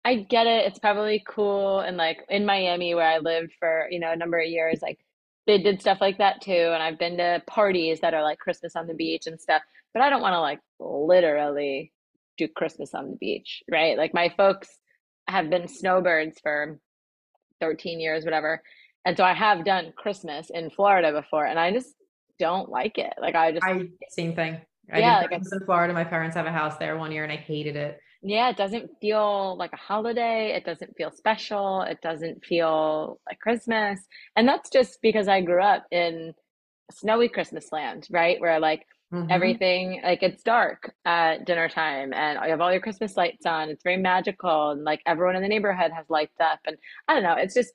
I 0.04 0.16
get 0.16 0.46
it. 0.46 0.66
It's 0.66 0.78
probably 0.78 1.22
cool. 1.28 1.80
And 1.80 1.96
like 1.96 2.24
in 2.28 2.46
Miami, 2.46 2.94
where 2.94 3.06
I 3.08 3.18
lived 3.18 3.52
for, 3.58 3.88
you 3.90 4.00
know, 4.00 4.12
a 4.12 4.16
number 4.16 4.38
of 4.38 4.48
years, 4.48 4.80
like 4.82 4.98
they 5.46 5.58
did 5.58 5.80
stuff 5.80 5.98
like 6.00 6.18
that 6.18 6.40
too. 6.40 6.52
And 6.52 6.82
I've 6.82 6.98
been 6.98 7.18
to 7.18 7.42
parties 7.46 8.00
that 8.00 8.14
are 8.14 8.22
like 8.22 8.38
Christmas 8.38 8.74
on 8.76 8.86
the 8.86 8.94
beach 8.94 9.26
and 9.26 9.40
stuff, 9.40 9.62
but 9.92 10.02
I 10.02 10.10
don't 10.10 10.22
want 10.22 10.34
to 10.34 10.40
like 10.40 10.60
literally 10.80 11.92
do 12.38 12.48
Christmas 12.48 12.94
on 12.94 13.10
the 13.10 13.16
beach, 13.16 13.62
right? 13.70 13.98
Like 13.98 14.14
my 14.14 14.32
folks 14.36 14.68
have 15.28 15.50
been 15.50 15.68
snowbirds 15.68 16.38
for 16.42 16.78
13 17.60 18.00
years, 18.00 18.24
whatever. 18.24 18.62
And 19.04 19.16
so 19.16 19.24
I 19.24 19.34
have 19.34 19.64
done 19.64 19.92
Christmas 19.96 20.50
in 20.50 20.70
Florida 20.70 21.12
before 21.12 21.46
and 21.46 21.58
I 21.58 21.72
just 21.72 21.94
don't 22.38 22.68
like 22.68 22.98
it. 22.98 23.14
Like 23.20 23.34
I 23.34 23.52
just 23.52 23.64
I 23.64 23.88
same 24.10 24.34
thing. 24.34 24.60
I 24.92 25.00
yeah, 25.00 25.20
like 25.20 25.32
in 25.32 25.42
Florida. 25.64 25.92
My 25.92 26.04
parents 26.04 26.36
have 26.36 26.46
a 26.46 26.52
house 26.52 26.76
there 26.78 26.96
one 26.96 27.12
year 27.12 27.24
and 27.24 27.32
I 27.32 27.36
hated 27.36 27.76
it. 27.76 27.98
Yeah, 28.22 28.50
it 28.50 28.56
doesn't 28.56 28.90
feel 29.00 29.56
like 29.56 29.72
a 29.72 29.76
holiday. 29.76 30.52
It 30.54 30.64
doesn't 30.64 30.96
feel 30.96 31.10
special. 31.10 31.82
It 31.82 32.00
doesn't 32.02 32.44
feel 32.44 33.20
like 33.26 33.38
Christmas. 33.38 34.00
And 34.34 34.48
that's 34.48 34.70
just 34.70 34.98
because 35.02 35.28
I 35.28 35.40
grew 35.42 35.62
up 35.62 35.84
in 35.90 36.34
snowy 36.92 37.28
Christmas 37.28 37.70
land, 37.72 38.06
right? 38.10 38.40
Where 38.40 38.58
like 38.58 38.86
mm-hmm. 39.12 39.30
everything, 39.30 40.00
like 40.04 40.22
it's 40.22 40.42
dark 40.42 40.94
at 41.04 41.44
dinner 41.46 41.68
time 41.68 42.12
and 42.12 42.38
you 42.44 42.50
have 42.50 42.60
all 42.60 42.72
your 42.72 42.80
Christmas 42.80 43.16
lights 43.16 43.46
on. 43.46 43.68
It's 43.68 43.82
very 43.82 43.96
magical. 43.96 44.70
And 44.70 44.84
like 44.84 45.02
everyone 45.06 45.36
in 45.36 45.42
the 45.42 45.48
neighborhood 45.48 45.92
has 45.92 46.06
lights 46.08 46.40
up. 46.40 46.60
And 46.66 46.76
I 47.08 47.14
don't 47.14 47.22
know, 47.22 47.36
it's 47.36 47.54
just, 47.54 47.72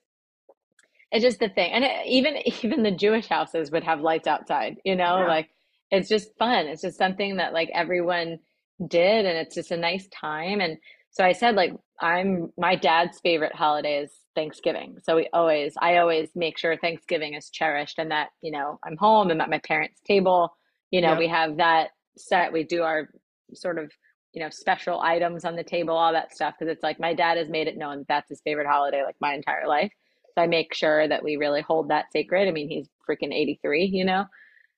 it's 1.11 1.23
just 1.23 1.39
the 1.39 1.49
thing. 1.49 1.71
And 1.71 1.83
it, 1.83 2.07
even, 2.07 2.37
even 2.63 2.83
the 2.83 2.91
Jewish 2.91 3.27
houses 3.27 3.71
would 3.71 3.83
have 3.83 4.01
lights 4.01 4.27
outside, 4.27 4.77
you 4.83 4.95
know, 4.95 5.19
yeah. 5.19 5.27
like 5.27 5.49
it's 5.91 6.09
just 6.09 6.35
fun. 6.37 6.67
It's 6.67 6.81
just 6.81 6.97
something 6.97 7.37
that 7.37 7.53
like 7.53 7.69
everyone, 7.73 8.39
did 8.87 9.25
and 9.25 9.37
it's 9.37 9.55
just 9.55 9.71
a 9.71 9.77
nice 9.77 10.07
time 10.07 10.59
and 10.59 10.77
so 11.11 11.23
i 11.23 11.31
said 11.31 11.55
like 11.55 11.73
i'm 11.99 12.51
my 12.57 12.75
dad's 12.75 13.19
favorite 13.19 13.53
holiday 13.53 13.99
is 13.99 14.11
thanksgiving 14.33 14.97
so 15.03 15.15
we 15.15 15.27
always 15.33 15.73
i 15.81 15.97
always 15.97 16.29
make 16.35 16.57
sure 16.57 16.75
thanksgiving 16.77 17.33
is 17.33 17.49
cherished 17.49 17.99
and 17.99 18.11
that 18.11 18.29
you 18.41 18.51
know 18.51 18.79
i'm 18.83 18.97
home 18.97 19.29
i'm 19.29 19.41
at 19.41 19.49
my 19.49 19.59
parents 19.59 19.99
table 20.05 20.55
you 20.91 21.01
know 21.01 21.15
we 21.15 21.27
have 21.27 21.57
that 21.57 21.89
set 22.17 22.53
we 22.53 22.63
do 22.63 22.83
our 22.83 23.09
sort 23.53 23.77
of 23.79 23.91
you 24.33 24.41
know 24.41 24.49
special 24.49 25.01
items 25.01 25.43
on 25.43 25.55
the 25.55 25.63
table 25.63 25.95
all 25.95 26.13
that 26.13 26.33
stuff 26.33 26.53
because 26.57 26.71
it's 26.71 26.83
like 26.83 26.99
my 26.99 27.13
dad 27.13 27.37
has 27.37 27.49
made 27.49 27.67
it 27.67 27.77
known 27.77 27.99
that 27.99 28.07
that's 28.07 28.29
his 28.29 28.41
favorite 28.41 28.67
holiday 28.67 29.03
like 29.03 29.15
my 29.19 29.33
entire 29.33 29.67
life 29.67 29.91
so 30.35 30.41
i 30.41 30.47
make 30.47 30.73
sure 30.73 31.07
that 31.07 31.23
we 31.23 31.35
really 31.35 31.61
hold 31.61 31.89
that 31.89 32.11
sacred 32.11 32.47
i 32.47 32.51
mean 32.51 32.69
he's 32.69 32.87
freaking 33.09 33.33
83 33.33 33.85
you 33.85 34.05
know 34.05 34.25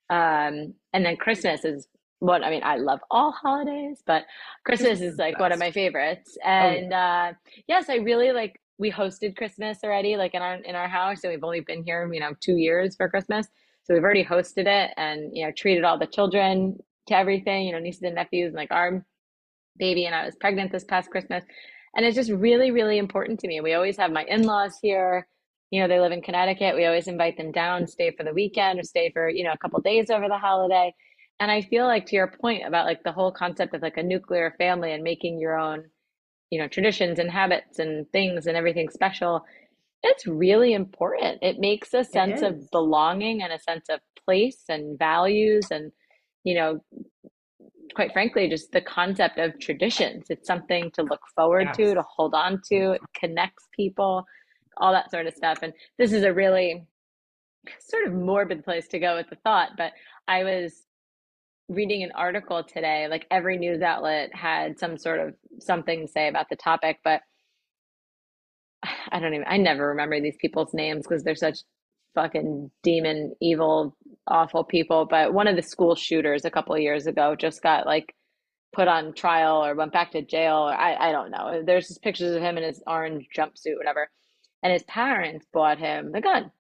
um 0.10 0.74
and 0.94 1.06
then 1.06 1.18
christmas 1.18 1.66
is 1.66 1.88
what 2.24 2.42
I 2.42 2.50
mean, 2.50 2.62
I 2.64 2.78
love 2.78 3.02
all 3.12 3.34
holidays, 3.34 4.02
but 4.06 4.24
Christmas 4.66 5.02
is 5.02 5.18
like 5.18 5.38
one 5.40 5.52
of 5.52 5.60
my 5.60 5.72
favorites. 5.72 6.38
And 6.44 6.86
oh, 6.86 6.90
yeah. 6.90 7.30
uh, 7.32 7.34
yes, 7.68 7.90
I 7.90 7.96
really 7.96 8.32
like. 8.32 8.60
We 8.80 8.92
hosted 8.92 9.36
Christmas 9.36 9.80
already, 9.84 10.16
like 10.16 10.34
in 10.34 10.42
our 10.42 10.56
in 10.56 10.74
our 10.74 10.88
house, 10.88 11.24
and 11.24 11.32
we've 11.32 11.44
only 11.44 11.60
been 11.60 11.84
here, 11.84 12.12
you 12.12 12.20
know, 12.20 12.32
two 12.40 12.56
years 12.56 12.96
for 12.96 13.10
Christmas. 13.10 13.48
So 13.84 13.94
we've 13.94 14.04
already 14.04 14.26
hosted 14.26 14.68
it, 14.68 14.92
and 14.98 15.32
you 15.36 15.46
know, 15.46 15.52
treated 15.52 15.84
all 15.84 15.98
the 15.98 16.08
children 16.08 16.78
to 17.08 17.18
everything. 17.18 17.66
You 17.68 17.74
know, 17.74 17.80
nieces 17.80 18.04
and 18.04 18.16
nephews, 18.16 18.48
and 18.48 18.56
like 18.56 18.72
our 18.72 19.06
baby, 19.78 20.06
and 20.06 20.16
I 20.16 20.26
was 20.26 20.36
pregnant 20.36 20.72
this 20.72 20.84
past 20.86 21.10
Christmas, 21.12 21.44
and 21.96 22.06
it's 22.06 22.16
just 22.16 22.32
really, 22.32 22.72
really 22.72 22.98
important 22.98 23.40
to 23.42 23.48
me. 23.48 23.62
We 23.62 23.74
always 23.74 23.98
have 23.98 24.12
my 24.12 24.24
in 24.26 24.44
laws 24.44 24.78
here. 24.82 25.28
You 25.72 25.82
know, 25.82 25.88
they 25.88 26.00
live 26.00 26.12
in 26.12 26.22
Connecticut. 26.22 26.76
We 26.76 26.86
always 26.86 27.08
invite 27.08 27.38
them 27.38 27.52
down, 27.52 27.88
stay 27.88 28.12
for 28.12 28.24
the 28.24 28.34
weekend, 28.34 28.80
or 28.80 28.84
stay 28.84 29.12
for 29.12 29.30
you 29.30 29.44
know 29.44 29.54
a 29.54 29.58
couple 29.58 29.80
days 29.82 30.10
over 30.10 30.28
the 30.28 30.38
holiday 30.38 30.94
and 31.40 31.52
i 31.52 31.62
feel 31.62 31.86
like 31.86 32.06
to 32.06 32.16
your 32.16 32.28
point 32.28 32.66
about 32.66 32.86
like 32.86 33.04
the 33.04 33.12
whole 33.12 33.32
concept 33.32 33.74
of 33.74 33.82
like 33.82 33.98
a 33.98 34.04
nuclear 34.04 34.56
family 34.58 34.94
and 34.94 35.04
making 35.04 35.40
your 35.40 35.58
own 35.58 35.84
you 36.50 36.60
know 36.60 36.68
traditions 36.68 37.20
and 37.20 37.30
habits 37.30 37.80
and 37.80 38.10
things 38.12 38.48
and 38.48 38.56
everything 38.56 38.90
special 38.90 39.44
it's 40.04 40.28
really 40.28 40.74
important. 40.74 41.40
It 41.42 41.60
makes 41.60 41.94
a 41.94 42.04
sense 42.04 42.42
of 42.42 42.70
belonging 42.72 43.42
and 43.42 43.54
a 43.54 43.60
sense 43.60 43.88
of 43.90 44.00
place 44.26 44.64
and 44.70 44.98
values 44.98 45.68
and 45.72 45.92
you 46.44 46.56
know 46.56 46.80
quite 47.96 48.14
frankly 48.14 48.48
just 48.48 48.72
the 48.72 48.82
concept 48.82 49.38
of 49.40 49.60
traditions. 49.60 50.26
It's 50.30 50.48
something 50.48 50.92
to 50.92 51.04
look 51.04 51.22
forward 51.36 51.68
yes. 51.68 51.78
to 51.78 51.94
to 51.96 52.04
hold 52.04 52.34
on 52.34 52.62
to. 52.70 52.92
It 52.94 53.02
connects 53.16 53.68
people 53.76 54.26
all 54.78 54.92
that 54.92 55.12
sort 55.12 55.28
of 55.28 55.36
stuff. 55.36 55.60
And 55.62 55.74
this 55.98 56.12
is 56.12 56.24
a 56.24 56.34
really 56.34 56.86
sort 57.80 58.06
of 58.06 58.14
morbid 58.14 58.64
place 58.64 58.88
to 58.90 59.00
go 59.00 59.16
with 59.16 59.30
the 59.30 59.38
thought 59.38 59.70
but 59.78 59.94
i 60.28 60.44
was 60.44 60.86
reading 61.70 62.04
an 62.04 62.12
article 62.16 62.64
today, 62.64 63.08
like 63.10 63.26
every 63.32 63.58
news 63.58 63.82
outlet 63.82 64.34
had 64.36 64.80
some 64.80 64.98
sort 64.98 65.20
of 65.20 65.34
something 65.60 66.02
to 66.02 66.08
say 66.08 66.28
about 66.28 66.48
the 66.50 66.56
topic, 66.56 67.00
but 67.04 67.22
I 69.14 69.20
don't 69.20 69.34
even, 69.34 69.48
I 69.48 69.58
never 69.58 69.90
remember 69.90 70.20
these 70.20 70.38
people's 70.38 70.74
names 70.74 71.06
because 71.08 71.24
they're 71.24 71.36
such 71.36 71.60
fucking 72.16 72.72
demon, 72.84 73.34
evil, 73.42 73.96
awful 74.28 74.64
people. 74.64 75.06
But 75.06 75.34
one 75.34 75.48
of 75.48 75.56
the 75.56 75.62
school 75.62 75.96
shooters 75.96 76.46
a 76.46 76.52
couple 76.52 76.76
of 76.76 76.82
years 76.82 77.08
ago 77.08 77.36
just 77.36 77.62
got 77.62 77.86
like 77.86 78.16
put 78.74 78.88
on 78.88 79.14
trial 79.14 79.64
or 79.64 79.76
went 79.76 79.94
back 79.94 80.12
to 80.12 80.24
jail. 80.24 80.70
Or 80.70 80.74
I, 80.74 81.10
I 81.10 81.12
don't 81.12 81.32
know. 81.32 81.64
There's 81.66 81.88
just 81.88 82.02
pictures 82.02 82.36
of 82.36 82.42
him 82.42 82.58
in 82.58 82.64
his 82.64 82.82
orange 82.88 83.28
jumpsuit, 83.38 83.78
whatever. 83.78 84.10
And 84.64 84.74
his 84.74 84.84
parents 84.84 85.46
bought 85.54 85.78
him 85.78 86.12
the 86.12 86.22
gun. 86.22 86.52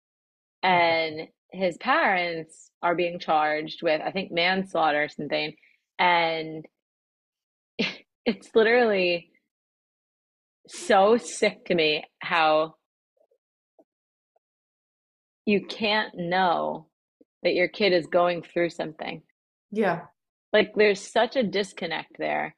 And 0.62 1.28
his 1.51 1.78
parents 1.78 2.70
are 2.82 2.95
being 2.95 3.20
charged 3.20 3.82
with, 3.82 4.01
I 4.01 4.12
think, 4.12 4.32
manslaughter 4.32 5.04
or 5.04 5.10
something. 5.10 5.56
And 5.99 6.66
it's 8.26 8.49
literally 8.56 9.30
so 10.68 11.18
sick 11.18 11.66
to 11.66 11.76
me 11.76 12.03
how 12.20 12.76
you 15.45 15.66
can't 15.66 16.14
know 16.16 16.88
that 17.43 17.53
your 17.53 17.68
kid 17.68 17.93
is 17.93 18.07
going 18.07 18.41
through 18.41 18.70
something. 18.70 19.22
Yeah. 19.72 20.01
Like 20.53 20.74
there's 20.76 21.01
such 21.01 21.36
a 21.36 21.43
disconnect 21.43 22.18
there 22.18 22.55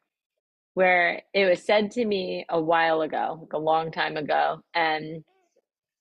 where 0.75 1.21
it 1.33 1.49
was 1.49 1.65
said 1.65 1.91
to 1.91 2.05
me 2.05 2.45
a 2.49 2.61
while 2.61 3.01
ago, 3.01 3.39
like 3.41 3.53
a 3.53 3.57
long 3.57 3.91
time 3.91 4.17
ago. 4.17 4.59
And 4.73 5.23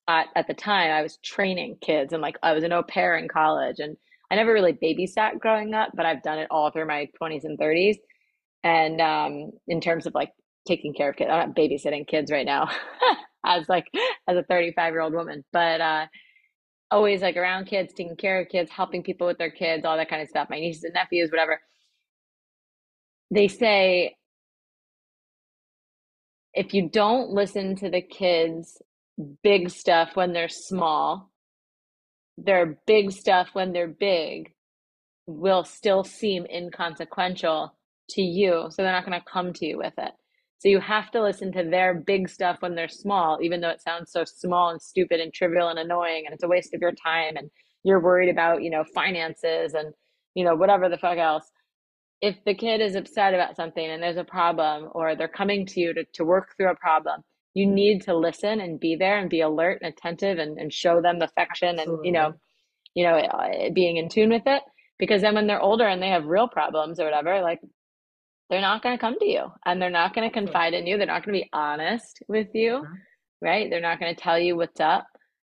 at, 0.08 0.26
at 0.34 0.46
the 0.46 0.54
time, 0.54 0.90
I 0.90 1.02
was 1.02 1.18
training 1.24 1.78
kids 1.80 2.12
and 2.12 2.20
like 2.20 2.36
I 2.42 2.52
was 2.52 2.64
an 2.64 2.72
au 2.72 2.82
pair 2.82 3.16
in 3.16 3.28
college. 3.28 3.78
And 3.78 3.96
I 4.30 4.34
never 4.34 4.52
really 4.52 4.72
babysat 4.72 5.38
growing 5.38 5.74
up, 5.74 5.90
but 5.94 6.06
I've 6.06 6.22
done 6.22 6.40
it 6.40 6.48
all 6.50 6.70
through 6.70 6.88
my 6.88 7.08
20s 7.22 7.44
and 7.44 7.58
30s. 7.58 7.96
And 8.64 9.00
um, 9.00 9.52
in 9.68 9.80
terms 9.80 10.06
of 10.06 10.14
like 10.14 10.32
taking 10.66 10.94
care 10.94 11.10
of 11.10 11.16
kids, 11.16 11.30
I'm 11.30 11.48
not 11.48 11.56
babysitting 11.56 12.06
kids 12.06 12.30
right 12.30 12.46
now 12.46 12.68
as 13.46 13.68
like 13.68 13.86
as 14.28 14.36
a 14.36 14.42
35 14.44 14.92
year 14.92 15.00
old 15.00 15.14
woman, 15.14 15.44
but 15.52 15.80
uh, 15.80 16.06
always 16.90 17.22
like 17.22 17.36
around 17.36 17.66
kids, 17.66 17.92
taking 17.94 18.16
care 18.16 18.40
of 18.40 18.48
kids, 18.48 18.70
helping 18.70 19.02
people 19.02 19.26
with 19.26 19.38
their 19.38 19.50
kids, 19.50 19.84
all 19.84 19.96
that 19.96 20.08
kind 20.10 20.22
of 20.22 20.28
stuff. 20.28 20.48
My 20.50 20.60
nieces 20.60 20.84
and 20.84 20.94
nephews, 20.94 21.30
whatever. 21.30 21.60
They 23.30 23.48
say 23.48 24.16
if 26.54 26.72
you 26.72 26.88
don't 26.88 27.30
listen 27.30 27.76
to 27.76 27.90
the 27.90 28.00
kids' 28.00 28.80
big 29.42 29.70
stuff 29.70 30.10
when 30.14 30.32
they're 30.32 30.48
small, 30.48 31.30
their 32.38 32.78
big 32.86 33.12
stuff 33.12 33.48
when 33.52 33.72
they're 33.72 33.88
big 33.88 34.52
will 35.26 35.64
still 35.64 36.04
seem 36.04 36.46
inconsequential 36.46 37.74
to 38.10 38.22
you. 38.22 38.66
So 38.70 38.82
they're 38.82 38.92
not 38.92 39.06
going 39.06 39.18
to 39.18 39.26
come 39.30 39.52
to 39.54 39.66
you 39.66 39.78
with 39.78 39.94
it. 39.98 40.12
So 40.58 40.68
you 40.68 40.80
have 40.80 41.10
to 41.10 41.22
listen 41.22 41.52
to 41.52 41.64
their 41.64 41.94
big 41.94 42.28
stuff 42.28 42.58
when 42.60 42.74
they're 42.74 42.88
small, 42.88 43.38
even 43.42 43.60
though 43.60 43.70
it 43.70 43.82
sounds 43.82 44.12
so 44.12 44.24
small 44.24 44.70
and 44.70 44.80
stupid 44.80 45.20
and 45.20 45.32
trivial 45.32 45.68
and 45.68 45.78
annoying 45.78 46.22
and 46.24 46.34
it's 46.34 46.44
a 46.44 46.48
waste 46.48 46.72
of 46.74 46.80
your 46.80 46.92
time 46.92 47.36
and 47.36 47.50
you're 47.82 48.00
worried 48.00 48.30
about, 48.30 48.62
you 48.62 48.70
know, 48.70 48.84
finances 48.94 49.74
and, 49.74 49.92
you 50.34 50.44
know, 50.44 50.54
whatever 50.54 50.88
the 50.88 50.96
fuck 50.96 51.18
else. 51.18 51.50
If 52.22 52.36
the 52.46 52.54
kid 52.54 52.80
is 52.80 52.94
upset 52.94 53.34
about 53.34 53.56
something 53.56 53.84
and 53.84 54.02
there's 54.02 54.16
a 54.16 54.24
problem 54.24 54.88
or 54.92 55.14
they're 55.14 55.28
coming 55.28 55.66
to 55.66 55.80
you 55.80 55.92
to, 55.92 56.04
to 56.14 56.24
work 56.24 56.54
through 56.56 56.70
a 56.70 56.76
problem, 56.76 57.22
you 57.54 57.66
need 57.66 58.02
to 58.02 58.16
listen 58.16 58.60
and 58.60 58.80
be 58.80 58.96
there 58.96 59.18
and 59.18 59.30
be 59.30 59.40
alert 59.40 59.78
and 59.80 59.92
attentive 59.92 60.38
and, 60.38 60.58
and 60.58 60.72
show 60.72 61.00
them 61.00 61.22
affection 61.22 61.78
Absolutely. 61.78 61.94
and 61.94 62.04
you 62.04 62.12
know 62.12 62.34
you 62.94 63.04
know 63.04 63.16
uh, 63.16 63.70
being 63.72 63.96
in 63.96 64.08
tune 64.08 64.30
with 64.30 64.42
it 64.46 64.62
because 64.98 65.22
then 65.22 65.34
when 65.34 65.46
they're 65.46 65.60
older 65.60 65.86
and 65.86 66.02
they 66.02 66.08
have 66.08 66.26
real 66.26 66.48
problems 66.48 67.00
or 67.00 67.04
whatever 67.04 67.40
like 67.40 67.60
they're 68.50 68.60
not 68.60 68.82
going 68.82 68.96
to 68.96 69.00
come 69.00 69.18
to 69.18 69.26
you 69.26 69.46
and 69.66 69.80
they're 69.80 69.90
not 69.90 70.14
going 70.14 70.28
to 70.28 70.32
confide 70.32 70.74
in 70.74 70.86
you. 70.86 70.96
They're 70.96 71.06
not 71.06 71.24
going 71.24 71.34
to 71.38 71.44
be 71.44 71.50
honest 71.52 72.22
with 72.28 72.48
you 72.54 72.82
mm-hmm. 72.84 72.94
right? 73.42 73.68
They're 73.70 73.80
not 73.80 74.00
going 74.00 74.14
to 74.14 74.20
tell 74.20 74.38
you 74.38 74.56
what's 74.56 74.80
up 74.80 75.06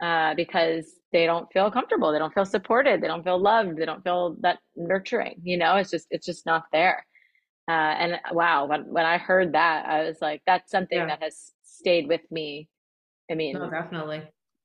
uh, 0.02 0.34
because 0.34 0.86
they 1.12 1.26
don't 1.26 1.50
feel 1.52 1.70
comfortable. 1.70 2.12
They 2.12 2.18
don't 2.18 2.34
feel 2.34 2.44
supported. 2.44 3.00
They 3.00 3.08
don't 3.08 3.24
feel 3.24 3.40
loved. 3.40 3.76
They 3.76 3.86
don't 3.86 4.04
feel 4.04 4.36
that 4.40 4.58
nurturing 4.76 5.40
you 5.42 5.56
know? 5.58 5.76
It's 5.76 5.90
just 5.90 6.06
it's 6.10 6.26
just 6.26 6.46
not 6.46 6.64
there. 6.72 7.04
Uh, 7.68 7.72
and 7.98 8.20
wow 8.30 8.66
when, 8.66 8.82
when 8.82 9.04
i 9.04 9.18
heard 9.18 9.54
that 9.54 9.86
i 9.86 10.04
was 10.04 10.18
like 10.22 10.40
that's 10.46 10.70
something 10.70 10.98
yeah. 10.98 11.06
that 11.06 11.20
has 11.20 11.50
stayed 11.76 12.08
with 12.08 12.22
me. 12.30 12.68
I 13.30 13.34
mean, 13.34 13.54
no, 13.54 13.70
definitely. 13.70 14.22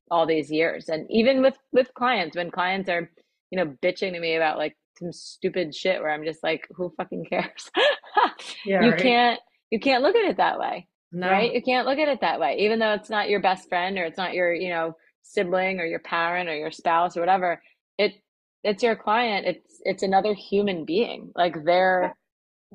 all 0.10 0.26
these 0.26 0.52
years, 0.52 0.90
and 0.90 1.06
even 1.10 1.42
with 1.42 1.58
with 1.72 1.94
clients, 1.94 2.36
when 2.36 2.52
clients 2.52 2.90
are, 2.90 3.10
you 3.50 3.58
know, 3.58 3.76
bitching 3.84 4.14
to 4.14 4.20
me 4.20 4.36
about 4.36 4.58
like 4.58 4.76
some 4.98 5.12
stupid 5.14 5.74
shit, 5.76 6.02
where 6.02 6.12
I'm 6.12 6.24
just 6.24 6.44
like, 6.44 6.68
who 6.76 6.94
fucking 6.98 7.26
cares? 7.26 7.72
yeah, 8.66 8.84
you 8.84 8.92
right? 8.92 9.02
can't 9.02 9.40
you 9.72 9.80
can't 9.80 10.04
look 10.04 10.16
at 10.16 10.30
it 10.30 10.38
that 10.38 10.60
way. 10.60 10.88
No. 11.12 11.30
Right? 11.30 11.54
You 11.54 11.62
can't 11.62 11.88
look 11.88 12.00
at 12.00 12.08
it 12.08 12.22
that 12.22 12.40
way. 12.40 12.58
Even 12.60 12.80
though 12.80 12.94
it's 12.94 13.10
not 13.10 13.30
your 13.30 13.42
best 13.42 13.68
friend 13.68 13.98
or 13.98 14.04
it's 14.04 14.18
not 14.18 14.34
your, 14.34 14.54
you 14.54 14.70
know, 14.70 14.96
sibling 15.24 15.80
or 15.80 15.86
your 15.86 16.00
parent 16.00 16.50
or 16.50 16.56
your 16.56 16.72
spouse 16.72 17.18
or 17.18 17.20
whatever, 17.20 17.62
it 17.98 18.14
it's 18.64 18.84
your 18.84 18.96
client. 18.96 19.48
It's 19.48 19.82
it's 19.84 20.04
another 20.04 20.34
human 20.34 20.86
being. 20.86 21.32
Like 21.36 21.64
their 21.66 22.16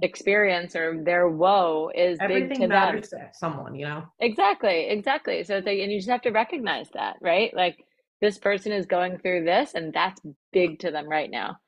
experience 0.03 0.77
or 0.77 1.03
their 1.03 1.29
woe 1.29 1.91
is 1.95 2.19
Everything 2.21 2.49
big 2.49 2.59
to 2.61 2.69
matters 2.69 3.11
them. 3.11 3.21
to 3.21 3.29
someone, 3.33 3.75
you 3.75 3.87
know? 3.87 4.05
Exactly, 4.21 4.89
exactly. 4.89 5.43
So 5.45 5.57
it's 5.57 5.67
like 5.67 5.79
and 5.79 5.91
you 5.91 5.99
just 5.99 6.11
have 6.11 6.23
to 6.23 6.31
recognize 6.31 6.89
that, 6.95 7.17
right? 7.23 7.55
Like 7.55 7.79
this 8.21 8.39
person 8.39 8.73
is 8.73 8.87
going 8.87 9.19
through 9.19 9.45
this 9.45 9.75
and 9.75 9.93
that's 9.93 10.21
big 10.53 10.81
to 10.81 10.91
them 10.91 11.09
right 11.09 11.31
now. 11.31 11.59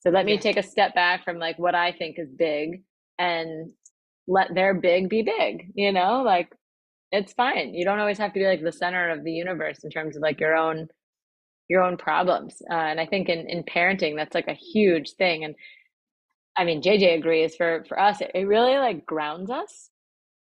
So 0.00 0.10
let 0.10 0.26
me 0.26 0.34
yeah. 0.34 0.40
take 0.40 0.56
a 0.56 0.62
step 0.62 0.94
back 0.94 1.24
from 1.24 1.38
like 1.38 1.58
what 1.58 1.74
I 1.74 1.92
think 1.92 2.18
is 2.18 2.30
big 2.30 2.82
and 3.18 3.70
let 4.28 4.54
their 4.54 4.74
big 4.74 5.08
be 5.08 5.22
big, 5.22 5.72
you 5.74 5.92
know? 5.92 6.22
Like 6.22 6.52
it's 7.10 7.32
fine. 7.32 7.74
You 7.74 7.84
don't 7.84 7.98
always 7.98 8.18
have 8.18 8.32
to 8.34 8.38
be 8.38 8.46
like 8.46 8.62
the 8.62 8.72
center 8.72 9.10
of 9.10 9.24
the 9.24 9.32
universe 9.32 9.82
in 9.82 9.90
terms 9.90 10.16
of 10.16 10.22
like 10.22 10.40
your 10.40 10.54
own 10.54 10.88
your 11.68 11.82
own 11.82 11.96
problems. 11.96 12.62
Uh, 12.70 12.74
and 12.74 13.00
I 13.00 13.06
think 13.06 13.28
in 13.28 13.48
in 13.48 13.64
parenting 13.64 14.16
that's 14.16 14.34
like 14.34 14.48
a 14.48 14.54
huge 14.54 15.12
thing 15.14 15.44
and 15.44 15.54
I 16.56 16.64
mean 16.64 16.82
JJ 16.82 17.18
agrees 17.18 17.56
for 17.56 17.84
for 17.88 17.98
us 17.98 18.20
it, 18.20 18.30
it 18.34 18.46
really 18.46 18.76
like 18.78 19.04
grounds 19.06 19.50
us. 19.50 19.90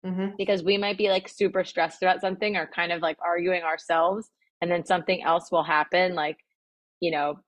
Mm-hmm. 0.05 0.35
Because 0.37 0.63
we 0.63 0.77
might 0.77 0.97
be 0.97 1.09
like 1.09 1.27
super 1.27 1.63
stressed 1.63 2.01
about 2.01 2.21
something 2.21 2.55
or 2.55 2.67
kind 2.73 2.91
of 2.91 3.01
like 3.01 3.17
arguing 3.21 3.63
ourselves 3.63 4.29
and 4.61 4.71
then 4.71 4.85
something 4.85 5.21
else 5.23 5.51
will 5.51 5.63
happen 5.63 6.15
like 6.15 6.37
you 7.01 7.11
know 7.11 7.39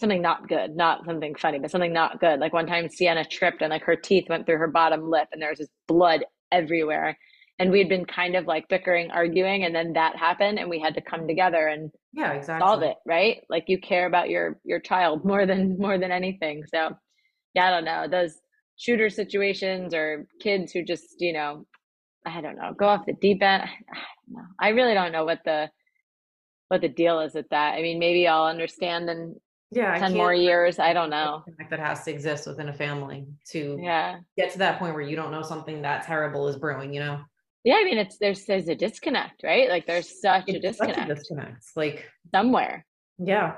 something 0.00 0.22
not 0.22 0.48
good, 0.48 0.76
not 0.76 1.04
something 1.04 1.34
funny, 1.34 1.58
but 1.58 1.70
something 1.70 1.92
not 1.92 2.20
good. 2.20 2.38
Like 2.38 2.52
one 2.52 2.66
time 2.66 2.88
Sienna 2.88 3.24
tripped 3.24 3.62
and 3.62 3.70
like 3.70 3.82
her 3.82 3.96
teeth 3.96 4.28
went 4.28 4.46
through 4.46 4.58
her 4.58 4.68
bottom 4.68 5.10
lip 5.10 5.28
and 5.32 5.42
there 5.42 5.50
was 5.50 5.58
just 5.58 5.72
blood 5.86 6.24
everywhere. 6.52 7.18
And 7.58 7.72
we 7.72 7.80
had 7.80 7.88
been 7.88 8.04
kind 8.04 8.36
of 8.36 8.46
like 8.46 8.68
bickering, 8.68 9.10
arguing, 9.10 9.64
and 9.64 9.74
then 9.74 9.92
that 9.94 10.14
happened 10.14 10.60
and 10.60 10.70
we 10.70 10.78
had 10.78 10.94
to 10.94 11.00
come 11.00 11.26
together 11.26 11.66
and 11.66 11.90
yeah, 12.12 12.32
exactly. 12.32 12.64
solve 12.64 12.82
it, 12.82 12.96
right? 13.04 13.38
Like 13.50 13.64
you 13.66 13.80
care 13.80 14.06
about 14.06 14.28
your 14.30 14.60
your 14.64 14.78
child 14.78 15.24
more 15.24 15.44
than 15.46 15.76
more 15.78 15.98
than 15.98 16.12
anything. 16.12 16.62
So 16.72 16.96
yeah, 17.54 17.66
I 17.66 17.70
don't 17.70 17.84
know. 17.84 18.06
Those 18.08 18.38
shooter 18.76 19.10
situations 19.10 19.92
or 19.92 20.28
kids 20.40 20.70
who 20.70 20.84
just, 20.84 21.16
you 21.18 21.32
know, 21.32 21.66
I 22.24 22.40
don't 22.40 22.56
know, 22.56 22.72
go 22.78 22.86
off 22.86 23.06
the 23.06 23.14
deep 23.14 23.42
end. 23.42 23.64
I, 24.60 24.68
I 24.68 24.68
really 24.68 24.94
don't 24.94 25.12
know 25.12 25.24
what 25.24 25.40
the 25.44 25.68
what 26.68 26.82
the 26.82 26.88
deal 26.88 27.18
is 27.20 27.34
with 27.34 27.48
that. 27.48 27.74
I 27.74 27.82
mean, 27.82 27.98
maybe 27.98 28.28
I'll 28.28 28.44
understand 28.44 29.08
in 29.08 29.34
yeah 29.70 29.98
10 29.98 30.14
more 30.14 30.32
years 30.32 30.78
i 30.78 30.92
don't 30.92 31.10
know. 31.10 31.44
that 31.70 31.78
has 31.78 32.04
to 32.04 32.10
exist 32.10 32.46
within 32.46 32.68
a 32.68 32.72
family 32.72 33.26
to 33.50 33.78
yeah. 33.80 34.18
get 34.36 34.50
to 34.52 34.58
that 34.58 34.78
point 34.78 34.94
where 34.94 35.02
you 35.02 35.16
don't 35.16 35.30
know 35.30 35.42
something 35.42 35.82
that 35.82 36.04
terrible 36.04 36.48
is 36.48 36.56
brewing 36.56 36.92
you 36.92 37.00
know? 37.00 37.20
Yeah 37.64 37.74
i 37.74 37.84
mean 37.84 37.98
it's 37.98 38.18
there's 38.18 38.44
there's 38.44 38.68
a 38.68 38.74
disconnect 38.74 39.42
right? 39.42 39.68
Like 39.68 39.86
there's 39.86 40.20
such 40.20 40.44
it's 40.46 40.58
a 40.58 40.60
disconnect 40.60 40.98
such 40.98 41.10
a 41.10 41.14
disconnect. 41.14 41.64
like 41.76 42.08
somewhere. 42.34 42.86
Yeah. 43.18 43.54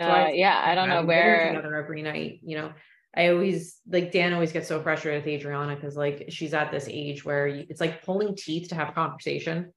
So 0.00 0.06
uh, 0.06 0.10
I, 0.10 0.30
yeah 0.32 0.62
i 0.64 0.74
don't 0.74 0.88
know 0.88 1.04
where 1.04 1.48
together 1.48 1.74
every 1.74 2.02
night 2.02 2.40
you 2.42 2.56
know? 2.56 2.72
I 3.16 3.30
always 3.30 3.80
like 3.88 4.12
Dan 4.12 4.32
always 4.32 4.52
gets 4.52 4.68
so 4.68 4.82
frustrated 4.82 5.24
with 5.24 5.32
Adriana 5.32 5.74
because 5.74 5.96
like 5.96 6.26
she's 6.28 6.54
at 6.54 6.70
this 6.70 6.86
age 6.88 7.24
where 7.24 7.48
it's 7.48 7.80
like 7.80 8.04
pulling 8.04 8.36
teeth 8.36 8.68
to 8.68 8.74
have 8.74 8.90
a 8.90 8.92
conversation 8.92 9.72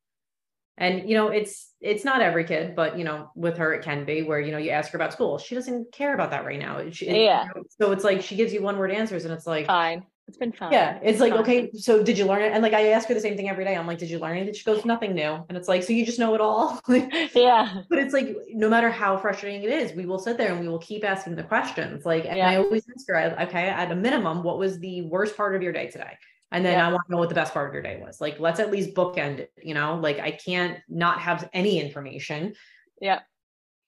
and 0.82 1.07
you 1.07 1.15
know 1.15 1.29
it's 1.29 1.69
it's 1.79 2.03
not 2.03 2.21
every 2.21 2.43
kid 2.43 2.75
but 2.75 2.97
you 2.97 3.03
know 3.03 3.29
with 3.36 3.55
her 3.57 3.73
it 3.73 3.84
can 3.84 4.03
be 4.03 4.23
where 4.23 4.39
you 4.39 4.51
know 4.51 4.57
you 4.57 4.71
ask 4.71 4.91
her 4.91 4.97
about 4.97 5.13
school. 5.13 5.38
She 5.38 5.55
doesn't 5.55 5.91
care 5.93 6.13
about 6.13 6.32
that 6.32 6.43
right 6.43 6.59
now. 6.59 6.89
She, 6.89 7.05
yeah. 7.05 7.43
you 7.43 7.49
know, 7.55 7.63
so 7.79 7.91
it's 7.91 8.03
like 8.03 8.21
she 8.21 8.36
gives 8.36 8.51
you 8.51 8.61
one 8.61 8.77
word 8.77 8.91
answers 8.91 9.23
and 9.23 9.34
it's 9.34 9.47
like 9.47 9.67
fine. 9.67 10.03
It's 10.27 10.38
been 10.38 10.53
fun 10.53 10.71
yeah 10.71 10.95
it's, 10.97 11.03
it's 11.03 11.19
like 11.19 11.34
fun. 11.34 11.41
okay 11.41 11.71
so 11.73 12.03
did 12.03 12.17
you 12.17 12.25
learn 12.25 12.41
it? 12.41 12.51
And 12.53 12.63
like 12.63 12.73
i 12.73 12.89
ask 12.89 13.07
her 13.09 13.13
the 13.13 13.19
same 13.19 13.38
thing 13.38 13.49
every 13.49 13.63
day. 13.63 13.75
I'm 13.75 13.86
like 13.86 13.99
did 13.99 14.09
you 14.09 14.17
learn 14.17 14.38
it 14.38 14.55
she 14.55 14.63
goes 14.63 14.84
nothing 14.84 15.13
new. 15.13 15.45
And 15.47 15.57
it's 15.57 15.67
like 15.67 15.84
so 15.84 15.93
you 15.93 16.05
just 16.05 16.19
know 16.19 16.34
it 16.34 16.41
all? 16.41 16.82
Yeah. 17.36 17.84
But 17.89 17.99
it's 17.99 18.13
like 18.13 18.36
no 18.49 18.67
matter 18.67 18.89
how 18.89 19.17
frustrating 19.17 19.63
it 19.63 19.69
is 19.69 19.93
we 19.93 20.07
will 20.07 20.19
sit 20.19 20.38
there 20.38 20.51
and 20.51 20.59
we 20.59 20.67
will 20.67 20.79
keep 20.79 21.03
asking 21.03 21.36
the 21.36 21.43
questions. 21.43 22.05
Like 22.05 22.25
and 22.25 22.38
yeah. 22.38 22.49
i 22.49 22.55
always 22.57 22.84
ask 22.95 23.07
her 23.07 23.39
okay 23.43 23.69
at 23.69 23.91
a 23.91 23.95
minimum 23.95 24.41
what 24.41 24.57
was 24.57 24.79
the 24.79 25.03
worst 25.03 25.38
part 25.38 25.55
of 25.55 25.61
your 25.61 25.73
day 25.73 25.88
today 25.88 26.17
and 26.52 26.66
then 26.66 26.74
yeah. 26.74 26.88
I 26.88 26.91
want 26.91 27.04
to 27.06 27.12
know 27.12 27.18
what 27.18 27.30
the 27.30 27.36
best 27.36 27.54
part 27.54 27.68
of 27.68 27.74
your 27.74 27.82
day 27.82 28.02
was. 28.04 28.20
Like, 28.20 28.39
let's 28.39 28.60
at 28.60 28.72
least 28.72 28.93
bookend 28.93 29.39
it, 29.39 29.52
you 29.62 29.74
know? 29.74 29.95
Like, 29.95 30.20
I 30.20 30.32
can't 30.32 30.80
not 30.89 31.20
have 31.20 31.49
any 31.54 31.80
information. 31.80 32.54
Yeah. 32.99 33.20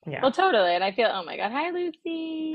Yeah. 0.07 0.21
Well, 0.21 0.31
totally. 0.31 0.75
And 0.75 0.83
I 0.83 0.91
feel, 0.91 1.09
oh 1.11 1.23
my 1.23 1.37
God. 1.37 1.51
Hi, 1.51 1.69
Lucy. 1.71 2.53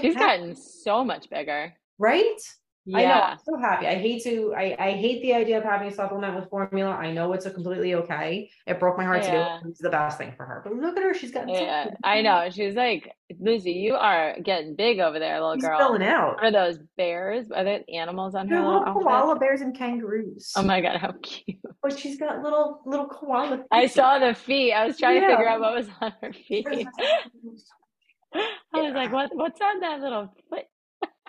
She's 0.00 0.14
gotten 0.14 0.54
so 0.56 1.04
much 1.04 1.28
bigger. 1.30 1.74
Right? 1.98 2.40
Yeah. 2.86 2.98
I 2.98 3.04
know. 3.04 3.20
I'm 3.20 3.38
so 3.44 3.56
happy. 3.58 3.86
I 3.86 3.94
hate 3.96 4.22
to, 4.24 4.54
I, 4.56 4.74
I 4.78 4.90
hate 4.92 5.22
the 5.22 5.34
idea 5.34 5.58
of 5.58 5.64
having 5.64 5.88
a 5.88 5.92
supplement 5.92 6.34
with 6.34 6.48
formula. 6.48 6.90
I 6.90 7.12
know 7.12 7.32
it's 7.32 7.46
a 7.46 7.50
completely 7.50 7.94
okay. 7.94 8.50
It 8.66 8.80
broke 8.80 8.96
my 8.96 9.04
heart 9.04 9.22
yeah. 9.22 9.30
to 9.30 9.60
do 9.60 9.68
it. 9.68 9.70
It's 9.70 9.80
the 9.80 9.90
best 9.90 10.18
thing 10.18 10.32
for 10.36 10.46
her. 10.46 10.62
But 10.64 10.74
look 10.74 10.96
at 10.96 11.02
her. 11.02 11.14
She's 11.14 11.30
got. 11.30 11.48
Yeah, 11.48 11.90
I 12.02 12.22
know. 12.22 12.48
She's 12.50 12.74
like, 12.74 13.12
Lucy, 13.38 13.72
you 13.72 13.94
are 13.94 14.36
getting 14.42 14.74
big 14.74 14.98
over 14.98 15.18
there, 15.18 15.40
little 15.40 15.54
She's 15.56 15.64
girl. 15.64 15.78
filling 15.78 16.02
out. 16.02 16.42
Are 16.42 16.50
those 16.50 16.78
bears? 16.96 17.50
Are 17.50 17.64
there 17.64 17.80
animals 17.92 18.34
on 18.34 18.48
her 18.48 18.60
little 18.60 18.84
koala 18.84 19.38
bears 19.38 19.60
and 19.60 19.76
kangaroos. 19.76 20.52
Oh 20.56 20.62
my 20.62 20.80
God, 20.80 20.96
how 20.96 21.12
cute. 21.22 21.58
But 21.82 21.98
she's 21.98 22.18
got 22.18 22.42
little, 22.42 22.80
little 22.86 23.06
koala. 23.06 23.56
Feet. 23.58 23.66
I 23.70 23.86
saw 23.86 24.18
the 24.18 24.34
feet. 24.34 24.72
I 24.72 24.86
was 24.86 24.98
trying 24.98 25.16
yeah. 25.16 25.28
to 25.28 25.36
figure 25.36 25.48
out 25.48 25.60
what 25.60 25.74
was 25.74 25.88
on 26.00 26.12
her 26.22 26.32
feet. 26.32 26.66
I 28.34 28.80
was 28.80 28.94
like, 28.94 29.12
what, 29.12 29.30
what's 29.34 29.60
on 29.60 29.80
that 29.80 30.00
little 30.00 30.32
foot? 30.48 30.64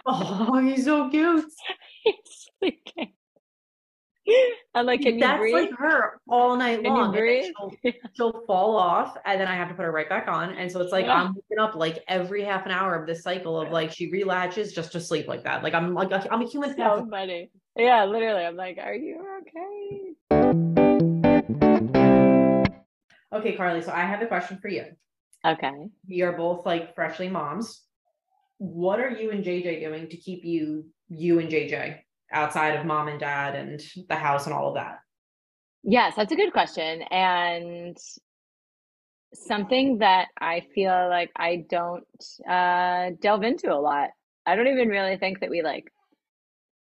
Oh, 0.06 0.58
he's 0.58 0.86
so 0.86 1.10
cute. 1.10 1.46
he's 2.04 2.50
sleeping. 2.60 3.14
I'm 4.74 4.86
like, 4.86 5.02
can 5.02 5.20
That's 5.20 5.34
you 5.34 5.40
breathe? 5.40 5.70
like 5.70 5.78
her 5.78 6.20
all 6.30 6.56
night 6.56 6.84
can 6.84 6.94
long. 6.94 7.14
She'll, 7.14 7.74
she'll, 8.14 8.44
fall 8.46 8.78
off 8.78 9.18
and 9.26 9.42
then 9.42 9.48
I 9.48 9.56
have 9.56 9.70
to 9.70 9.74
put 9.74 9.84
her 9.84 9.92
right 9.92 10.08
back 10.08 10.28
on. 10.28 10.54
And 10.54 10.72
so 10.72 10.80
it's 10.82 10.92
like 10.92 11.06
yeah. 11.06 11.22
I'm 11.22 11.34
waking 11.34 11.60
up 11.60 11.76
like 11.76 12.04
every 12.08 12.44
half 12.44 12.66
an 12.66 12.72
hour 12.72 12.96
of 12.96 13.08
this 13.08 13.24
cycle 13.24 13.60
of 13.60 13.72
like 13.72 13.92
she 13.92 14.12
relatches 14.12 14.74
just 14.74 14.92
to 14.94 15.00
sleep 15.00 15.28
like 15.28 15.44
that. 15.44 15.64
Like 15.64 15.74
I'm 15.74 15.94
like 15.94 16.12
I'm 16.32 16.42
a 16.42 16.48
human. 16.48 16.76
So 16.76 17.08
funny. 17.10 17.52
Yeah, 17.76 18.06
literally. 18.06 18.44
I'm 18.44 18.56
like, 18.56 18.78
are 18.78 18.94
you 18.94 19.26
okay? 19.42 20.14
Okay, 23.34 23.56
Carly. 23.56 23.82
So 23.82 23.92
I 23.92 24.02
have 24.02 24.22
a 24.22 24.28
question 24.28 24.60
for 24.62 24.68
you. 24.68 24.86
Okay. 25.46 25.90
We 26.08 26.22
are 26.22 26.34
both 26.34 26.66
like 26.66 26.96
freshly 26.96 27.28
moms 27.28 27.82
what 28.62 29.00
are 29.00 29.10
you 29.10 29.32
and 29.32 29.44
JJ 29.44 29.80
doing 29.80 30.08
to 30.08 30.18
keep 30.18 30.46
you 30.46 30.86
you 31.10 31.40
and 31.40 31.50
JJ 31.50 31.98
outside 32.32 32.76
of 32.76 32.86
mom 32.86 33.08
and 33.08 33.20
dad 33.20 33.56
and 33.56 33.82
the 34.08 34.16
house 34.16 34.46
and 34.46 34.54
all 34.54 34.68
of 34.68 34.76
that? 34.76 35.00
Yes, 35.82 36.14
that's 36.16 36.32
a 36.32 36.36
good 36.36 36.54
question 36.54 37.02
and 37.10 37.98
something 39.34 39.98
that 39.98 40.28
I 40.40 40.62
feel 40.76 41.10
like 41.10 41.32
I 41.36 41.66
don't 41.72 42.06
uh 42.48 43.10
delve 43.20 43.42
into 43.42 43.74
a 43.74 43.82
lot. 43.82 44.10
I 44.46 44.56
don't 44.56 44.68
even 44.68 44.90
really 44.90 45.18
think 45.18 45.40
that 45.40 45.50
we 45.50 45.64
like 45.64 45.92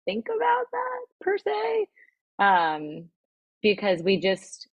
think 0.05 0.27
about 0.27 0.67
that 0.73 1.07
per 1.23 1.39
se. 1.39 1.87
Um 2.39 3.09
because 3.63 4.03
we 4.03 4.21
just 4.21 4.69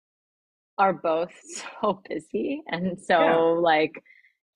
are 0.78 0.94
both 0.94 1.34
so 1.82 2.02
busy 2.08 2.62
and 2.68 2.98
so 3.02 3.20
yeah. 3.20 3.36
like 3.36 4.02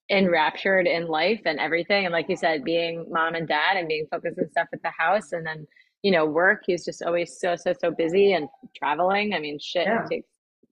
enraptured 0.09 0.87
in 0.87 1.07
life 1.07 1.41
and 1.45 1.59
everything. 1.59 2.05
And 2.05 2.11
like 2.11 2.29
you 2.29 2.35
said, 2.35 2.63
being 2.63 3.05
mom 3.09 3.35
and 3.35 3.47
dad 3.47 3.77
and 3.77 3.87
being 3.87 4.07
focused 4.09 4.37
and 4.37 4.49
stuff 4.49 4.67
at 4.73 4.81
the 4.81 4.89
house 4.89 5.31
and 5.31 5.45
then, 5.45 5.67
you 6.01 6.11
know, 6.11 6.25
work, 6.25 6.63
he's 6.65 6.83
just 6.83 7.03
always 7.03 7.37
so, 7.39 7.55
so, 7.55 7.73
so 7.79 7.91
busy 7.91 8.33
and 8.33 8.47
traveling. 8.75 9.33
I 9.33 9.39
mean, 9.39 9.59
shit, 9.59 9.85
yeah. 9.85 10.03
he 10.09 10.15
takes 10.15 10.27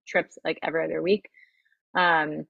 trips 0.07 0.37
like 0.43 0.57
every 0.63 0.83
other 0.83 1.01
week. 1.01 1.29
Um, 1.95 2.45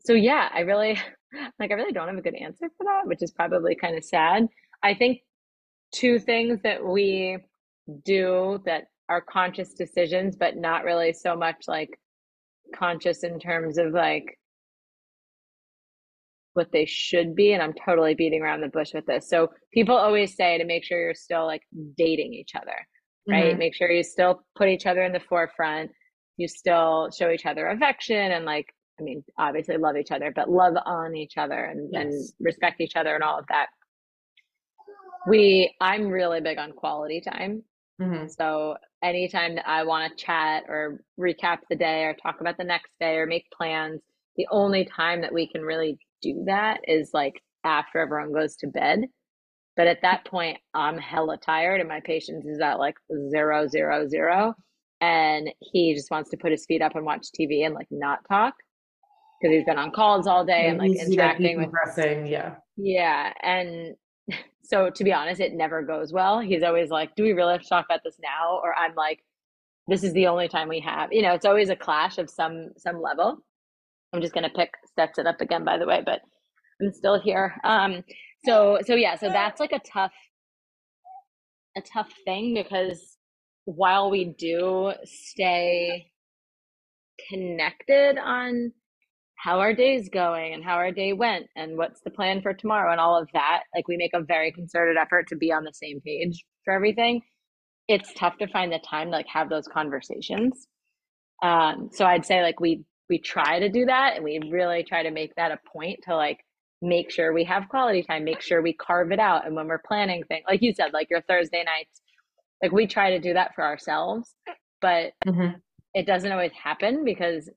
so 0.00 0.14
yeah, 0.14 0.48
I 0.54 0.60
really, 0.60 0.98
like, 1.58 1.70
I 1.70 1.74
really 1.74 1.92
don't 1.92 2.08
have 2.08 2.16
a 2.16 2.22
good 2.22 2.34
answer 2.34 2.68
for 2.76 2.84
that, 2.84 3.06
which 3.06 3.22
is 3.22 3.30
probably 3.30 3.74
kind 3.74 3.96
of 3.96 4.04
sad. 4.04 4.48
I 4.82 4.94
think 4.94 5.20
two 5.92 6.18
things 6.18 6.60
that 6.62 6.84
we 6.84 7.38
do 8.04 8.62
that 8.64 8.84
are 9.08 9.20
conscious 9.20 9.74
decisions, 9.74 10.36
but 10.36 10.56
not 10.56 10.84
really 10.84 11.12
so 11.12 11.36
much 11.36 11.64
like 11.68 11.98
conscious 12.74 13.22
in 13.22 13.38
terms 13.38 13.76
of 13.76 13.92
like 13.92 14.38
what 16.54 16.70
they 16.72 16.84
should 16.84 17.34
be 17.34 17.52
and 17.52 17.62
i'm 17.62 17.74
totally 17.84 18.14
beating 18.14 18.42
around 18.42 18.60
the 18.60 18.68
bush 18.68 18.92
with 18.94 19.06
this 19.06 19.28
so 19.28 19.48
people 19.72 19.96
always 19.96 20.34
say 20.36 20.58
to 20.58 20.64
make 20.64 20.84
sure 20.84 21.00
you're 21.00 21.14
still 21.14 21.46
like 21.46 21.62
dating 21.96 22.32
each 22.32 22.54
other 22.54 22.76
right 23.28 23.50
mm-hmm. 23.50 23.58
make 23.58 23.74
sure 23.74 23.90
you 23.90 24.02
still 24.02 24.42
put 24.56 24.68
each 24.68 24.86
other 24.86 25.02
in 25.02 25.12
the 25.12 25.20
forefront 25.20 25.90
you 26.36 26.48
still 26.48 27.10
show 27.16 27.30
each 27.30 27.46
other 27.46 27.68
affection 27.68 28.32
and 28.32 28.44
like 28.44 28.66
i 29.00 29.02
mean 29.02 29.22
obviously 29.38 29.76
love 29.76 29.96
each 29.96 30.10
other 30.10 30.32
but 30.34 30.50
love 30.50 30.74
on 30.86 31.14
each 31.14 31.36
other 31.36 31.64
and, 31.64 31.90
yes. 31.92 32.02
and 32.02 32.28
respect 32.40 32.80
each 32.80 32.96
other 32.96 33.14
and 33.14 33.24
all 33.24 33.38
of 33.38 33.46
that 33.48 33.66
we 35.26 35.74
i'm 35.80 36.08
really 36.08 36.40
big 36.40 36.58
on 36.58 36.72
quality 36.72 37.20
time 37.20 37.62
mm-hmm. 38.00 38.26
so 38.26 38.76
anytime 39.02 39.54
that 39.54 39.68
i 39.68 39.82
want 39.84 40.16
to 40.16 40.24
chat 40.24 40.64
or 40.68 41.00
recap 41.18 41.58
the 41.70 41.76
day 41.76 42.04
or 42.04 42.14
talk 42.14 42.40
about 42.40 42.56
the 42.58 42.64
next 42.64 42.90
day 42.98 43.14
or 43.14 43.26
make 43.26 43.46
plans 43.56 44.00
the 44.36 44.46
only 44.50 44.84
time 44.84 45.20
that 45.20 45.32
we 45.32 45.46
can 45.46 45.62
really 45.62 45.98
do 46.22 46.44
that 46.46 46.80
is 46.88 47.10
like 47.14 47.42
after 47.64 48.00
everyone 48.00 48.32
goes 48.32 48.56
to 48.56 48.68
bed 48.68 49.00
But 49.76 49.86
at 49.88 50.02
that 50.02 50.26
point, 50.26 50.58
I'm 50.74 50.98
hella 50.98 51.38
tired 51.38 51.80
and 51.80 51.88
my 51.88 52.00
patience 52.00 52.46
is 52.46 52.60
at 52.60 52.78
like 52.78 52.96
zero, 53.30 53.68
zero, 53.68 54.08
zero. 54.08 54.54
And 55.00 55.50
he 55.60 55.94
just 55.94 56.10
wants 56.10 56.30
to 56.30 56.36
put 56.36 56.52
his 56.52 56.66
feet 56.66 56.82
up 56.82 56.94
and 56.96 57.04
watch 57.06 57.28
TV 57.38 57.64
and 57.66 57.74
like 57.74 57.88
not 57.90 58.20
talk 58.28 58.54
because 59.40 59.54
he's 59.54 59.64
been 59.64 59.78
on 59.78 59.92
calls 59.92 60.26
all 60.26 60.44
day 60.44 60.68
and 60.68 60.78
like 60.78 60.94
interacting 60.96 61.58
with 61.58 61.70
pressing. 61.70 62.26
Yeah. 62.26 62.56
Yeah. 62.76 63.32
And 63.42 63.96
so 64.64 64.90
to 64.90 65.04
be 65.04 65.12
honest, 65.12 65.40
it 65.40 65.54
never 65.54 65.82
goes 65.82 66.12
well. 66.12 66.40
He's 66.40 66.62
always 66.62 66.90
like, 66.90 67.14
Do 67.16 67.24
we 67.24 67.32
really 67.32 67.52
have 67.52 67.62
to 67.62 67.68
talk 67.68 67.86
about 67.86 68.00
this 68.04 68.18
now? 68.22 68.60
Or 68.62 68.74
I'm 68.76 68.94
like, 68.94 69.20
this 69.88 70.04
is 70.04 70.12
the 70.14 70.28
only 70.28 70.48
time 70.48 70.68
we 70.68 70.80
have. 70.80 71.12
You 71.12 71.22
know, 71.22 71.34
it's 71.34 71.46
always 71.46 71.70
a 71.70 71.76
clash 71.76 72.18
of 72.18 72.30
some 72.30 72.70
some 72.78 73.00
level. 73.02 73.38
I'm 74.12 74.20
just 74.20 74.34
gonna 74.34 74.50
pick 74.54 74.70
sets 74.94 75.18
it 75.18 75.26
up 75.26 75.40
again, 75.40 75.64
by 75.64 75.78
the 75.78 75.86
way, 75.86 76.02
but 76.04 76.20
I'm 76.80 76.92
still 76.92 77.20
here. 77.20 77.54
Um, 77.64 78.04
so 78.44 78.78
so 78.84 78.94
yeah, 78.94 79.16
so 79.16 79.28
that's 79.28 79.60
like 79.60 79.72
a 79.72 79.80
tough 79.80 80.12
a 81.76 81.80
tough 81.80 82.12
thing 82.24 82.54
because 82.54 83.16
while 83.64 84.10
we 84.10 84.34
do 84.38 84.92
stay 85.04 86.10
connected 87.28 88.18
on 88.18 88.72
how 89.36 89.58
our 89.60 89.74
day's 89.74 90.08
going 90.08 90.54
and 90.54 90.64
how 90.64 90.74
our 90.74 90.92
day 90.92 91.12
went 91.12 91.46
and 91.56 91.76
what's 91.76 92.00
the 92.02 92.10
plan 92.10 92.42
for 92.42 92.52
tomorrow 92.54 92.92
and 92.92 93.00
all 93.00 93.20
of 93.20 93.28
that, 93.32 93.62
like 93.74 93.88
we 93.88 93.96
make 93.96 94.12
a 94.14 94.22
very 94.22 94.52
concerted 94.52 94.96
effort 94.96 95.26
to 95.28 95.36
be 95.36 95.52
on 95.52 95.64
the 95.64 95.72
same 95.74 96.00
page 96.00 96.44
for 96.64 96.74
everything. 96.74 97.22
It's 97.88 98.12
tough 98.14 98.38
to 98.38 98.46
find 98.46 98.72
the 98.72 98.78
time 98.88 99.08
to 99.08 99.12
like 99.12 99.26
have 99.26 99.48
those 99.48 99.66
conversations. 99.66 100.68
Um, 101.42 101.90
so 101.92 102.06
I'd 102.06 102.24
say 102.24 102.42
like 102.42 102.60
we 102.60 102.84
we 103.08 103.18
try 103.18 103.58
to 103.58 103.68
do 103.68 103.86
that 103.86 104.16
and 104.16 104.24
we 104.24 104.40
really 104.50 104.84
try 104.84 105.02
to 105.02 105.10
make 105.10 105.34
that 105.36 105.52
a 105.52 105.58
point 105.72 106.00
to 106.04 106.16
like 106.16 106.38
make 106.80 107.10
sure 107.10 107.32
we 107.32 107.44
have 107.44 107.68
quality 107.68 108.02
time, 108.02 108.24
make 108.24 108.40
sure 108.40 108.60
we 108.60 108.72
carve 108.72 109.12
it 109.12 109.20
out. 109.20 109.46
And 109.46 109.54
when 109.54 109.68
we're 109.68 109.82
planning 109.86 110.24
things, 110.24 110.44
like 110.48 110.62
you 110.62 110.74
said, 110.74 110.92
like 110.92 111.08
your 111.10 111.22
Thursday 111.22 111.62
nights, 111.64 112.00
like 112.62 112.72
we 112.72 112.86
try 112.86 113.10
to 113.10 113.20
do 113.20 113.34
that 113.34 113.54
for 113.54 113.64
ourselves, 113.64 114.34
but 114.80 115.12
mm-hmm. 115.26 115.56
it 115.94 116.06
doesn't 116.06 116.30
always 116.30 116.52
happen 116.52 117.04
because 117.04 117.48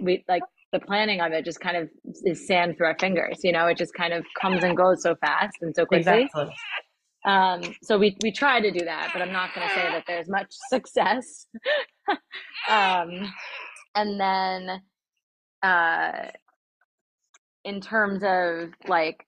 we 0.00 0.24
like 0.28 0.42
the 0.72 0.80
planning 0.80 1.20
of 1.20 1.32
it 1.32 1.44
just 1.44 1.60
kind 1.60 1.76
of 1.76 1.88
is 2.24 2.46
sand 2.46 2.76
through 2.76 2.86
our 2.86 2.96
fingers, 2.98 3.38
you 3.44 3.52
know, 3.52 3.66
it 3.66 3.76
just 3.76 3.94
kind 3.94 4.12
of 4.12 4.24
comes 4.40 4.64
and 4.64 4.76
goes 4.76 5.02
so 5.02 5.14
fast 5.16 5.56
and 5.60 5.74
so 5.76 5.84
quickly. 5.84 6.22
Exactly. 6.22 6.54
Um, 7.24 7.62
so 7.82 7.98
we, 7.98 8.16
we 8.22 8.32
try 8.32 8.60
to 8.60 8.70
do 8.70 8.84
that, 8.84 9.10
but 9.12 9.22
I'm 9.22 9.32
not 9.32 9.54
going 9.54 9.68
to 9.68 9.74
say 9.74 9.82
that 9.82 10.04
there's 10.06 10.28
much 10.28 10.48
success. 10.70 11.46
um, 12.68 13.32
and 13.94 14.18
then, 14.18 14.80
uh, 15.62 16.28
in 17.64 17.80
terms 17.80 18.22
of 18.24 18.70
like 18.88 19.26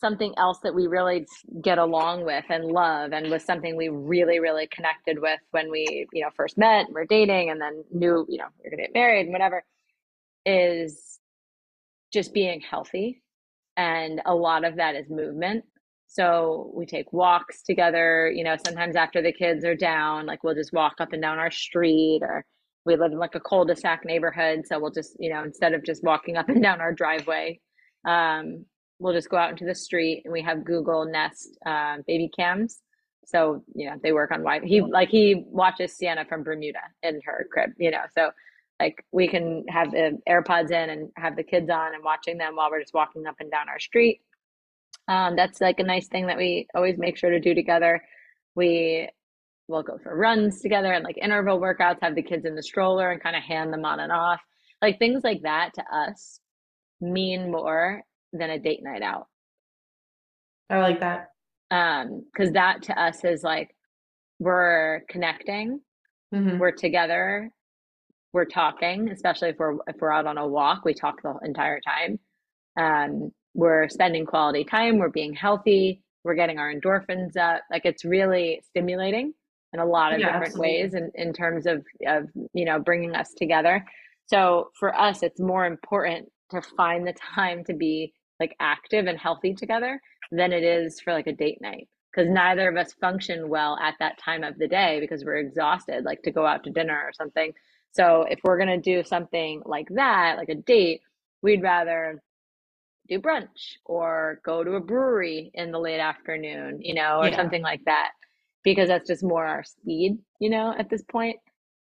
something 0.00 0.32
else 0.38 0.58
that 0.62 0.74
we 0.74 0.86
really 0.86 1.26
get 1.62 1.78
along 1.78 2.24
with 2.24 2.44
and 2.48 2.64
love 2.64 3.12
and 3.12 3.30
was 3.30 3.44
something 3.44 3.76
we 3.76 3.90
really 3.90 4.40
really 4.40 4.66
connected 4.68 5.20
with 5.20 5.40
when 5.50 5.70
we 5.70 6.06
you 6.12 6.22
know 6.22 6.30
first 6.34 6.56
met 6.56 6.86
and 6.86 6.94
we're 6.94 7.04
dating 7.04 7.50
and 7.50 7.60
then 7.60 7.84
knew 7.92 8.24
you 8.28 8.38
know 8.38 8.46
we're 8.64 8.70
gonna 8.70 8.82
get 8.82 8.94
married 8.94 9.26
and 9.26 9.32
whatever 9.32 9.62
is 10.46 11.18
just 12.12 12.32
being 12.34 12.60
healthy. 12.60 13.22
And 13.76 14.20
a 14.26 14.34
lot 14.34 14.64
of 14.64 14.76
that 14.76 14.94
is 14.96 15.08
movement. 15.08 15.64
So 16.06 16.72
we 16.74 16.86
take 16.86 17.12
walks 17.12 17.62
together 17.62 18.32
you 18.34 18.42
know 18.42 18.56
sometimes 18.66 18.96
after 18.96 19.22
the 19.22 19.32
kids 19.32 19.64
are 19.64 19.76
down 19.76 20.26
like 20.26 20.42
we'll 20.42 20.56
just 20.56 20.72
walk 20.72 20.94
up 20.98 21.12
and 21.12 21.22
down 21.22 21.38
our 21.38 21.52
street 21.52 22.20
or 22.22 22.44
we 22.84 22.96
live 22.96 23.12
in 23.12 23.18
like 23.18 23.34
a 23.34 23.40
cul-de-sac 23.40 24.04
neighborhood 24.04 24.62
so 24.66 24.78
we'll 24.78 24.90
just 24.90 25.16
you 25.18 25.30
know 25.32 25.42
instead 25.42 25.74
of 25.74 25.84
just 25.84 26.02
walking 26.02 26.36
up 26.36 26.48
and 26.48 26.62
down 26.66 26.80
our 26.80 26.92
driveway 26.92 27.58
um, 28.06 28.64
we'll 28.98 29.12
just 29.12 29.28
go 29.28 29.36
out 29.36 29.50
into 29.50 29.64
the 29.64 29.74
street 29.74 30.22
and 30.24 30.32
we 30.32 30.42
have 30.42 30.64
google 30.64 31.04
nest 31.04 31.56
uh, 31.66 31.96
baby 32.06 32.30
cams. 32.34 32.82
So 33.26 33.62
you 33.74 33.88
know 33.88 33.96
they 34.02 34.12
work 34.12 34.32
on 34.32 34.40
wi 34.40 34.66
he 34.66 34.80
like 34.80 35.08
he 35.08 35.44
watches 35.46 35.96
sienna 35.96 36.24
from 36.24 36.42
bermuda 36.42 36.80
in 37.02 37.20
her 37.24 37.46
crib 37.52 37.70
you 37.78 37.90
know 37.90 38.02
so 38.16 38.30
like 38.80 39.04
we 39.12 39.28
can 39.28 39.64
have 39.68 39.90
the 39.90 40.18
airpods 40.28 40.70
in 40.70 40.90
and 40.90 41.10
have 41.16 41.36
the 41.36 41.42
kids 41.42 41.68
on 41.68 41.94
and 41.94 42.02
watching 42.02 42.38
them 42.38 42.56
while 42.56 42.70
we're 42.70 42.80
just 42.80 42.94
walking 42.94 43.26
up 43.26 43.36
and 43.38 43.50
down 43.50 43.68
our 43.68 43.78
street. 43.78 44.22
Um, 45.06 45.36
that's 45.36 45.60
like 45.60 45.78
a 45.80 45.84
nice 45.84 46.08
thing 46.08 46.26
that 46.28 46.38
we 46.38 46.66
always 46.74 46.96
make 46.96 47.18
sure 47.18 47.30
to 47.30 47.40
do 47.40 47.54
together. 47.54 48.02
We 48.54 49.10
we'll 49.70 49.82
go 49.82 49.98
for 50.02 50.16
runs 50.16 50.60
together 50.60 50.92
and 50.92 51.04
like 51.04 51.16
interval 51.16 51.60
workouts, 51.60 51.98
have 52.02 52.14
the 52.14 52.22
kids 52.22 52.44
in 52.44 52.54
the 52.54 52.62
stroller 52.62 53.10
and 53.10 53.22
kind 53.22 53.36
of 53.36 53.42
hand 53.42 53.72
them 53.72 53.84
on 53.84 54.00
and 54.00 54.12
off. 54.12 54.40
Like 54.82 54.98
things 54.98 55.22
like 55.24 55.42
that 55.42 55.70
to 55.74 55.84
us 55.94 56.40
mean 57.00 57.50
more 57.50 58.02
than 58.32 58.50
a 58.50 58.58
date 58.58 58.82
night 58.82 59.02
out. 59.02 59.26
I 60.68 60.78
like 60.78 61.00
that. 61.00 61.28
Um, 61.70 62.24
because 62.32 62.52
that 62.52 62.82
to 62.82 63.00
us 63.00 63.24
is 63.24 63.42
like 63.42 63.74
we're 64.38 65.02
connecting, 65.08 65.80
mm-hmm. 66.34 66.58
we're 66.58 66.72
together, 66.72 67.50
we're 68.32 68.44
talking, 68.44 69.10
especially 69.10 69.50
if 69.50 69.56
we're 69.58 69.76
if 69.86 69.96
we're 70.00 70.12
out 70.12 70.26
on 70.26 70.38
a 70.38 70.46
walk, 70.46 70.84
we 70.84 70.94
talk 70.94 71.22
the 71.22 71.34
entire 71.44 71.80
time. 71.80 72.18
Um, 72.78 73.30
we're 73.54 73.88
spending 73.88 74.26
quality 74.26 74.64
time, 74.64 74.98
we're 74.98 75.10
being 75.10 75.34
healthy, 75.34 76.02
we're 76.24 76.34
getting 76.34 76.58
our 76.58 76.72
endorphins 76.72 77.36
up. 77.36 77.62
Like 77.70 77.82
it's 77.84 78.04
really 78.04 78.62
stimulating 78.68 79.34
in 79.72 79.80
a 79.80 79.84
lot 79.84 80.12
of 80.12 80.20
yeah, 80.20 80.26
different 80.26 80.46
absolutely. 80.46 80.82
ways 80.82 80.94
in, 80.94 81.10
in 81.14 81.32
terms 81.32 81.66
of, 81.66 81.84
of, 82.06 82.28
you 82.52 82.64
know, 82.64 82.78
bringing 82.78 83.14
us 83.14 83.32
together. 83.34 83.84
So 84.26 84.70
for 84.78 84.96
us, 84.98 85.22
it's 85.22 85.40
more 85.40 85.66
important 85.66 86.28
to 86.50 86.62
find 86.76 87.06
the 87.06 87.14
time 87.34 87.64
to 87.64 87.74
be 87.74 88.12
like 88.40 88.56
active 88.58 89.06
and 89.06 89.18
healthy 89.18 89.54
together 89.54 90.00
than 90.32 90.52
it 90.52 90.64
is 90.64 91.00
for 91.00 91.12
like 91.12 91.26
a 91.26 91.32
date 91.32 91.60
night 91.60 91.88
because 92.10 92.28
neither 92.28 92.68
of 92.68 92.76
us 92.76 92.92
function 92.94 93.48
well 93.48 93.78
at 93.80 93.94
that 94.00 94.18
time 94.18 94.42
of 94.42 94.58
the 94.58 94.66
day 94.66 94.98
because 95.00 95.24
we're 95.24 95.36
exhausted 95.36 96.04
like 96.04 96.22
to 96.22 96.30
go 96.30 96.46
out 96.46 96.64
to 96.64 96.70
dinner 96.70 97.00
or 97.04 97.12
something 97.12 97.52
so 97.92 98.24
if 98.30 98.40
we're 98.42 98.58
going 98.58 98.68
to 98.68 98.78
do 98.78 99.04
something 99.04 99.62
like 99.66 99.86
that 99.90 100.36
like 100.36 100.48
a 100.48 100.54
date 100.54 101.00
we'd 101.42 101.62
rather 101.62 102.20
do 103.08 103.18
brunch 103.18 103.76
or 103.84 104.40
go 104.44 104.64
to 104.64 104.72
a 104.72 104.80
brewery 104.80 105.50
in 105.54 105.70
the 105.70 105.78
late 105.78 106.00
afternoon 106.00 106.78
you 106.80 106.94
know 106.94 107.18
or 107.18 107.28
yeah. 107.28 107.36
something 107.36 107.62
like 107.62 107.84
that 107.84 108.10
because 108.62 108.88
that's 108.88 109.08
just 109.08 109.22
more 109.22 109.44
our 109.44 109.64
speed, 109.64 110.18
you 110.38 110.50
know, 110.50 110.74
at 110.78 110.90
this 110.90 111.02
point. 111.02 111.38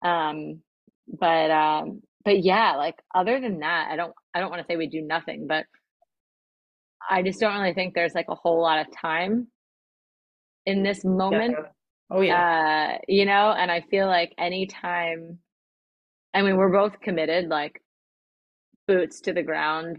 Um, 0.04 0.60
but 1.08 1.50
um, 1.50 2.02
but 2.24 2.42
yeah, 2.42 2.72
like 2.76 2.96
other 3.14 3.40
than 3.40 3.60
that, 3.60 3.88
I 3.90 3.96
don't 3.96 4.12
I 4.34 4.40
don't 4.40 4.50
want 4.50 4.60
to 4.62 4.66
say 4.66 4.76
we 4.76 4.88
do 4.88 5.00
nothing, 5.00 5.46
but 5.46 5.64
I 7.08 7.22
just 7.22 7.40
don't 7.40 7.58
really 7.58 7.74
think 7.74 7.94
there's 7.94 8.14
like 8.14 8.28
a 8.28 8.34
whole 8.34 8.60
lot 8.60 8.80
of 8.80 8.86
time 8.92 9.46
in 10.66 10.82
this 10.82 11.04
moment. 11.04 11.54
Yeah. 11.58 11.66
Oh 12.10 12.20
yeah. 12.20 12.94
Uh, 12.94 12.98
you 13.08 13.24
know, 13.24 13.52
and 13.52 13.70
I 13.70 13.82
feel 13.82 14.06
like 14.06 14.34
anytime 14.38 15.38
I 16.34 16.42
mean 16.42 16.56
we're 16.56 16.72
both 16.72 17.00
committed, 17.00 17.48
like 17.48 17.80
boots 18.88 19.20
to 19.22 19.32
the 19.32 19.42
ground, 19.42 19.98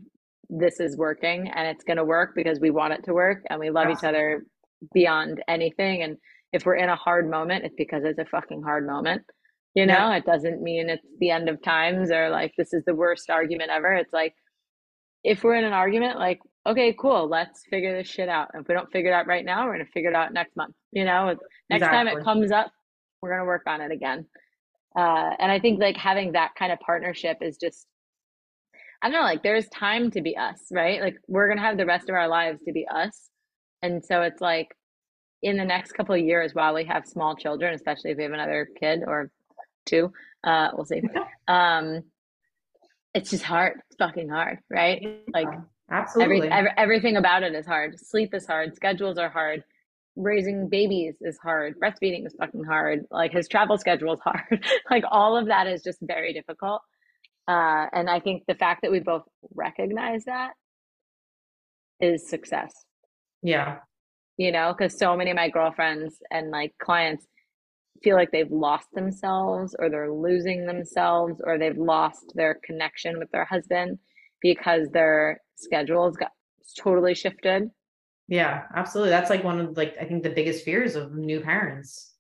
this 0.49 0.80
is 0.80 0.97
working 0.97 1.49
and 1.53 1.68
it's 1.68 1.84
gonna 1.84 2.05
work 2.05 2.34
because 2.36 2.59
we 2.59 2.72
want 2.72 2.93
it 2.93 3.05
to 3.05 3.13
work 3.13 3.43
and 3.49 3.59
we 3.59 3.69
love 3.69 3.88
Absolutely. 3.88 4.07
each 4.07 4.15
other 4.15 4.45
beyond 4.94 5.41
anything 5.48 6.03
and 6.03 6.18
if 6.57 6.65
we're 6.65 6.75
in 6.75 6.89
a 6.89 6.95
hard 6.95 7.29
moment, 7.29 7.65
it's 7.65 7.75
because 7.77 8.03
it's 8.03 8.17
a 8.17 8.25
fucking 8.25 8.63
hard 8.63 8.88
moment. 8.88 9.21
You 9.75 9.85
know, 9.85 10.09
yeah. 10.09 10.15
it 10.15 10.25
doesn't 10.25 10.63
mean 10.63 10.89
it's 10.89 11.05
the 11.19 11.29
end 11.29 11.49
of 11.49 11.61
times 11.61 12.09
or 12.09 12.31
like 12.31 12.51
this 12.57 12.73
is 12.73 12.84
the 12.85 12.95
worst 12.95 13.29
argument 13.29 13.69
ever. 13.69 13.93
It's 13.93 14.11
like 14.11 14.34
if 15.23 15.43
we're 15.43 15.53
in 15.53 15.65
an 15.65 15.73
argument, 15.73 16.17
like, 16.17 16.39
okay, 16.65 16.95
cool, 16.99 17.29
let's 17.29 17.63
figure 17.69 17.95
this 17.95 18.07
shit 18.07 18.27
out. 18.27 18.49
If 18.55 18.67
we 18.67 18.73
don't 18.73 18.91
figure 18.91 19.11
it 19.11 19.13
out 19.13 19.27
right 19.27 19.45
now, 19.45 19.65
we're 19.65 19.73
gonna 19.73 19.85
figure 19.93 20.09
it 20.09 20.15
out 20.15 20.34
next 20.34 20.55
month. 20.57 20.73
You 20.91 21.05
know, 21.05 21.27
next 21.69 21.84
exactly. 21.84 21.97
time 21.97 22.07
it 22.07 22.23
comes 22.23 22.51
up, 22.51 22.71
we're 23.21 23.29
gonna 23.29 23.45
work 23.45 23.63
on 23.67 23.81
it 23.81 23.91
again. 23.91 24.25
Uh, 24.97 25.29
and 25.38 25.51
I 25.51 25.59
think 25.59 25.79
like 25.79 25.95
having 25.95 26.31
that 26.31 26.55
kind 26.57 26.71
of 26.71 26.79
partnership 26.79 27.38
is 27.41 27.57
just 27.57 27.85
I 29.03 29.09
don't 29.09 29.19
know, 29.19 29.27
like 29.27 29.43
there's 29.43 29.67
time 29.69 30.09
to 30.11 30.21
be 30.21 30.35
us, 30.35 30.59
right? 30.71 31.01
Like 31.01 31.17
we're 31.27 31.49
gonna 31.49 31.61
have 31.61 31.77
the 31.77 31.85
rest 31.85 32.09
of 32.09 32.15
our 32.15 32.27
lives 32.27 32.63
to 32.65 32.73
be 32.73 32.88
us. 32.88 33.29
And 33.84 34.03
so 34.03 34.23
it's 34.23 34.41
like 34.41 34.69
in 35.41 35.57
the 35.57 35.65
next 35.65 35.93
couple 35.93 36.15
of 36.15 36.22
years 36.22 36.53
while 36.55 36.73
we 36.73 36.85
have 36.85 37.05
small 37.05 37.35
children, 37.35 37.73
especially 37.73 38.11
if 38.11 38.18
we 38.18 38.23
have 38.23 38.31
another 38.31 38.68
kid 38.80 39.03
or 39.05 39.31
two, 39.85 40.11
uh, 40.43 40.69
we'll 40.73 40.85
see. 40.85 41.01
Um, 41.47 42.03
it's 43.14 43.30
just 43.30 43.43
hard. 43.43 43.80
It's 43.88 43.95
fucking 43.97 44.30
hard, 44.30 44.59
right? 44.69 45.01
Like 45.34 45.47
absolutely 45.89 46.38
every, 46.38 46.51
every, 46.51 46.72
everything 46.77 47.18
about 47.18 47.43
it 47.43 47.55
is 47.55 47.65
hard. 47.65 47.97
Sleep 47.97 48.34
is 48.34 48.45
hard. 48.45 48.76
Schedules 48.76 49.18
are 49.18 49.30
hard. 49.30 49.64
Raising 50.15 50.68
babies 50.68 51.15
is 51.22 51.38
hard. 51.38 51.80
Breastfeeding 51.80 52.26
is 52.26 52.35
fucking 52.38 52.64
hard. 52.64 53.05
Like 53.09 53.31
his 53.31 53.47
travel 53.47 53.77
schedule 53.77 54.14
is 54.14 54.19
hard. 54.19 54.65
like 54.91 55.03
all 55.09 55.38
of 55.38 55.47
that 55.47 55.68
is 55.68 55.84
just 55.84 55.99
very 56.01 56.34
difficult. 56.34 56.81
Uh, 57.47 57.85
and 57.93 58.09
I 58.09 58.19
think 58.19 58.43
the 58.47 58.55
fact 58.55 58.81
that 58.81 58.91
we 58.91 58.99
both 58.99 59.23
recognize 59.55 60.26
that 60.26 60.51
is 62.01 62.30
success. 62.30 62.73
Yeah 63.41 63.77
you 64.38 64.51
know, 64.51 64.73
because 64.77 64.97
so 64.97 65.15
many 65.15 65.31
of 65.31 65.35
my 65.35 65.49
girlfriends 65.49 66.19
and 66.31 66.51
like 66.51 66.73
clients 66.80 67.26
feel 68.03 68.15
like 68.15 68.31
they've 68.31 68.51
lost 68.51 68.88
themselves 68.93 69.76
or 69.80 69.89
they're 69.89 70.14
losing 70.14 70.65
themselves 70.65 71.41
or 71.43 71.57
they've 71.57 71.77
lost 71.77 72.31
their 72.35 72.59
connection 72.64 73.18
with 73.18 73.30
their 73.31 73.45
husband 73.45 73.97
because 74.41 74.88
their 74.89 75.41
schedules 75.55 76.15
got 76.15 76.31
totally 76.77 77.15
shifted 77.15 77.69
Yeah, 78.27 78.64
absolutely. 78.76 79.09
That's 79.09 79.30
like 79.30 79.43
one 79.43 79.59
of 79.59 79.77
like 79.77 79.95
I 79.99 80.05
think 80.05 80.23
the 80.23 80.30
biggest 80.30 80.64
fears 80.64 80.95
of 80.95 81.15
new 81.15 81.39
parents. 81.39 82.14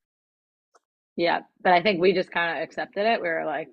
Yeah, 1.15 1.41
but 1.63 1.73
I 1.73 1.81
think 1.81 1.99
we 1.99 2.13
just 2.13 2.31
kind 2.31 2.57
of 2.57 2.63
accepted 2.63 3.05
it. 3.05 3.21
We 3.21 3.27
were 3.27 3.45
like, 3.45 3.67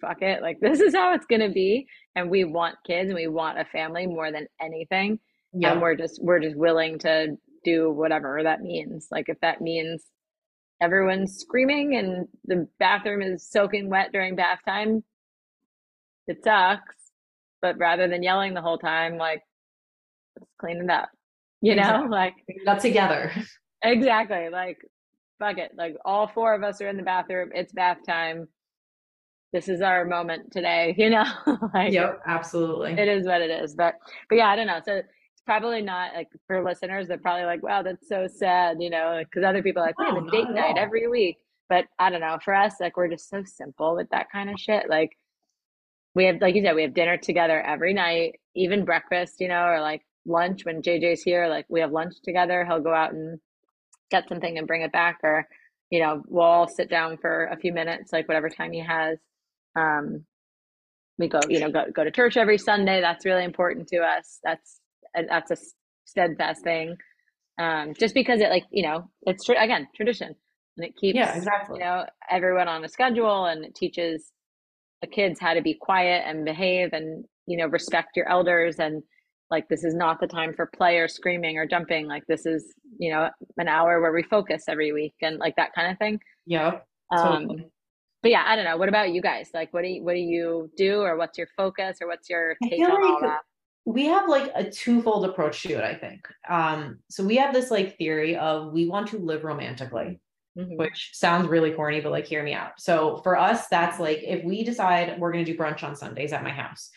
fuck 0.00 0.22
it. 0.22 0.40
Like 0.40 0.58
this 0.62 0.80
is 0.80 0.94
how 0.94 1.14
it's 1.14 1.26
going 1.26 1.40
to 1.40 1.50
be 1.50 1.86
and 2.14 2.30
we 2.30 2.44
want 2.44 2.76
kids 2.86 3.08
and 3.08 3.16
we 3.16 3.26
want 3.26 3.58
a 3.58 3.64
family 3.66 4.06
more 4.06 4.32
than 4.32 4.46
anything. 4.60 5.18
Yeah. 5.52 5.72
And 5.72 5.82
we're 5.82 5.96
just 5.96 6.22
we're 6.22 6.40
just 6.40 6.56
willing 6.56 6.98
to 7.00 7.36
do 7.64 7.90
whatever 7.90 8.42
that 8.42 8.62
means. 8.62 9.08
Like 9.10 9.28
if 9.28 9.38
that 9.40 9.60
means 9.60 10.04
everyone's 10.80 11.38
screaming 11.38 11.96
and 11.96 12.26
the 12.44 12.66
bathroom 12.78 13.22
is 13.22 13.48
soaking 13.48 13.90
wet 13.90 14.12
during 14.12 14.36
bath 14.36 14.60
time, 14.66 15.04
it 16.26 16.42
sucks. 16.44 16.96
But 17.62 17.78
rather 17.78 18.08
than 18.08 18.22
yelling 18.22 18.54
the 18.54 18.62
whole 18.62 18.78
time, 18.78 19.18
like 19.18 19.42
let's 20.38 20.50
clean 20.58 20.82
it 20.82 20.90
up. 20.90 21.10
You 21.60 21.72
exactly. 21.72 22.04
know, 22.04 22.10
like 22.10 22.34
not 22.64 22.80
together. 22.80 23.32
Exactly. 23.82 24.50
Like 24.50 24.76
fuck 25.40 25.56
it. 25.56 25.72
Like 25.74 25.96
all 26.04 26.28
four 26.28 26.54
of 26.54 26.62
us 26.62 26.82
are 26.82 26.88
in 26.88 26.98
the 26.98 27.02
bathroom. 27.02 27.50
It's 27.54 27.72
bath 27.72 27.96
time. 28.06 28.46
This 29.54 29.68
is 29.68 29.80
our 29.80 30.04
moment 30.04 30.52
today, 30.52 30.94
you 30.98 31.10
know? 31.10 31.24
like 31.74 31.92
Yep, 31.92 32.20
absolutely. 32.26 32.92
It 32.92 33.08
is 33.08 33.26
what 33.26 33.40
it 33.40 33.50
is. 33.50 33.74
But 33.74 33.94
but 34.28 34.36
yeah, 34.36 34.48
I 34.48 34.56
don't 34.56 34.66
know. 34.66 34.80
So 34.84 35.00
probably 35.46 35.82
not 35.82 36.14
like 36.14 36.28
for 36.46 36.64
listeners, 36.64 37.08
they're 37.08 37.18
probably 37.18 37.44
like, 37.44 37.62
wow, 37.62 37.82
that's 37.82 38.08
so 38.08 38.26
sad, 38.26 38.78
you 38.80 38.90
know, 38.90 39.20
because 39.22 39.44
other 39.44 39.62
people 39.62 39.82
are 39.82 39.86
like, 39.86 39.98
we 39.98 40.06
have 40.06 40.16
a 40.16 40.30
date 40.30 40.50
night 40.50 40.76
every 40.78 41.08
week. 41.08 41.38
But 41.68 41.86
I 41.98 42.10
don't 42.10 42.20
know, 42.20 42.38
for 42.44 42.54
us, 42.54 42.74
like 42.80 42.96
we're 42.96 43.08
just 43.08 43.28
so 43.28 43.42
simple 43.44 43.94
with 43.94 44.10
that 44.10 44.30
kind 44.32 44.50
of 44.50 44.58
shit. 44.58 44.88
Like 44.88 45.16
we 46.14 46.24
have 46.24 46.40
like 46.40 46.54
you 46.54 46.64
said, 46.64 46.74
we 46.74 46.82
have 46.82 46.94
dinner 46.94 47.16
together 47.16 47.60
every 47.60 47.94
night, 47.94 48.40
even 48.54 48.84
breakfast, 48.84 49.40
you 49.40 49.48
know, 49.48 49.64
or 49.64 49.80
like 49.80 50.02
lunch 50.26 50.64
when 50.64 50.82
JJ's 50.82 51.22
here, 51.22 51.48
like 51.48 51.66
we 51.68 51.80
have 51.80 51.92
lunch 51.92 52.14
together. 52.24 52.64
He'll 52.64 52.80
go 52.80 52.94
out 52.94 53.12
and 53.12 53.38
get 54.10 54.28
something 54.28 54.58
and 54.58 54.66
bring 54.66 54.82
it 54.82 54.92
back 54.92 55.20
or 55.22 55.46
you 55.90 56.00
know 56.00 56.22
we'll 56.28 56.44
all 56.44 56.68
sit 56.68 56.90
down 56.90 57.16
for 57.16 57.46
a 57.46 57.56
few 57.56 57.72
minutes 57.72 58.12
like 58.12 58.28
whatever 58.28 58.48
time 58.48 58.72
he 58.72 58.80
has 58.80 59.18
um 59.76 60.24
we 61.18 61.28
go 61.28 61.40
you 61.48 61.60
know 61.60 61.70
go, 61.70 61.84
go 61.94 62.04
to 62.04 62.10
church 62.10 62.36
every 62.36 62.58
sunday 62.58 63.00
that's 63.00 63.24
really 63.24 63.44
important 63.44 63.86
to 63.88 63.98
us 63.98 64.38
that's 64.42 64.80
that's 65.14 65.50
a 65.50 65.56
steadfast 66.04 66.62
thing. 66.64 66.96
Um 67.58 67.94
just 67.98 68.14
because 68.14 68.40
it 68.40 68.50
like 68.50 68.64
you 68.70 68.82
know 68.82 69.10
it's 69.22 69.48
again 69.48 69.88
tradition. 69.94 70.34
And 70.76 70.86
it 70.86 70.96
keeps 70.96 71.16
yeah 71.16 71.36
exactly. 71.36 71.78
you 71.78 71.84
know 71.84 72.04
everyone 72.30 72.68
on 72.68 72.84
a 72.84 72.88
schedule 72.88 73.46
and 73.46 73.64
it 73.64 73.74
teaches 73.74 74.32
the 75.02 75.08
kids 75.08 75.40
how 75.40 75.54
to 75.54 75.62
be 75.62 75.74
quiet 75.74 76.24
and 76.26 76.44
behave 76.44 76.92
and 76.92 77.24
you 77.46 77.56
know 77.56 77.66
respect 77.66 78.16
your 78.16 78.28
elders 78.28 78.76
and 78.78 79.02
like 79.50 79.68
this 79.68 79.82
is 79.82 79.94
not 79.94 80.20
the 80.20 80.26
time 80.28 80.54
for 80.54 80.66
play 80.66 80.98
or 80.98 81.08
screaming 81.08 81.58
or 81.58 81.66
jumping. 81.66 82.06
Like 82.06 82.22
this 82.28 82.46
is 82.46 82.64
you 82.98 83.12
know 83.12 83.28
an 83.58 83.68
hour 83.68 84.00
where 84.00 84.12
we 84.12 84.22
focus 84.22 84.64
every 84.68 84.92
week 84.92 85.14
and 85.22 85.38
like 85.38 85.56
that 85.56 85.72
kind 85.74 85.90
of 85.90 85.98
thing. 85.98 86.20
Yeah 86.46 86.78
um 87.16 87.48
but 88.22 88.30
yeah 88.30 88.44
i 88.46 88.54
don't 88.54 88.64
know. 88.64 88.76
What 88.76 88.88
about 88.88 89.10
you 89.10 89.20
guys? 89.22 89.50
Like 89.52 89.72
what 89.72 89.82
do 89.82 89.88
you 89.88 90.04
what 90.04 90.14
do 90.14 90.20
you 90.20 90.70
do 90.76 91.00
or 91.00 91.16
what's 91.16 91.36
your 91.38 91.48
focus 91.56 91.98
or 92.00 92.06
what's 92.06 92.30
your 92.30 92.56
take 92.62 92.80
on 92.80 92.90
like 92.90 93.02
all 93.02 93.20
that 93.22 93.40
we 93.84 94.06
have 94.06 94.28
like 94.28 94.50
a 94.54 94.70
twofold 94.70 95.24
approach 95.24 95.62
to 95.62 95.72
it 95.72 95.84
i 95.84 95.94
think 95.94 96.28
um 96.48 96.98
so 97.08 97.24
we 97.24 97.36
have 97.36 97.54
this 97.54 97.70
like 97.70 97.96
theory 97.96 98.36
of 98.36 98.72
we 98.72 98.86
want 98.86 99.08
to 99.08 99.18
live 99.18 99.44
romantically 99.44 100.20
mm-hmm. 100.58 100.76
which 100.76 101.10
sounds 101.12 101.48
really 101.48 101.72
corny 101.72 102.00
but 102.00 102.12
like 102.12 102.26
hear 102.26 102.42
me 102.42 102.52
out 102.52 102.72
so 102.78 103.16
for 103.22 103.38
us 103.38 103.66
that's 103.68 103.98
like 103.98 104.20
if 104.22 104.44
we 104.44 104.62
decide 104.62 105.18
we're 105.18 105.32
going 105.32 105.44
to 105.44 105.52
do 105.52 105.58
brunch 105.58 105.82
on 105.82 105.96
sundays 105.96 106.32
at 106.32 106.44
my 106.44 106.50
house 106.50 106.90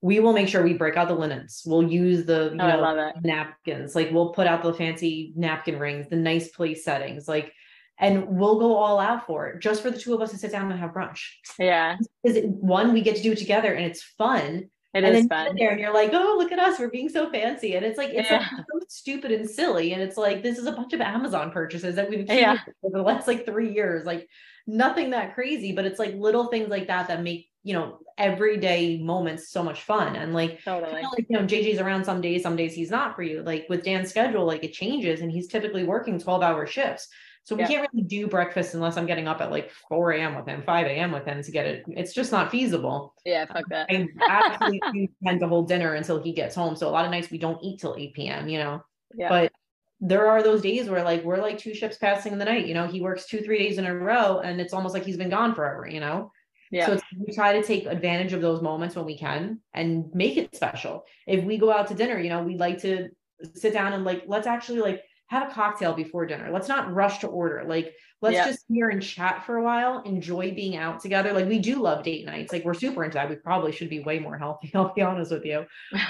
we 0.00 0.18
will 0.18 0.32
make 0.32 0.48
sure 0.48 0.62
we 0.62 0.74
break 0.74 0.96
out 0.96 1.08
the 1.08 1.14
linens. 1.14 1.62
We'll 1.64 1.88
use 1.88 2.24
the 2.24 2.50
you 2.52 2.60
oh, 2.60 2.94
know, 2.94 3.12
napkins. 3.22 3.94
Like 3.94 4.10
we'll 4.10 4.30
put 4.30 4.48
out 4.48 4.62
the 4.62 4.74
fancy 4.74 5.32
napkin 5.36 5.78
rings, 5.78 6.08
the 6.08 6.16
nice 6.16 6.48
place 6.48 6.84
settings. 6.84 7.28
Like, 7.28 7.52
and 7.98 8.26
we'll 8.26 8.58
go 8.58 8.74
all 8.74 8.98
out 8.98 9.26
for 9.26 9.48
it 9.48 9.60
just 9.60 9.80
for 9.80 9.90
the 9.90 9.98
two 9.98 10.12
of 10.12 10.20
us 10.20 10.32
to 10.32 10.38
sit 10.38 10.50
down 10.50 10.70
and 10.70 10.80
have 10.80 10.90
brunch. 10.90 11.20
Yeah. 11.58 11.96
Because 12.22 12.36
it 12.36 12.48
one, 12.48 12.92
we 12.92 13.00
get 13.00 13.16
to 13.16 13.22
do 13.22 13.32
it 13.32 13.38
together 13.38 13.72
and 13.72 13.84
it's 13.86 14.02
fun. 14.02 14.70
It 14.94 15.04
and 15.04 15.16
is 15.16 15.26
fun. 15.26 15.56
there 15.56 15.70
and 15.70 15.80
you're 15.80 15.94
like, 15.94 16.10
oh, 16.12 16.36
look 16.38 16.52
at 16.52 16.58
us, 16.58 16.78
we're 16.78 16.90
being 16.90 17.08
so 17.08 17.30
fancy. 17.30 17.76
And 17.76 17.84
it's 17.84 17.96
like, 17.96 18.10
it's 18.10 18.30
yeah. 18.30 18.38
like 18.38 18.66
so 18.70 18.86
stupid 18.88 19.32
and 19.32 19.48
silly. 19.48 19.94
And 19.94 20.02
it's 20.02 20.18
like, 20.18 20.42
this 20.42 20.58
is 20.58 20.66
a 20.66 20.72
bunch 20.72 20.92
of 20.92 21.00
Amazon 21.00 21.50
purchases 21.50 21.96
that 21.96 22.10
we've 22.10 22.28
yeah. 22.28 22.58
over 22.82 22.98
the 22.98 23.02
last 23.02 23.26
like 23.26 23.46
three 23.46 23.72
years. 23.72 24.04
Like 24.04 24.28
nothing 24.66 25.10
that 25.10 25.34
crazy, 25.34 25.72
but 25.72 25.86
it's 25.86 25.98
like 25.98 26.14
little 26.14 26.48
things 26.48 26.68
like 26.68 26.88
that 26.88 27.08
that 27.08 27.22
make 27.22 27.48
you 27.64 27.72
know 27.74 27.98
everyday 28.18 28.98
moments 28.98 29.48
so 29.48 29.62
much 29.62 29.82
fun 29.82 30.16
and 30.16 30.34
like 30.34 30.62
totally 30.64 30.92
like 30.92 31.26
you 31.28 31.38
know 31.38 31.44
jj's 31.44 31.78
around 31.78 32.04
some 32.04 32.20
days 32.20 32.42
some 32.42 32.56
days 32.56 32.74
he's 32.74 32.90
not 32.90 33.14
for 33.14 33.22
you 33.22 33.40
like 33.42 33.66
with 33.68 33.84
dan's 33.84 34.10
schedule 34.10 34.44
like 34.44 34.64
it 34.64 34.72
changes 34.72 35.20
and 35.20 35.30
he's 35.30 35.46
typically 35.46 35.84
working 35.84 36.18
12 36.18 36.42
hour 36.42 36.66
shifts 36.66 37.08
so 37.44 37.56
we 37.56 37.62
yeah. 37.62 37.68
can't 37.68 37.88
really 37.92 38.04
do 38.04 38.26
breakfast 38.26 38.74
unless 38.74 38.96
i'm 38.96 39.06
getting 39.06 39.28
up 39.28 39.40
at 39.40 39.50
like 39.50 39.70
4 39.88 40.12
a.m 40.12 40.34
with 40.34 40.46
him 40.46 40.62
5 40.64 40.86
a.m 40.86 41.12
with 41.12 41.24
him 41.24 41.42
to 41.42 41.50
get 41.50 41.66
it 41.66 41.84
it's 41.88 42.12
just 42.12 42.32
not 42.32 42.50
feasible 42.50 43.14
yeah 43.24 43.42
um, 43.42 43.48
fuck 43.48 43.68
that 43.70 43.86
i 43.90 44.08
absolutely 44.28 45.10
tend 45.24 45.40
to 45.40 45.48
hold 45.48 45.68
dinner 45.68 45.94
until 45.94 46.22
he 46.22 46.32
gets 46.32 46.54
home 46.54 46.76
so 46.76 46.88
a 46.88 46.90
lot 46.90 47.04
of 47.04 47.10
nights 47.10 47.30
we 47.30 47.38
don't 47.38 47.62
eat 47.62 47.80
till 47.80 47.96
8 47.98 48.14
p.m 48.14 48.48
you 48.48 48.58
know 48.58 48.82
yeah. 49.14 49.28
but 49.28 49.52
there 50.00 50.26
are 50.28 50.42
those 50.42 50.62
days 50.62 50.88
where 50.88 51.04
like 51.04 51.22
we're 51.22 51.40
like 51.40 51.58
two 51.58 51.74
ships 51.74 51.96
passing 51.96 52.32
in 52.32 52.38
the 52.38 52.44
night 52.44 52.66
you 52.66 52.74
know 52.74 52.86
he 52.86 53.00
works 53.00 53.26
two 53.26 53.40
three 53.40 53.58
days 53.58 53.78
in 53.78 53.86
a 53.86 53.94
row 53.94 54.40
and 54.40 54.60
it's 54.60 54.72
almost 54.72 54.94
like 54.94 55.04
he's 55.04 55.16
been 55.16 55.30
gone 55.30 55.54
forever 55.54 55.86
you 55.88 56.00
know 56.00 56.30
yeah. 56.72 56.86
So 56.86 56.98
we 57.18 57.34
try 57.34 57.52
to 57.52 57.62
take 57.62 57.84
advantage 57.84 58.32
of 58.32 58.40
those 58.40 58.62
moments 58.62 58.96
when 58.96 59.04
we 59.04 59.16
can 59.16 59.60
and 59.74 60.06
make 60.14 60.38
it 60.38 60.56
special. 60.56 61.04
If 61.26 61.44
we 61.44 61.58
go 61.58 61.70
out 61.70 61.88
to 61.88 61.94
dinner, 61.94 62.18
you 62.18 62.30
know, 62.30 62.42
we 62.42 62.56
like 62.56 62.80
to 62.80 63.10
sit 63.54 63.74
down 63.74 63.92
and 63.92 64.04
like, 64.04 64.24
let's 64.26 64.46
actually 64.46 64.80
like 64.80 65.02
have 65.32 65.50
a 65.50 65.54
cocktail 65.54 65.94
before 65.94 66.26
dinner. 66.26 66.50
Let's 66.52 66.68
not 66.68 66.92
rush 66.92 67.18
to 67.20 67.26
order. 67.26 67.64
Like, 67.66 67.94
let's 68.20 68.36
just 68.36 68.64
hear 68.68 68.90
and 68.90 69.02
chat 69.02 69.44
for 69.44 69.56
a 69.56 69.62
while, 69.62 70.02
enjoy 70.02 70.54
being 70.54 70.76
out 70.76 71.00
together. 71.00 71.32
Like, 71.32 71.48
we 71.48 71.58
do 71.58 71.80
love 71.80 72.04
date 72.04 72.26
nights. 72.26 72.52
Like, 72.52 72.64
we're 72.64 72.74
super 72.74 73.02
into 73.02 73.14
that. 73.14 73.30
We 73.30 73.36
probably 73.36 73.72
should 73.72 73.90
be 73.90 74.00
way 74.00 74.18
more 74.18 74.38
healthy. 74.38 74.70
I'll 74.74 74.92
be 74.94 75.02
honest 75.02 75.32
with 75.32 75.44
you. 75.44 75.64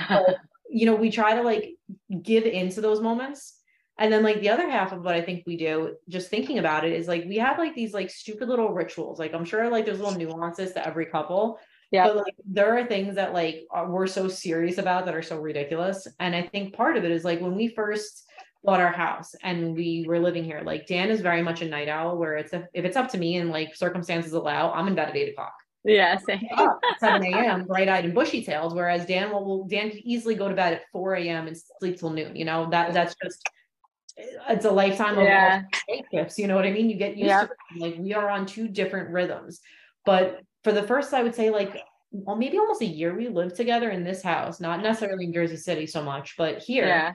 But, 0.09 0.37
you 0.71 0.87
know, 0.87 0.95
we 0.95 1.11
try 1.11 1.37
to 1.37 1.43
like 1.43 1.77
give 2.23 2.45
into 2.45 2.81
those 2.81 3.01
moments 3.01 3.59
and 3.99 4.13
then 4.13 4.23
like 4.23 4.41
the 4.41 4.49
other 4.49 4.69
half 4.69 4.93
of 4.93 5.05
what 5.05 5.15
I 5.15 5.21
think 5.21 5.45
we 5.47 5.57
do, 5.57 5.97
just 6.09 6.29
thinking 6.29 6.59
about 6.59 6.85
it, 6.85 6.93
is 6.93 7.07
like 7.07 7.25
we 7.27 7.37
have 7.37 7.59
like 7.59 7.75
these 7.75 7.93
like 7.93 8.11
stupid 8.11 8.49
little 8.49 8.71
rituals. 8.73 9.19
Like 9.19 9.35
I'm 9.35 9.45
sure 9.45 9.69
like 9.71 9.85
there's 9.85 10.01
little 10.01 10.19
nuances 10.19 10.73
to 10.73 10.87
every 10.87 11.07
couple. 11.07 11.59
Yeah. 11.91 12.07
But 12.07 12.17
like 12.17 12.35
there 12.45 12.77
are 12.77 12.87
things 12.87 13.17
that 13.17 13.35
like 13.35 13.67
are, 13.71 13.89
we're 13.89 14.07
so 14.07 14.27
serious 14.29 14.79
about 14.79 15.05
that 15.05 15.15
are 15.15 15.23
so 15.23 15.39
ridiculous. 15.39 16.09
And 16.19 16.35
I 16.35 16.43
think 16.43 16.75
part 16.75 16.97
of 16.97 17.05
it 17.05 17.11
is 17.11 17.23
like 17.23 17.41
when 17.41 17.55
we 17.55 17.69
first 17.69 18.27
bought 18.65 18.81
our 18.81 18.93
house 18.93 19.35
and 19.43 19.75
we 19.75 20.05
were 20.07 20.21
living 20.21 20.45
here, 20.45 20.63
like 20.65 20.87
Dan 20.87 21.11
is 21.11 21.21
very 21.21 21.43
much 21.43 21.63
a 21.63 21.69
night 21.69 21.89
owl 21.89 22.17
where 22.17 22.37
it's 22.37 22.53
a, 22.53 22.69
if 22.75 22.85
it's 22.85 22.97
up 22.97 23.11
to 23.11 23.19
me 23.19 23.37
and 23.37 23.51
like 23.51 23.75
circumstances 23.75 24.33
allow, 24.33 24.73
I'm 24.73 24.89
in 24.89 24.95
bed 24.95 25.09
at 25.09 25.17
eight 25.17 25.33
o'clock. 25.33 25.55
Yeah, 25.85 26.17
same. 26.19 26.47
7 27.01 27.25
a.m. 27.25 27.65
bright 27.65 27.89
eyed 27.89 28.05
and 28.05 28.15
bushy 28.15 28.45
tailed. 28.45 28.75
Whereas 28.75 29.05
Dan 29.05 29.33
will, 29.33 29.45
will 29.45 29.65
Dan 29.65 29.91
can 29.91 30.07
easily 30.07 30.37
go 30.37 30.49
to 30.49 30.55
bed 30.55 30.75
at 30.75 30.83
4 30.93 31.17
a.m. 31.17 31.49
and 31.49 31.57
sleep 31.81 31.99
till 31.99 32.11
noon. 32.11 32.37
You 32.37 32.45
know, 32.45 32.71
that 32.71 32.93
that's 32.93 33.17
just 33.23 33.43
it's 34.17 34.65
a 34.65 34.71
lifetime 34.71 35.19
of 35.19 35.25
yeah. 35.25 35.63
shifts. 36.13 36.39
You 36.39 36.47
know 36.47 36.55
what 36.55 36.67
I 36.67 36.71
mean? 36.71 36.89
You 36.89 36.97
get 36.97 37.17
used 37.17 37.31
to 37.31 37.45
it. 37.45 37.81
like 37.81 37.97
we 37.99 38.15
are 38.15 38.31
on 38.31 38.47
two 38.47 38.69
different 38.69 39.11
rhythms. 39.11 39.61
But 40.05 40.43
for 40.63 40.73
the 40.73 40.83
first, 40.83 41.15
I 41.15 41.23
would 41.23 41.35
say 41.35 41.51
like 41.51 41.83
well, 42.13 42.37
maybe 42.37 42.59
almost 42.59 42.83
a 42.83 42.87
year 42.87 43.17
we 43.17 43.29
lived 43.29 43.57
together 43.57 43.91
in 43.91 44.05
this 44.05 44.23
house, 44.23 44.61
not 44.61 44.83
necessarily 44.83 45.25
in 45.25 45.33
Jersey 45.33 45.57
City 45.57 45.87
so 45.87 46.03
much, 46.03 46.37
but 46.37 46.59
here 46.59 46.87
yeah. 46.87 47.13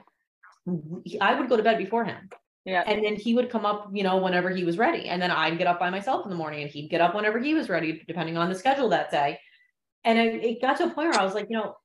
I 1.20 1.38
would 1.38 1.48
go 1.48 1.56
to 1.56 1.62
bed 1.62 1.78
before 1.78 2.04
him. 2.04 2.28
Yeah. 2.64 2.82
And 2.86 3.02
then 3.02 3.16
he 3.16 3.34
would 3.34 3.50
come 3.50 3.64
up, 3.64 3.88
you 3.92 4.02
know, 4.02 4.18
whenever 4.18 4.50
he 4.50 4.64
was 4.64 4.76
ready. 4.76 5.08
And 5.08 5.22
then 5.22 5.30
I'd 5.30 5.56
get 5.56 5.66
up 5.66 5.80
by 5.80 5.88
myself 5.88 6.24
in 6.26 6.30
the 6.30 6.36
morning 6.36 6.62
and 6.62 6.70
he'd 6.70 6.88
get 6.88 7.00
up 7.00 7.14
whenever 7.14 7.38
he 7.38 7.54
was 7.54 7.68
ready, 7.68 8.02
depending 8.06 8.36
on 8.36 8.48
the 8.50 8.54
schedule 8.54 8.90
that 8.90 9.10
day. 9.10 9.38
And 10.04 10.18
I, 10.18 10.24
it 10.24 10.60
got 10.60 10.76
to 10.78 10.84
a 10.84 10.90
point 10.90 11.10
where 11.10 11.18
I 11.20 11.24
was 11.24 11.34
like, 11.34 11.46
you 11.48 11.56
know, 11.56 11.76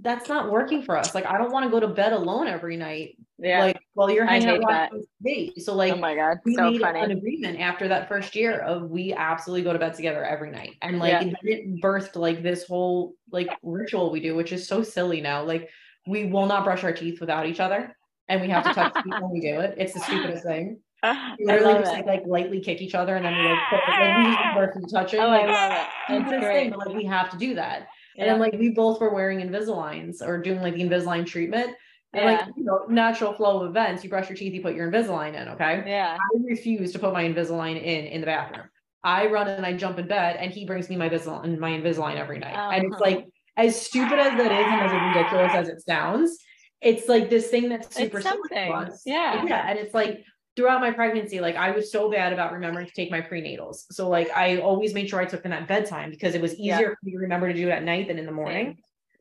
that's 0.00 0.28
not 0.28 0.50
working 0.50 0.82
for 0.82 0.96
us. 0.96 1.14
Like, 1.14 1.26
I 1.26 1.38
don't 1.38 1.52
want 1.52 1.64
to 1.64 1.70
go 1.70 1.78
to 1.78 1.88
bed 1.88 2.12
alone 2.12 2.48
every 2.48 2.76
night. 2.76 3.16
Yeah. 3.38 3.60
Like, 3.60 3.80
while 3.94 4.10
you're 4.10 4.24
hanging 4.24 4.48
out 4.48 4.60
watching 4.60 5.04
TV. 5.24 5.60
So, 5.60 5.74
like, 5.74 5.92
oh 5.92 5.96
my 5.96 6.14
god, 6.14 6.38
we 6.44 6.54
so 6.54 6.70
made 6.70 6.80
funny. 6.80 7.00
an 7.00 7.10
agreement 7.10 7.60
after 7.60 7.86
that 7.88 8.08
first 8.08 8.34
year 8.34 8.60
of 8.60 8.90
we 8.90 9.12
absolutely 9.12 9.62
go 9.62 9.72
to 9.72 9.78
bed 9.78 9.94
together 9.94 10.24
every 10.24 10.50
night, 10.50 10.76
and 10.80 10.98
like 10.98 11.12
yeah. 11.12 11.32
it 11.42 11.82
birthed 11.82 12.16
like 12.16 12.42
this 12.42 12.66
whole 12.66 13.14
like 13.30 13.48
ritual 13.62 14.10
we 14.10 14.20
do, 14.20 14.34
which 14.34 14.52
is 14.52 14.66
so 14.66 14.82
silly 14.82 15.20
now. 15.20 15.42
Like, 15.42 15.68
we 16.06 16.26
will 16.26 16.46
not 16.46 16.64
brush 16.64 16.84
our 16.84 16.92
teeth 16.92 17.20
without 17.20 17.46
each 17.46 17.60
other, 17.60 17.96
and 18.28 18.40
we 18.40 18.48
have 18.48 18.64
to 18.64 18.74
touch 18.74 18.94
teeth 18.94 19.14
when 19.20 19.30
we 19.30 19.40
do 19.40 19.60
it. 19.60 19.74
It's 19.78 19.94
the 19.94 20.00
stupidest 20.00 20.44
thing. 20.44 20.80
We 21.38 21.44
literally 21.44 21.78
just 21.78 21.92
like, 21.92 22.06
like, 22.06 22.22
lightly 22.26 22.60
kick 22.60 22.80
each 22.80 22.94
other, 22.96 23.14
and 23.14 23.24
then 23.24 23.36
we 23.36 23.48
like 23.48 23.58
put 23.70 23.80
like, 23.86 24.16
we 24.16 24.24
use 24.24 24.36
the 24.36 24.52
person 24.54 24.88
touching. 24.88 25.20
Oh, 25.20 25.28
like, 25.28 25.44
I 25.44 25.68
love 25.68 25.86
it. 26.18 26.28
That's 26.30 26.44
great. 26.44 26.62
Thing, 26.62 26.70
but 26.70 26.88
like 26.88 26.96
we 26.96 27.04
have 27.04 27.30
to 27.30 27.36
do 27.36 27.54
that. 27.54 27.86
And 28.18 28.28
then 28.28 28.38
like 28.38 28.54
we 28.54 28.70
both 28.70 29.00
were 29.00 29.14
wearing 29.14 29.40
Invisaligns 29.40 30.20
or 30.20 30.38
doing 30.38 30.62
like 30.62 30.74
the 30.74 30.82
Invisalign 30.82 31.26
treatment. 31.26 31.76
And 32.12 32.24
yeah. 32.24 32.30
like 32.30 32.46
you 32.56 32.64
know, 32.64 32.86
natural 32.88 33.34
flow 33.34 33.60
of 33.60 33.70
events, 33.70 34.02
you 34.02 34.10
brush 34.10 34.28
your 34.28 34.36
teeth, 34.36 34.54
you 34.54 34.62
put 34.62 34.74
your 34.74 34.90
Invisalign 34.90 35.40
in. 35.40 35.48
Okay. 35.50 35.84
Yeah. 35.86 36.16
I 36.16 36.38
refuse 36.42 36.92
to 36.92 36.98
put 36.98 37.12
my 37.12 37.24
Invisalign 37.24 37.76
in 37.76 38.06
in 38.06 38.20
the 38.20 38.26
bathroom. 38.26 38.68
I 39.04 39.26
run 39.26 39.48
and 39.48 39.64
I 39.64 39.74
jump 39.74 39.98
in 39.98 40.08
bed, 40.08 40.36
and 40.36 40.50
he 40.50 40.64
brings 40.64 40.88
me 40.88 40.96
my 40.96 41.08
Invisalign, 41.08 41.58
my 41.58 41.70
Invisalign 41.70 42.16
every 42.16 42.38
night. 42.38 42.54
Uh-huh. 42.54 42.70
And 42.70 42.84
it's 42.84 42.94
uh-huh. 42.94 43.04
like 43.04 43.26
as 43.56 43.80
stupid 43.80 44.18
as 44.18 44.36
that 44.36 44.52
is, 44.52 44.66
and 44.66 44.80
as 44.82 44.92
ridiculous 44.92 45.52
as 45.54 45.68
it 45.68 45.80
sounds, 45.80 46.38
it's 46.80 47.08
like 47.08 47.30
this 47.30 47.48
thing 47.48 47.68
that's 47.68 47.94
super 47.94 48.20
something. 48.20 48.88
Yeah. 49.04 49.44
Yeah. 49.44 49.68
And 49.68 49.78
it's 49.78 49.94
like 49.94 50.24
throughout 50.56 50.80
my 50.80 50.90
pregnancy, 50.90 51.40
like 51.40 51.56
I 51.56 51.70
was 51.70 51.90
so 51.90 52.10
bad 52.10 52.32
about 52.32 52.52
remembering 52.52 52.86
to 52.86 52.92
take 52.92 53.10
my 53.10 53.20
prenatals. 53.20 53.84
So 53.90 54.08
like 54.08 54.30
I 54.34 54.58
always 54.58 54.94
made 54.94 55.08
sure 55.08 55.20
I 55.20 55.24
took 55.24 55.42
them 55.42 55.52
at 55.52 55.68
bedtime 55.68 56.10
because 56.10 56.34
it 56.34 56.40
was 56.40 56.54
easier 56.54 56.80
yeah. 56.80 56.88
for 56.88 56.98
me 57.02 57.12
to 57.12 57.18
remember 57.18 57.48
to 57.48 57.54
do 57.54 57.68
it 57.68 57.72
at 57.72 57.82
night 57.82 58.08
than 58.08 58.18
in 58.18 58.26
the 58.26 58.32
morning. 58.32 58.66
Same. 58.66 58.76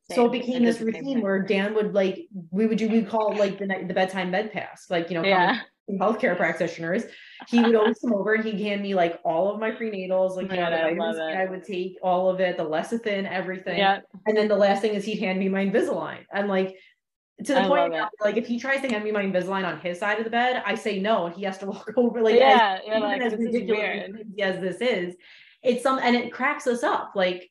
Same. 0.10 0.16
So 0.16 0.26
it 0.26 0.32
became 0.34 0.64
this 0.64 0.82
routine 0.82 1.22
where 1.22 1.42
Dan 1.42 1.74
would 1.74 1.94
like 1.94 2.28
we 2.52 2.68
would 2.68 2.78
do 2.78 2.88
we 2.88 3.04
call 3.04 3.32
it 3.32 3.40
like 3.40 3.58
the 3.58 3.66
night 3.66 3.88
the 3.88 3.94
bedtime 3.94 4.32
bed 4.32 4.52
pass, 4.54 4.86
like 4.90 5.10
you 5.10 5.16
know, 5.16 5.28
yeah. 5.28 5.62
Healthcare 5.92 6.36
practitioners. 6.36 7.04
He 7.48 7.62
would 7.62 7.76
always 7.76 8.00
come 8.00 8.14
over 8.14 8.34
and 8.34 8.44
he'd 8.44 8.60
hand 8.60 8.82
me 8.82 8.96
like 8.96 9.20
all 9.24 9.54
of 9.54 9.60
my 9.60 9.72
prenatals, 9.72 10.36
like 10.36 10.50
you 10.50 10.58
know, 10.58 10.70
the 11.14 11.22
I 11.22 11.46
would 11.46 11.64
take 11.64 11.98
all 12.02 12.30
of 12.30 12.40
it, 12.40 12.58
the 12.58 12.64
lecithin, 12.64 13.30
everything. 13.30 13.78
Yeah. 13.78 14.00
And 14.26 14.36
then 14.36 14.48
the 14.48 14.56
last 14.56 14.82
thing 14.82 14.94
is 14.94 15.06
he'd 15.06 15.20
hand 15.20 15.40
me 15.40 15.50
my 15.50 15.66
Invisalign. 15.66 16.26
And 16.34 16.48
like 16.48 16.76
to 17.44 17.54
the 17.54 17.62
I 17.62 17.68
point 17.68 17.94
like 18.22 18.38
if 18.38 18.48
he 18.48 18.60
tries 18.60 18.82
to 18.82 18.88
hand 18.88 19.04
me 19.04 19.12
my 19.12 19.24
Invisalign 19.24 19.66
on 19.66 19.80
his 19.80 20.00
side 20.00 20.18
of 20.18 20.24
the 20.24 20.30
bed, 20.30 20.64
I 20.66 20.76
say 20.76 21.00
no, 21.00 21.28
and 21.28 21.36
he 21.36 21.44
has 21.44 21.58
to 21.60 21.66
walk 21.68 21.92
over. 21.98 22.22
Like 22.22 22.36
yeah, 22.36 22.80
as, 22.90 23.02
like, 23.02 23.22
as 23.22 23.34
ridiculous 23.34 24.10
as 24.42 24.60
this 24.62 24.82
is, 24.82 25.16
it's 25.62 25.84
some 25.84 26.00
and 26.00 26.16
it 26.16 26.32
cracks 26.32 26.68
us 26.68 26.84
up. 26.84 27.12
Like, 27.16 27.50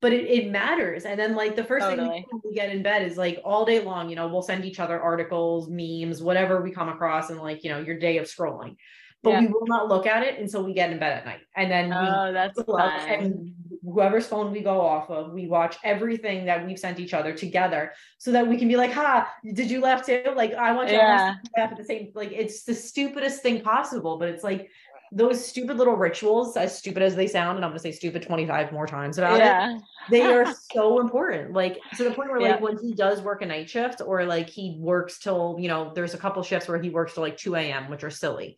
but 0.00 0.12
it, 0.12 0.26
it 0.26 0.50
matters. 0.50 1.04
And 1.04 1.18
then 1.18 1.34
like 1.34 1.56
the 1.56 1.64
first 1.64 1.86
totally. 1.86 2.26
thing 2.30 2.40
we, 2.44 2.54
get 2.54 2.70
in 2.70 2.82
bed 2.82 3.02
is 3.02 3.16
like 3.16 3.40
all 3.44 3.64
day 3.64 3.80
long, 3.80 4.08
you 4.08 4.16
know, 4.16 4.28
we'll 4.28 4.42
send 4.42 4.64
each 4.64 4.80
other 4.80 5.00
articles, 5.00 5.68
memes, 5.68 6.22
whatever 6.22 6.62
we 6.62 6.70
come 6.70 6.88
across, 6.88 7.30
and 7.30 7.38
like 7.40 7.62
you 7.64 7.70
know 7.70 7.78
your 7.78 7.98
day 7.98 8.18
of 8.18 8.26
scrolling 8.26 8.76
but 9.22 9.30
yeah. 9.30 9.40
we 9.40 9.46
will 9.48 9.66
not 9.66 9.88
look 9.88 10.06
at 10.06 10.22
it 10.22 10.38
until 10.38 10.64
we 10.64 10.72
get 10.72 10.90
in 10.90 10.98
bed 10.98 11.12
at 11.12 11.26
night. 11.26 11.40
And 11.54 11.70
then 11.70 11.92
oh, 11.92 12.32
that's 12.32 12.58
and 12.58 13.52
whoever's 13.82 14.26
phone 14.26 14.50
we 14.50 14.60
go 14.60 14.80
off 14.80 15.10
of, 15.10 15.32
we 15.32 15.46
watch 15.46 15.76
everything 15.84 16.46
that 16.46 16.66
we've 16.66 16.78
sent 16.78 16.98
each 16.98 17.12
other 17.12 17.34
together 17.34 17.92
so 18.18 18.32
that 18.32 18.46
we 18.46 18.56
can 18.56 18.68
be 18.68 18.76
like, 18.76 18.92
ha, 18.92 19.30
did 19.54 19.70
you 19.70 19.80
laugh 19.80 20.06
too? 20.06 20.22
Like 20.34 20.54
I 20.54 20.72
want 20.72 20.88
you 20.88 20.96
yeah. 20.96 21.34
to 21.42 21.60
laugh 21.60 21.72
at 21.72 21.76
the 21.76 21.84
same 21.84 22.12
like 22.14 22.32
it's 22.32 22.64
the 22.64 22.74
stupidest 22.74 23.42
thing 23.42 23.62
possible, 23.62 24.18
but 24.18 24.28
it's 24.28 24.44
like 24.44 24.70
those 25.12 25.44
stupid 25.44 25.76
little 25.76 25.96
rituals, 25.96 26.56
as 26.56 26.76
stupid 26.76 27.02
as 27.02 27.16
they 27.16 27.26
sound, 27.26 27.56
and 27.56 27.64
I'm 27.64 27.70
gonna 27.70 27.80
say 27.80 27.92
stupid 27.92 28.22
25 28.22 28.72
more 28.72 28.86
times 28.86 29.18
about 29.18 29.38
yeah. 29.38 29.76
it, 29.76 29.82
they 30.10 30.22
are 30.22 30.54
so 30.72 31.00
important. 31.00 31.52
Like 31.52 31.78
to 31.96 32.04
the 32.04 32.10
point 32.10 32.30
where 32.30 32.40
like 32.40 32.56
yeah. 32.56 32.60
when 32.60 32.78
he 32.78 32.94
does 32.94 33.20
work 33.20 33.42
a 33.42 33.46
night 33.46 33.68
shift 33.68 34.00
or 34.04 34.24
like 34.24 34.48
he 34.48 34.76
works 34.78 35.18
till, 35.18 35.56
you 35.58 35.68
know, 35.68 35.92
there's 35.94 36.14
a 36.14 36.18
couple 36.18 36.42
shifts 36.42 36.68
where 36.68 36.80
he 36.80 36.90
works 36.90 37.14
till 37.14 37.22
like 37.22 37.36
2 37.36 37.56
a.m., 37.56 37.90
which 37.90 38.04
are 38.04 38.10
silly 38.10 38.56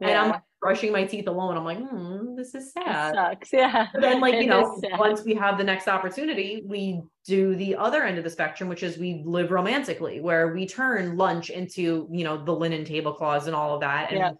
yeah. 0.00 0.08
and 0.08 0.18
I'm 0.18 0.30
like, 0.30 0.42
brushing 0.60 0.92
my 0.92 1.04
teeth 1.04 1.26
alone. 1.28 1.56
I'm 1.56 1.64
like, 1.64 1.78
hmm, 1.78 2.34
this 2.36 2.54
is 2.54 2.72
sad. 2.72 3.14
It 3.14 3.16
sucks. 3.16 3.52
Yeah. 3.52 3.88
But 3.92 4.00
then, 4.00 4.20
like, 4.20 4.34
you 4.42 4.46
know, 4.46 4.80
once 4.92 5.24
we 5.24 5.34
have 5.34 5.58
the 5.58 5.64
next 5.64 5.88
opportunity, 5.88 6.62
we 6.64 7.02
do 7.26 7.54
the 7.56 7.76
other 7.76 8.02
end 8.04 8.18
of 8.18 8.24
the 8.24 8.30
spectrum, 8.30 8.68
which 8.68 8.82
is 8.82 8.98
we 8.98 9.22
live 9.24 9.50
romantically, 9.50 10.20
where 10.20 10.52
we 10.54 10.66
turn 10.66 11.16
lunch 11.16 11.50
into, 11.50 12.08
you 12.10 12.24
know, 12.24 12.42
the 12.42 12.52
linen 12.52 12.84
tablecloths 12.84 13.46
and 13.46 13.54
all 13.54 13.74
of 13.74 13.80
that. 13.80 14.10
And 14.10 14.18
yeah. 14.18 14.32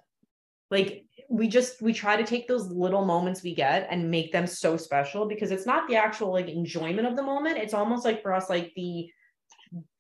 like 0.71 1.05
we 1.29 1.47
just 1.47 1.83
we 1.83 1.93
try 1.93 2.17
to 2.17 2.25
take 2.25 2.49
those 2.49 2.69
little 2.69 3.05
moments 3.05 3.43
we 3.43 3.55
get 3.55 3.87
and 3.91 4.11
make 4.11 4.33
them 4.33 4.47
so 4.47 4.77
special 4.77 5.27
because 5.27 5.51
it's 5.51 5.67
not 5.67 5.87
the 5.87 5.95
actual 5.97 6.33
like 6.33 6.49
enjoyment 6.49 7.07
of 7.07 7.17
the 7.17 7.23
moment. 7.23 7.59
It's 7.59 7.75
almost 7.75 8.05
like 8.05 8.23
for 8.23 8.33
us, 8.33 8.49
like 8.49 8.73
the 8.75 9.09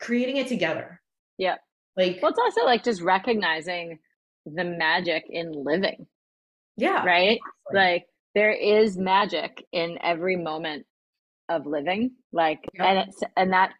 creating 0.00 0.38
it 0.38 0.48
together. 0.48 1.00
Yeah. 1.36 1.56
Like 1.96 2.18
well, 2.22 2.30
it's 2.30 2.38
also 2.38 2.64
like 2.64 2.82
just 2.82 3.02
recognizing 3.02 3.98
the 4.46 4.64
magic 4.64 5.24
in 5.28 5.52
living. 5.52 6.06
Yeah. 6.78 7.04
Right? 7.04 7.38
Exactly. 7.38 7.74
Like 7.74 8.04
there 8.34 8.52
is 8.52 8.96
magic 8.96 9.64
in 9.72 9.98
every 10.02 10.36
moment 10.36 10.86
of 11.50 11.66
living. 11.66 12.12
Like 12.32 12.60
yeah. 12.72 12.86
and 12.86 12.98
it's 13.00 13.20
and 13.36 13.52
that 13.52 13.72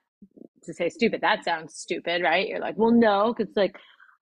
to 0.64 0.74
say 0.74 0.90
stupid, 0.90 1.22
that 1.22 1.44
sounds 1.44 1.76
stupid, 1.76 2.22
right? 2.22 2.46
You're 2.46 2.60
like, 2.60 2.76
well 2.76 2.90
no, 2.90 3.34
because 3.34 3.54
like 3.56 3.76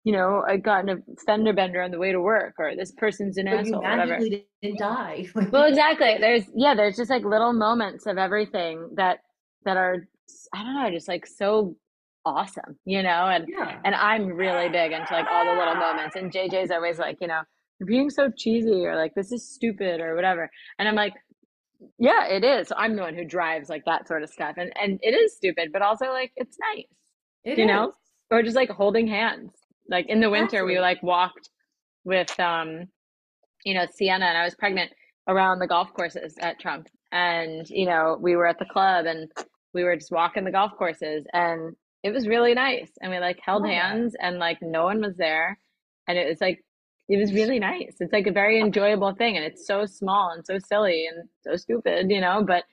you 0.06 0.12
know, 0.12 0.44
I 0.46 0.56
got 0.56 0.84
in 0.84 0.88
a 0.88 0.96
fender 1.26 1.52
bender 1.52 1.82
on 1.82 1.90
the 1.90 1.98
way 1.98 2.12
to 2.12 2.20
work, 2.20 2.54
or 2.60 2.76
this 2.76 2.92
person's 2.92 3.38
an 3.38 3.46
but 3.46 3.54
asshole. 3.54 3.82
You 3.82 3.88
whatever. 3.88 4.18
didn't 4.62 4.78
die. 4.78 5.26
well, 5.50 5.64
exactly. 5.64 6.16
There's 6.20 6.44
yeah, 6.54 6.76
there's 6.76 6.94
just 6.94 7.10
like 7.10 7.24
little 7.24 7.52
moments 7.52 8.06
of 8.06 8.16
everything 8.16 8.88
that 8.94 9.18
that 9.64 9.76
are 9.76 10.06
I 10.54 10.62
don't 10.62 10.74
know, 10.80 10.90
just 10.92 11.08
like 11.08 11.26
so 11.26 11.76
awesome, 12.24 12.78
you 12.84 13.02
know? 13.02 13.08
And 13.08 13.46
yeah. 13.48 13.80
and 13.84 13.96
I'm 13.96 14.28
really 14.28 14.68
big 14.68 14.92
into 14.92 15.12
like 15.12 15.26
all 15.28 15.44
the 15.44 15.58
little 15.58 15.74
moments. 15.74 16.14
And 16.14 16.30
JJ's 16.30 16.70
always 16.70 17.00
like, 17.00 17.18
you 17.20 17.26
know, 17.26 17.40
you're 17.80 17.88
being 17.88 18.08
so 18.08 18.30
cheesy 18.30 18.86
or 18.86 18.94
like 18.94 19.12
this 19.16 19.32
is 19.32 19.52
stupid 19.52 20.00
or 20.00 20.14
whatever. 20.14 20.48
And 20.78 20.86
I'm 20.86 20.94
like, 20.94 21.14
yeah, 21.98 22.28
it 22.28 22.44
is. 22.44 22.68
So 22.68 22.76
I'm 22.78 22.94
the 22.94 23.02
one 23.02 23.16
who 23.16 23.24
drives 23.24 23.68
like 23.68 23.84
that 23.86 24.06
sort 24.06 24.22
of 24.22 24.30
stuff. 24.30 24.54
And 24.56 24.72
and 24.80 25.00
it 25.02 25.14
is 25.14 25.34
stupid, 25.34 25.70
but 25.72 25.82
also 25.82 26.06
like 26.12 26.30
it's 26.36 26.56
nice. 26.76 26.84
It 27.42 27.58
you 27.58 27.64
is. 27.64 27.68
know? 27.68 27.92
Or 28.30 28.44
just 28.44 28.54
like 28.54 28.70
holding 28.70 29.08
hands. 29.08 29.50
Like 29.88 30.06
in 30.08 30.20
the 30.20 30.30
winter 30.30 30.56
Absolutely. 30.56 30.74
we 30.74 30.80
like 30.80 31.02
walked 31.02 31.50
with 32.04 32.38
um, 32.40 32.88
you 33.66 33.74
know, 33.74 33.84
Sienna 33.92 34.24
and 34.24 34.38
I 34.38 34.44
was 34.44 34.54
pregnant 34.54 34.92
around 35.28 35.58
the 35.58 35.66
golf 35.66 35.92
courses 35.92 36.36
at 36.40 36.60
Trump. 36.60 36.88
And, 37.10 37.68
you 37.68 37.84
know, 37.84 38.16
we 38.20 38.36
were 38.36 38.46
at 38.46 38.60
the 38.60 38.64
club 38.64 39.06
and 39.06 39.30
we 39.74 39.82
were 39.82 39.96
just 39.96 40.12
walking 40.12 40.44
the 40.44 40.52
golf 40.52 40.72
courses 40.78 41.26
and 41.32 41.74
it 42.04 42.12
was 42.12 42.28
really 42.28 42.54
nice. 42.54 42.90
And 43.02 43.10
we 43.10 43.18
like 43.18 43.40
held 43.44 43.64
oh, 43.64 43.68
hands 43.68 44.14
and 44.20 44.38
like 44.38 44.58
no 44.62 44.84
one 44.84 45.00
was 45.00 45.16
there. 45.16 45.58
And 46.06 46.16
it 46.16 46.28
was 46.28 46.40
like, 46.40 46.64
it 47.08 47.18
was 47.18 47.32
really 47.32 47.58
nice. 47.58 47.96
It's 47.98 48.12
like 48.12 48.28
a 48.28 48.32
very 48.32 48.60
enjoyable 48.60 49.12
thing. 49.14 49.36
And 49.36 49.44
it's 49.44 49.66
so 49.66 49.84
small 49.84 50.30
and 50.30 50.46
so 50.46 50.58
silly 50.58 51.06
and 51.06 51.28
so 51.42 51.56
stupid, 51.56 52.08
you 52.08 52.20
know, 52.20 52.44
but 52.46 52.64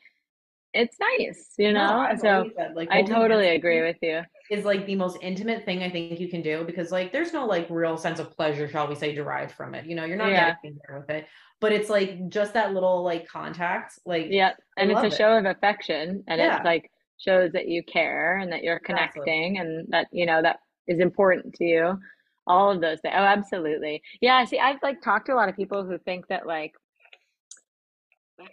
it's 0.76 0.98
nice, 1.00 1.54
you 1.58 1.74
know? 1.74 2.08
No, 2.08 2.16
so 2.18 2.50
like, 2.76 2.90
I 2.92 3.02
totally 3.02 3.50
agree 3.50 3.82
with 3.82 3.98
you. 4.04 4.22
Is 4.54 4.66
like 4.66 4.86
the 4.86 4.96
most 4.96 5.18
intimate 5.22 5.66
thing 5.66 5.84
I 5.84 5.90
think 5.90 6.20
you 6.20 6.30
can 6.30 6.42
do 6.42 6.64
because 6.64 6.92
like 6.92 7.12
there's 7.12 7.34
no 7.34 7.46
like 7.46 7.68
real 7.70 7.98
sense 7.98 8.20
of 8.20 8.32
pleasure, 8.36 8.68
shall 8.68 8.88
we 8.88 8.96
say, 8.96 9.14
derived 9.14 9.54
from 9.54 9.76
it. 9.76 9.86
You 9.86 9.96
know, 9.96 10.06
you're 10.06 10.18
not 10.18 10.30
yeah. 10.30 10.56
getting 10.62 10.80
there 10.88 11.00
with 11.00 11.10
it, 11.10 11.28
but 11.60 11.72
it's 11.72 11.90
like 11.90 12.30
just 12.30 12.54
that 12.54 12.74
little 12.74 13.04
like 13.04 13.28
contact. 13.28 14.00
Like, 14.06 14.28
yeah. 14.30 14.52
And 14.78 14.92
it's 14.92 15.02
a 15.02 15.08
it. 15.08 15.14
show 15.14 15.38
of 15.38 15.46
affection 15.46 16.24
and 16.28 16.40
yeah. 16.40 16.58
it's 16.58 16.66
like, 16.66 16.90
shows 17.24 17.52
that 17.54 17.68
you 17.68 17.84
care 17.84 18.38
and 18.38 18.52
that 18.52 18.64
you're 18.64 18.80
connecting 18.80 19.58
and 19.58 19.88
that 19.90 20.08
you 20.12 20.26
know 20.26 20.42
that 20.42 20.60
is 20.88 21.00
important 21.00 21.54
to 21.54 21.64
you 21.64 21.98
all 22.48 22.72
of 22.72 22.82
those 22.82 23.00
things 23.02 23.14
oh 23.18 23.24
absolutely 23.24 24.02
yeah 24.22 24.44
see 24.44 24.60
i've 24.60 24.82
like 24.84 25.02
talked 25.02 25.28
to 25.28 25.34
a 25.34 25.36
lot 25.36 25.50
of 25.50 25.56
people 25.56 25.86
who 25.86 25.98
think 26.00 26.28
that 26.28 26.46
like 26.46 26.74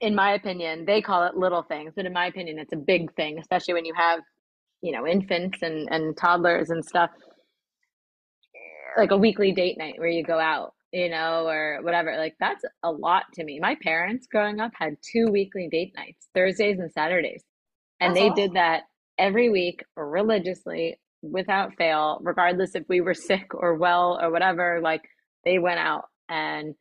in 0.00 0.14
my 0.14 0.34
opinion 0.34 0.84
they 0.84 1.00
call 1.00 1.24
it 1.24 1.36
little 1.36 1.62
things 1.62 1.92
but 1.96 2.06
in 2.06 2.12
my 2.12 2.26
opinion 2.26 2.58
it's 2.58 2.72
a 2.72 2.76
big 2.76 3.12
thing 3.14 3.38
especially 3.38 3.74
when 3.74 3.84
you 3.84 3.94
have 3.94 4.20
you 4.82 4.92
know 4.92 5.06
infants 5.06 5.58
and 5.62 5.88
and 5.90 6.16
toddlers 6.16 6.70
and 6.70 6.84
stuff 6.84 7.10
like 8.98 9.10
a 9.12 9.16
weekly 9.16 9.52
date 9.52 9.78
night 9.78 9.94
where 9.98 10.08
you 10.08 10.24
go 10.24 10.38
out 10.38 10.74
you 10.92 11.08
know 11.08 11.46
or 11.48 11.78
whatever 11.82 12.16
like 12.18 12.34
that's 12.40 12.64
a 12.84 12.90
lot 12.90 13.24
to 13.34 13.44
me 13.44 13.60
my 13.60 13.76
parents 13.82 14.26
growing 14.30 14.60
up 14.60 14.72
had 14.74 14.96
two 15.02 15.26
weekly 15.30 15.68
date 15.70 15.92
nights 15.96 16.28
thursdays 16.34 16.78
and 16.80 16.90
saturdays 16.92 17.42
and 18.00 18.10
That's 18.10 18.20
they 18.20 18.30
awesome. 18.30 18.36
did 18.36 18.52
that 18.54 18.82
every 19.18 19.50
week 19.50 19.84
religiously 19.96 20.98
without 21.22 21.74
fail, 21.76 22.18
regardless 22.22 22.74
if 22.74 22.84
we 22.88 23.00
were 23.00 23.14
sick 23.14 23.54
or 23.54 23.76
well 23.76 24.18
or 24.20 24.30
whatever. 24.30 24.80
Like 24.82 25.02
they 25.44 25.58
went 25.58 25.78
out 25.80 26.04
and 26.28 26.74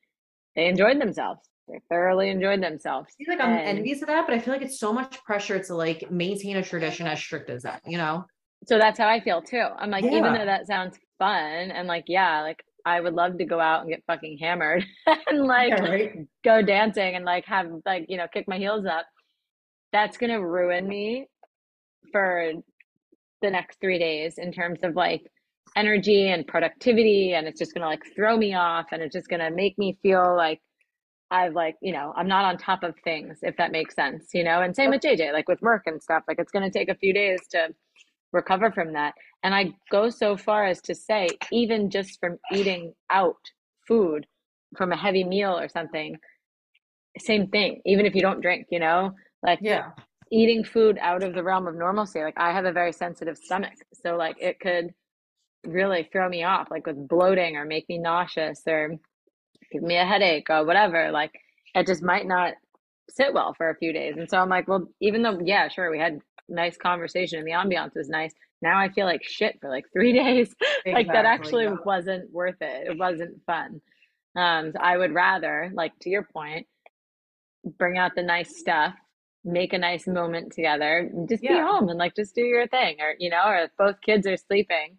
they 0.56 0.68
enjoyed 0.68 1.00
themselves. 1.02 1.42
They 1.70 1.82
thoroughly 1.90 2.30
enjoyed 2.30 2.62
themselves. 2.62 3.14
I 3.20 3.24
feel 3.24 3.36
like 3.36 3.44
I'm 3.44 3.54
and, 3.54 3.78
envious 3.78 4.02
of 4.02 4.08
that, 4.08 4.26
but 4.26 4.36
I 4.36 4.40
feel 4.40 4.54
like 4.54 4.64
it's 4.64 4.80
so 4.80 4.92
much 4.92 5.24
pressure 5.24 5.62
to 5.62 5.76
like 5.76 6.10
maintain 6.10 6.58
a 6.58 6.64
tradition 6.64 7.08
as 7.08 7.20
strict 7.20 7.50
as 7.50 7.64
that, 7.64 7.82
you 7.86 7.98
know? 7.98 8.26
So 8.66 8.78
that's 8.78 8.98
how 9.00 9.08
I 9.08 9.20
feel 9.20 9.42
too. 9.42 9.66
I'm 9.78 9.90
like, 9.90 10.04
yeah. 10.04 10.18
even 10.18 10.34
though 10.34 10.46
that 10.46 10.68
sounds 10.68 10.98
fun 11.20 11.72
and 11.72 11.88
like, 11.88 12.06
yeah, 12.08 12.42
like 12.42 12.64
I 12.86 13.00
would 13.00 13.14
love 13.14 13.38
to 13.38 13.46
go 13.46 13.60
out 13.60 13.82
and 13.82 13.90
get 13.90 14.04
fucking 14.08 14.38
hammered 14.40 14.84
and 15.28 15.46
like 15.46 15.70
yeah, 15.70 15.82
right? 15.82 16.28
go 16.44 16.62
dancing 16.62 17.16
and 17.16 17.26
like 17.26 17.46
have 17.46 17.68
like, 17.86 18.06
you 18.10 18.18
know, 18.18 18.28
kick 18.34 18.48
my 18.48 18.58
heels 18.58 18.86
up 18.86 19.06
that's 19.92 20.18
going 20.18 20.32
to 20.32 20.46
ruin 20.46 20.88
me 20.88 21.28
for 22.12 22.52
the 23.42 23.50
next 23.50 23.80
three 23.80 24.00
days 24.00 24.38
in 24.38 24.52
terms 24.52 24.80
of 24.84 24.96
like 24.96 25.24
energy 25.76 26.30
and 26.30 26.48
productivity 26.48 27.34
and 27.34 27.48
it's 27.48 27.60
just 27.60 27.74
going 27.74 27.82
to 27.82 27.88
like 27.88 28.04
throw 28.16 28.36
me 28.36 28.54
off 28.54 28.88
and 28.92 29.02
it's 29.02 29.14
just 29.14 29.28
going 29.28 29.40
to 29.40 29.52
make 29.52 29.78
me 29.78 29.98
feel 30.02 30.36
like 30.36 30.60
I've 31.32 31.54
like, 31.54 31.76
you 31.82 31.94
know, 31.94 32.14
I'm 32.16 32.28
not 32.28 32.46
on 32.46 32.58
top 32.58 32.84
of 32.84 32.96
things, 33.04 33.40
if 33.44 33.56
that 33.58 33.72
makes 33.72 33.96
sense, 33.96 34.30
you 34.34 34.44
know, 34.44 34.62
and 34.62 34.76
same 34.76 34.90
with 34.90 35.02
JJ, 35.02 35.32
like 35.32 35.48
with 35.48 35.62
work 35.62 35.84
and 35.86 36.02
stuff, 36.02 36.24
like 36.28 36.40
it's 36.40 36.52
going 36.52 36.70
to 36.70 36.78
take 36.78 36.90
a 36.90 36.96
few 36.96 37.14
days 37.14 37.40
to 37.52 37.70
recover 38.34 38.72
from 38.72 38.94
that. 38.94 39.14
And 39.44 39.54
I 39.54 39.74
go 39.92 40.10
so 40.10 40.36
far 40.38 40.66
as 40.66 40.82
to 40.82 40.96
say, 40.96 41.30
even 41.52 41.90
just 41.90 42.20
from 42.20 42.38
eating 42.52 42.94
out 43.10 43.38
food 43.88 44.26
from 44.76 44.92
a 44.92 44.98
heavy 44.98 45.24
meal 45.24 45.58
or 45.58 45.70
something, 45.70 46.18
same 47.18 47.48
thing, 47.48 47.82
even 47.86 48.06
if 48.06 48.16
you 48.16 48.22
don't 48.22 48.42
drink, 48.42 48.68
you 48.72 48.80
know, 48.80 49.12
like 49.44 49.60
yeah, 49.62 49.90
eating 50.32 50.64
food 50.64 50.98
out 51.02 51.24
of 51.24 51.34
the 51.34 51.44
realm 51.44 51.68
of 51.68 51.76
normalcy. 51.76 52.22
Like 52.22 52.36
I 52.38 52.52
have 52.52 52.66
a 52.66 52.72
very 52.72 52.92
sensitive 52.92 53.38
stomach, 53.38 53.74
so 53.94 54.16
like 54.16 54.36
it 54.40 54.60
could 54.60 54.94
really 55.66 56.08
throw 56.12 56.30
me 56.30 56.44
off, 56.44 56.70
like 56.72 56.86
with 56.86 57.08
bloating 57.08 57.56
or 57.56 57.66
make 57.66 57.88
me 57.90 57.98
nauseous 57.98 58.62
or 58.68 58.98
give 59.72 59.84
me 59.84 59.98
a 59.98 60.06
headache 60.06 60.48
or 60.50 60.66
whatever. 60.66 61.12
Like 61.12 61.32
it 61.76 61.88
just 61.88 62.04
might 62.04 62.28
not 62.28 62.54
sit 63.10 63.34
well 63.34 63.54
for 63.54 63.70
a 63.70 63.76
few 63.76 63.94
days. 63.94 64.16
And 64.18 64.30
so 64.30 64.38
I'm 64.38 64.50
like, 64.50 64.68
well, 64.68 64.88
even 65.02 65.22
though 65.22 65.40
yeah, 65.44 65.68
sure, 65.68 65.92
we 65.92 66.00
had 66.00 66.20
nice 66.48 66.78
conversation 66.78 67.40
and 67.40 67.48
the 67.48 67.52
ambiance 67.52 67.96
was 67.96 68.10
nice, 68.10 68.34
now 68.62 68.80
I 68.80 68.90
feel 68.90 69.06
like 69.06 69.24
shit 69.24 69.58
for 69.62 69.70
like 69.70 69.86
three 69.94 70.14
days. 70.14 70.54
Exactly, 70.86 70.94
like 70.94 71.08
that 71.08 71.26
actually 71.26 71.66
yeah. 71.66 71.76
wasn't 71.86 72.32
worth 72.32 72.62
it. 72.62 72.88
It 72.90 72.98
wasn't 72.98 73.44
fun. 73.46 73.82
Um, 74.36 74.72
so 74.72 74.80
I 74.80 74.98
would 74.98 75.14
rather, 75.14 75.72
like 75.74 75.94
to 76.02 76.10
your 76.10 76.24
point, 76.24 76.68
bring 77.78 77.98
out 77.98 78.12
the 78.16 78.24
nice 78.24 78.58
stuff, 78.58 78.94
make 79.44 79.74
a 79.74 79.78
nice 79.78 80.08
moment 80.08 80.54
together, 80.54 81.10
just 81.28 81.44
yeah. 81.44 81.54
be 81.54 81.60
home 81.60 81.90
and 81.90 81.98
like 81.98 82.16
just 82.16 82.36
do 82.36 82.42
your 82.42 82.68
thing. 82.68 82.98
Or, 83.00 83.16
you 83.18 83.30
know, 83.30 83.44
or 83.46 83.58
if 83.58 83.72
both 83.78 83.96
kids 84.02 84.28
are 84.28 84.38
sleeping, 84.38 84.98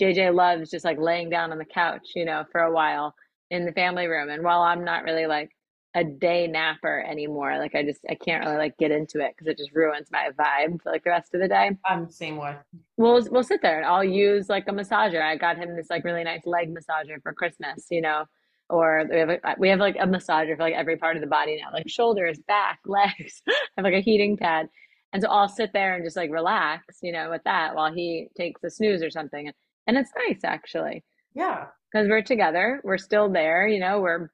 JJ 0.00 0.34
loves 0.34 0.70
just 0.70 0.84
like 0.84 0.98
laying 0.98 1.30
down 1.30 1.52
on 1.52 1.58
the 1.58 1.64
couch, 1.64 2.10
you 2.16 2.24
know, 2.24 2.44
for 2.50 2.60
a 2.60 2.72
while 2.72 3.14
in 3.54 3.64
the 3.64 3.72
family 3.72 4.06
room. 4.06 4.28
And 4.28 4.42
while 4.42 4.62
I'm 4.62 4.84
not 4.84 5.04
really 5.04 5.26
like 5.26 5.50
a 5.94 6.02
day 6.02 6.46
napper 6.46 7.04
anymore. 7.08 7.56
Like 7.58 7.74
I 7.74 7.82
just 7.84 8.00
I 8.10 8.16
can't 8.16 8.44
really 8.44 8.56
like 8.56 8.76
get 8.78 8.90
into 8.90 9.20
it 9.20 9.32
because 9.32 9.46
it 9.46 9.58
just 9.58 9.72
ruins 9.72 10.08
my 10.10 10.30
vibe 10.36 10.82
for 10.82 10.90
like 10.90 11.04
the 11.04 11.10
rest 11.10 11.34
of 11.34 11.40
the 11.40 11.48
day. 11.48 11.70
I'm 11.84 12.06
the 12.06 12.12
same 12.12 12.36
way. 12.36 12.56
We'll 12.96 13.26
we'll 13.30 13.44
sit 13.44 13.62
there 13.62 13.78
and 13.78 13.86
I'll 13.86 14.04
use 14.04 14.48
like 14.48 14.66
a 14.66 14.72
massager. 14.72 15.22
I 15.22 15.36
got 15.36 15.56
him 15.56 15.76
this 15.76 15.90
like 15.90 16.04
really 16.04 16.24
nice 16.24 16.44
leg 16.44 16.74
massager 16.74 17.22
for 17.22 17.32
Christmas, 17.32 17.86
you 17.90 18.00
know. 18.00 18.24
Or 18.70 19.06
we 19.08 19.18
have 19.18 19.28
a, 19.28 19.46
uh, 19.46 19.54
we 19.58 19.68
have 19.68 19.78
like 19.78 19.96
a 20.00 20.06
massager 20.06 20.56
for 20.56 20.62
like 20.62 20.74
every 20.74 20.96
part 20.96 21.16
of 21.16 21.20
the 21.20 21.28
body 21.28 21.60
now, 21.62 21.70
like 21.72 21.88
shoulders, 21.88 22.38
back, 22.48 22.80
legs. 22.86 23.42
I 23.46 23.52
have 23.76 23.84
like 23.84 23.94
a 23.94 24.00
heating 24.00 24.36
pad. 24.36 24.68
And 25.12 25.22
so 25.22 25.28
I'll 25.28 25.48
sit 25.48 25.72
there 25.72 25.94
and 25.94 26.04
just 26.04 26.16
like 26.16 26.30
relax, 26.30 26.98
you 27.02 27.12
know, 27.12 27.30
with 27.30 27.42
that 27.44 27.76
while 27.76 27.92
he 27.92 28.28
takes 28.36 28.64
a 28.64 28.70
snooze 28.70 29.00
or 29.00 29.10
something. 29.10 29.52
And 29.86 29.96
it's 29.96 30.10
nice 30.28 30.42
actually. 30.42 31.04
Yeah. 31.34 31.66
Because 31.94 32.08
we're 32.08 32.22
together, 32.22 32.82
we're 32.84 32.98
still 32.98 33.30
there, 33.32 33.68
you 33.68 33.80
know, 33.80 34.00
we're 34.00 34.30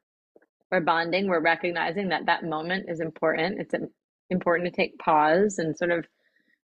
we're 0.70 0.80
bonding 0.80 1.26
we're 1.26 1.40
recognizing 1.40 2.08
that 2.10 2.26
that 2.26 2.44
moment 2.44 2.86
is 2.88 3.00
important 3.00 3.60
it's 3.60 3.74
important 4.30 4.66
to 4.66 4.74
take 4.74 4.98
pause 4.98 5.58
and 5.58 5.76
sort 5.76 5.90
of 5.90 6.06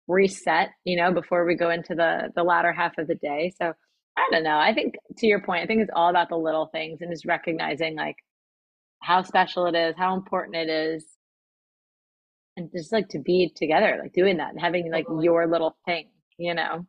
reset 0.07 0.69
you 0.83 0.95
know 0.95 1.11
before 1.11 1.45
we 1.45 1.55
go 1.55 1.71
into 1.71 1.95
the 1.95 2.31
the 2.35 2.43
latter 2.43 2.71
half 2.71 2.97
of 2.97 3.07
the 3.07 3.15
day 3.15 3.51
so 3.59 3.73
i 4.17 4.27
don't 4.31 4.43
know 4.43 4.57
i 4.57 4.73
think 4.73 4.95
to 5.17 5.25
your 5.25 5.41
point 5.41 5.63
i 5.63 5.65
think 5.65 5.81
it's 5.81 5.91
all 5.95 6.09
about 6.09 6.29
the 6.29 6.37
little 6.37 6.67
things 6.67 7.01
and 7.01 7.11
just 7.11 7.25
recognizing 7.25 7.95
like 7.95 8.17
how 9.01 9.23
special 9.23 9.65
it 9.65 9.75
is 9.75 9.95
how 9.97 10.13
important 10.15 10.55
it 10.55 10.69
is 10.69 11.05
and 12.57 12.69
just 12.71 12.91
like 12.91 13.09
to 13.09 13.19
be 13.19 13.51
together 13.55 13.99
like 14.01 14.13
doing 14.13 14.37
that 14.37 14.51
and 14.51 14.61
having 14.61 14.91
like 14.91 15.07
your 15.21 15.47
little 15.47 15.75
thing 15.85 16.07
you 16.37 16.53
know 16.53 16.85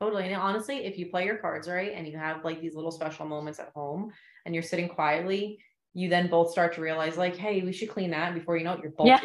totally 0.00 0.24
and 0.24 0.34
honestly 0.34 0.78
if 0.78 0.98
you 0.98 1.06
play 1.06 1.24
your 1.24 1.36
cards 1.36 1.68
right 1.68 1.92
and 1.94 2.06
you 2.06 2.16
have 2.16 2.44
like 2.44 2.60
these 2.60 2.74
little 2.74 2.90
special 2.90 3.26
moments 3.26 3.58
at 3.58 3.70
home 3.74 4.10
and 4.46 4.54
you're 4.54 4.62
sitting 4.62 4.88
quietly 4.88 5.58
you 5.94 6.08
then 6.08 6.28
both 6.28 6.50
start 6.50 6.74
to 6.74 6.80
realize 6.80 7.16
like, 7.16 7.36
hey, 7.36 7.62
we 7.62 7.72
should 7.72 7.90
clean 7.90 8.10
that. 8.10 8.34
before 8.34 8.56
you 8.56 8.64
know 8.64 8.74
it, 8.74 8.80
you're 8.82 8.92
both 8.92 9.06
yeah. 9.06 9.20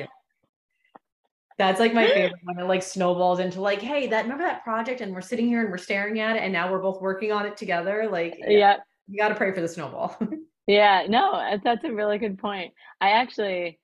That's 1.57 1.79
like 1.79 1.93
my 1.93 2.07
favorite 2.13 2.41
when 2.43 2.59
it 2.59 2.67
like 2.67 2.83
snowballs 2.83 3.39
into 3.39 3.61
like, 3.61 3.81
hey, 3.81 4.07
that 4.07 4.23
remember 4.23 4.43
that 4.43 4.63
project 4.63 5.01
and 5.01 5.13
we're 5.13 5.21
sitting 5.21 5.47
here 5.47 5.61
and 5.61 5.71
we're 5.71 5.77
staring 5.77 6.19
at 6.19 6.35
it 6.35 6.39
and 6.39 6.51
now 6.51 6.71
we're 6.71 6.81
both 6.81 7.01
working 7.01 7.31
on 7.31 7.45
it 7.45 7.55
together. 7.55 8.09
Like, 8.11 8.35
yeah, 8.39 8.49
yeah. 8.49 8.77
you 9.07 9.17
got 9.17 9.29
to 9.29 9.35
pray 9.35 9.53
for 9.53 9.61
the 9.61 9.67
snowball. 9.67 10.17
yeah, 10.67 11.05
no, 11.07 11.33
uh, 11.33 11.57
that's 11.63 11.83
a 11.83 11.93
really 11.93 12.17
good 12.17 12.37
point. 12.37 12.73
I 12.99 13.11
actually, 13.11 13.79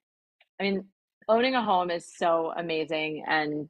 I 0.59 0.63
mean, 0.63 0.85
owning 1.29 1.55
a 1.55 1.63
home 1.63 1.91
is 1.91 2.11
so 2.13 2.51
amazing 2.55 3.23
and 3.27 3.69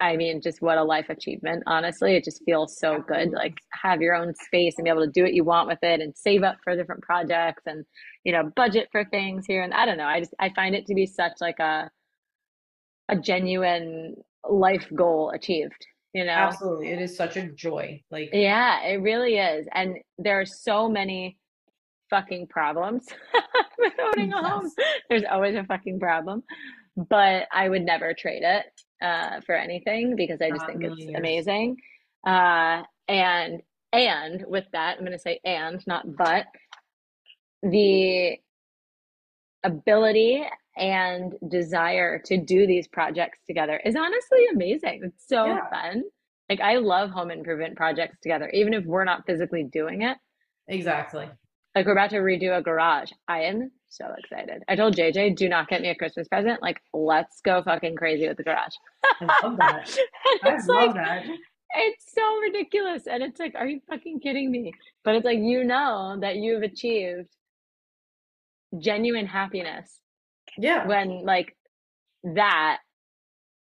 I 0.00 0.16
mean, 0.16 0.40
just 0.40 0.62
what 0.62 0.78
a 0.78 0.84
life 0.84 1.08
achievement, 1.08 1.64
honestly. 1.66 2.14
It 2.14 2.24
just 2.24 2.42
feels 2.44 2.78
so 2.78 3.02
good. 3.06 3.32
Like 3.32 3.58
have 3.72 4.00
your 4.00 4.14
own 4.14 4.32
space 4.34 4.74
and 4.78 4.84
be 4.84 4.90
able 4.90 5.04
to 5.04 5.10
do 5.10 5.22
what 5.22 5.34
you 5.34 5.42
want 5.42 5.66
with 5.66 5.80
it 5.82 6.00
and 6.00 6.16
save 6.16 6.44
up 6.44 6.56
for 6.62 6.76
different 6.76 7.02
projects 7.02 7.64
and, 7.66 7.84
you 8.22 8.32
know, 8.32 8.52
budget 8.54 8.88
for 8.92 9.04
things 9.04 9.44
here. 9.46 9.62
And 9.62 9.74
I 9.74 9.86
don't 9.86 9.98
know. 9.98 10.06
I 10.06 10.20
just 10.20 10.34
I 10.38 10.50
find 10.54 10.74
it 10.76 10.86
to 10.86 10.94
be 10.94 11.06
such 11.06 11.32
like 11.40 11.58
a 11.58 11.90
a 13.08 13.16
genuine 13.16 14.14
life 14.48 14.86
goal 14.94 15.30
achieved. 15.34 15.86
You 16.14 16.24
know? 16.24 16.32
Absolutely. 16.32 16.90
It 16.90 17.02
is 17.02 17.16
such 17.16 17.36
a 17.36 17.48
joy. 17.48 18.00
Like 18.10 18.30
Yeah, 18.32 18.84
it 18.84 19.02
really 19.02 19.36
is. 19.36 19.66
And 19.72 19.96
there 20.16 20.40
are 20.40 20.46
so 20.46 20.88
many 20.88 21.38
fucking 22.08 22.46
problems 22.46 23.06
with 23.78 23.92
owning 24.00 24.32
a 24.32 24.48
home. 24.48 24.70
There's 25.10 25.24
always 25.28 25.56
a 25.56 25.64
fucking 25.64 25.98
problem. 25.98 26.44
But 26.96 27.48
I 27.52 27.68
would 27.68 27.82
never 27.82 28.14
trade 28.14 28.42
it 28.44 28.64
uh, 29.02 29.40
for 29.46 29.54
anything 29.54 30.16
because 30.16 30.40
I 30.40 30.50
just 30.50 30.66
think 30.66 30.82
it's 30.82 30.98
years. 30.98 31.14
amazing. 31.16 31.76
Uh, 32.26 32.82
and 33.08 33.62
and 33.92 34.44
with 34.46 34.64
that, 34.72 34.98
I'm 34.98 35.04
going 35.04 35.12
to 35.12 35.18
say 35.18 35.40
and 35.44 35.84
not 35.86 36.16
but 36.16 36.46
the 37.62 38.36
ability 39.64 40.44
and 40.76 41.34
desire 41.48 42.20
to 42.24 42.36
do 42.36 42.66
these 42.66 42.86
projects 42.86 43.40
together 43.46 43.80
is 43.84 43.96
honestly 43.96 44.46
amazing. 44.52 45.00
It's 45.04 45.26
so 45.26 45.46
yeah. 45.46 45.68
fun. 45.70 46.04
Like 46.48 46.60
I 46.60 46.76
love 46.76 47.10
home 47.10 47.30
improvement 47.30 47.76
projects 47.76 48.18
together, 48.22 48.48
even 48.50 48.74
if 48.74 48.84
we're 48.84 49.04
not 49.04 49.26
physically 49.26 49.64
doing 49.64 50.02
it. 50.02 50.16
Exactly. 50.68 51.28
Like 51.78 51.86
we're 51.86 51.92
about 51.92 52.10
to 52.10 52.16
redo 52.16 52.58
a 52.58 52.60
garage. 52.60 53.12
I 53.28 53.42
am 53.42 53.70
so 53.88 54.06
excited. 54.18 54.64
I 54.66 54.74
told 54.74 54.96
JJ, 54.96 55.36
do 55.36 55.48
not 55.48 55.68
get 55.68 55.80
me 55.80 55.90
a 55.90 55.94
Christmas 55.94 56.26
present. 56.26 56.60
Like, 56.60 56.80
let's 56.92 57.40
go 57.40 57.62
fucking 57.62 57.94
crazy 57.94 58.26
with 58.26 58.36
the 58.36 58.42
garage. 58.42 58.74
I 59.20 59.46
love 59.46 59.56
that. 59.58 59.96
I 60.42 60.56
love 60.66 60.66
like, 60.66 60.94
that. 60.94 61.24
It's 61.76 62.12
so 62.12 62.38
ridiculous. 62.38 63.06
And 63.06 63.22
it's 63.22 63.38
like, 63.38 63.54
are 63.54 63.68
you 63.68 63.78
fucking 63.88 64.18
kidding 64.18 64.50
me? 64.50 64.72
But 65.04 65.14
it's 65.14 65.24
like, 65.24 65.38
you 65.38 65.62
know 65.62 66.16
that 66.20 66.34
you've 66.34 66.64
achieved 66.64 67.28
genuine 68.76 69.26
happiness. 69.26 70.00
Yeah. 70.58 70.84
When 70.84 71.24
like 71.24 71.56
that 72.24 72.78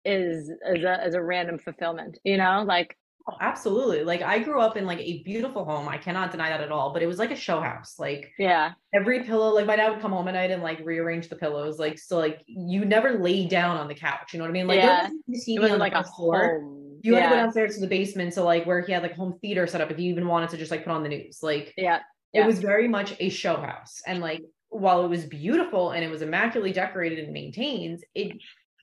is 0.03 0.51
is 0.67 0.83
a 0.83 1.07
is 1.07 1.15
a 1.15 1.23
random 1.23 1.59
fulfillment, 1.59 2.19
you 2.25 2.35
know? 2.35 2.65
Like 2.67 2.97
Oh, 3.31 3.37
absolutely. 3.39 4.03
Like 4.03 4.21
I 4.21 4.39
grew 4.39 4.59
up 4.59 4.75
in 4.77 4.85
like 4.85 4.99
a 4.99 5.23
beautiful 5.23 5.63
home. 5.63 5.87
I 5.87 5.97
cannot 5.97 6.31
deny 6.31 6.49
that 6.49 6.61
at 6.61 6.71
all. 6.71 6.91
But 6.93 7.01
it 7.01 7.07
was 7.07 7.17
like 7.17 7.31
a 7.31 7.35
show 7.35 7.61
house. 7.61 7.95
Like 7.97 8.31
yeah, 8.37 8.73
every 8.93 9.23
pillow. 9.23 9.53
Like 9.53 9.65
my 9.65 9.75
dad 9.75 9.89
would 9.89 10.01
come 10.01 10.11
home 10.11 10.27
at 10.27 10.33
night 10.33 10.51
and 10.51 10.61
like 10.61 10.79
rearrange 10.83 11.29
the 11.29 11.35
pillows. 11.35 11.79
Like 11.79 11.99
so, 11.99 12.17
like 12.17 12.41
you 12.47 12.85
never 12.85 13.19
lay 13.19 13.47
down 13.47 13.77
on 13.77 13.87
the 13.87 13.95
couch. 13.95 14.33
You 14.33 14.39
know 14.39 14.45
what 14.45 14.49
I 14.49 14.53
mean? 14.53 14.67
Like 14.67 14.81
yeah. 14.81 15.09
it 15.27 15.61
wasn't 15.61 15.79
like 15.79 15.93
a 15.93 16.03
floor. 16.03 16.59
Home. 16.61 16.99
You 17.03 17.13
yeah. 17.13 17.21
had 17.21 17.29
to 17.29 17.35
go 17.35 17.41
downstairs 17.41 17.75
to 17.75 17.81
the 17.81 17.87
basement 17.87 18.33
to 18.33 18.43
like 18.43 18.65
where 18.65 18.81
he 18.81 18.91
had 18.91 19.01
like 19.01 19.15
home 19.15 19.37
theater 19.41 19.65
set 19.67 19.81
up. 19.81 19.91
If 19.91 19.99
you 19.99 20.09
even 20.11 20.27
wanted 20.27 20.49
to 20.51 20.57
just 20.57 20.71
like 20.71 20.83
put 20.83 20.91
on 20.91 21.03
the 21.03 21.09
news, 21.09 21.39
like 21.41 21.73
yeah, 21.77 21.99
yeah. 22.33 22.43
it 22.43 22.47
was 22.47 22.59
very 22.59 22.87
much 22.87 23.15
a 23.19 23.29
show 23.29 23.55
house. 23.55 24.01
And 24.05 24.19
like 24.19 24.41
while 24.69 25.03
it 25.05 25.09
was 25.09 25.25
beautiful 25.25 25.91
and 25.91 26.03
it 26.03 26.09
was 26.09 26.21
immaculately 26.21 26.73
decorated 26.73 27.19
and 27.19 27.33
maintained, 27.33 28.03
it 28.13 28.37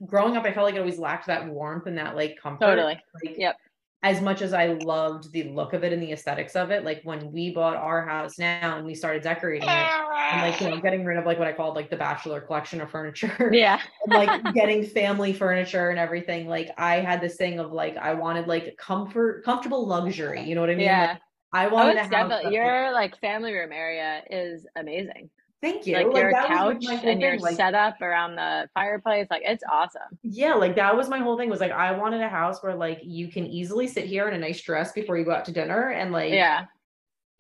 growing 0.07 0.37
up, 0.37 0.45
I 0.45 0.53
felt 0.53 0.65
like 0.65 0.75
it 0.75 0.79
always 0.79 0.99
lacked 0.99 1.27
that 1.27 1.47
warmth 1.49 1.87
and 1.87 1.99
that 1.99 2.17
like 2.17 2.39
comfort. 2.43 2.65
Totally. 2.65 3.01
Like, 3.25 3.37
yep 3.39 3.57
as 4.03 4.21
much 4.21 4.43
as 4.43 4.53
I 4.53 4.67
loved 4.67 5.33
the 5.33 5.45
look 5.45 5.73
of 5.73 5.83
it 5.83 5.93
and 5.93 6.01
the 6.01 6.13
aesthetics 6.13 6.55
of 6.55 6.71
it, 6.71 6.85
like 6.85 7.01
when 7.03 7.33
we 7.33 7.51
bought 7.51 7.77
our 7.77 8.07
house 8.07 8.39
now 8.39 8.77
and 8.77 8.87
we 8.87 8.95
started 8.95 9.23
decorating 9.23 9.69
it, 9.69 9.73
and 9.73 10.41
like 10.43 10.61
you 10.61 10.71
know, 10.71 10.81
getting 10.81 11.05
rid 11.05 11.19
of 11.19 11.27
like 11.27 11.39
what 11.39 11.49
I 11.49 11.53
called 11.53 11.75
like 11.75 11.91
the 11.91 11.97
bachelor 11.97 12.41
collection 12.41 12.81
of 12.81 12.91
furniture. 12.91 13.51
Yeah. 13.59 13.81
like 14.07 14.55
getting 14.55 14.85
family 14.85 15.33
furniture 15.33 15.91
and 15.91 15.99
everything. 15.99 16.47
Like 16.47 16.71
I 16.79 16.97
had 16.97 17.21
this 17.21 17.37
thing 17.37 17.59
of 17.59 17.73
like 17.73 17.97
I 17.97 18.15
wanted 18.15 18.47
like 18.47 18.77
comfort, 18.77 19.45
comfortable 19.45 19.85
luxury. 19.85 20.43
You 20.43 20.55
know 20.55 20.61
what 20.61 20.71
I 20.71 20.75
mean? 20.77 20.87
Yeah. 20.87 21.07
Like, 21.13 21.21
I 21.53 21.67
wanted 21.67 21.97
oh, 21.99 22.09
to 22.09 22.17
have 22.17 22.53
your 22.53 22.93
like 22.93 23.19
family 23.21 23.53
room 23.53 23.73
area 23.73 24.23
is 24.31 24.67
amazing. 24.77 25.31
Thank 25.61 25.87
you. 25.87 25.97
Like, 25.97 26.07
like 26.07 26.17
your 26.17 26.31
couch 26.33 26.85
and 26.89 27.21
your 27.21 27.39
like, 27.39 27.57
setup 27.57 28.01
around 28.01 28.37
the 28.37 28.69
fireplace, 28.75 29.27
like 29.29 29.43
it's 29.45 29.65
awesome. 29.71 30.03
Yeah, 30.23 30.55
like 30.55 30.77
that 30.77 30.97
was 30.97 31.09
my 31.09 31.19
whole 31.19 31.37
thing. 31.37 31.51
Was 31.51 31.61
like 31.61 31.73
I 31.73 31.91
wanted 31.93 32.21
a 32.21 32.29
house 32.29 32.63
where 32.63 32.77
like 32.77 33.01
you 33.03 33.29
can 33.29 33.45
easily 33.47 33.89
sit 33.89 34.05
here 34.05 34.29
in 34.29 34.35
a 34.35 34.39
nice 34.39 34.61
dress 34.61 34.93
before 34.93 35.19
you 35.19 35.25
go 35.25 35.33
out 35.33 35.45
to 35.47 35.53
dinner 35.53 35.91
and 35.91 36.13
like 36.13 36.33
yeah 36.33 36.67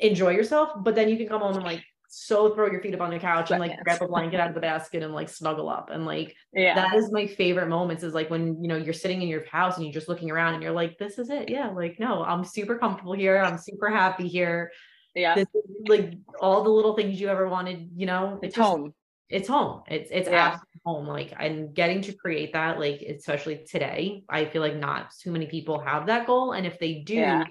enjoy 0.00 0.30
yourself, 0.30 0.70
but 0.78 0.94
then 0.94 1.08
you 1.08 1.16
can 1.16 1.28
come 1.28 1.40
home 1.40 1.54
and 1.54 1.64
like 1.64 1.82
so 2.10 2.54
throw 2.54 2.70
your 2.70 2.80
feet 2.80 2.94
up 2.94 3.02
on 3.02 3.10
the 3.10 3.18
couch 3.18 3.50
and 3.50 3.60
like 3.60 3.70
yes. 3.70 3.80
grab 3.84 4.02
a 4.02 4.08
blanket 4.08 4.40
out 4.40 4.48
of 4.48 4.54
the 4.54 4.60
basket 4.60 5.02
and 5.02 5.12
like 5.12 5.28
snuggle 5.28 5.68
up 5.68 5.90
and 5.90 6.06
like 6.06 6.34
yeah 6.54 6.74
that 6.74 6.94
is 6.94 7.12
my 7.12 7.26
favorite 7.26 7.68
moments 7.68 8.02
is 8.02 8.14
like 8.14 8.30
when 8.30 8.58
you 8.62 8.66
know 8.66 8.76
you're 8.76 8.94
sitting 8.94 9.20
in 9.20 9.28
your 9.28 9.44
house 9.44 9.76
and 9.76 9.84
you're 9.84 9.92
just 9.92 10.08
looking 10.08 10.30
around 10.30 10.54
and 10.54 10.62
you're 10.62 10.72
like 10.72 10.96
this 10.96 11.18
is 11.18 11.28
it 11.28 11.50
yeah 11.50 11.68
like 11.68 12.00
no 12.00 12.24
i'm 12.24 12.44
super 12.44 12.78
comfortable 12.78 13.12
here 13.12 13.36
i'm 13.36 13.58
super 13.58 13.90
happy 13.90 14.26
here 14.26 14.72
yeah. 15.18 15.34
This 15.34 15.48
is 15.54 15.88
like 15.88 16.14
all 16.40 16.62
the 16.62 16.70
little 16.70 16.94
things 16.94 17.20
you 17.20 17.28
ever 17.28 17.48
wanted 17.48 17.90
you 17.94 18.06
know? 18.06 18.38
It's, 18.42 18.56
home. 18.56 18.94
It's 19.28 19.48
home. 19.48 19.82
It's 19.88 20.10
it's 20.10 20.28
yeah. 20.28 20.58
home. 20.84 21.06
Like 21.06 21.34
and 21.38 21.74
getting 21.74 22.00
to 22.02 22.12
create 22.12 22.52
that 22.52 22.78
like 22.78 23.02
especially 23.02 23.64
today. 23.68 24.24
I 24.28 24.44
feel 24.44 24.62
like 24.62 24.76
not 24.76 25.12
too 25.20 25.30
many 25.30 25.46
people 25.46 25.80
have 25.80 26.06
that 26.06 26.26
goal 26.26 26.52
and 26.52 26.66
if 26.66 26.78
they 26.78 26.94
do 26.94 27.14
yeah. 27.14 27.44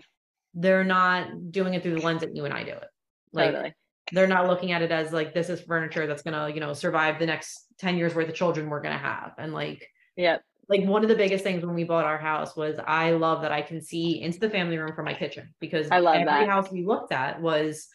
they're 0.54 0.84
not 0.84 1.52
doing 1.52 1.74
it 1.74 1.84
through 1.84 1.96
the 2.00 2.06
lens 2.06 2.22
that 2.22 2.36
you 2.36 2.46
and 2.46 2.54
i 2.54 2.64
do 2.64 2.72
it. 2.72 2.88
Like 3.34 3.52
totally. 3.52 3.74
they're 4.14 4.28
not 4.28 4.48
looking 4.48 4.72
at 4.72 4.82
it 4.82 4.92
as 4.92 5.12
like 5.12 5.34
this 5.34 5.50
is 5.50 5.62
furniture 5.62 6.08
that's 6.08 6.24
gonna 6.24 6.50
you 6.50 6.60
know 6.60 6.74
survive 6.74 7.20
the 7.20 7.26
next 7.26 7.66
10 7.80 7.98
years 7.98 8.16
worth 8.16 8.30
of 8.30 8.36
children 8.36 8.70
we're 8.70 8.82
gonna 8.82 8.98
have. 8.98 9.34
And 9.38 9.54
like 9.54 9.88
yeah 10.16 10.38
like 10.70 10.84
one 10.84 11.04
of 11.04 11.10
the 11.10 11.16
biggest 11.16 11.44
things 11.44 11.66
when 11.66 11.76
we 11.76 11.84
bought 11.84 12.06
our 12.06 12.18
house 12.18 12.56
was 12.56 12.78
I 12.86 13.12
love 13.12 13.42
that 13.42 13.52
I 13.52 13.62
can 13.62 13.82
see 13.82 14.22
into 14.22 14.40
the 14.40 14.50
family 14.50 14.78
room 14.78 14.94
from 14.96 15.06
my 15.06 15.14
kitchen 15.14 15.54
because 15.60 15.88
I 15.92 16.00
love 16.00 16.16
every 16.16 16.26
that. 16.26 16.50
house 16.50 16.70
we 16.72 16.86
looked 16.86 17.12
at 17.14 17.42
was 17.42 17.88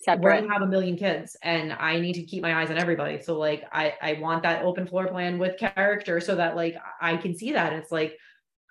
separate. 0.00 0.22
We're 0.22 0.40
gonna 0.40 0.52
have 0.52 0.62
a 0.62 0.66
million 0.66 0.96
kids, 0.96 1.36
and 1.42 1.72
I 1.74 2.00
need 2.00 2.14
to 2.14 2.22
keep 2.22 2.42
my 2.42 2.60
eyes 2.60 2.70
on 2.70 2.78
everybody. 2.78 3.20
So 3.20 3.38
like 3.38 3.64
I 3.70 3.94
I 4.00 4.14
want 4.14 4.42
that 4.44 4.64
open 4.64 4.86
floor 4.86 5.08
plan 5.08 5.38
with 5.38 5.58
character 5.58 6.20
so 6.20 6.36
that 6.36 6.56
like 6.56 6.76
I 7.00 7.16
can 7.16 7.36
see 7.36 7.52
that. 7.52 7.72
And 7.72 7.82
it's 7.82 7.92
like 7.92 8.16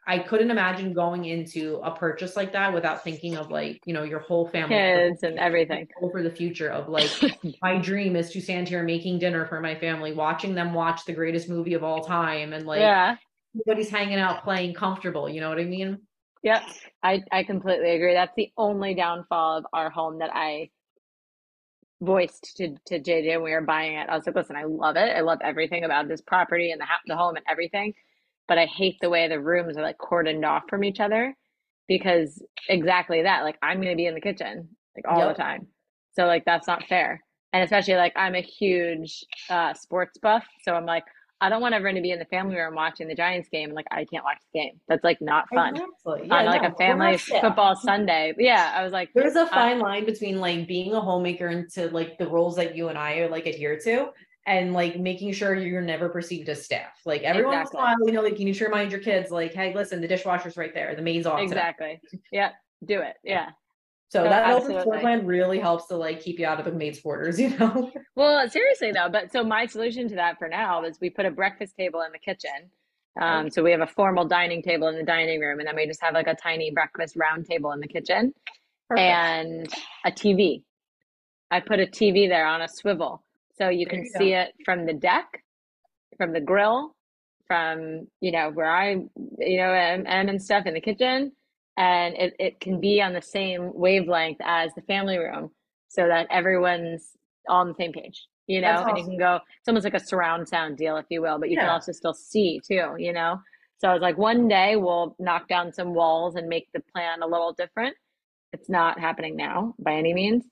I 0.07 0.19
couldn't 0.19 0.51
imagine 0.51 0.93
going 0.93 1.26
into 1.26 1.80
a 1.84 1.95
purchase 1.95 2.35
like 2.35 2.53
that 2.53 2.72
without 2.73 3.03
thinking 3.03 3.38
of 3.38 3.49
like, 3.49 3.81
you 3.85 3.93
know, 3.93 4.03
your 4.03 4.19
whole 4.19 4.47
family 4.47 4.76
kids 4.76 5.23
and 5.23 5.39
everything 5.39 5.88
over 6.01 6.22
the 6.22 6.30
future 6.30 6.69
of 6.69 6.89
like 6.89 7.09
my 7.61 7.77
dream 7.77 8.15
is 8.15 8.31
to 8.31 8.41
stand 8.41 8.67
here 8.67 8.84
making 8.84 9.17
dinner 9.19 9.45
for 9.47 9.59
my 9.61 9.73
family, 9.73 10.13
watching 10.13 10.53
them 10.53 10.73
watch 10.73 11.05
the 11.05 11.13
greatest 11.13 11.49
movie 11.49 11.73
of 11.73 11.84
all 11.84 12.03
time 12.03 12.53
and 12.53 12.67
like 12.67 12.81
yeah 12.81 13.15
everybody's 13.56 13.90
hanging 13.90 14.19
out 14.19 14.44
playing 14.44 14.73
comfortable, 14.73 15.30
you 15.30 15.41
know 15.41 15.49
what 15.49 15.60
I 15.60 15.64
mean? 15.64 15.99
Yep. 16.44 16.64
I, 17.02 17.23
I 17.32 17.44
completely 17.44 17.91
agree. 17.95 18.14
That's 18.14 18.36
the 18.36 18.52
only 18.57 18.94
downfall 18.94 19.57
of 19.57 19.65
our 19.73 19.90
home 19.90 20.19
that 20.19 20.30
I 20.34 20.69
voiced 22.02 22.56
to, 22.57 22.76
to 22.86 22.99
JJ 22.99 23.27
when 23.36 23.44
we 23.44 23.52
were 23.52 23.61
buying 23.61 23.95
it. 23.95 24.07
I 24.10 24.15
was 24.15 24.26
like, 24.27 24.36
listen, 24.36 24.56
I 24.56 24.65
love 24.65 24.95
it. 24.95 25.15
I 25.15 25.22
love 25.22 25.40
everything 25.44 25.84
about 25.84 26.07
this 26.07 26.22
property 26.22 26.72
and 26.72 26.80
the, 26.80 26.86
the 27.07 27.15
home 27.15 27.36
and 27.36 27.45
everything. 27.49 27.94
But 28.48 28.60
I 28.60 28.65
hate 28.65 28.98
the 29.02 29.10
way 29.10 29.27
the 29.27 29.40
rooms 29.40 29.76
are 29.76 29.82
like 29.82 29.98
cordoned 29.98 30.45
off 30.45 30.64
from 30.69 30.84
each 30.84 30.99
other 30.99 31.36
because 31.88 32.44
exactly 32.69 33.23
that. 33.23 33.44
Like 33.44 33.57
I'm 33.64 33.77
going 33.77 33.94
to 33.94 33.98
be 33.98 34.06
in 34.06 34.14
the 34.14 34.22
kitchen 34.22 34.69
like 34.95 35.06
all 35.07 35.26
yep. 35.26 35.36
the 35.36 35.41
time. 35.41 35.68
So 36.14 36.26
like 36.26 36.45
that's 36.45 36.68
not 36.68 36.84
fair. 36.88 37.23
And 37.53 37.64
especially 37.64 37.95
like 37.95 38.14
I'm 38.15 38.36
a 38.36 38.41
huge 38.41 39.26
uh, 39.49 39.73
sports 39.73 40.19
buff. 40.22 40.45
So 40.64 40.73
I'm 40.73 40.86
like, 40.86 41.06
I 41.41 41.49
don't 41.49 41.62
want 41.62 41.74
everyone 41.74 41.95
to 41.95 42.02
be 42.02 42.12
in 42.12 42.20
the 42.20 42.26
family 42.26 42.56
room 42.56 42.76
watching 42.76 43.07
the 43.07 43.16
Giants 43.16 43.49
game 43.49 43.70
and 43.70 43.76
like 43.76 43.88
I 43.91 44.06
can't 44.06 44.24
watch 44.24 44.38
the 44.53 44.60
game. 44.60 44.80
That's 44.88 45.03
like 45.03 45.22
not 45.22 45.49
fun. 45.49 45.76
Exactly. 45.76 46.28
Yeah, 46.28 46.36
on 46.36 46.45
like 46.45 46.62
no, 46.62 46.70
a 46.70 46.72
family 46.76 47.18
football 47.18 47.76
Sunday. 47.76 48.34
Yeah, 48.38 48.74
I 48.76 48.84
was 48.84 48.94
like 48.94 49.10
there's 49.14 49.36
a 49.36 49.41
uh, 49.41 49.48
fine 49.48 49.82
uh, 49.82 49.84
line 49.84 50.06
between 50.06 50.40
like 50.40 50.68
being 50.68 50.94
a 50.94 51.02
homemaker 51.02 51.49
into 51.49 51.88
like 51.90 52.18
the 52.18 52.28
roles 52.28 52.56
that 52.56 52.76
you 52.76 52.88
and 52.88 52.98
I 52.98 53.18
are 53.20 53.30
like 53.30 53.48
adhere 53.48 53.78
to 53.82 54.10
and 54.48 54.74
like 54.74 54.99
making 54.99 55.34
sure 55.34 55.56
you're 55.56 55.82
never 55.82 56.07
perceived 56.10 56.48
as 56.49 56.64
staff. 56.64 57.02
Like 57.06 57.24
everyone 57.24 57.53
exactly. 57.53 57.80
once 57.80 57.95
in 57.95 57.99
a 57.99 58.03
while, 58.03 58.07
you 58.07 58.14
know, 58.14 58.22
like 58.22 58.34
can 58.34 58.41
you 58.41 58.53
need 58.53 58.60
to 58.60 58.66
remind 58.66 58.91
your 58.91 59.02
kids, 59.02 59.32
like, 59.32 59.53
hey, 59.53 59.74
listen, 59.74 60.02
the 60.02 60.07
dishwasher's 60.07 60.56
right 60.56 60.74
there, 60.74 60.95
the 60.95 61.02
maid's 61.02 61.26
off. 61.26 61.40
Exactly. 61.40 61.99
Today. 62.10 62.24
Yeah, 62.32 62.52
do 62.86 63.02
it. 63.02 63.16
Yeah. 63.24 63.49
So 64.10 64.23
no, 64.23 64.30
that 64.30 64.52
open 64.52 64.82
floor 64.82 64.99
plan 64.99 65.26
really 65.26 65.60
helps 65.60 65.88
to 65.88 65.98
like 65.98 66.22
keep 66.22 66.40
you 66.40 66.45
out 66.45 66.60
of 66.60 66.65
the 66.65 66.72
maid's 66.72 66.99
quarters, 66.99 67.40
you 67.40 67.49
know? 67.57 67.91
well, 68.15 68.48
seriously 68.49 68.91
though, 68.91 69.10
but 69.11 69.32
so 69.32 69.44
my 69.44 69.65
solution 69.65 70.07
to 70.10 70.15
that 70.15 70.38
for 70.38 70.48
now 70.48 70.84
is 70.84 70.99
we 71.02 71.10
put 71.10 71.26
a 71.26 71.32
breakfast 71.32 71.76
table 71.76 72.02
in 72.02 72.11
the 72.11 72.19
kitchen. 72.19 72.69
Um, 73.19 73.49
so 73.49 73.64
we 73.64 73.72
have 73.72 73.80
a 73.80 73.88
formal 73.88 74.26
dining 74.26 74.61
table 74.61 74.90
in 74.90 74.95
the 74.95 75.03
dining 75.03 75.40
room, 75.40 75.60
and 75.60 75.68
then 75.68 75.76
we 75.76 75.88
just 75.88 76.02
have 76.02 76.14
like 76.14 76.27
a 76.27 76.36
tiny 76.36 76.72
breakfast 76.72 77.15
round 77.15 77.45
table 77.45 77.72
in 77.72 77.80
the 77.80 77.88
kitchen 77.88 78.34
Perfect. 78.90 79.06
and 79.06 79.73
a 80.06 80.11
TV. 80.11 80.64
I 81.49 81.61
put 81.61 81.80
a 81.80 81.86
TV 81.86 82.27
there 82.27 82.45
on 82.45 82.61
a 82.61 82.68
swivel 82.68 83.23
so 83.57 83.69
you 83.69 83.86
there 83.86 83.91
can 83.91 84.03
you 84.03 84.11
see 84.18 84.30
go. 84.32 84.41
it 84.41 84.53
from 84.65 84.86
the 84.86 84.94
deck, 84.94 85.44
from 86.18 86.34
the 86.34 86.41
grill, 86.41 86.94
from 87.48 88.07
you 88.22 88.32
know 88.32 88.52
where 88.52 88.69
I 88.69 88.91
you 89.40 89.57
know 89.57 89.73
am, 89.73 90.06
am 90.07 90.30
and 90.30 90.41
stuff 90.41 90.65
in 90.65 90.73
the 90.73 90.82
kitchen 90.82 91.32
and 91.77 92.15
it, 92.15 92.34
it 92.39 92.60
can 92.60 92.80
be 92.80 93.02
on 93.02 93.14
the 93.14 93.22
same 93.22 93.72
wavelength 93.73 94.39
as 94.43 94.72
the 94.76 94.81
family 94.84 95.18
room 95.18 95.49
so 95.89 96.07
that 96.07 96.27
everyone's 96.31 97.11
on 97.49 97.69
the 97.69 97.76
same 97.76 97.91
page 97.91 98.26
you 98.47 98.61
know 98.61 98.72
awesome. 98.72 98.89
and 98.89 98.97
you 98.97 99.03
can 99.03 99.18
go 99.18 99.35
it's 99.35 99.68
almost 99.68 99.84
like 99.84 99.93
a 99.93 99.99
surround 99.99 100.47
sound 100.47 100.77
deal 100.77 100.97
if 100.97 101.06
you 101.10 101.22
will 101.22 101.39
but 101.39 101.49
you 101.49 101.56
yeah. 101.56 101.61
can 101.61 101.69
also 101.69 101.91
still 101.91 102.14
see 102.14 102.60
too 102.65 102.95
you 102.97 103.14
know 103.14 103.38
so 103.77 103.89
i 103.89 103.93
was 103.93 104.02
like 104.02 104.18
one 104.18 104.47
day 104.47 104.76
we'll 104.76 105.15
knock 105.19 105.47
down 105.47 105.72
some 105.72 105.93
walls 105.93 106.35
and 106.35 106.47
make 106.47 106.68
the 106.73 106.81
plan 106.93 107.22
a 107.22 107.27
little 107.27 107.53
different 107.53 107.95
it's 108.53 108.69
not 108.69 108.99
happening 108.99 109.35
now 109.35 109.73
by 109.80 109.93
any 109.93 110.14
means 110.14 110.43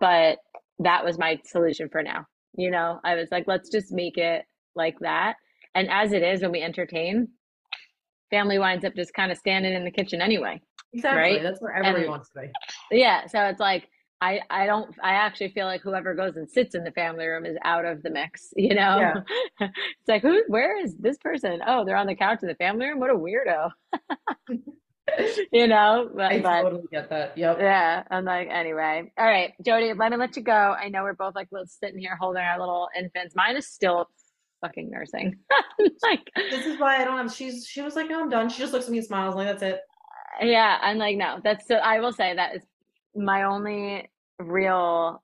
but 0.00 0.38
that 0.78 1.04
was 1.04 1.18
my 1.18 1.38
solution 1.44 1.88
for 1.90 2.02
now 2.02 2.26
you 2.56 2.70
know 2.70 2.98
i 3.04 3.14
was 3.14 3.28
like 3.30 3.44
let's 3.46 3.70
just 3.70 3.92
make 3.92 4.16
it 4.16 4.44
like 4.74 4.98
that 5.00 5.34
and 5.74 5.88
as 5.90 6.12
it 6.12 6.22
is 6.22 6.42
when 6.42 6.52
we 6.52 6.62
entertain 6.62 7.28
family 8.30 8.58
winds 8.58 8.84
up 8.84 8.94
just 8.94 9.14
kind 9.14 9.30
of 9.30 9.38
standing 9.38 9.72
in 9.72 9.84
the 9.84 9.90
kitchen 9.90 10.20
anyway. 10.20 10.60
Exactly. 10.92 11.20
Right? 11.20 11.42
That's 11.42 11.60
where 11.60 11.74
everybody 11.74 12.04
and, 12.04 12.10
wants 12.10 12.30
to 12.30 12.40
be. 12.40 12.50
Yeah. 12.90 13.26
So 13.26 13.40
it's 13.44 13.60
like 13.60 13.88
I 14.20 14.40
I 14.48 14.66
don't 14.66 14.94
I 15.02 15.14
actually 15.14 15.50
feel 15.50 15.66
like 15.66 15.82
whoever 15.82 16.14
goes 16.14 16.36
and 16.36 16.48
sits 16.48 16.74
in 16.74 16.84
the 16.84 16.92
family 16.92 17.26
room 17.26 17.44
is 17.44 17.56
out 17.64 17.84
of 17.84 18.02
the 18.02 18.10
mix, 18.10 18.52
you 18.56 18.74
know? 18.74 18.98
Yeah. 18.98 19.14
it's 19.60 20.08
like 20.08 20.22
who 20.22 20.42
where 20.48 20.82
is 20.82 20.96
this 20.96 21.18
person? 21.18 21.60
Oh, 21.66 21.84
they're 21.84 21.96
on 21.96 22.06
the 22.06 22.14
couch 22.14 22.38
in 22.42 22.48
the 22.48 22.54
family 22.54 22.86
room? 22.86 23.00
What 23.00 23.10
a 23.10 23.14
weirdo. 23.14 23.70
you 25.52 25.66
know, 25.66 26.10
but, 26.14 26.32
I 26.32 26.40
but, 26.40 26.62
totally 26.62 26.88
get 26.90 27.10
that. 27.10 27.36
Yep. 27.36 27.58
Yeah. 27.60 28.04
I'm 28.10 28.24
like, 28.24 28.48
anyway. 28.50 29.12
All 29.18 29.26
right, 29.26 29.52
Jodie, 29.62 29.96
let 29.98 30.10
me 30.10 30.16
let 30.16 30.36
you 30.36 30.42
go. 30.42 30.52
I 30.52 30.88
know 30.88 31.02
we're 31.02 31.14
both 31.14 31.34
like 31.34 31.48
sitting 31.66 31.98
here 32.00 32.16
holding 32.18 32.42
our 32.42 32.58
little 32.58 32.88
infants. 32.98 33.34
Mine 33.36 33.56
is 33.56 33.68
still 33.68 34.08
fucking 34.64 34.90
nursing. 34.90 35.36
like 36.02 36.30
this 36.50 36.66
is 36.66 36.78
why 36.78 37.00
I 37.00 37.04
don't 37.04 37.16
have 37.16 37.32
she's 37.32 37.66
she 37.66 37.82
was 37.82 37.96
like, 37.96 38.08
No, 38.08 38.22
I'm 38.22 38.30
done. 38.30 38.48
She 38.48 38.58
just 38.58 38.72
looks 38.72 38.86
at 38.86 38.92
me 38.92 38.98
and 38.98 39.06
smiles 39.06 39.34
like 39.34 39.46
that's 39.46 39.62
it. 39.62 39.80
Uh, 40.40 40.46
yeah, 40.46 40.78
I'm 40.80 40.98
like, 40.98 41.16
no, 41.16 41.40
that's 41.42 41.66
so 41.66 41.76
I 41.76 42.00
will 42.00 42.12
say 42.12 42.34
that 42.34 42.56
is 42.56 42.62
my 43.14 43.44
only 43.44 44.08
real 44.38 45.22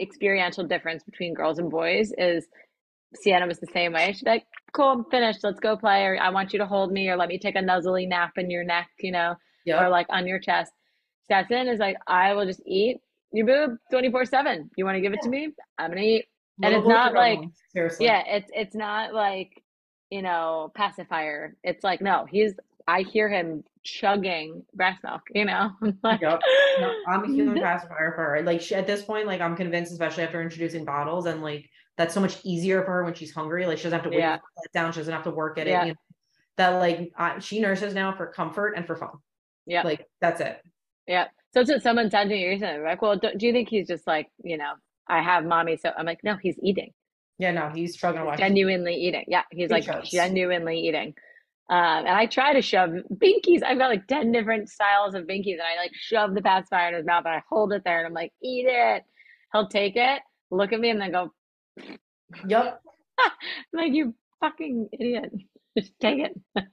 experiential 0.00 0.64
difference 0.64 1.04
between 1.04 1.34
girls 1.34 1.58
and 1.58 1.70
boys 1.70 2.12
is 2.18 2.46
Sienna 3.14 3.46
was 3.46 3.60
the 3.60 3.68
same 3.72 3.92
way. 3.92 4.12
She's 4.12 4.24
like, 4.24 4.44
cool, 4.72 4.88
I'm 4.88 5.04
finished. 5.04 5.40
Let's 5.44 5.60
go 5.60 5.76
play. 5.76 6.04
Or 6.04 6.20
I 6.20 6.30
want 6.30 6.52
you 6.52 6.58
to 6.58 6.66
hold 6.66 6.92
me 6.92 7.08
or 7.08 7.16
let 7.16 7.28
me 7.28 7.38
take 7.38 7.54
a 7.54 7.62
nuzzly 7.62 8.08
nap 8.08 8.32
in 8.36 8.50
your 8.50 8.64
neck, 8.64 8.88
you 8.98 9.12
know, 9.12 9.34
yep. 9.64 9.80
or 9.80 9.88
like 9.88 10.06
on 10.10 10.26
your 10.26 10.40
chest. 10.40 10.72
Stetson 11.22 11.68
is 11.68 11.78
like, 11.78 11.96
I 12.08 12.34
will 12.34 12.44
just 12.44 12.60
eat 12.66 12.98
your 13.32 13.46
boob 13.46 13.78
24 13.92 14.26
7. 14.26 14.70
You 14.76 14.84
want 14.84 14.96
to 14.96 15.00
give 15.00 15.12
it 15.12 15.20
to 15.22 15.28
me? 15.28 15.50
I'm 15.78 15.90
going 15.90 16.02
to 16.02 16.08
eat 16.08 16.24
and 16.62 16.74
it's 16.74 16.86
not 16.86 17.14
like 17.14 17.40
seriously. 17.72 18.06
yeah 18.06 18.22
it's 18.26 18.50
it's 18.54 18.74
not 18.74 19.12
like 19.14 19.62
you 20.10 20.22
know 20.22 20.70
pacifier 20.74 21.56
it's 21.64 21.82
like 21.82 22.00
no 22.00 22.26
he's 22.30 22.52
i 22.86 23.02
hear 23.02 23.28
him 23.28 23.64
chugging 23.82 24.62
breast 24.74 25.02
milk 25.02 25.22
you 25.34 25.44
know 25.44 25.70
like, 26.02 26.20
yep. 26.20 26.40
no, 26.80 26.94
i'm 27.08 27.24
a 27.24 27.26
human 27.26 27.54
pacifier 27.62 28.12
for 28.14 28.24
her 28.24 28.42
like 28.42 28.60
she, 28.60 28.74
at 28.74 28.86
this 28.86 29.02
point 29.02 29.26
like 29.26 29.40
i'm 29.40 29.56
convinced 29.56 29.92
especially 29.92 30.22
after 30.22 30.40
introducing 30.40 30.84
bottles 30.84 31.26
and 31.26 31.42
like 31.42 31.68
that's 31.96 32.14
so 32.14 32.20
much 32.20 32.38
easier 32.44 32.82
for 32.84 32.92
her 32.92 33.04
when 33.04 33.14
she's 33.14 33.32
hungry 33.32 33.66
like 33.66 33.78
she 33.78 33.84
doesn't 33.84 33.98
have 33.98 34.04
to 34.04 34.10
wait 34.10 34.20
yeah. 34.20 34.38
down 34.72 34.92
she 34.92 35.00
doesn't 35.00 35.12
have 35.12 35.24
to 35.24 35.30
work 35.30 35.58
at 35.58 35.66
yeah. 35.66 35.82
it 35.82 35.86
you 35.86 35.92
know? 35.92 35.98
that 36.56 36.70
like 36.70 37.12
I, 37.16 37.38
she 37.40 37.60
nurses 37.60 37.94
now 37.94 38.14
for 38.14 38.26
comfort 38.26 38.74
and 38.76 38.86
for 38.86 38.96
fun 38.96 39.10
yeah 39.66 39.82
like 39.82 40.06
that's 40.20 40.40
it 40.40 40.60
yeah 41.06 41.26
so 41.52 41.60
it's 41.60 41.70
what 41.70 41.82
someone 41.82 42.10
said 42.10 42.24
to 42.24 42.30
me 42.30 42.46
recently 42.46 42.82
like 42.82 43.02
well 43.02 43.16
do, 43.16 43.30
do 43.36 43.46
you 43.46 43.52
think 43.52 43.68
he's 43.68 43.88
just 43.88 44.06
like 44.06 44.28
you 44.42 44.56
know 44.56 44.74
I 45.08 45.22
have 45.22 45.44
mommy. 45.44 45.76
So 45.76 45.90
I'm 45.96 46.06
like, 46.06 46.20
no, 46.24 46.36
he's 46.36 46.56
eating. 46.62 46.92
Yeah, 47.38 47.50
no, 47.50 47.70
he's 47.74 47.94
struggling. 47.94 48.28
He's 48.30 48.38
genuinely 48.38 48.94
eating. 48.94 49.24
Yeah, 49.28 49.42
he's 49.50 49.68
he 49.68 49.74
like 49.74 49.84
shows. 49.84 50.08
genuinely 50.10 50.78
eating. 50.80 51.14
Um, 51.70 51.78
and 52.06 52.08
I 52.10 52.26
try 52.26 52.52
to 52.52 52.62
shove 52.62 52.90
binkies. 53.14 53.62
I've 53.62 53.78
got 53.78 53.88
like 53.88 54.06
10 54.06 54.32
different 54.32 54.68
styles 54.68 55.14
of 55.14 55.24
binkies, 55.24 55.54
and 55.54 55.62
I 55.62 55.76
like 55.76 55.92
shove 55.94 56.34
the 56.34 56.42
pacifier 56.42 56.88
in 56.90 56.94
his 56.94 57.06
mouth 57.06 57.24
and 57.24 57.34
I 57.34 57.42
hold 57.48 57.72
it 57.72 57.82
there 57.84 57.98
and 57.98 58.06
I'm 58.06 58.12
like, 58.12 58.32
eat 58.42 58.66
it. 58.68 59.02
He'll 59.52 59.68
take 59.68 59.96
it, 59.96 60.20
look 60.50 60.72
at 60.72 60.80
me, 60.80 60.90
and 60.90 61.00
then 61.00 61.12
go, 61.12 61.32
Yep. 62.46 62.80
like, 63.72 63.92
you 63.92 64.14
fucking 64.40 64.88
idiot. 64.92 65.32
Just 65.78 65.92
take 66.00 66.20
it. 66.20 66.40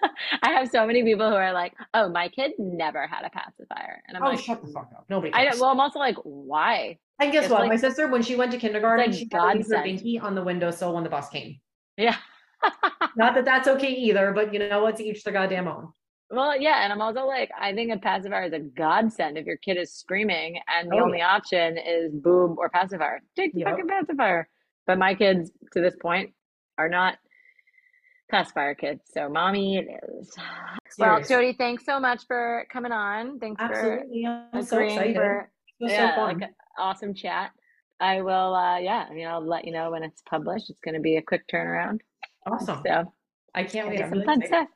I 0.42 0.50
have 0.50 0.70
so 0.70 0.86
many 0.86 1.02
people 1.02 1.28
who 1.28 1.36
are 1.36 1.52
like, 1.52 1.74
"Oh, 1.94 2.08
my 2.08 2.28
kid 2.28 2.52
never 2.58 3.06
had 3.06 3.24
a 3.24 3.30
pacifier," 3.30 4.02
and 4.06 4.16
I'm 4.16 4.22
oh, 4.22 4.30
like, 4.30 4.38
"Shut 4.38 4.62
the 4.64 4.68
fuck 4.68 4.90
up! 4.96 5.06
Nobody." 5.08 5.32
Cares. 5.32 5.56
I 5.56 5.60
well, 5.60 5.70
I'm 5.70 5.80
also 5.80 5.98
like, 5.98 6.16
"Why?" 6.22 6.98
And 7.20 7.32
guess 7.32 7.44
it's 7.44 7.52
what? 7.52 7.62
Like, 7.62 7.70
my 7.70 7.76
sister, 7.76 8.08
when 8.08 8.22
she 8.22 8.36
went 8.36 8.52
to 8.52 8.58
kindergarten, 8.58 9.06
like 9.06 9.18
she 9.18 9.26
got 9.26 9.56
her 9.56 9.62
binky 9.62 10.22
on 10.22 10.34
the 10.34 10.42
windowsill 10.42 10.94
when 10.94 11.04
the 11.04 11.10
bus 11.10 11.28
came. 11.28 11.60
Yeah. 11.96 12.16
Not 13.16 13.34
that 13.34 13.44
that's 13.44 13.68
okay 13.68 13.92
either, 13.92 14.32
but 14.32 14.52
you 14.52 14.60
know 14.60 14.82
what? 14.82 14.96
To 14.96 15.04
each 15.04 15.24
their 15.24 15.32
goddamn 15.32 15.68
own. 15.68 15.88
Well, 16.30 16.60
yeah, 16.60 16.84
and 16.84 16.92
I'm 16.92 17.00
also 17.00 17.24
like, 17.24 17.50
I 17.58 17.72
think 17.72 17.90
a 17.90 17.96
pacifier 17.96 18.44
is 18.44 18.52
a 18.52 18.58
godsend 18.58 19.38
if 19.38 19.46
your 19.46 19.56
kid 19.56 19.78
is 19.78 19.94
screaming 19.94 20.60
and 20.68 20.90
the 20.90 20.96
oh, 20.96 21.04
only 21.04 21.18
yeah. 21.18 21.34
option 21.34 21.78
is 21.78 22.12
boob 22.12 22.58
or 22.58 22.68
pacifier. 22.68 23.22
Take 23.34 23.54
the 23.54 23.60
yep. 23.60 23.70
fucking 23.70 23.88
pacifier. 23.88 24.48
But 24.86 24.98
my 24.98 25.14
kids, 25.14 25.50
to 25.72 25.80
this 25.80 25.96
point, 26.00 26.34
are 26.76 26.88
not 26.88 27.16
pacifier 28.30 28.74
kids. 28.74 29.02
So, 29.12 29.28
mommy, 29.28 29.78
it 29.78 29.88
is. 30.18 30.34
Well, 30.98 31.20
Jodie, 31.20 31.56
thanks 31.56 31.84
so 31.84 32.00
much 32.00 32.26
for 32.26 32.66
coming 32.72 32.92
on. 32.92 33.38
Thanks 33.38 33.60
Absolutely. 33.60 34.24
for 34.24 34.48
I'm 34.52 34.62
so 34.64 34.78
excited. 34.78 35.16
For, 35.16 35.50
yeah, 35.78 36.16
so 36.16 36.22
like 36.22 36.50
awesome 36.78 37.14
chat. 37.14 37.50
I 38.00 38.20
will, 38.22 38.54
uh, 38.54 38.78
yeah, 38.78 39.06
I 39.10 39.12
mean, 39.12 39.26
I'll 39.26 39.44
let 39.44 39.64
you 39.64 39.72
know 39.72 39.90
when 39.90 40.02
it's 40.02 40.22
published. 40.28 40.70
It's 40.70 40.80
going 40.80 40.94
to 40.94 41.00
be 41.00 41.16
a 41.16 41.22
quick 41.22 41.42
turnaround. 41.52 42.00
Awesome. 42.46 42.80
So 42.86 43.12
I 43.54 43.64
can't 43.64 43.88
wait. 43.88 43.98
Some 43.98 44.10
really 44.12 44.24
fun 44.24 44.42
stuff. 44.46 44.68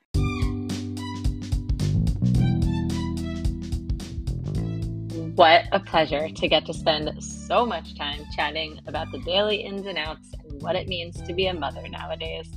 What 5.34 5.64
a 5.72 5.80
pleasure 5.80 6.28
to 6.28 6.48
get 6.48 6.66
to 6.66 6.74
spend 6.74 7.22
so 7.22 7.64
much 7.64 7.96
time 7.96 8.20
chatting 8.36 8.78
about 8.86 9.10
the 9.12 9.18
daily 9.20 9.56
ins 9.56 9.86
and 9.86 9.96
outs 9.96 10.34
and 10.44 10.60
what 10.60 10.76
it 10.76 10.88
means 10.88 11.22
to 11.22 11.32
be 11.32 11.46
a 11.46 11.54
mother 11.54 11.88
nowadays. 11.88 12.50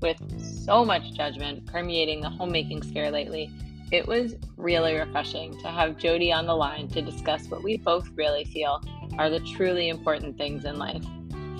With 0.00 0.18
so 0.64 0.84
much 0.84 1.14
judgment 1.14 1.66
permeating 1.66 2.20
the 2.20 2.30
homemaking 2.30 2.82
sphere 2.82 3.10
lately, 3.10 3.50
it 3.92 4.06
was 4.06 4.34
really 4.56 4.94
refreshing 4.94 5.58
to 5.60 5.68
have 5.68 5.96
Jodie 5.96 6.34
on 6.34 6.46
the 6.46 6.54
line 6.54 6.88
to 6.88 7.00
discuss 7.00 7.46
what 7.48 7.62
we 7.62 7.76
both 7.76 8.08
really 8.14 8.44
feel 8.44 8.82
are 9.16 9.30
the 9.30 9.40
truly 9.40 9.88
important 9.88 10.36
things 10.36 10.64
in 10.64 10.76
life 10.78 11.04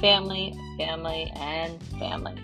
family, 0.01 0.55
family, 0.77 1.33
and 1.37 1.83
family. 1.99 2.35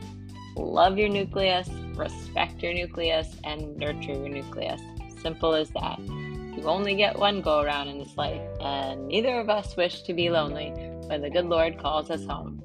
Love 0.56 0.96
your 0.96 1.10
nucleus, 1.10 1.68
respect 1.94 2.62
your 2.62 2.72
nucleus, 2.72 3.36
and 3.44 3.76
nurture 3.76 4.12
your 4.12 4.28
nucleus. 4.30 4.80
Simple 5.20 5.54
as 5.54 5.68
that. 5.70 5.98
You 5.98 6.62
only 6.64 6.94
get 6.94 7.18
one 7.18 7.42
go 7.42 7.60
around 7.60 7.88
in 7.88 7.98
this 7.98 8.16
life, 8.16 8.40
and 8.60 9.08
neither 9.08 9.38
of 9.38 9.50
us 9.50 9.76
wish 9.76 10.02
to 10.02 10.14
be 10.14 10.30
lonely 10.30 10.70
when 11.08 11.20
the 11.20 11.30
good 11.30 11.46
Lord 11.46 11.78
calls 11.78 12.10
us 12.10 12.24
home. 12.24 12.62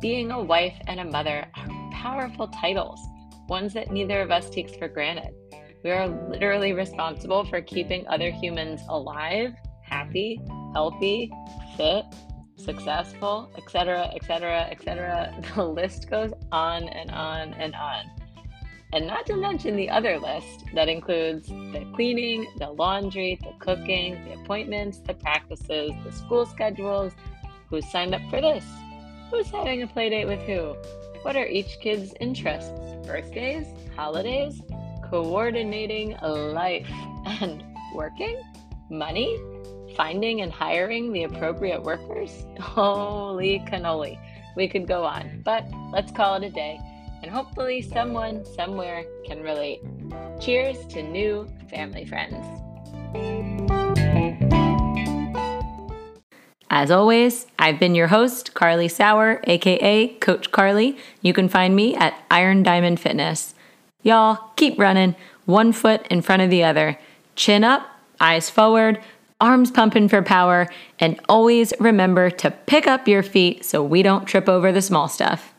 Being 0.00 0.30
a 0.30 0.40
wife 0.40 0.76
and 0.86 1.00
a 1.00 1.04
mother 1.04 1.46
are 1.56 1.79
powerful 1.90 2.48
titles, 2.48 3.00
ones 3.48 3.74
that 3.74 3.90
neither 3.90 4.20
of 4.20 4.30
us 4.30 4.50
takes 4.50 4.74
for 4.76 4.88
granted. 4.88 5.34
We 5.82 5.90
are 5.90 6.08
literally 6.08 6.72
responsible 6.72 7.44
for 7.44 7.62
keeping 7.62 8.06
other 8.06 8.30
humans 8.30 8.82
alive, 8.88 9.54
happy, 9.82 10.40
healthy, 10.72 11.32
fit, 11.76 12.04
successful, 12.56 13.50
etc., 13.56 14.10
etc., 14.14 14.68
etc. 14.70 15.34
The 15.54 15.64
list 15.64 16.10
goes 16.10 16.32
on 16.52 16.84
and 16.84 17.10
on 17.10 17.54
and 17.54 17.74
on. 17.74 18.04
And 18.92 19.06
not 19.06 19.24
to 19.26 19.36
mention 19.36 19.76
the 19.76 19.88
other 19.88 20.18
list 20.18 20.64
that 20.74 20.88
includes 20.88 21.46
the 21.46 21.86
cleaning, 21.94 22.46
the 22.58 22.70
laundry, 22.70 23.38
the 23.40 23.52
cooking, 23.64 24.24
the 24.24 24.32
appointments, 24.40 24.98
the 24.98 25.14
practices, 25.14 25.92
the 26.04 26.10
school 26.12 26.44
schedules, 26.44 27.12
who's 27.68 27.88
signed 27.88 28.14
up 28.14 28.22
for 28.28 28.40
this, 28.40 28.64
who's 29.30 29.48
having 29.48 29.82
a 29.82 29.86
play 29.86 30.10
date 30.10 30.26
with 30.26 30.40
who, 30.40 30.74
what 31.22 31.36
are 31.36 31.46
each 31.46 31.78
kid's 31.80 32.14
interests, 32.20 32.70
birthdays, 33.06 33.66
holidays, 33.94 34.60
coordinating 35.10 36.16
life, 36.22 36.90
and 37.26 37.64
working, 37.94 38.40
money, 38.88 39.38
finding 39.96 40.40
and 40.40 40.52
hiring 40.52 41.12
the 41.12 41.24
appropriate 41.24 41.82
workers. 41.82 42.44
Holy 42.60 43.60
cannoli. 43.60 44.18
We 44.56 44.68
could 44.68 44.86
go 44.86 45.04
on, 45.04 45.42
but 45.44 45.64
let's 45.92 46.12
call 46.12 46.36
it 46.36 46.44
a 46.44 46.50
day 46.50 46.78
and 47.22 47.30
hopefully 47.30 47.82
someone 47.82 48.44
somewhere 48.44 49.04
can 49.26 49.42
relate. 49.42 49.80
Cheers 50.40 50.86
to 50.86 51.02
new 51.02 51.48
family 51.68 52.04
friends. 52.04 52.44
As 56.72 56.92
always, 56.92 57.46
I've 57.58 57.80
been 57.80 57.96
your 57.96 58.06
host, 58.06 58.54
Carly 58.54 58.86
Sauer, 58.86 59.40
aka 59.44 60.06
Coach 60.20 60.52
Carly. 60.52 60.96
You 61.20 61.32
can 61.32 61.48
find 61.48 61.74
me 61.74 61.96
at 61.96 62.14
Iron 62.30 62.62
Diamond 62.62 63.00
Fitness. 63.00 63.54
Y'all, 64.04 64.52
keep 64.54 64.78
running, 64.78 65.16
one 65.46 65.72
foot 65.72 66.06
in 66.10 66.22
front 66.22 66.42
of 66.42 66.50
the 66.50 66.62
other. 66.62 66.96
Chin 67.34 67.64
up, 67.64 67.88
eyes 68.20 68.48
forward, 68.48 69.00
arms 69.40 69.72
pumping 69.72 70.08
for 70.08 70.22
power, 70.22 70.68
and 71.00 71.18
always 71.28 71.72
remember 71.80 72.30
to 72.30 72.52
pick 72.52 72.86
up 72.86 73.08
your 73.08 73.24
feet 73.24 73.64
so 73.64 73.82
we 73.82 74.04
don't 74.04 74.26
trip 74.26 74.48
over 74.48 74.70
the 74.70 74.80
small 74.80 75.08
stuff. 75.08 75.49